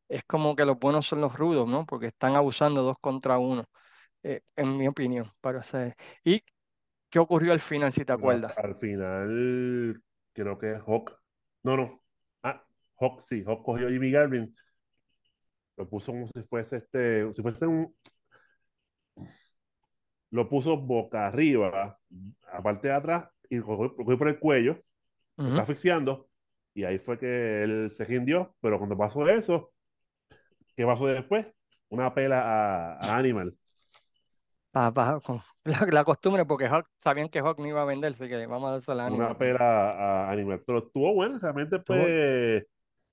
es 0.08 0.24
como 0.24 0.56
que 0.56 0.64
los 0.64 0.78
buenos 0.78 1.06
son 1.06 1.20
los 1.20 1.36
rudos, 1.36 1.68
¿no? 1.68 1.86
Porque 1.86 2.08
están 2.08 2.36
abusando 2.36 2.82
dos 2.82 2.98
contra 3.00 3.38
uno. 3.38 3.64
eh, 4.24 4.42
en 4.56 4.76
mi 4.78 4.88
opinión. 4.88 5.32
O 5.42 5.64
sea, 5.64 5.96
¿y 6.24 6.42
qué 7.10 7.18
ocurrió 7.20 7.52
al 7.52 7.60
final, 7.60 7.92
si 7.92 8.04
te 8.04 8.12
acuerdas? 8.12 8.54
al 8.56 8.74
final, 8.76 10.02
creo 10.32 10.58
que 10.58 10.78
Hawk. 10.86 11.12
No, 11.62 11.76
no. 11.76 12.02
Ah, 12.42 12.64
Hawk, 12.98 13.22
sí. 13.22 13.42
Hawk 13.46 13.62
cogió 13.64 13.88
a 13.88 13.90
Jimmy 13.90 14.10
Garvin. 14.10 14.54
Lo 15.76 15.88
puso 15.88 16.12
como 16.12 16.26
si 16.28 16.42
fuese 16.42 16.76
este. 16.78 17.32
Si 17.34 17.42
fuese 17.42 17.66
un. 17.66 17.94
Lo 20.30 20.48
puso 20.48 20.76
boca 20.78 21.26
arriba, 21.26 21.98
aparte 22.50 22.88
de 22.88 22.94
atrás, 22.94 23.28
y 23.50 23.56
lo 23.56 23.66
cogió, 23.66 23.94
lo 23.98 24.18
por 24.18 24.28
el 24.28 24.38
cuello. 24.38 24.78
Lo 25.36 25.44
Ujú. 25.44 25.48
está 25.48 25.62
asfixiando. 25.62 26.28
Y 26.74 26.84
ahí 26.84 26.98
fue 26.98 27.18
que 27.18 27.62
él 27.62 27.90
se 27.90 28.04
rindió. 28.04 28.54
Pero 28.60 28.78
cuando 28.78 28.96
pasó 28.96 29.28
eso, 29.28 29.72
¿qué 30.76 30.86
pasó 30.86 31.06
después? 31.06 31.46
Una 31.90 32.14
pela 32.14 32.40
a, 32.42 32.94
a 32.94 33.16
Animal. 33.18 33.56
Pa- 34.72 34.92
pa- 34.92 35.20
con 35.20 35.42
la, 35.64 35.86
la 35.90 36.04
costumbre, 36.04 36.44
porque 36.46 36.66
Hawk, 36.66 36.88
sabían 36.98 37.28
que 37.28 37.40
Hawk 37.40 37.58
no 37.58 37.66
iba 37.68 37.82
a 37.82 37.84
venderse, 37.84 38.28
que 38.28 38.46
vamos 38.46 38.68
a 38.68 38.72
darse 38.72 38.92
el 38.92 39.00
ánimo. 39.00 39.28
Una 39.28 39.36
pela 39.36 39.90
a 40.26 40.30
Animal. 40.30 40.62
Pero 40.66 40.78
estuvo 40.78 41.14
bueno. 41.14 41.38
Realmente, 41.38 41.78
pues. 41.80 42.64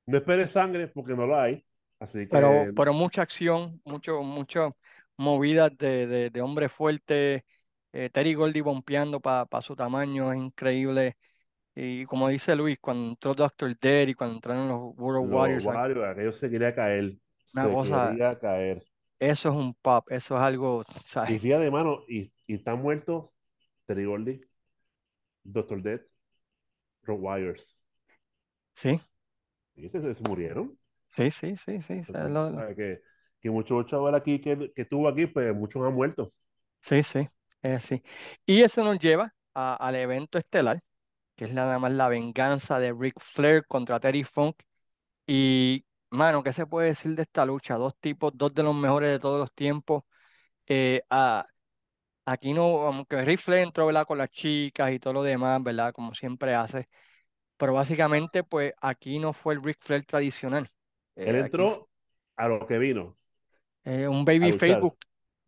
No 0.07 0.18
esperes 0.18 0.51
sangre 0.51 0.88
porque 0.89 1.16
no 1.16 1.28
lo 1.28 1.39
hay. 1.39 1.66
Así 1.99 2.28
pero, 2.30 2.70
que 2.70 2.74
pero 2.76 2.93
mucha 2.93 3.22
acción, 3.22 3.82
mucho, 3.86 4.22
mucho 4.24 4.78
movidas 5.18 5.76
de, 5.78 6.07
de, 6.07 6.30
de 6.30 6.41
hombre 6.41 6.70
fuerte. 6.70 7.45
eh, 7.91 8.10
Terry 8.12 8.34
Gordy 8.34 8.62
bompeando 8.62 9.20
para 9.20 9.47
su 9.62 9.76
tamaño, 9.76 10.32
es 10.34 10.39
increíble. 10.39 11.18
Y 11.76 12.05
como 12.05 12.30
dice 12.30 12.55
Luis, 12.55 12.80
cuando 12.82 13.07
entró 13.07 13.36
Doctor 13.36 13.78
Dead 13.80 14.07
y 14.10 14.14
cuando 14.16 14.36
entraron 14.38 14.68
los 14.70 14.80
World 14.97 15.32
los 15.32 15.32
Warriors, 15.32 15.70
Warriors, 15.70 16.12
aquello 16.12 16.32
se 16.32 16.49
quería 16.49 16.74
caer. 16.76 17.18
una 17.53 17.70
Se 17.70 17.70
cosa, 17.70 18.01
quería 18.01 18.38
caer. 18.39 18.84
Eso 19.20 19.49
es 19.49 19.55
un 19.55 19.74
pop, 19.76 20.07
eso 20.11 20.36
es 20.38 20.41
algo, 20.41 20.84
Y 21.26 21.39
¿sabes? 21.39 21.39
fíjate, 21.39 21.72
mano, 21.72 22.03
y, 22.09 22.32
y 22.47 22.55
están 22.55 22.82
muertos 22.82 23.32
Terry 23.86 24.05
Gordy, 24.05 24.41
Doctor 25.43 25.82
Death, 25.82 26.07
los 27.03 27.20
Warriors. 27.20 27.76
Sí, 28.76 28.99
Y 29.76 29.89
se, 29.89 30.13
se 30.13 30.24
murieron. 30.24 30.78
sí, 31.09 31.32
sí, 31.32 31.55
sí, 31.57 31.82
sí. 31.82 32.03
Entonces, 32.07 32.32
¿sabes 32.32 32.32
lo-. 32.34 32.63
Que, 32.76 33.01
que 33.41 33.49
muchos 33.49 33.86
chavales 33.88 34.20
aquí 34.22 34.39
que, 34.41 34.72
que 34.76 34.82
estuvo 34.84 35.07
aquí, 35.07 35.26
pues 35.28 35.53
muchos 35.55 35.84
han 35.86 35.93
muerto. 35.93 36.34
Sí, 36.82 37.03
sí, 37.03 37.30
es 37.61 37.72
así. 37.84 38.03
Y 38.45 38.61
eso 38.61 38.84
nos 38.84 38.99
lleva 38.99 39.34
a- 39.53 39.76
al 39.76 39.95
evento 39.95 40.38
estelar, 40.38 40.80
que 41.36 41.45
es 41.45 41.53
nada 41.53 41.80
más 41.80 41.91
la 41.93 42.09
venganza 42.09 42.80
de 42.80 42.93
Ric 42.93 43.15
Flair 43.20 43.65
contra 43.67 43.99
Terry 43.99 44.24
Funk. 44.24 44.57
Y, 45.28 45.86
mano, 46.12 46.43
¿qué 46.43 46.53
se 46.53 46.66
puede 46.66 46.89
decir 46.89 47.16
de 47.16 47.24
esta 47.24 47.45
lucha? 47.45 47.76
Dos 47.76 47.95
tipos, 47.99 48.32
dos 48.36 48.53
de 48.53 48.64
los 48.64 48.76
mejores 48.76 49.10
de 49.12 49.20
todos 49.20 49.39
los 49.39 49.53
tiempos. 49.53 50.03
Eh, 50.68 51.01
a- 51.10 51.45
aquí 52.26 52.53
no, 52.53 52.84
aunque 52.88 53.24
Ric 53.24 53.39
Flair 53.39 53.64
entró, 53.64 53.88
¿verdad? 53.88 54.05
Con 54.07 54.18
las 54.20 54.30
chicas 54.32 54.91
y 54.93 54.99
todo 54.99 55.14
lo 55.16 55.24
demás, 55.24 55.64
¿verdad? 55.64 55.93
Como 55.93 56.16
siempre 56.16 56.55
hace. 56.55 56.89
Pero 57.57 57.74
básicamente, 57.74 58.43
pues 58.43 58.74
aquí 58.82 59.20
no 59.20 59.34
fue 59.34 59.55
el 59.55 59.64
Ric 59.64 59.78
Flair 59.82 60.05
tradicional. 60.05 60.72
Él 61.24 61.36
Eh, 61.36 61.41
aquí 61.41 61.66
entró 61.66 61.89
a 62.36 62.47
lo 62.49 62.68
que 62.68 62.78
vino, 62.78 63.18
eh, 63.84 64.07
un 64.07 64.26
baby. 64.26 64.51
Facebook, 64.51 64.97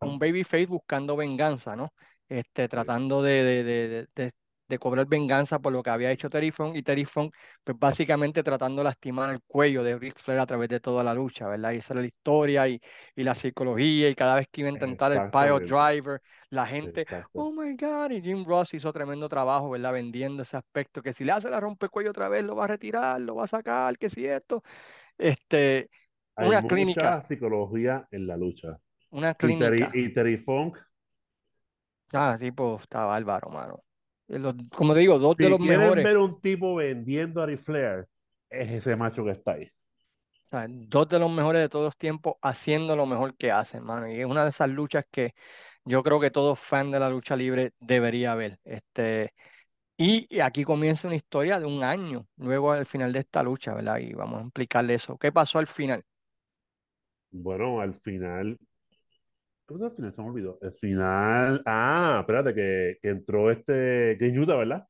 un 0.00 0.18
babyface 0.18 0.66
buscando 0.66 1.16
venganza, 1.16 1.76
¿no? 1.76 1.92
Este, 2.28 2.68
tratando 2.68 3.22
de, 3.22 3.44
de, 3.44 3.64
de, 4.14 4.32
de, 4.72 4.78
cobrar 4.78 5.06
venganza 5.06 5.58
por 5.58 5.72
lo 5.72 5.82
que 5.82 5.90
había 5.90 6.10
hecho 6.10 6.28
Terry 6.30 6.50
Funk 6.50 6.76
y 6.76 6.82
Terry 6.82 7.04
Funk, 7.04 7.34
pues 7.64 7.78
básicamente 7.78 8.42
tratando 8.42 8.80
de 8.80 8.84
lastimar 8.84 9.30
el 9.30 9.40
cuello 9.42 9.82
de 9.82 9.98
Ric 9.98 10.18
Flair 10.18 10.40
a 10.40 10.46
través 10.46 10.68
de 10.68 10.80
toda 10.80 11.02
la 11.04 11.14
lucha, 11.14 11.48
¿verdad? 11.48 11.72
Y 11.72 11.76
esa 11.76 11.94
era 11.94 12.00
la 12.02 12.06
historia 12.06 12.68
y, 12.68 12.80
y 13.16 13.22
la 13.22 13.34
psicología 13.34 14.08
y 14.08 14.14
cada 14.14 14.36
vez 14.36 14.48
que 14.50 14.62
iba 14.62 14.70
a 14.70 14.72
intentar 14.72 15.12
el 15.12 15.30
pile 15.30 15.60
driver, 15.60 16.20
la 16.50 16.66
gente, 16.66 17.02
Exacto. 17.02 17.40
oh 17.40 17.52
my 17.52 17.74
God, 17.76 18.10
y 18.10 18.20
Jim 18.20 18.44
Ross 18.44 18.74
hizo 18.74 18.92
tremendo 18.92 19.28
trabajo, 19.28 19.70
¿verdad? 19.70 19.92
Vendiendo 19.92 20.42
ese 20.42 20.56
aspecto, 20.56 21.02
que 21.02 21.12
si 21.12 21.24
le 21.24 21.32
hace 21.32 21.48
la 21.48 21.60
rompecuello 21.60 22.10
otra 22.10 22.28
vez, 22.28 22.44
lo 22.44 22.54
va 22.56 22.64
a 22.64 22.68
retirar, 22.68 23.20
lo 23.20 23.36
va 23.36 23.44
a 23.44 23.48
sacar, 23.48 23.96
que 23.98 24.08
si 24.10 24.26
esto, 24.26 24.62
este, 25.18 25.90
Hay 26.36 26.48
una 26.48 26.62
mucha 26.62 26.68
clínica, 26.68 27.22
psicología 27.22 28.06
en 28.10 28.26
la 28.26 28.36
lucha. 28.36 28.78
una 29.10 29.34
clínica. 29.34 29.90
y 29.94 30.12
Terry 30.12 30.36
Funk, 30.36 30.78
Ah, 32.12 32.36
tipo, 32.38 32.78
está 32.80 33.04
bárbaro, 33.06 33.48
mano. 33.50 33.82
Eh, 34.32 34.38
los- 34.40 34.54
como 34.76 34.94
te 34.94 35.00
digo, 35.00 35.18
dos 35.18 35.38
de 35.38 35.50
los 35.50 35.60
quieren 35.60 35.60
mejores, 35.60 36.08
ver 36.08 36.16
un 36.18 36.40
tipo 36.40 36.74
vendiendo 36.76 37.42
a 37.42 37.56
Flair, 37.56 38.08
es 38.50 38.68
ese 38.70 38.96
macho 38.96 39.24
que 39.24 39.32
está 39.32 39.52
ahí. 39.52 39.70
o 40.46 40.48
sea, 40.50 40.66
dos 40.68 41.08
de 41.08 41.18
los 41.18 41.30
mejores 41.30 41.62
de 41.62 41.68
todos 41.68 41.84
los 41.86 41.96
tiempos 41.96 42.34
haciendo 42.42 42.94
lo 42.96 43.06
mejor 43.06 43.36
que 43.36 43.50
hacen, 43.52 43.82
mano. 43.84 44.08
Y 44.10 44.20
es 44.20 44.26
una 44.26 44.44
de 44.44 44.50
esas 44.50 44.68
luchas 44.68 45.04
que 45.10 45.34
yo 45.84 46.02
creo 46.02 46.20
que 46.20 46.30
todo 46.30 46.54
fan 46.56 46.90
de 46.90 47.00
la 47.00 47.08
lucha 47.10 47.36
libre 47.36 47.72
debería 47.80 48.34
ver. 48.34 48.58
Este, 48.64 49.32
y 49.98 50.40
aquí 50.40 50.64
comienza 50.64 51.08
una 51.08 51.16
historia 51.16 51.60
de 51.60 51.66
un 51.66 51.84
año, 51.84 52.26
luego 52.38 52.72
al 52.72 52.86
final 52.86 53.12
de 53.12 53.20
esta 53.20 53.42
lucha, 53.44 53.74
¿verdad? 53.74 53.98
Y 53.98 54.14
vamos 54.14 54.40
a 54.42 54.44
explicarle 54.44 54.94
eso. 54.94 55.18
¿Qué 55.18 55.32
pasó 55.32 55.58
al 55.60 55.68
final? 55.68 56.04
Bueno, 57.30 57.80
al 57.80 57.94
final, 57.94 58.58
¿cómo 59.72 59.78
fue 59.78 59.86
al 59.88 59.92
final? 59.92 60.12
Se 60.12 60.22
me 60.22 60.28
olvidó. 60.28 60.58
El 60.62 60.72
final, 60.72 61.62
ah, 61.66 62.18
espérate, 62.20 62.54
que, 62.54 62.98
que 63.00 63.08
entró 63.08 63.50
este 63.50 64.16
Great 64.18 64.34
Yuta, 64.34 64.56
¿verdad? 64.56 64.86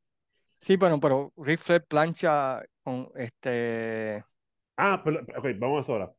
Sí, 0.60 0.76
bueno, 0.76 1.00
pero 1.00 1.32
Ric 1.36 1.58
Flair 1.58 1.84
plancha 1.84 2.62
con 2.82 3.10
este. 3.16 4.24
Ah, 4.76 5.00
pero, 5.04 5.20
ok, 5.36 5.46
vamos 5.58 5.88
ahora. 5.88 6.12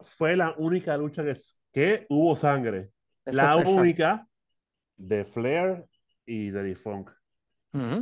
Fue 0.00 0.36
la 0.36 0.54
única 0.58 0.96
lucha 0.96 1.24
que, 1.24 1.34
que 1.72 2.06
hubo 2.08 2.36
sangre. 2.36 2.90
Eso 3.24 3.36
La 3.36 3.56
única 3.56 4.26
de 4.96 5.24
Flair 5.24 5.84
y 6.24 6.52
Terry 6.52 6.74
Funk. 6.74 7.10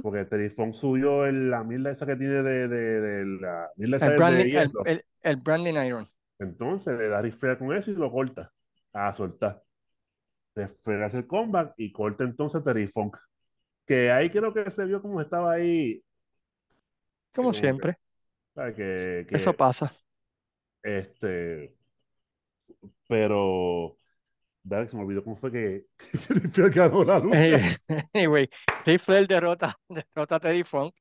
Porque 0.03 0.25
Terry 0.27 0.51
Funk 0.51 0.73
subió 0.75 1.27
en 1.27 1.51
la 1.51 1.65
mierda 1.65 1.91
esa 1.91 2.07
que 2.07 2.15
tiene 2.15 2.43
de, 2.43 2.69
de, 2.69 3.01
de 3.01 3.27
la 3.41 3.71
mierda 3.77 3.97
esa 3.97 4.07
El 4.07 4.13
de 4.13 4.17
branding, 4.19 4.55
el, 4.55 4.71
el, 4.85 5.05
el 5.23 5.37
branding 5.37 5.75
iron. 5.75 6.09
Entonces 6.39 6.97
le 6.97 7.09
da 7.09 7.23
Flair 7.33 7.59
con 7.59 7.75
eso 7.75 7.91
y 7.91 7.95
lo 7.95 8.13
corta. 8.13 8.53
A 8.93 9.13
soltar. 9.13 9.64
Flair 10.55 11.03
hace 11.03 11.19
el 11.19 11.27
comeback 11.27 11.75
y 11.77 11.93
corta 11.93 12.25
entonces 12.25 12.61
a 12.61 12.65
Terry 12.65 12.87
Funk. 12.87 13.17
Que 13.87 14.11
ahí 14.11 14.31
creo 14.31 14.53
que 14.53 14.71
se 14.71 14.85
vio 14.85 15.03
como 15.03 15.21
estaba 15.21 15.53
ahí. 15.53 16.03
Como 17.35 17.51
que, 17.51 17.59
siempre, 17.59 17.99
eso 19.31 19.53
pasa. 19.53 19.93
este. 20.83 21.75
Pero. 23.09 23.97
Dale, 24.63 24.89
se 24.89 24.97
me 24.97 25.03
olvidó 25.03 25.23
cómo 25.23 25.37
fue 25.37 25.53
que, 25.53 25.85
Ric 26.31 26.51
Flair 26.53 26.71
ganó 26.73 27.05
la 27.05 27.19
lucha. 27.19 27.39
Eh, 27.39 27.77
Anyway, 28.15 28.49
Ric 28.87 28.99
Flair 28.99 29.29
derrota, 29.29 29.79
derrota 29.89 30.37
a 30.37 30.41
Teddy 30.41 30.65
Funk 30.65 30.95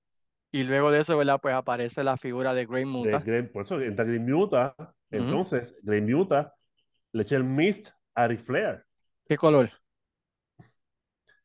y 0.52 0.64
luego 0.64 0.92
de 0.92 1.00
eso, 1.00 1.18
¿verdad? 1.18 1.40
Pues 1.42 1.56
aparece 1.56 2.04
la 2.04 2.18
figura 2.18 2.54
de 2.54 2.66
De 2.66 2.86
Muta. 2.86 3.24
Por 3.54 3.62
eso 3.62 3.80
entra 3.80 4.04
Green 4.04 4.26
Muta. 4.26 4.76
Entonces, 5.10 5.76
Green 5.82 6.12
Muta 6.12 6.54
le 7.14 7.24
echa 7.24 7.38
el 7.38 7.46
mist 7.46 7.90
a 8.14 8.28
Ric 8.28 8.42
Flair. 8.42 8.84
¿Qué 9.28 9.38
color? 9.38 9.72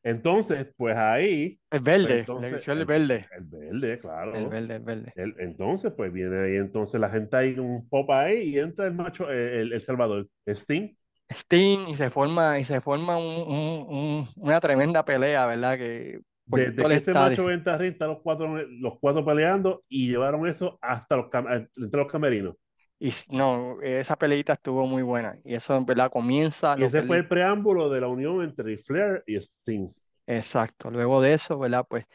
Entonces, 0.03 0.67
pues 0.77 0.95
ahí, 0.97 1.59
El 1.71 1.79
pues 1.99 2.13
verde, 2.13 2.19
entonces, 2.19 2.67
el 2.67 2.79
el, 2.79 2.85
verde, 2.85 3.27
el 3.31 3.43
verde, 3.45 3.99
claro. 3.99 4.35
el 4.35 4.47
verde, 4.47 4.75
el 4.75 4.81
verde. 4.83 5.15
El- 5.15 5.35
entonces, 5.39 5.93
pues 5.95 6.11
viene 6.13 6.39
ahí, 6.39 6.55
entonces 6.57 6.99
la 7.01 7.09
gente 7.09 7.35
ahí 7.37 7.59
un 7.59 7.87
pop 7.89 8.09
ahí 8.11 8.51
y 8.51 8.59
entra 8.59 8.87
el 8.87 8.93
macho, 8.95 9.31
eh, 9.31 9.61
el, 9.61 9.73
el 9.73 9.81
Salvador, 9.81 10.29
Sting, 10.47 10.95
Sting 11.31 11.87
y 11.89 11.95
se 11.95 12.09
forma, 12.09 12.59
y 12.59 12.63
se 12.63 12.81
forma 12.81 13.17
un- 13.17 13.25
un- 13.47 13.85
un- 13.97 14.27
una 14.37 14.59
tremenda 14.59 15.05
pelea, 15.05 15.45
¿verdad? 15.45 15.77
Que 15.77 16.21
por 16.49 16.59
Desde 16.59 16.87
que 16.87 16.97
ese 16.97 17.13
estadio. 17.13 17.13
macho 17.13 17.49
entra 17.51 17.77
ahí, 17.77 17.89
están 17.89 18.09
los 18.09 18.21
cuatro, 18.21 18.57
los 18.57 18.97
cuatro 18.99 19.23
peleando 19.23 19.83
y 19.87 20.09
llevaron 20.09 20.47
eso 20.47 20.77
hasta 20.81 21.15
los, 21.17 21.27
cam- 21.27 21.69
entre 21.77 21.99
los 22.01 22.11
camerinos. 22.11 22.55
Y 22.99 23.13
no, 23.29 23.81
esa 23.81 24.17
peleita 24.17 24.53
estuvo 24.53 24.85
muy 24.85 25.03
buena. 25.03 25.37
Y 25.45 25.55
eso, 25.55 25.83
¿verdad? 25.85 26.11
Comienza 26.11 26.75
Y 26.77 26.83
ese 26.83 26.99
es 26.99 27.05
fue 27.07 27.17
el 27.17 27.27
preámbulo 27.27 27.89
de 27.89 28.01
la 28.01 28.07
unión 28.07 28.43
entre 28.43 28.77
Flair 28.77 29.23
y 29.25 29.37
Sting. 29.37 29.87
Exacto. 30.27 30.91
Luego 30.91 31.21
de 31.21 31.33
eso, 31.33 31.57
¿verdad? 31.57 31.85
Pues, 31.87 32.05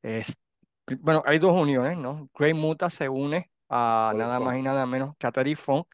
es, 0.00 0.38
bueno, 1.00 1.22
hay 1.26 1.38
dos 1.40 1.60
uniones, 1.60 1.98
¿no? 1.98 2.30
Great 2.38 2.54
Muta 2.54 2.88
se 2.88 3.08
une 3.08 3.50
a 3.68 4.12
nada 4.16 4.38
más 4.38 4.56
y 4.56 4.62
nada 4.62 4.86
menos 4.86 5.16
que 5.18 5.26
a 5.26 5.32
Terry 5.32 5.56
Funk 5.56 5.88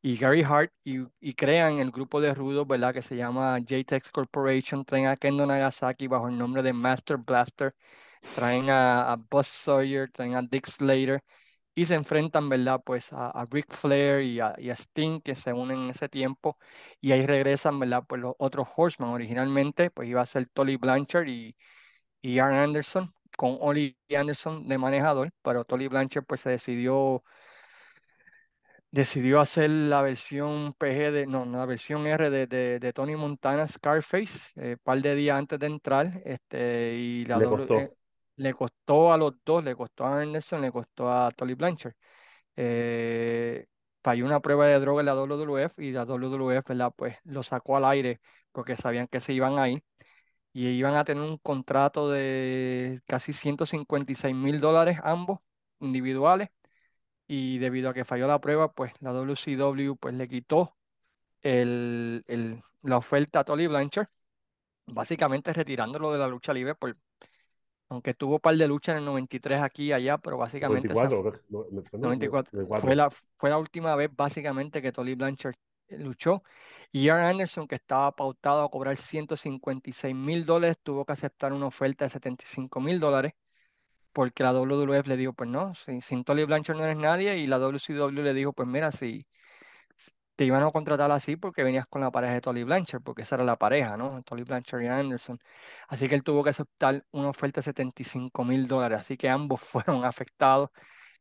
y 0.00 0.16
Gary 0.16 0.42
Hart 0.42 0.70
y, 0.84 1.00
y 1.20 1.34
crean 1.34 1.78
el 1.78 1.90
grupo 1.90 2.20
de 2.20 2.32
rudos, 2.32 2.66
¿verdad? 2.68 2.94
Que 2.94 3.02
se 3.02 3.16
llama 3.16 3.58
JTEX 3.58 4.10
Corporation. 4.10 4.84
Traen 4.84 5.06
a 5.06 5.16
Kendo 5.16 5.46
Nagasaki 5.46 6.06
bajo 6.06 6.28
el 6.28 6.38
nombre 6.38 6.62
de 6.62 6.72
Master 6.72 7.16
Blaster. 7.16 7.74
Traen 8.36 8.70
a, 8.70 9.12
a 9.12 9.16
Buzz 9.16 9.48
Sawyer, 9.48 10.10
traen 10.12 10.36
a 10.36 10.42
Dick 10.42 10.66
Slater 10.66 11.22
y 11.74 11.86
se 11.86 11.94
enfrentan, 11.94 12.48
¿verdad? 12.48 12.80
Pues 12.84 13.12
a, 13.12 13.30
a 13.30 13.46
Ric 13.46 13.72
Flair 13.74 14.22
y 14.22 14.40
a, 14.40 14.54
y 14.58 14.70
a 14.70 14.74
Sting 14.76 15.20
que 15.20 15.34
se 15.34 15.52
unen 15.52 15.78
en 15.84 15.90
ese 15.90 16.08
tiempo 16.08 16.58
y 17.00 17.12
ahí 17.12 17.26
regresan, 17.26 17.78
¿verdad? 17.80 18.04
Pues 18.08 18.20
los 18.20 18.34
otros 18.38 18.68
Horsemen. 18.76 19.10
Originalmente, 19.12 19.90
pues 19.90 20.08
iba 20.08 20.22
a 20.22 20.26
ser 20.26 20.46
Tully 20.48 20.76
Blanchard 20.76 21.28
y, 21.28 21.56
y 22.22 22.38
Arn 22.40 22.56
Anderson 22.56 23.14
con 23.36 23.58
Ollie 23.60 23.98
Anderson 24.16 24.68
de 24.68 24.78
manejador, 24.78 25.32
pero 25.42 25.64
Tully 25.64 25.88
Blanchard 25.88 26.24
pues 26.26 26.40
se 26.42 26.50
decidió 26.50 27.24
decidió 28.90 29.40
hacer 29.40 29.70
la 29.70 30.02
versión 30.02 30.74
PG 30.74 31.10
de, 31.12 31.26
no, 31.26 31.44
la 31.46 31.66
versión 31.66 32.06
R 32.06 32.30
de, 32.30 32.46
de, 32.46 32.78
de 32.78 32.92
Tony 32.92 33.16
Montana, 33.16 33.66
Scarface, 33.66 34.38
un 34.56 34.78
par 34.82 35.00
de 35.02 35.14
días 35.14 35.36
antes 35.38 35.58
de 35.58 35.66
entrar, 35.66 36.22
este, 36.24 36.94
y 36.96 37.24
la 37.26 37.40
Le 37.42 37.46
W- 37.46 37.68
costó. 37.68 37.84
eh, 37.84 37.92
le 38.36 38.54
costó 38.54 39.12
a 39.12 39.16
los 39.18 39.34
dos, 39.44 39.64
le 39.64 39.74
costó 39.76 40.04
a 40.06 40.20
Anderson, 40.22 40.60
le 40.62 40.72
costó 40.72 41.10
a 41.12 41.30
Tolly 41.32 41.54
Blanchard. 41.54 41.94
Eh, 42.56 43.66
falló 44.02 44.26
una 44.26 44.40
prueba 44.40 44.66
de 44.66 44.78
droga 44.80 45.00
en 45.02 45.06
la 45.06 45.14
WWF 45.14 45.84
y 45.84 45.92
la 45.92 46.04
WWF, 46.06 46.68
¿verdad? 46.74 46.92
Pues 46.96 47.16
lo 47.24 47.42
sacó 47.42 47.76
al 47.76 47.84
aire 47.86 48.20
porque 48.52 48.76
sabían 48.76 49.08
que 49.08 49.20
se 49.20 49.32
iban 49.34 49.58
a 49.58 49.68
ir 49.70 49.84
y 50.52 50.68
iban 50.68 50.94
a 50.96 51.04
tener 51.04 51.22
un 51.22 51.38
contrato 51.38 52.10
de 52.10 53.00
casi 53.06 53.32
156 53.32 54.34
mil 54.34 54.60
dólares 54.60 54.98
ambos 55.04 55.40
individuales 55.80 56.50
y 57.26 57.58
debido 57.58 57.90
a 57.90 57.94
que 57.94 58.04
falló 58.04 58.26
la 58.26 58.40
prueba, 58.40 58.72
pues 58.72 58.92
la 59.00 59.12
WCW 59.12 59.96
pues 59.96 60.14
le 60.14 60.28
quitó 60.28 60.76
el, 61.42 62.24
el- 62.28 62.62
la 62.82 62.98
oferta 62.98 63.40
a 63.40 63.44
Tolly 63.44 63.66
Blanchard, 63.68 64.08
básicamente 64.86 65.52
retirándolo 65.52 66.12
de 66.12 66.18
la 66.18 66.28
lucha 66.28 66.52
libre, 66.54 66.74
por, 66.74 66.96
aunque 67.94 68.14
tuvo 68.14 68.34
un 68.34 68.40
par 68.40 68.56
de 68.56 68.68
luchas 68.68 68.94
en 68.94 68.98
el 68.98 69.04
93 69.06 69.60
aquí 69.62 69.84
y 69.86 69.92
allá, 69.92 70.18
pero 70.18 70.36
básicamente 70.36 70.88
esa 70.92 71.04
94, 71.04 71.22
creo 71.22 71.32
que- 71.32 71.40
no, 71.48 71.80
no, 71.80 71.82
fue 71.88 71.98
94. 71.98 72.50
Fue 72.50 72.60
94. 72.60 72.94
la, 72.94 73.10
fue 73.10 73.50
la 73.50 73.58
última 73.58 73.96
vez 73.96 74.10
básicamente 74.14 74.82
que 74.82 74.92
Tolly 74.92 75.14
Blanchard 75.14 75.54
eh, 75.88 75.98
luchó. 75.98 76.42
Y 76.92 77.08
Arn 77.08 77.24
Anderson, 77.24 77.66
que 77.66 77.74
estaba 77.74 78.12
pautado 78.12 78.62
a 78.62 78.70
cobrar 78.70 78.96
156 78.96 80.14
mil 80.14 80.44
dólares, 80.44 80.78
tuvo 80.82 81.04
que 81.04 81.12
aceptar 81.12 81.52
una 81.52 81.66
oferta 81.66 82.04
de 82.04 82.10
75 82.10 82.80
mil 82.80 83.00
dólares 83.00 83.32
porque 84.12 84.44
la 84.44 84.52
WWF 84.52 85.08
le 85.08 85.16
dijo, 85.16 85.32
pues 85.32 85.50
no, 85.50 85.74
sin, 85.74 86.00
sin 86.00 86.22
Tolly 86.22 86.44
Blanchard 86.44 86.76
no 86.76 86.84
eres 86.84 86.96
nadie. 86.96 87.36
Y 87.38 87.48
la 87.48 87.58
WCW 87.58 88.22
le 88.22 88.32
dijo, 88.32 88.52
pues 88.52 88.68
mira, 88.68 88.92
si 88.92 89.26
te 90.36 90.44
iban 90.44 90.62
a 90.62 90.70
contratar 90.70 91.10
así 91.12 91.36
porque 91.36 91.62
venías 91.64 91.86
con 91.88 92.00
la 92.02 92.10
pareja 92.10 92.34
de 92.34 92.40
Tolly 92.40 92.64
Blanchard, 92.64 93.02
porque 93.02 93.22
esa 93.22 93.36
era 93.36 93.44
la 93.44 93.56
pareja, 93.56 93.96
¿no? 93.96 94.22
Tolly 94.24 94.42
Blanchard 94.44 94.82
y 94.82 94.86
Anderson. 94.88 95.38
Así 95.88 96.08
que 96.08 96.14
él 96.14 96.22
tuvo 96.24 96.42
que 96.44 96.50
aceptar 96.50 97.04
una 97.12 97.28
oferta 97.28 97.60
de 97.60 97.64
75 97.64 98.44
mil 98.44 98.66
dólares. 98.66 99.00
Así 99.00 99.16
que 99.16 99.28
ambos 99.28 99.60
fueron 99.62 100.04
afectados 100.04 100.70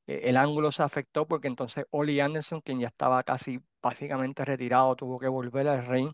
eh, 0.07 0.21
el 0.25 0.37
ángulo 0.37 0.71
se 0.71 0.83
afectó 0.83 1.27
porque 1.27 1.47
entonces 1.47 1.85
Oli 1.91 2.19
Anderson, 2.19 2.61
quien 2.61 2.79
ya 2.79 2.87
estaba 2.87 3.23
casi 3.23 3.59
básicamente 3.81 4.45
retirado, 4.45 4.95
tuvo 4.95 5.19
que 5.19 5.27
volver 5.27 5.67
al 5.67 5.85
ring 5.87 6.11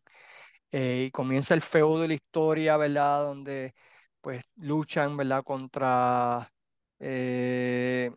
eh, 0.72 1.06
y 1.08 1.12
comienza 1.12 1.54
el 1.54 1.62
feudo 1.62 2.02
de 2.02 2.08
la 2.10 2.14
historia, 2.16 2.78
¿verdad? 2.78 3.24
Donde 3.24 3.74
pues 4.22 4.44
luchan, 4.58 5.18
¿verdad? 5.18 5.44
Contra 5.44 6.52
eh, 7.00 8.12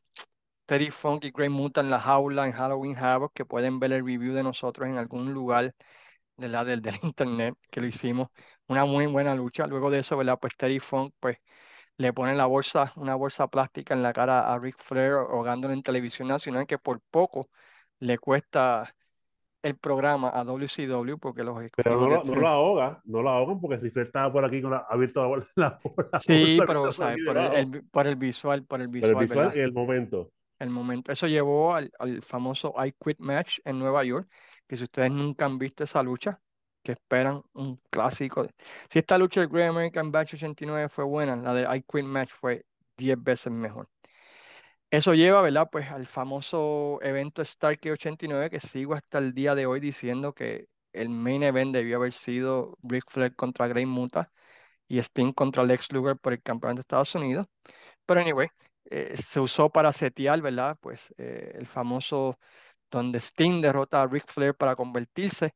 Terry 0.67 0.91
Funk 0.91 1.25
y 1.25 1.31
Grey 1.31 1.49
Muta 1.49 1.81
en 1.81 1.91
la 1.91 2.01
jaula 2.01 2.47
en 2.47 2.53
Halloween 2.53 2.97
Havoc, 2.97 3.33
que 3.35 3.45
pueden 3.45 3.79
ver 3.79 3.93
el 3.93 4.05
review 4.07 4.35
de 4.35 4.43
nosotros 4.43 4.89
en 4.89 4.97
algún 4.99 5.33
lugar 5.35 5.75
de 6.37 6.49
la, 6.49 6.65
del, 6.65 6.83
del 6.83 6.97
internet 7.03 7.55
que 7.71 7.81
lo 7.81 7.87
hicimos. 7.87 8.29
Una 8.69 8.85
muy 8.85 9.07
buena 9.07 9.35
lucha. 9.35 9.67
Luego 9.67 9.91
de 9.91 10.01
eso, 10.01 10.17
¿verdad? 10.17 10.39
Pues 10.41 10.57
Terry 10.57 10.81
Funk, 10.81 11.15
pues 11.21 11.39
le 11.99 12.13
ponen 12.13 12.39
la 12.39 12.47
bolsa, 12.47 12.93
una 12.97 13.15
bolsa 13.15 13.49
plástica 13.49 13.95
en 13.95 14.03
la 14.03 14.13
cara 14.13 14.53
a 14.53 14.59
Ric 14.59 14.77
Flair, 14.79 15.13
ahogándolo 15.15 15.75
en 15.75 15.83
televisión 15.83 16.29
nacional, 16.29 16.67
que 16.67 16.79
por 16.79 17.01
poco 17.11 17.51
le 18.01 18.19
cuesta 18.19 18.95
el 19.63 19.77
programa 19.77 20.31
a 20.31 20.45
WCW, 20.45 21.19
porque 21.19 21.45
los 21.45 21.57
Pero 21.75 21.97
no 22.01 22.09
lo, 22.09 22.25
no 22.25 22.35
lo 22.35 22.49
ahoga, 22.49 23.01
no 23.05 23.23
lo 23.23 23.31
ahogan 23.31 23.61
porque 23.61 23.77
Rifle 23.77 24.03
estaba 24.03 24.33
por 24.33 24.45
aquí 24.45 24.61
con 24.61 24.73
la, 24.73 24.87
abierto 24.89 25.23
la, 25.37 25.47
la, 25.57 25.79
la 26.13 26.19
Sí, 26.19 26.35
bolsa 26.59 26.65
pero, 26.67 26.93
¿sabes? 26.93 27.19
Por 27.25 27.37
el, 27.39 27.53
el 27.55 27.85
por 27.85 28.07
el 28.07 28.17
visual, 28.17 28.65
por 28.65 28.81
el 28.81 28.89
Pero 28.99 29.13
el 29.13 29.15
visual, 29.17 29.29
visual 29.29 29.57
en 29.57 29.63
el 29.63 29.73
momento. 29.73 30.31
El 30.63 30.71
momento. 30.71 31.13
Eso 31.13 31.27
llevó 31.27 31.75
al, 31.75 31.91
famoso 32.23 32.75
I 32.85 32.93
Quit 32.93 33.19
Match 33.19 33.59
en 33.65 33.79
Nueva 33.79 34.05
York, 34.05 34.29
que 34.69 34.77
si 34.77 34.85
ustedes 34.85 35.11
nunca 35.11 35.45
han 35.45 35.59
visto 35.59 35.85
esa 35.85 36.03
lucha, 36.03 36.41
que 36.83 36.93
esperan 36.93 37.43
un 37.55 37.81
clásico. 37.91 38.47
Si 38.91 38.99
esta 39.01 39.19
lucha 39.19 39.41
del 39.41 39.49
Great 39.51 39.71
American 39.71 40.13
Bash 40.13 40.35
89 40.35 40.89
fue 40.89 41.05
buena, 41.05 41.37
la 41.37 41.55
de 41.55 41.63
I 41.77 41.83
Quit 41.83 42.05
Match 42.05 42.31
fue 42.33 42.65
10 42.97 43.23
veces 43.23 43.53
mejor. 43.53 43.89
Eso 44.91 45.15
lleva, 45.15 45.41
¿verdad? 45.43 45.69
Pues 45.73 45.91
al 45.91 46.07
famoso 46.07 47.01
evento 47.03 47.45
Starkey 47.45 47.91
89, 47.93 48.51
que 48.51 48.61
sigo 48.61 48.95
hasta 48.95 49.19
el 49.19 49.33
día 49.33 49.55
de 49.55 49.67
hoy 49.67 49.81
diciendo 49.81 50.35
que 50.35 50.69
el 50.93 51.09
main 51.09 51.43
event 51.43 51.73
debió 51.75 51.97
haber 51.97 52.13
sido 52.13 52.77
Ric 52.83 53.05
Flair 53.09 53.35
contra 53.35 53.67
Grey 53.69 53.87
Muta 53.87 54.31
y 54.89 54.99
Sting 54.99 55.33
contra 55.33 55.65
Lex 55.65 55.93
Luger 55.93 56.17
por 56.19 56.35
el 56.35 56.43
campeonato 56.43 56.77
de 56.77 56.81
Estados 56.83 57.15
Unidos. 57.15 57.47
Pero 58.07 58.21
anyway, 58.21 58.49
eh, 58.91 59.15
se 59.17 59.41
usó 59.41 59.71
para 59.71 59.93
setear, 59.93 60.41
¿verdad? 60.43 60.77
Pues 60.81 61.15
eh, 61.19 61.53
el 61.55 61.67
famoso 61.67 62.39
donde 62.91 63.19
Sting 63.21 63.61
derrota 63.63 64.03
a 64.03 64.07
Ric 64.07 64.27
Flair 64.29 64.55
para 64.55 64.77
convertirse 64.77 65.55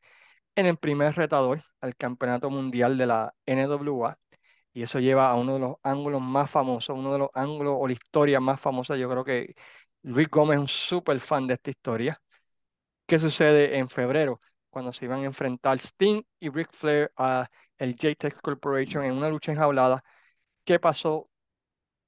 en 0.57 0.67
el 0.67 0.79
primer 0.79 1.15
retador 1.17 1.65
al 1.81 1.97
campeonato 1.97 2.51
mundial 2.51 2.97
de 2.99 3.07
la 3.07 3.35
NWA. 3.47 4.19
Y 4.73 4.83
eso 4.83 5.01
lleva 5.01 5.31
a 5.31 5.37
uno 5.37 5.55
de 5.55 5.61
los 5.61 5.77
ángulos 5.83 6.21
más 6.23 6.51
famosos, 6.51 6.97
uno 6.97 7.13
de 7.13 7.19
los 7.21 7.31
ángulos 7.35 7.77
o 7.79 7.87
la 7.87 7.95
historia 7.95 8.41
más 8.41 8.61
famosa. 8.61 8.97
Yo 8.97 9.11
creo 9.11 9.25
que 9.25 9.55
Luis 10.03 10.29
Gómez 10.31 10.57
es 10.57 10.61
un 10.63 10.69
súper 10.69 11.21
fan 11.21 11.47
de 11.47 11.55
esta 11.55 11.71
historia. 11.71 12.21
¿Qué 13.07 13.19
sucede 13.19 13.79
en 13.79 13.89
febrero? 13.89 14.41
Cuando 14.71 14.93
se 14.93 15.05
iban 15.07 15.23
a 15.23 15.27
enfrentar 15.27 15.79
Sting 15.79 16.23
y 16.41 16.51
Ric 16.51 16.73
Flair 16.73 17.13
a 17.17 17.49
el 17.79 17.95
JTEX 17.97 18.41
Corporation 18.41 19.05
en 19.05 19.13
una 19.15 19.29
lucha 19.29 19.53
enjaulada. 19.53 20.03
¿Qué 20.65 20.79
pasó 20.81 21.31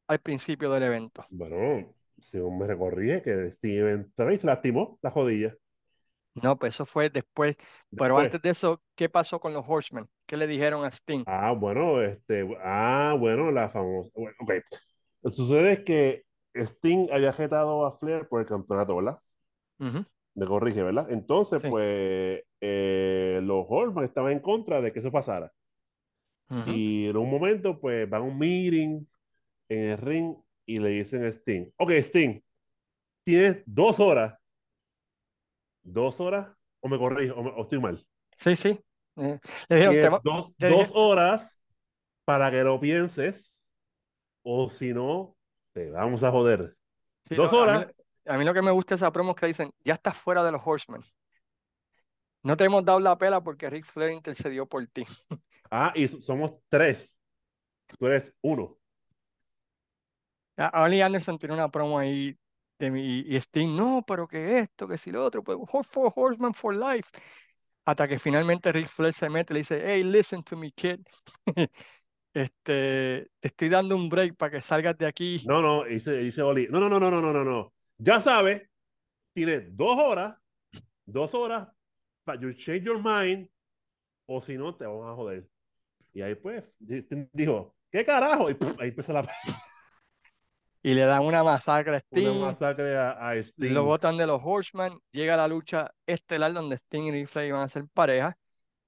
al 0.08 0.20
principio 0.20 0.70
del 0.70 0.82
evento? 0.84 1.26
Bueno, 1.30 1.94
según 2.18 2.58
me 2.58 2.66
recorrí, 2.66 3.22
que 3.22 3.50
Steven 3.50 4.12
Travis 4.14 4.40
se 4.42 4.46
lastimó 4.46 4.98
la 5.02 5.10
jodilla. 5.10 5.56
No, 6.34 6.58
pues 6.58 6.74
eso 6.74 6.86
fue 6.86 7.10
después. 7.10 7.56
Pero 7.96 8.18
antes 8.18 8.40
de 8.42 8.50
eso, 8.50 8.82
¿qué 8.94 9.08
pasó 9.08 9.40
con 9.40 9.52
los 9.52 9.64
Horsemen? 9.68 10.08
¿Qué 10.26 10.36
le 10.36 10.46
dijeron 10.46 10.84
a 10.84 10.88
Sting? 10.90 11.24
Ah, 11.26 11.52
bueno, 11.52 12.00
este, 12.02 12.48
ah, 12.62 13.14
bueno, 13.18 13.50
la 13.50 13.68
famosa. 13.68 14.10
Bueno, 14.14 14.34
ok. 14.40 14.52
Lo 15.22 15.30
que 15.30 15.36
sucede 15.36 15.72
es 15.74 15.80
que 15.84 16.24
Sting 16.54 17.08
había 17.12 17.32
jetado 17.32 17.86
a 17.86 17.92
Flair 17.98 18.28
por 18.28 18.40
el 18.40 18.46
campeonato, 18.46 18.96
¿verdad? 18.96 19.20
Me 20.34 20.46
corrige, 20.46 20.82
¿verdad? 20.82 21.10
Entonces, 21.10 21.60
sí, 21.62 21.68
pues, 21.68 22.42
eh, 22.60 23.40
los 23.42 23.66
Horsemen 23.68 24.04
estaban 24.04 24.32
en 24.32 24.40
contra 24.40 24.80
de 24.80 24.92
que 24.92 25.00
eso 25.00 25.10
pasara. 25.12 25.52
ujú. 26.50 26.80
Y 26.80 27.06
en 27.08 27.16
un 27.16 27.30
momento, 27.30 27.80
pues, 27.80 28.08
van 28.08 28.22
a 28.22 28.24
un 28.24 28.38
meeting 28.38 29.04
en 29.68 29.80
el 29.92 29.98
ring 29.98 30.36
y 30.66 30.78
le 30.78 30.90
dicen 30.90 31.24
a 31.24 31.28
Sting, 31.28 31.70
ok, 31.78 31.90
Sting, 31.92 32.40
tienes 33.24 33.62
dos 33.66 34.00
horas, 34.00 34.38
dos 35.82 36.20
horas, 36.20 36.48
o 36.80 36.88
me 36.88 36.98
corrijo, 36.98 37.34
o, 37.36 37.42
me- 37.42 37.50
o 37.50 37.62
estoy 37.62 37.80
mal. 37.80 37.98
Sí, 38.38 38.56
sí. 38.56 38.80
Eh, 39.16 39.38
Tienes 39.90 40.10
dos, 40.22 40.54
dos 40.58 40.92
horas 40.94 41.60
para 42.24 42.50
que 42.50 42.62
lo 42.64 42.80
pienses, 42.80 43.56
o 44.42 44.70
si 44.70 44.94
no, 44.94 45.36
te 45.72 45.90
vamos 45.90 46.22
a 46.24 46.30
joder. 46.30 46.76
sí, 47.28 47.34
Dos 47.34 47.52
lo- 47.52 47.58
a 47.60 47.68
mí, 47.68 47.78
horas. 47.78 47.94
a 48.26 48.38
mí 48.38 48.44
lo 48.44 48.54
que 48.54 48.62
me 48.62 48.70
gusta 48.70 48.94
de 48.94 48.96
esa 48.96 49.12
promo 49.12 49.32
es 49.32 49.36
que 49.36 49.46
dicen, 49.46 49.70
ya 49.84 49.94
estás 49.94 50.16
fuera 50.16 50.44
de 50.44 50.52
los 50.52 50.62
Horsemen. 50.64 51.02
No 52.42 52.56
te 52.56 52.64
hemos 52.64 52.84
dado 52.84 52.98
la 53.00 53.16
pela 53.18 53.40
porque 53.42 53.70
Ric 53.70 53.84
Flair 53.86 54.10
intercedió 54.12 54.66
por 54.66 54.86
ti. 54.88 55.04
Ah, 55.70 55.92
y 55.94 56.08
so- 56.08 56.20
somos 56.20 56.54
tres. 56.68 57.14
Tú 57.98 58.06
eres 58.06 58.34
uno. 58.42 58.78
Oli 60.74 61.00
Anderson 61.00 61.38
tiene 61.38 61.54
una 61.54 61.70
promo 61.70 61.98
ahí 61.98 62.36
de 62.78 62.90
mi, 62.90 63.20
y 63.20 63.36
Sting, 63.36 63.76
no, 63.76 64.04
pero 64.06 64.26
que 64.26 64.60
esto, 64.60 64.86
que 64.86 64.98
si 64.98 65.10
lo 65.10 65.24
otro, 65.24 65.42
pues 65.42 65.58
for 65.90 66.12
Horseman 66.14 66.54
for 66.54 66.74
life. 66.74 67.10
Hasta 67.84 68.06
que 68.06 68.18
finalmente 68.18 68.70
Ric 68.70 68.86
Flair 68.86 69.14
se 69.14 69.30
mete 69.30 69.52
y 69.52 69.54
le 69.54 69.60
dice, 69.60 69.82
hey, 69.84 70.04
listen 70.04 70.42
to 70.42 70.56
me, 70.56 70.70
kid. 70.72 71.00
Este, 72.34 73.26
te 73.40 73.48
estoy 73.48 73.68
dando 73.68 73.96
un 73.96 74.08
break 74.08 74.36
para 74.36 74.52
que 74.52 74.60
salgas 74.60 74.96
de 74.96 75.06
aquí. 75.06 75.42
No, 75.44 75.60
no, 75.60 75.84
dice, 75.84 76.18
dice 76.18 76.40
Oli. 76.42 76.68
No, 76.70 76.78
no, 76.78 76.88
no, 76.88 77.00
no, 77.00 77.10
no, 77.10 77.32
no, 77.32 77.42
no. 77.42 77.72
Ya 77.96 78.20
sabes, 78.20 78.62
tienes 79.32 79.76
dos 79.76 79.98
horas, 79.98 80.36
dos 81.04 81.34
horas 81.34 81.66
para 82.22 82.40
you 82.40 82.52
change 82.52 82.84
your 82.84 82.98
mind, 83.02 83.48
o 84.26 84.40
si 84.40 84.56
no, 84.56 84.76
te 84.76 84.86
vamos 84.86 85.10
a 85.10 85.16
joder. 85.16 85.48
Y 86.12 86.20
ahí 86.20 86.36
pues, 86.36 86.62
dijo, 87.32 87.74
¿qué 87.90 88.04
carajo? 88.04 88.50
Y 88.50 88.56
ahí 88.78 88.90
empezó 88.90 89.14
la, 89.14 89.22
Y 90.82 90.94
le 90.94 91.02
dan 91.04 91.24
una 91.24 91.42
masacre 91.44 91.96
a 91.96 91.98
una 92.12 92.32
Sting. 92.32 92.40
masacre 92.40 92.96
a, 92.96 93.10
a 93.12 93.34
Lo 93.34 93.42
Sting. 93.42 93.74
botan 93.84 94.16
de 94.16 94.26
los 94.26 94.40
Horsemen. 94.44 94.98
Llega 95.12 95.36
la 95.36 95.48
lucha 95.48 95.92
estelar 96.06 96.52
donde 96.52 96.76
Sting 96.76 97.14
y 97.14 97.26
Flair 97.26 97.48
iban 97.48 97.62
a 97.62 97.68
ser 97.68 97.86
pareja. 97.88 98.36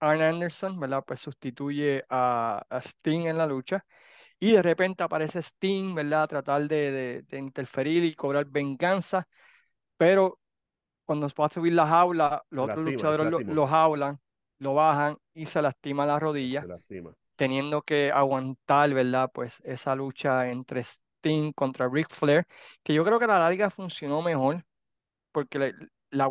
Arn 0.01 0.23
Anderson, 0.23 0.79
¿verdad? 0.81 1.05
Pues 1.07 1.21
sustituye 1.21 2.05
a, 2.09 2.65
a 2.71 2.79
Sting 2.81 3.27
en 3.27 3.37
la 3.39 3.47
lucha. 3.47 3.85
Y 4.39 4.53
de 4.53 4.63
repente 4.63 5.03
aparece 5.03 5.41
Sting, 5.43 5.95
¿verdad? 5.95 6.25
A 6.25 6.29
tratar 6.29 6.69
de, 6.69 6.91
de- 6.93 7.23
de 7.23 7.39
interferir 7.39 8.05
y 8.05 8.15
cobrar 8.15 8.47
venganza. 8.47 9.29
Pero 9.97 10.39
cuando 11.05 11.29
va 11.29 11.47
a 11.47 11.51
subir 11.51 11.73
la 11.75 11.87
jaula, 11.87 12.45
los 12.51 12.67
Se 12.67 12.71
otros 12.73 12.85
lastima, 12.85 12.93
luchadores 12.93 13.31
lo, 13.31 13.41
lo 13.41 13.67
jaulan, 13.67 14.21
lo 14.59 14.75
bajan 14.75 15.19
y 15.35 15.47
se 15.47 15.61
lastima 15.63 16.07
la 16.07 16.19
Se 16.19 16.21
rodilla, 16.21 16.65
lastima. 16.67 17.15
teniendo 17.37 17.83
que 17.83 18.13
aguantar, 18.13 18.93
¿verdad? 18.95 19.31
Pues 19.33 19.61
esa 19.65 19.95
lucha 19.95 20.51
entre 20.51 20.81
Sting 21.21 21.53
contra 21.55 21.89
Ric 21.89 22.09
Flair, 22.11 22.47
que 22.83 22.95
yo 22.95 23.05
creo 23.05 23.19
que 23.19 23.27
a 23.27 23.29
la 23.29 23.39
larga 23.41 23.71
funcionó 23.71 24.23
mejor, 24.23 24.65
porque 25.33 25.59
le- 25.59 25.75
la 26.11 26.29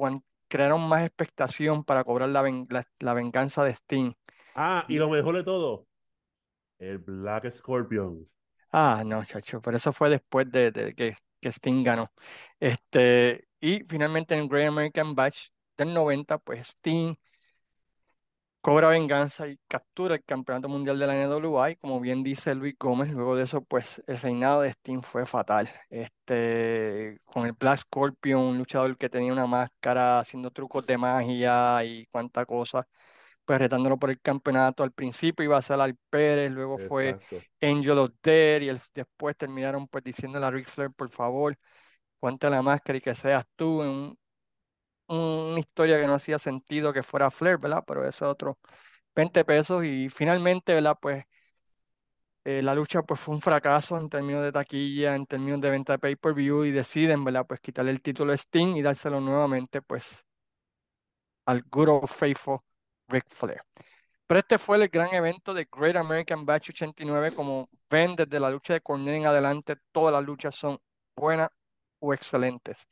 crearon 0.49 0.88
más 0.90 1.03
expectación 1.06 1.84
para 1.84 2.03
cobrar 2.03 2.30
la, 2.30 2.41
ven- 2.44 2.68
la- 2.70 2.88
la 2.99 3.14
venganza 3.14 3.64
de 3.64 3.72
Sting. 3.74 4.14
Ah, 4.53 4.86
y 4.88 4.98
lo 4.98 5.10
mejor 5.10 5.36
de 5.38 5.44
todo, 5.44 5.88
el 6.80 6.99
Black 6.99 7.52
Scorpion. 7.52 8.28
Ah, 8.72 9.03
no, 9.06 9.24
chacho, 9.26 9.61
pero 9.61 9.78
eso 9.78 9.91
fue 9.94 10.10
después 10.10 10.52
de, 10.52 10.72
de 10.72 10.94
que, 10.94 11.16
que 11.41 11.49
Sting 11.52 11.84
ganó. 11.84 12.11
Este, 12.60 13.48
y 13.60 13.84
finalmente 13.88 14.36
en 14.36 14.41
el 14.41 14.49
Great 14.49 14.68
American 14.68 15.16
Bash 15.16 15.48
del 15.78 15.94
90, 15.94 16.38
pues 16.38 16.68
Sting 16.70 17.16
cobra 18.61 18.90
venganza 18.90 19.48
y 19.48 19.57
captura 19.68 20.15
el 20.15 20.23
campeonato 20.23 20.68
mundial 20.69 20.99
de 20.99 21.07
la 21.07 21.15
NWA 21.15 21.72
y 21.72 21.76
como 21.77 21.99
bien 21.99 22.23
dice 22.23 22.53
Luis 22.56 22.76
Gómez, 22.80 23.11
luego 23.14 23.36
de 23.36 23.44
eso 23.44 23.61
pues 23.64 24.02
el 24.07 24.18
reinado 24.18 24.61
de 24.61 24.69
Sting 24.69 25.02
fue 25.02 25.26
fatal. 25.26 25.69
Este, 25.90 27.19
con 27.26 27.45
el 27.45 27.53
Black 27.53 27.80
Scorpion, 27.80 28.41
un 28.41 28.57
luchador 28.57 28.98
que 28.98 29.10
tenía 29.10 29.31
una 29.34 29.48
máscara 29.48 30.19
haciendo 30.19 30.52
trucos 30.52 30.86
de 30.86 30.98
magia 30.98 31.84
y 31.86 32.06
cuánta 32.07 32.45
cosa, 32.45 32.88
pues 33.45 33.60
retándolo 33.60 33.98
por 33.98 34.10
el 34.11 34.22
campeonato. 34.22 34.84
Al 34.84 34.91
principio 34.91 35.44
iba 35.45 35.57
a 35.57 35.61
ser 35.61 35.80
Al 35.81 35.95
Pérez, 36.10 36.52
luego 36.52 36.77
fue. 36.80 37.18
Angel 37.61 37.98
of 37.99 38.11
Death 38.23 38.61
y 38.64 38.69
el- 38.69 38.81
después 38.94 39.36
terminaron 39.38 39.88
pues 39.88 40.03
diciéndole 40.03 40.45
a 40.45 40.52
Ric 40.52 40.68
Flair, 40.69 40.91
por 40.94 41.10
favor, 41.11 41.57
ponte 42.19 42.49
la 42.49 42.61
máscara 42.61 42.98
y 42.98 43.02
que 43.02 43.15
seas 43.15 43.45
tú 43.56 43.81
en 43.84 43.90
un- 43.90 44.19
una 45.10 45.60
historia 45.60 45.99
que 45.99 46.07
no 46.07 46.15
hacía 46.15 46.40
sentido 46.40 46.94
que 46.94 47.03
fuera 47.03 47.31
Flair, 47.31 47.57
¿verdad? 47.57 47.84
Pero 47.88 48.07
eso 48.07 48.26
es 48.26 48.31
otro 48.31 48.60
20 49.15 49.45
pesos 49.45 49.84
y 49.86 50.10
finalmente, 50.10 50.73
¿verdad? 50.73 50.98
Pues 51.02 51.26
eh, 52.45 52.61
la 52.61 52.73
lucha 52.73 53.03
pues 53.03 53.19
fue 53.19 53.36
un 53.36 53.41
fracaso 53.41 53.98
en 53.98 54.10
términos 54.10 54.44
de 54.44 54.52
taquilla, 54.52 55.15
en 55.15 55.26
términos 55.26 55.61
de 55.61 55.69
venta 55.69 55.94
de 55.94 55.99
pay-per-view 55.99 56.64
y 56.65 56.72
deciden, 56.72 57.23
¿verdad? 57.23 57.45
Pues 57.48 57.60
quitarle 57.60 57.91
el 57.91 58.02
título 58.02 58.31
a 58.34 58.36
Sting 58.36 58.76
y 58.76 58.81
dárselo 58.81 59.19
nuevamente 59.22 59.81
pues 59.81 60.26
al 61.45 61.64
good 61.69 61.90
old 61.90 62.07
faithful 62.07 62.60
Ric 63.07 63.26
Flair. 63.30 63.61
Pero 64.27 64.40
este 64.40 64.57
fue 64.57 64.77
el 64.77 64.90
gran 64.90 65.14
evento 65.14 65.53
de 65.53 65.68
Great 65.72 65.95
American 65.95 66.45
Bash 66.45 66.69
89. 66.69 67.31
Como 67.34 67.69
ven, 67.90 68.15
desde 68.15 68.40
la 68.40 68.49
lucha 68.52 68.73
de 68.73 68.81
Cornette 68.81 69.18
en 69.18 69.26
adelante, 69.26 69.76
todas 69.91 70.14
las 70.14 70.23
luchas 70.23 70.56
son 70.56 70.80
buenas 71.15 71.49
o 71.99 72.14
excelentes. 72.14 72.88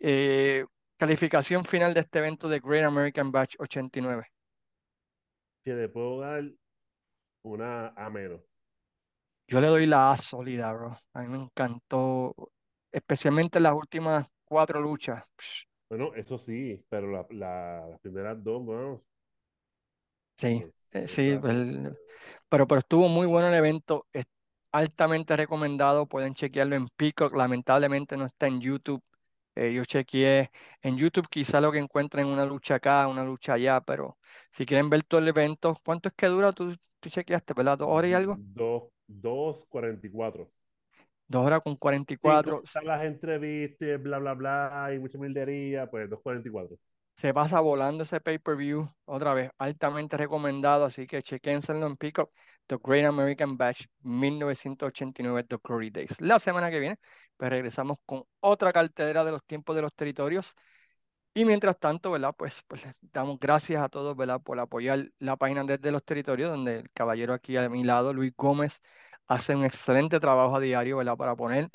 Eh, 0.00 0.64
calificación 0.98 1.64
final 1.64 1.94
de 1.94 2.00
este 2.00 2.18
evento 2.20 2.48
de 2.48 2.60
Great 2.60 2.84
American 2.84 3.32
Bash 3.32 3.54
89. 3.58 4.26
Que 5.64 5.74
le 5.74 5.88
puedo 5.90 6.20
dar 6.20 6.44
una 7.44 7.88
a 7.96 8.10
menos. 8.10 8.42
Yo 9.48 9.60
le 9.60 9.68
doy 9.68 9.86
la 9.86 10.10
A 10.10 10.16
sólida, 10.16 10.72
bro. 10.72 10.98
A 11.12 11.20
mí 11.22 11.28
me 11.28 11.38
encantó, 11.44 12.34
especialmente 12.92 13.60
las 13.60 13.74
últimas 13.74 14.26
cuatro 14.44 14.80
luchas. 14.80 15.24
Bueno, 15.88 16.14
eso 16.14 16.38
sí, 16.38 16.84
pero 16.88 17.10
la, 17.10 17.26
la- 17.30 17.86
las 17.90 18.00
primeras 18.00 18.42
dos, 18.42 18.64
bueno, 18.64 19.02
Sí, 20.38 20.64
eh, 20.92 21.08
sí, 21.08 21.28
el- 21.30 21.96
pero, 22.48 22.66
pero 22.66 22.80
estuvo 22.80 23.08
muy 23.08 23.26
bueno 23.26 23.48
el 23.48 23.54
evento. 23.54 24.06
Es 24.12 24.26
altamente 24.72 25.36
recomendado. 25.36 26.06
Pueden 26.06 26.34
chequearlo 26.34 26.76
en 26.76 26.88
Peacock. 26.96 27.34
Lamentablemente 27.34 28.16
no 28.16 28.26
está 28.26 28.46
en 28.46 28.60
YouTube. 28.60 29.02
Eh, 29.56 29.72
yo 29.74 29.84
chequeé 29.84 30.50
en 30.82 30.98
YouTube, 30.98 31.28
quizá 31.30 31.60
lo 31.60 31.72
que 31.72 31.78
encuentren 31.78 32.26
una 32.28 32.44
lucha 32.46 32.76
acá, 32.76 33.08
una 33.08 33.24
lucha 33.24 33.54
allá, 33.54 33.80
pero 33.80 34.18
si 34.52 34.66
quieren 34.66 34.90
ver 34.90 35.04
todo 35.04 35.20
el 35.20 35.28
evento, 35.28 35.80
¿cuánto 35.84 36.08
es 36.10 36.14
que 36.16 36.26
dura? 36.26 36.52
Tú, 36.52 36.76
tú 37.00 37.10
chequeaste, 37.10 37.54
¿verdad? 37.54 37.78
¿Dos 37.78 37.88
horas 37.90 38.10
y 38.10 38.14
algo? 38.14 38.42
dos, 38.54 38.84
dos 39.08 39.64
cuarenta 39.68 40.06
y 40.06 40.10
cuatro. 40.10 40.50
Dos 41.28 41.46
horas 41.46 41.60
con 41.62 41.76
Sin 42.22 42.40
44. 42.40 42.62
contar 42.62 42.84
las 42.84 43.04
entrevistas, 43.04 44.02
bla, 44.02 44.18
bla, 44.18 44.34
bla, 44.34 44.90
y 44.94 44.98
mucha 44.98 45.16
mildería, 45.18 45.88
pues 45.90 46.10
2.44. 46.10 46.76
Se 47.16 47.32
pasa 47.32 47.60
volando 47.60 48.02
ese 48.02 48.20
pay-per-view, 48.20 48.90
otra 49.06 49.32
vez, 49.32 49.50
altamente 49.58 50.16
recomendado, 50.18 50.84
así 50.84 51.06
que 51.06 51.22
chequénselo 51.22 51.86
en 51.86 51.96
Pickup, 51.96 52.30
The 52.66 52.76
Great 52.82 53.06
American 53.06 53.56
Bash 53.56 53.86
1989, 54.02 55.44
The 55.44 55.56
Glory 55.62 55.90
Days. 55.90 56.20
La 56.20 56.38
semana 56.38 56.70
que 56.70 56.78
viene, 56.78 56.98
pues 57.38 57.48
regresamos 57.50 57.98
con 58.04 58.24
otra 58.40 58.70
cartelera 58.72 59.24
de 59.24 59.32
los 59.32 59.42
tiempos 59.44 59.74
de 59.74 59.82
los 59.82 59.94
territorios. 59.94 60.54
Y 61.34 61.44
mientras 61.44 61.78
tanto, 61.78 62.10
¿verdad? 62.12 62.34
Pues, 62.36 62.62
pues 62.66 62.82
damos 63.00 63.38
gracias 63.40 63.82
a 63.82 63.88
todos, 63.88 64.16
¿verdad? 64.16 64.40
Por 64.42 64.58
apoyar 64.60 65.10
la 65.18 65.36
página 65.36 65.64
desde 65.64 65.92
los 65.92 66.04
territorios, 66.04 66.50
donde 66.50 66.80
el 66.80 66.90
caballero 66.92 67.34
aquí 67.34 67.56
a 67.56 67.68
mi 67.68 67.84
lado, 67.84 68.12
Luis 68.14 68.32
Gómez, 68.36 68.80
hace 69.26 69.54
un 69.56 69.64
excelente 69.64 70.20
trabajo 70.20 70.56
a 70.56 70.60
diario, 70.60 70.98
¿verdad? 70.98 71.16
Para 71.16 71.36
poner 71.36 71.70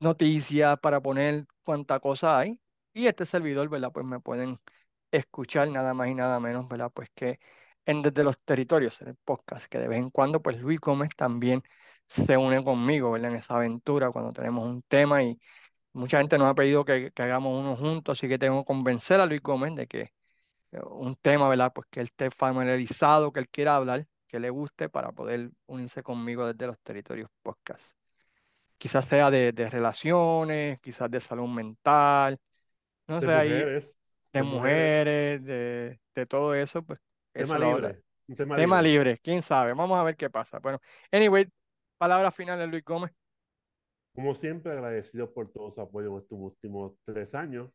noticias, 0.00 0.78
para 0.80 1.00
poner 1.00 1.46
cuánta 1.64 2.00
cosa 2.00 2.38
hay. 2.38 2.60
Y 2.92 3.06
este 3.06 3.26
servidor, 3.26 3.68
¿verdad? 3.68 3.92
Pues 3.92 4.04
me 4.06 4.20
pueden 4.20 4.58
escuchar 5.10 5.68
nada 5.68 5.94
más 5.94 6.08
y 6.08 6.14
nada 6.14 6.40
menos, 6.40 6.68
¿verdad? 6.68 6.90
Pues 6.92 7.10
que 7.14 7.38
en 7.86 8.02
Desde 8.02 8.24
los 8.24 8.38
Territorios, 8.40 9.00
en 9.02 9.08
el 9.08 9.16
podcast, 9.16 9.66
que 9.68 9.78
de 9.78 9.88
vez 9.88 9.98
en 10.00 10.10
cuando, 10.10 10.42
pues 10.42 10.58
Luis 10.60 10.80
Gómez 10.80 11.10
también 11.16 11.62
se 12.06 12.36
une 12.36 12.62
conmigo, 12.64 13.12
¿verdad? 13.12 13.30
En 13.32 13.36
esa 13.38 13.56
aventura, 13.56 14.10
cuando 14.12 14.32
tenemos 14.32 14.66
un 14.66 14.82
tema 14.82 15.22
y 15.22 15.38
mucha 15.92 16.18
gente 16.18 16.38
nos 16.38 16.48
ha 16.48 16.54
pedido 16.54 16.84
que, 16.84 17.12
hagamos 17.16 17.60
uno 17.60 17.76
juntos, 17.76 18.18
así 18.18 18.28
que 18.28 18.38
tengo 18.38 18.62
que 18.62 18.66
convencer 18.66 19.20
a 19.20 19.26
Luis 19.26 19.42
Gómez 19.42 19.74
de 19.76 19.86
que 19.86 20.12
eh, 20.72 20.80
un 20.84 21.16
tema, 21.16 21.48
¿verdad? 21.48 21.72
Pues 21.74 21.86
que 21.90 22.00
él 22.00 22.06
esté 22.06 22.30
familiarizado, 22.30 23.32
que 23.32 23.40
él 23.40 23.48
quiera 23.48 23.76
hablar, 23.76 24.06
que 24.28 24.40
le 24.40 24.50
guste 24.50 24.88
para 24.88 25.12
poder 25.12 25.50
unirse 25.66 26.02
conmigo 26.02 26.46
desde 26.46 26.66
los 26.66 26.78
Territorios 26.80 27.30
Podcast 27.42 27.94
quizás 28.78 29.04
sea 29.06 29.30
de 29.30 29.52
relaciones, 29.70 30.80
quizás 30.80 31.10
de 31.10 31.20
salud 31.20 31.48
mental, 31.48 32.40
no 33.10 33.20
De 33.20 33.26
sé, 33.26 33.32
ahí 33.32 33.64
mujeres, 33.64 33.98
de 34.32 34.42
de 34.42 34.44
mujeres, 34.44 34.84
mujeres, 34.84 35.44
de, 35.44 36.00
de 36.14 36.26
todo 36.26 36.54
eso, 36.54 36.82
pues 36.84 37.00
tema 37.36 37.58
eso 37.58 37.58
libre, 37.58 38.02
un 38.28 38.36
tema 38.36 38.56
Tema 38.56 38.82
libre. 38.82 38.82
libre, 38.82 39.18
quién 39.22 39.42
sabe, 39.42 39.74
vamos 39.74 39.98
a 39.98 40.04
ver 40.04 40.16
qué 40.16 40.30
pasa. 40.30 40.58
Bueno, 40.60 40.80
anyway, 41.12 41.46
palabra 41.98 42.30
final 42.32 42.58
de 42.58 42.66
Luis 42.68 42.84
Gómez. 42.84 43.12
Como 44.14 44.34
siempre, 44.36 44.70
agradecido 44.72 45.32
por 45.32 45.50
todo 45.52 45.70
su 45.72 45.80
apoyo 45.80 46.12
en 46.12 46.18
estos 46.22 46.38
últimos 46.38 46.92
tres 47.04 47.34
años. 47.34 47.70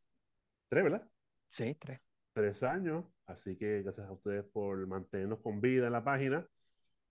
Tres, 0.69 0.83
¿verdad? 0.85 1.09
Sí, 1.49 1.73
tres. 1.75 1.99
Tres 2.33 2.63
años. 2.63 3.05
Así 3.25 3.57
que 3.57 3.81
gracias 3.81 4.07
a 4.07 4.11
ustedes 4.11 4.45
por 4.45 4.85
mantenernos 4.87 5.39
con 5.41 5.59
vida 5.61 5.87
en 5.87 5.93
la 5.93 6.03
página, 6.03 6.47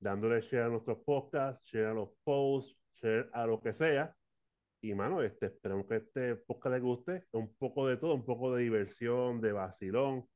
dándole 0.00 0.40
share 0.42 0.64
a 0.64 0.68
nuestros 0.68 0.98
podcasts, 1.04 1.64
share 1.68 1.86
a 1.88 1.94
los 1.94 2.10
posts, 2.24 2.78
share 2.94 3.30
a 3.32 3.46
lo 3.46 3.60
que 3.60 3.72
sea. 3.72 4.14
Y, 4.84 4.94
mano, 4.94 5.22
este, 5.22 5.46
esperamos 5.46 5.86
que 5.86 5.96
este 5.96 6.36
podcast 6.36 6.74
les 6.74 6.82
guste. 6.82 7.24
Un 7.32 7.54
poco 7.54 7.86
de 7.88 7.96
todo, 7.96 8.14
un 8.14 8.24
poco 8.26 8.54
de 8.54 8.64
diversión, 8.64 9.40
de 9.40 9.52
vacilón, 9.52 10.28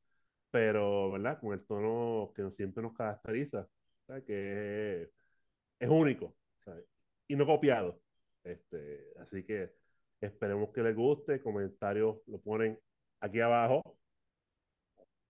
pero, 0.51 1.13
¿verdad? 1.13 1.39
Con 1.41 1.53
el 1.53 1.67
tono 1.67 2.33
que 2.35 2.51
siempre 2.51 2.83
nos 2.83 2.95
caracteriza, 2.95 3.69
¿sabes? 4.07 4.25
que 4.25 5.03
es, 5.03 5.11
es 5.81 5.89
único 5.91 6.35
¿sabes? 6.65 6.87
y 7.29 7.37
no 7.37 7.47
copiado. 7.47 8.01
Este, 8.43 9.13
así 9.21 9.45
que 9.45 9.75
esperemos 10.21 10.71
que 10.73 10.83
les 10.83 10.97
guste. 10.97 11.43
Comentarios 11.43 12.17
lo 12.27 12.41
ponen 12.41 12.79
aquí 13.21 13.41
abajo 13.41 13.83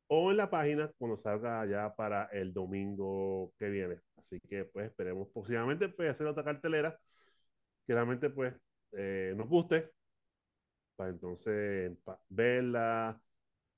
o 0.07 0.31
en 0.31 0.37
la 0.37 0.49
página 0.51 0.93
cuando 0.97 1.17
salga 1.17 1.67
ya 1.67 1.93
para 1.97 2.27
el 2.27 2.53
domingo 2.53 3.53
que 3.59 3.69
viene. 3.69 4.01
Así 4.17 4.39
que 4.49 4.65
pues 4.65 4.87
esperemos 4.87 5.29
próximamente 5.33 5.89
pues 5.89 6.11
hacer 6.11 6.29
otra 6.29 6.45
cartelera 6.45 6.97
que 7.87 7.95
realmente 7.95 8.31
pues 8.31 8.55
eh, 8.93 9.35
nos 9.37 9.49
guste 9.49 9.91
para 10.97 11.11
entonces 11.11 11.97
verla, 12.29 13.21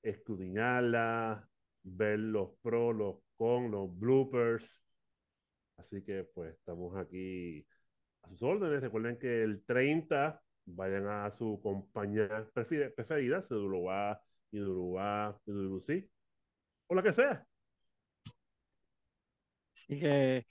escudriñarla, 0.01 1.47
ver 1.83 2.19
los 2.19 2.49
pros, 2.61 2.95
los 2.95 3.17
con, 3.37 3.71
los 3.71 3.97
bloopers. 3.97 4.65
Así 5.77 6.03
que 6.03 6.23
pues 6.23 6.55
estamos 6.55 6.95
aquí 6.97 7.65
a 8.23 8.29
sus 8.29 8.41
órdenes. 8.43 8.81
Recuerden 8.81 9.17
que 9.19 9.43
el 9.43 9.63
30 9.65 10.41
vayan 10.65 11.07
a 11.07 11.31
su 11.31 11.59
compañía 11.61 12.27
prefi- 12.53 12.93
preferida, 12.93 13.41
CWA, 13.41 14.21
IWA, 14.51 15.39
IWC, 15.45 16.09
o 16.87 16.95
la 16.95 17.03
que 17.03 17.13
sea. 17.13 17.45
Así 19.75 19.99
que 19.99 20.45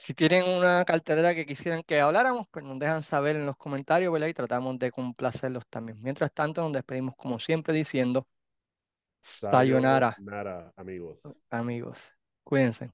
si 0.00 0.14
tienen 0.14 0.44
una 0.48 0.84
cartelera 0.86 1.34
que 1.36 1.46
quisieran 1.46 1.84
que 1.84 2.00
habláramos, 2.00 2.48
pues 2.50 2.64
nos 2.64 2.78
dejan 2.80 3.02
saber 3.04 3.36
en 3.36 3.46
los 3.46 3.56
comentarios, 3.58 4.12
¿verdad? 4.12 4.28
Y 4.28 4.34
tratamos 4.34 4.78
de 4.80 4.90
complacerlos 4.92 5.66
también. 5.68 5.98
Mientras 6.02 6.32
tanto, 6.32 6.62
nos 6.62 6.72
despedimos 6.72 7.14
como 7.16 7.38
siempre 7.38 7.74
diciendo, 7.74 8.26
sayonara, 9.22 10.12
Sayonara, 10.16 10.72
amigos. 10.76 11.20
amigos. 11.50 11.98
Cuídense. 12.44 12.90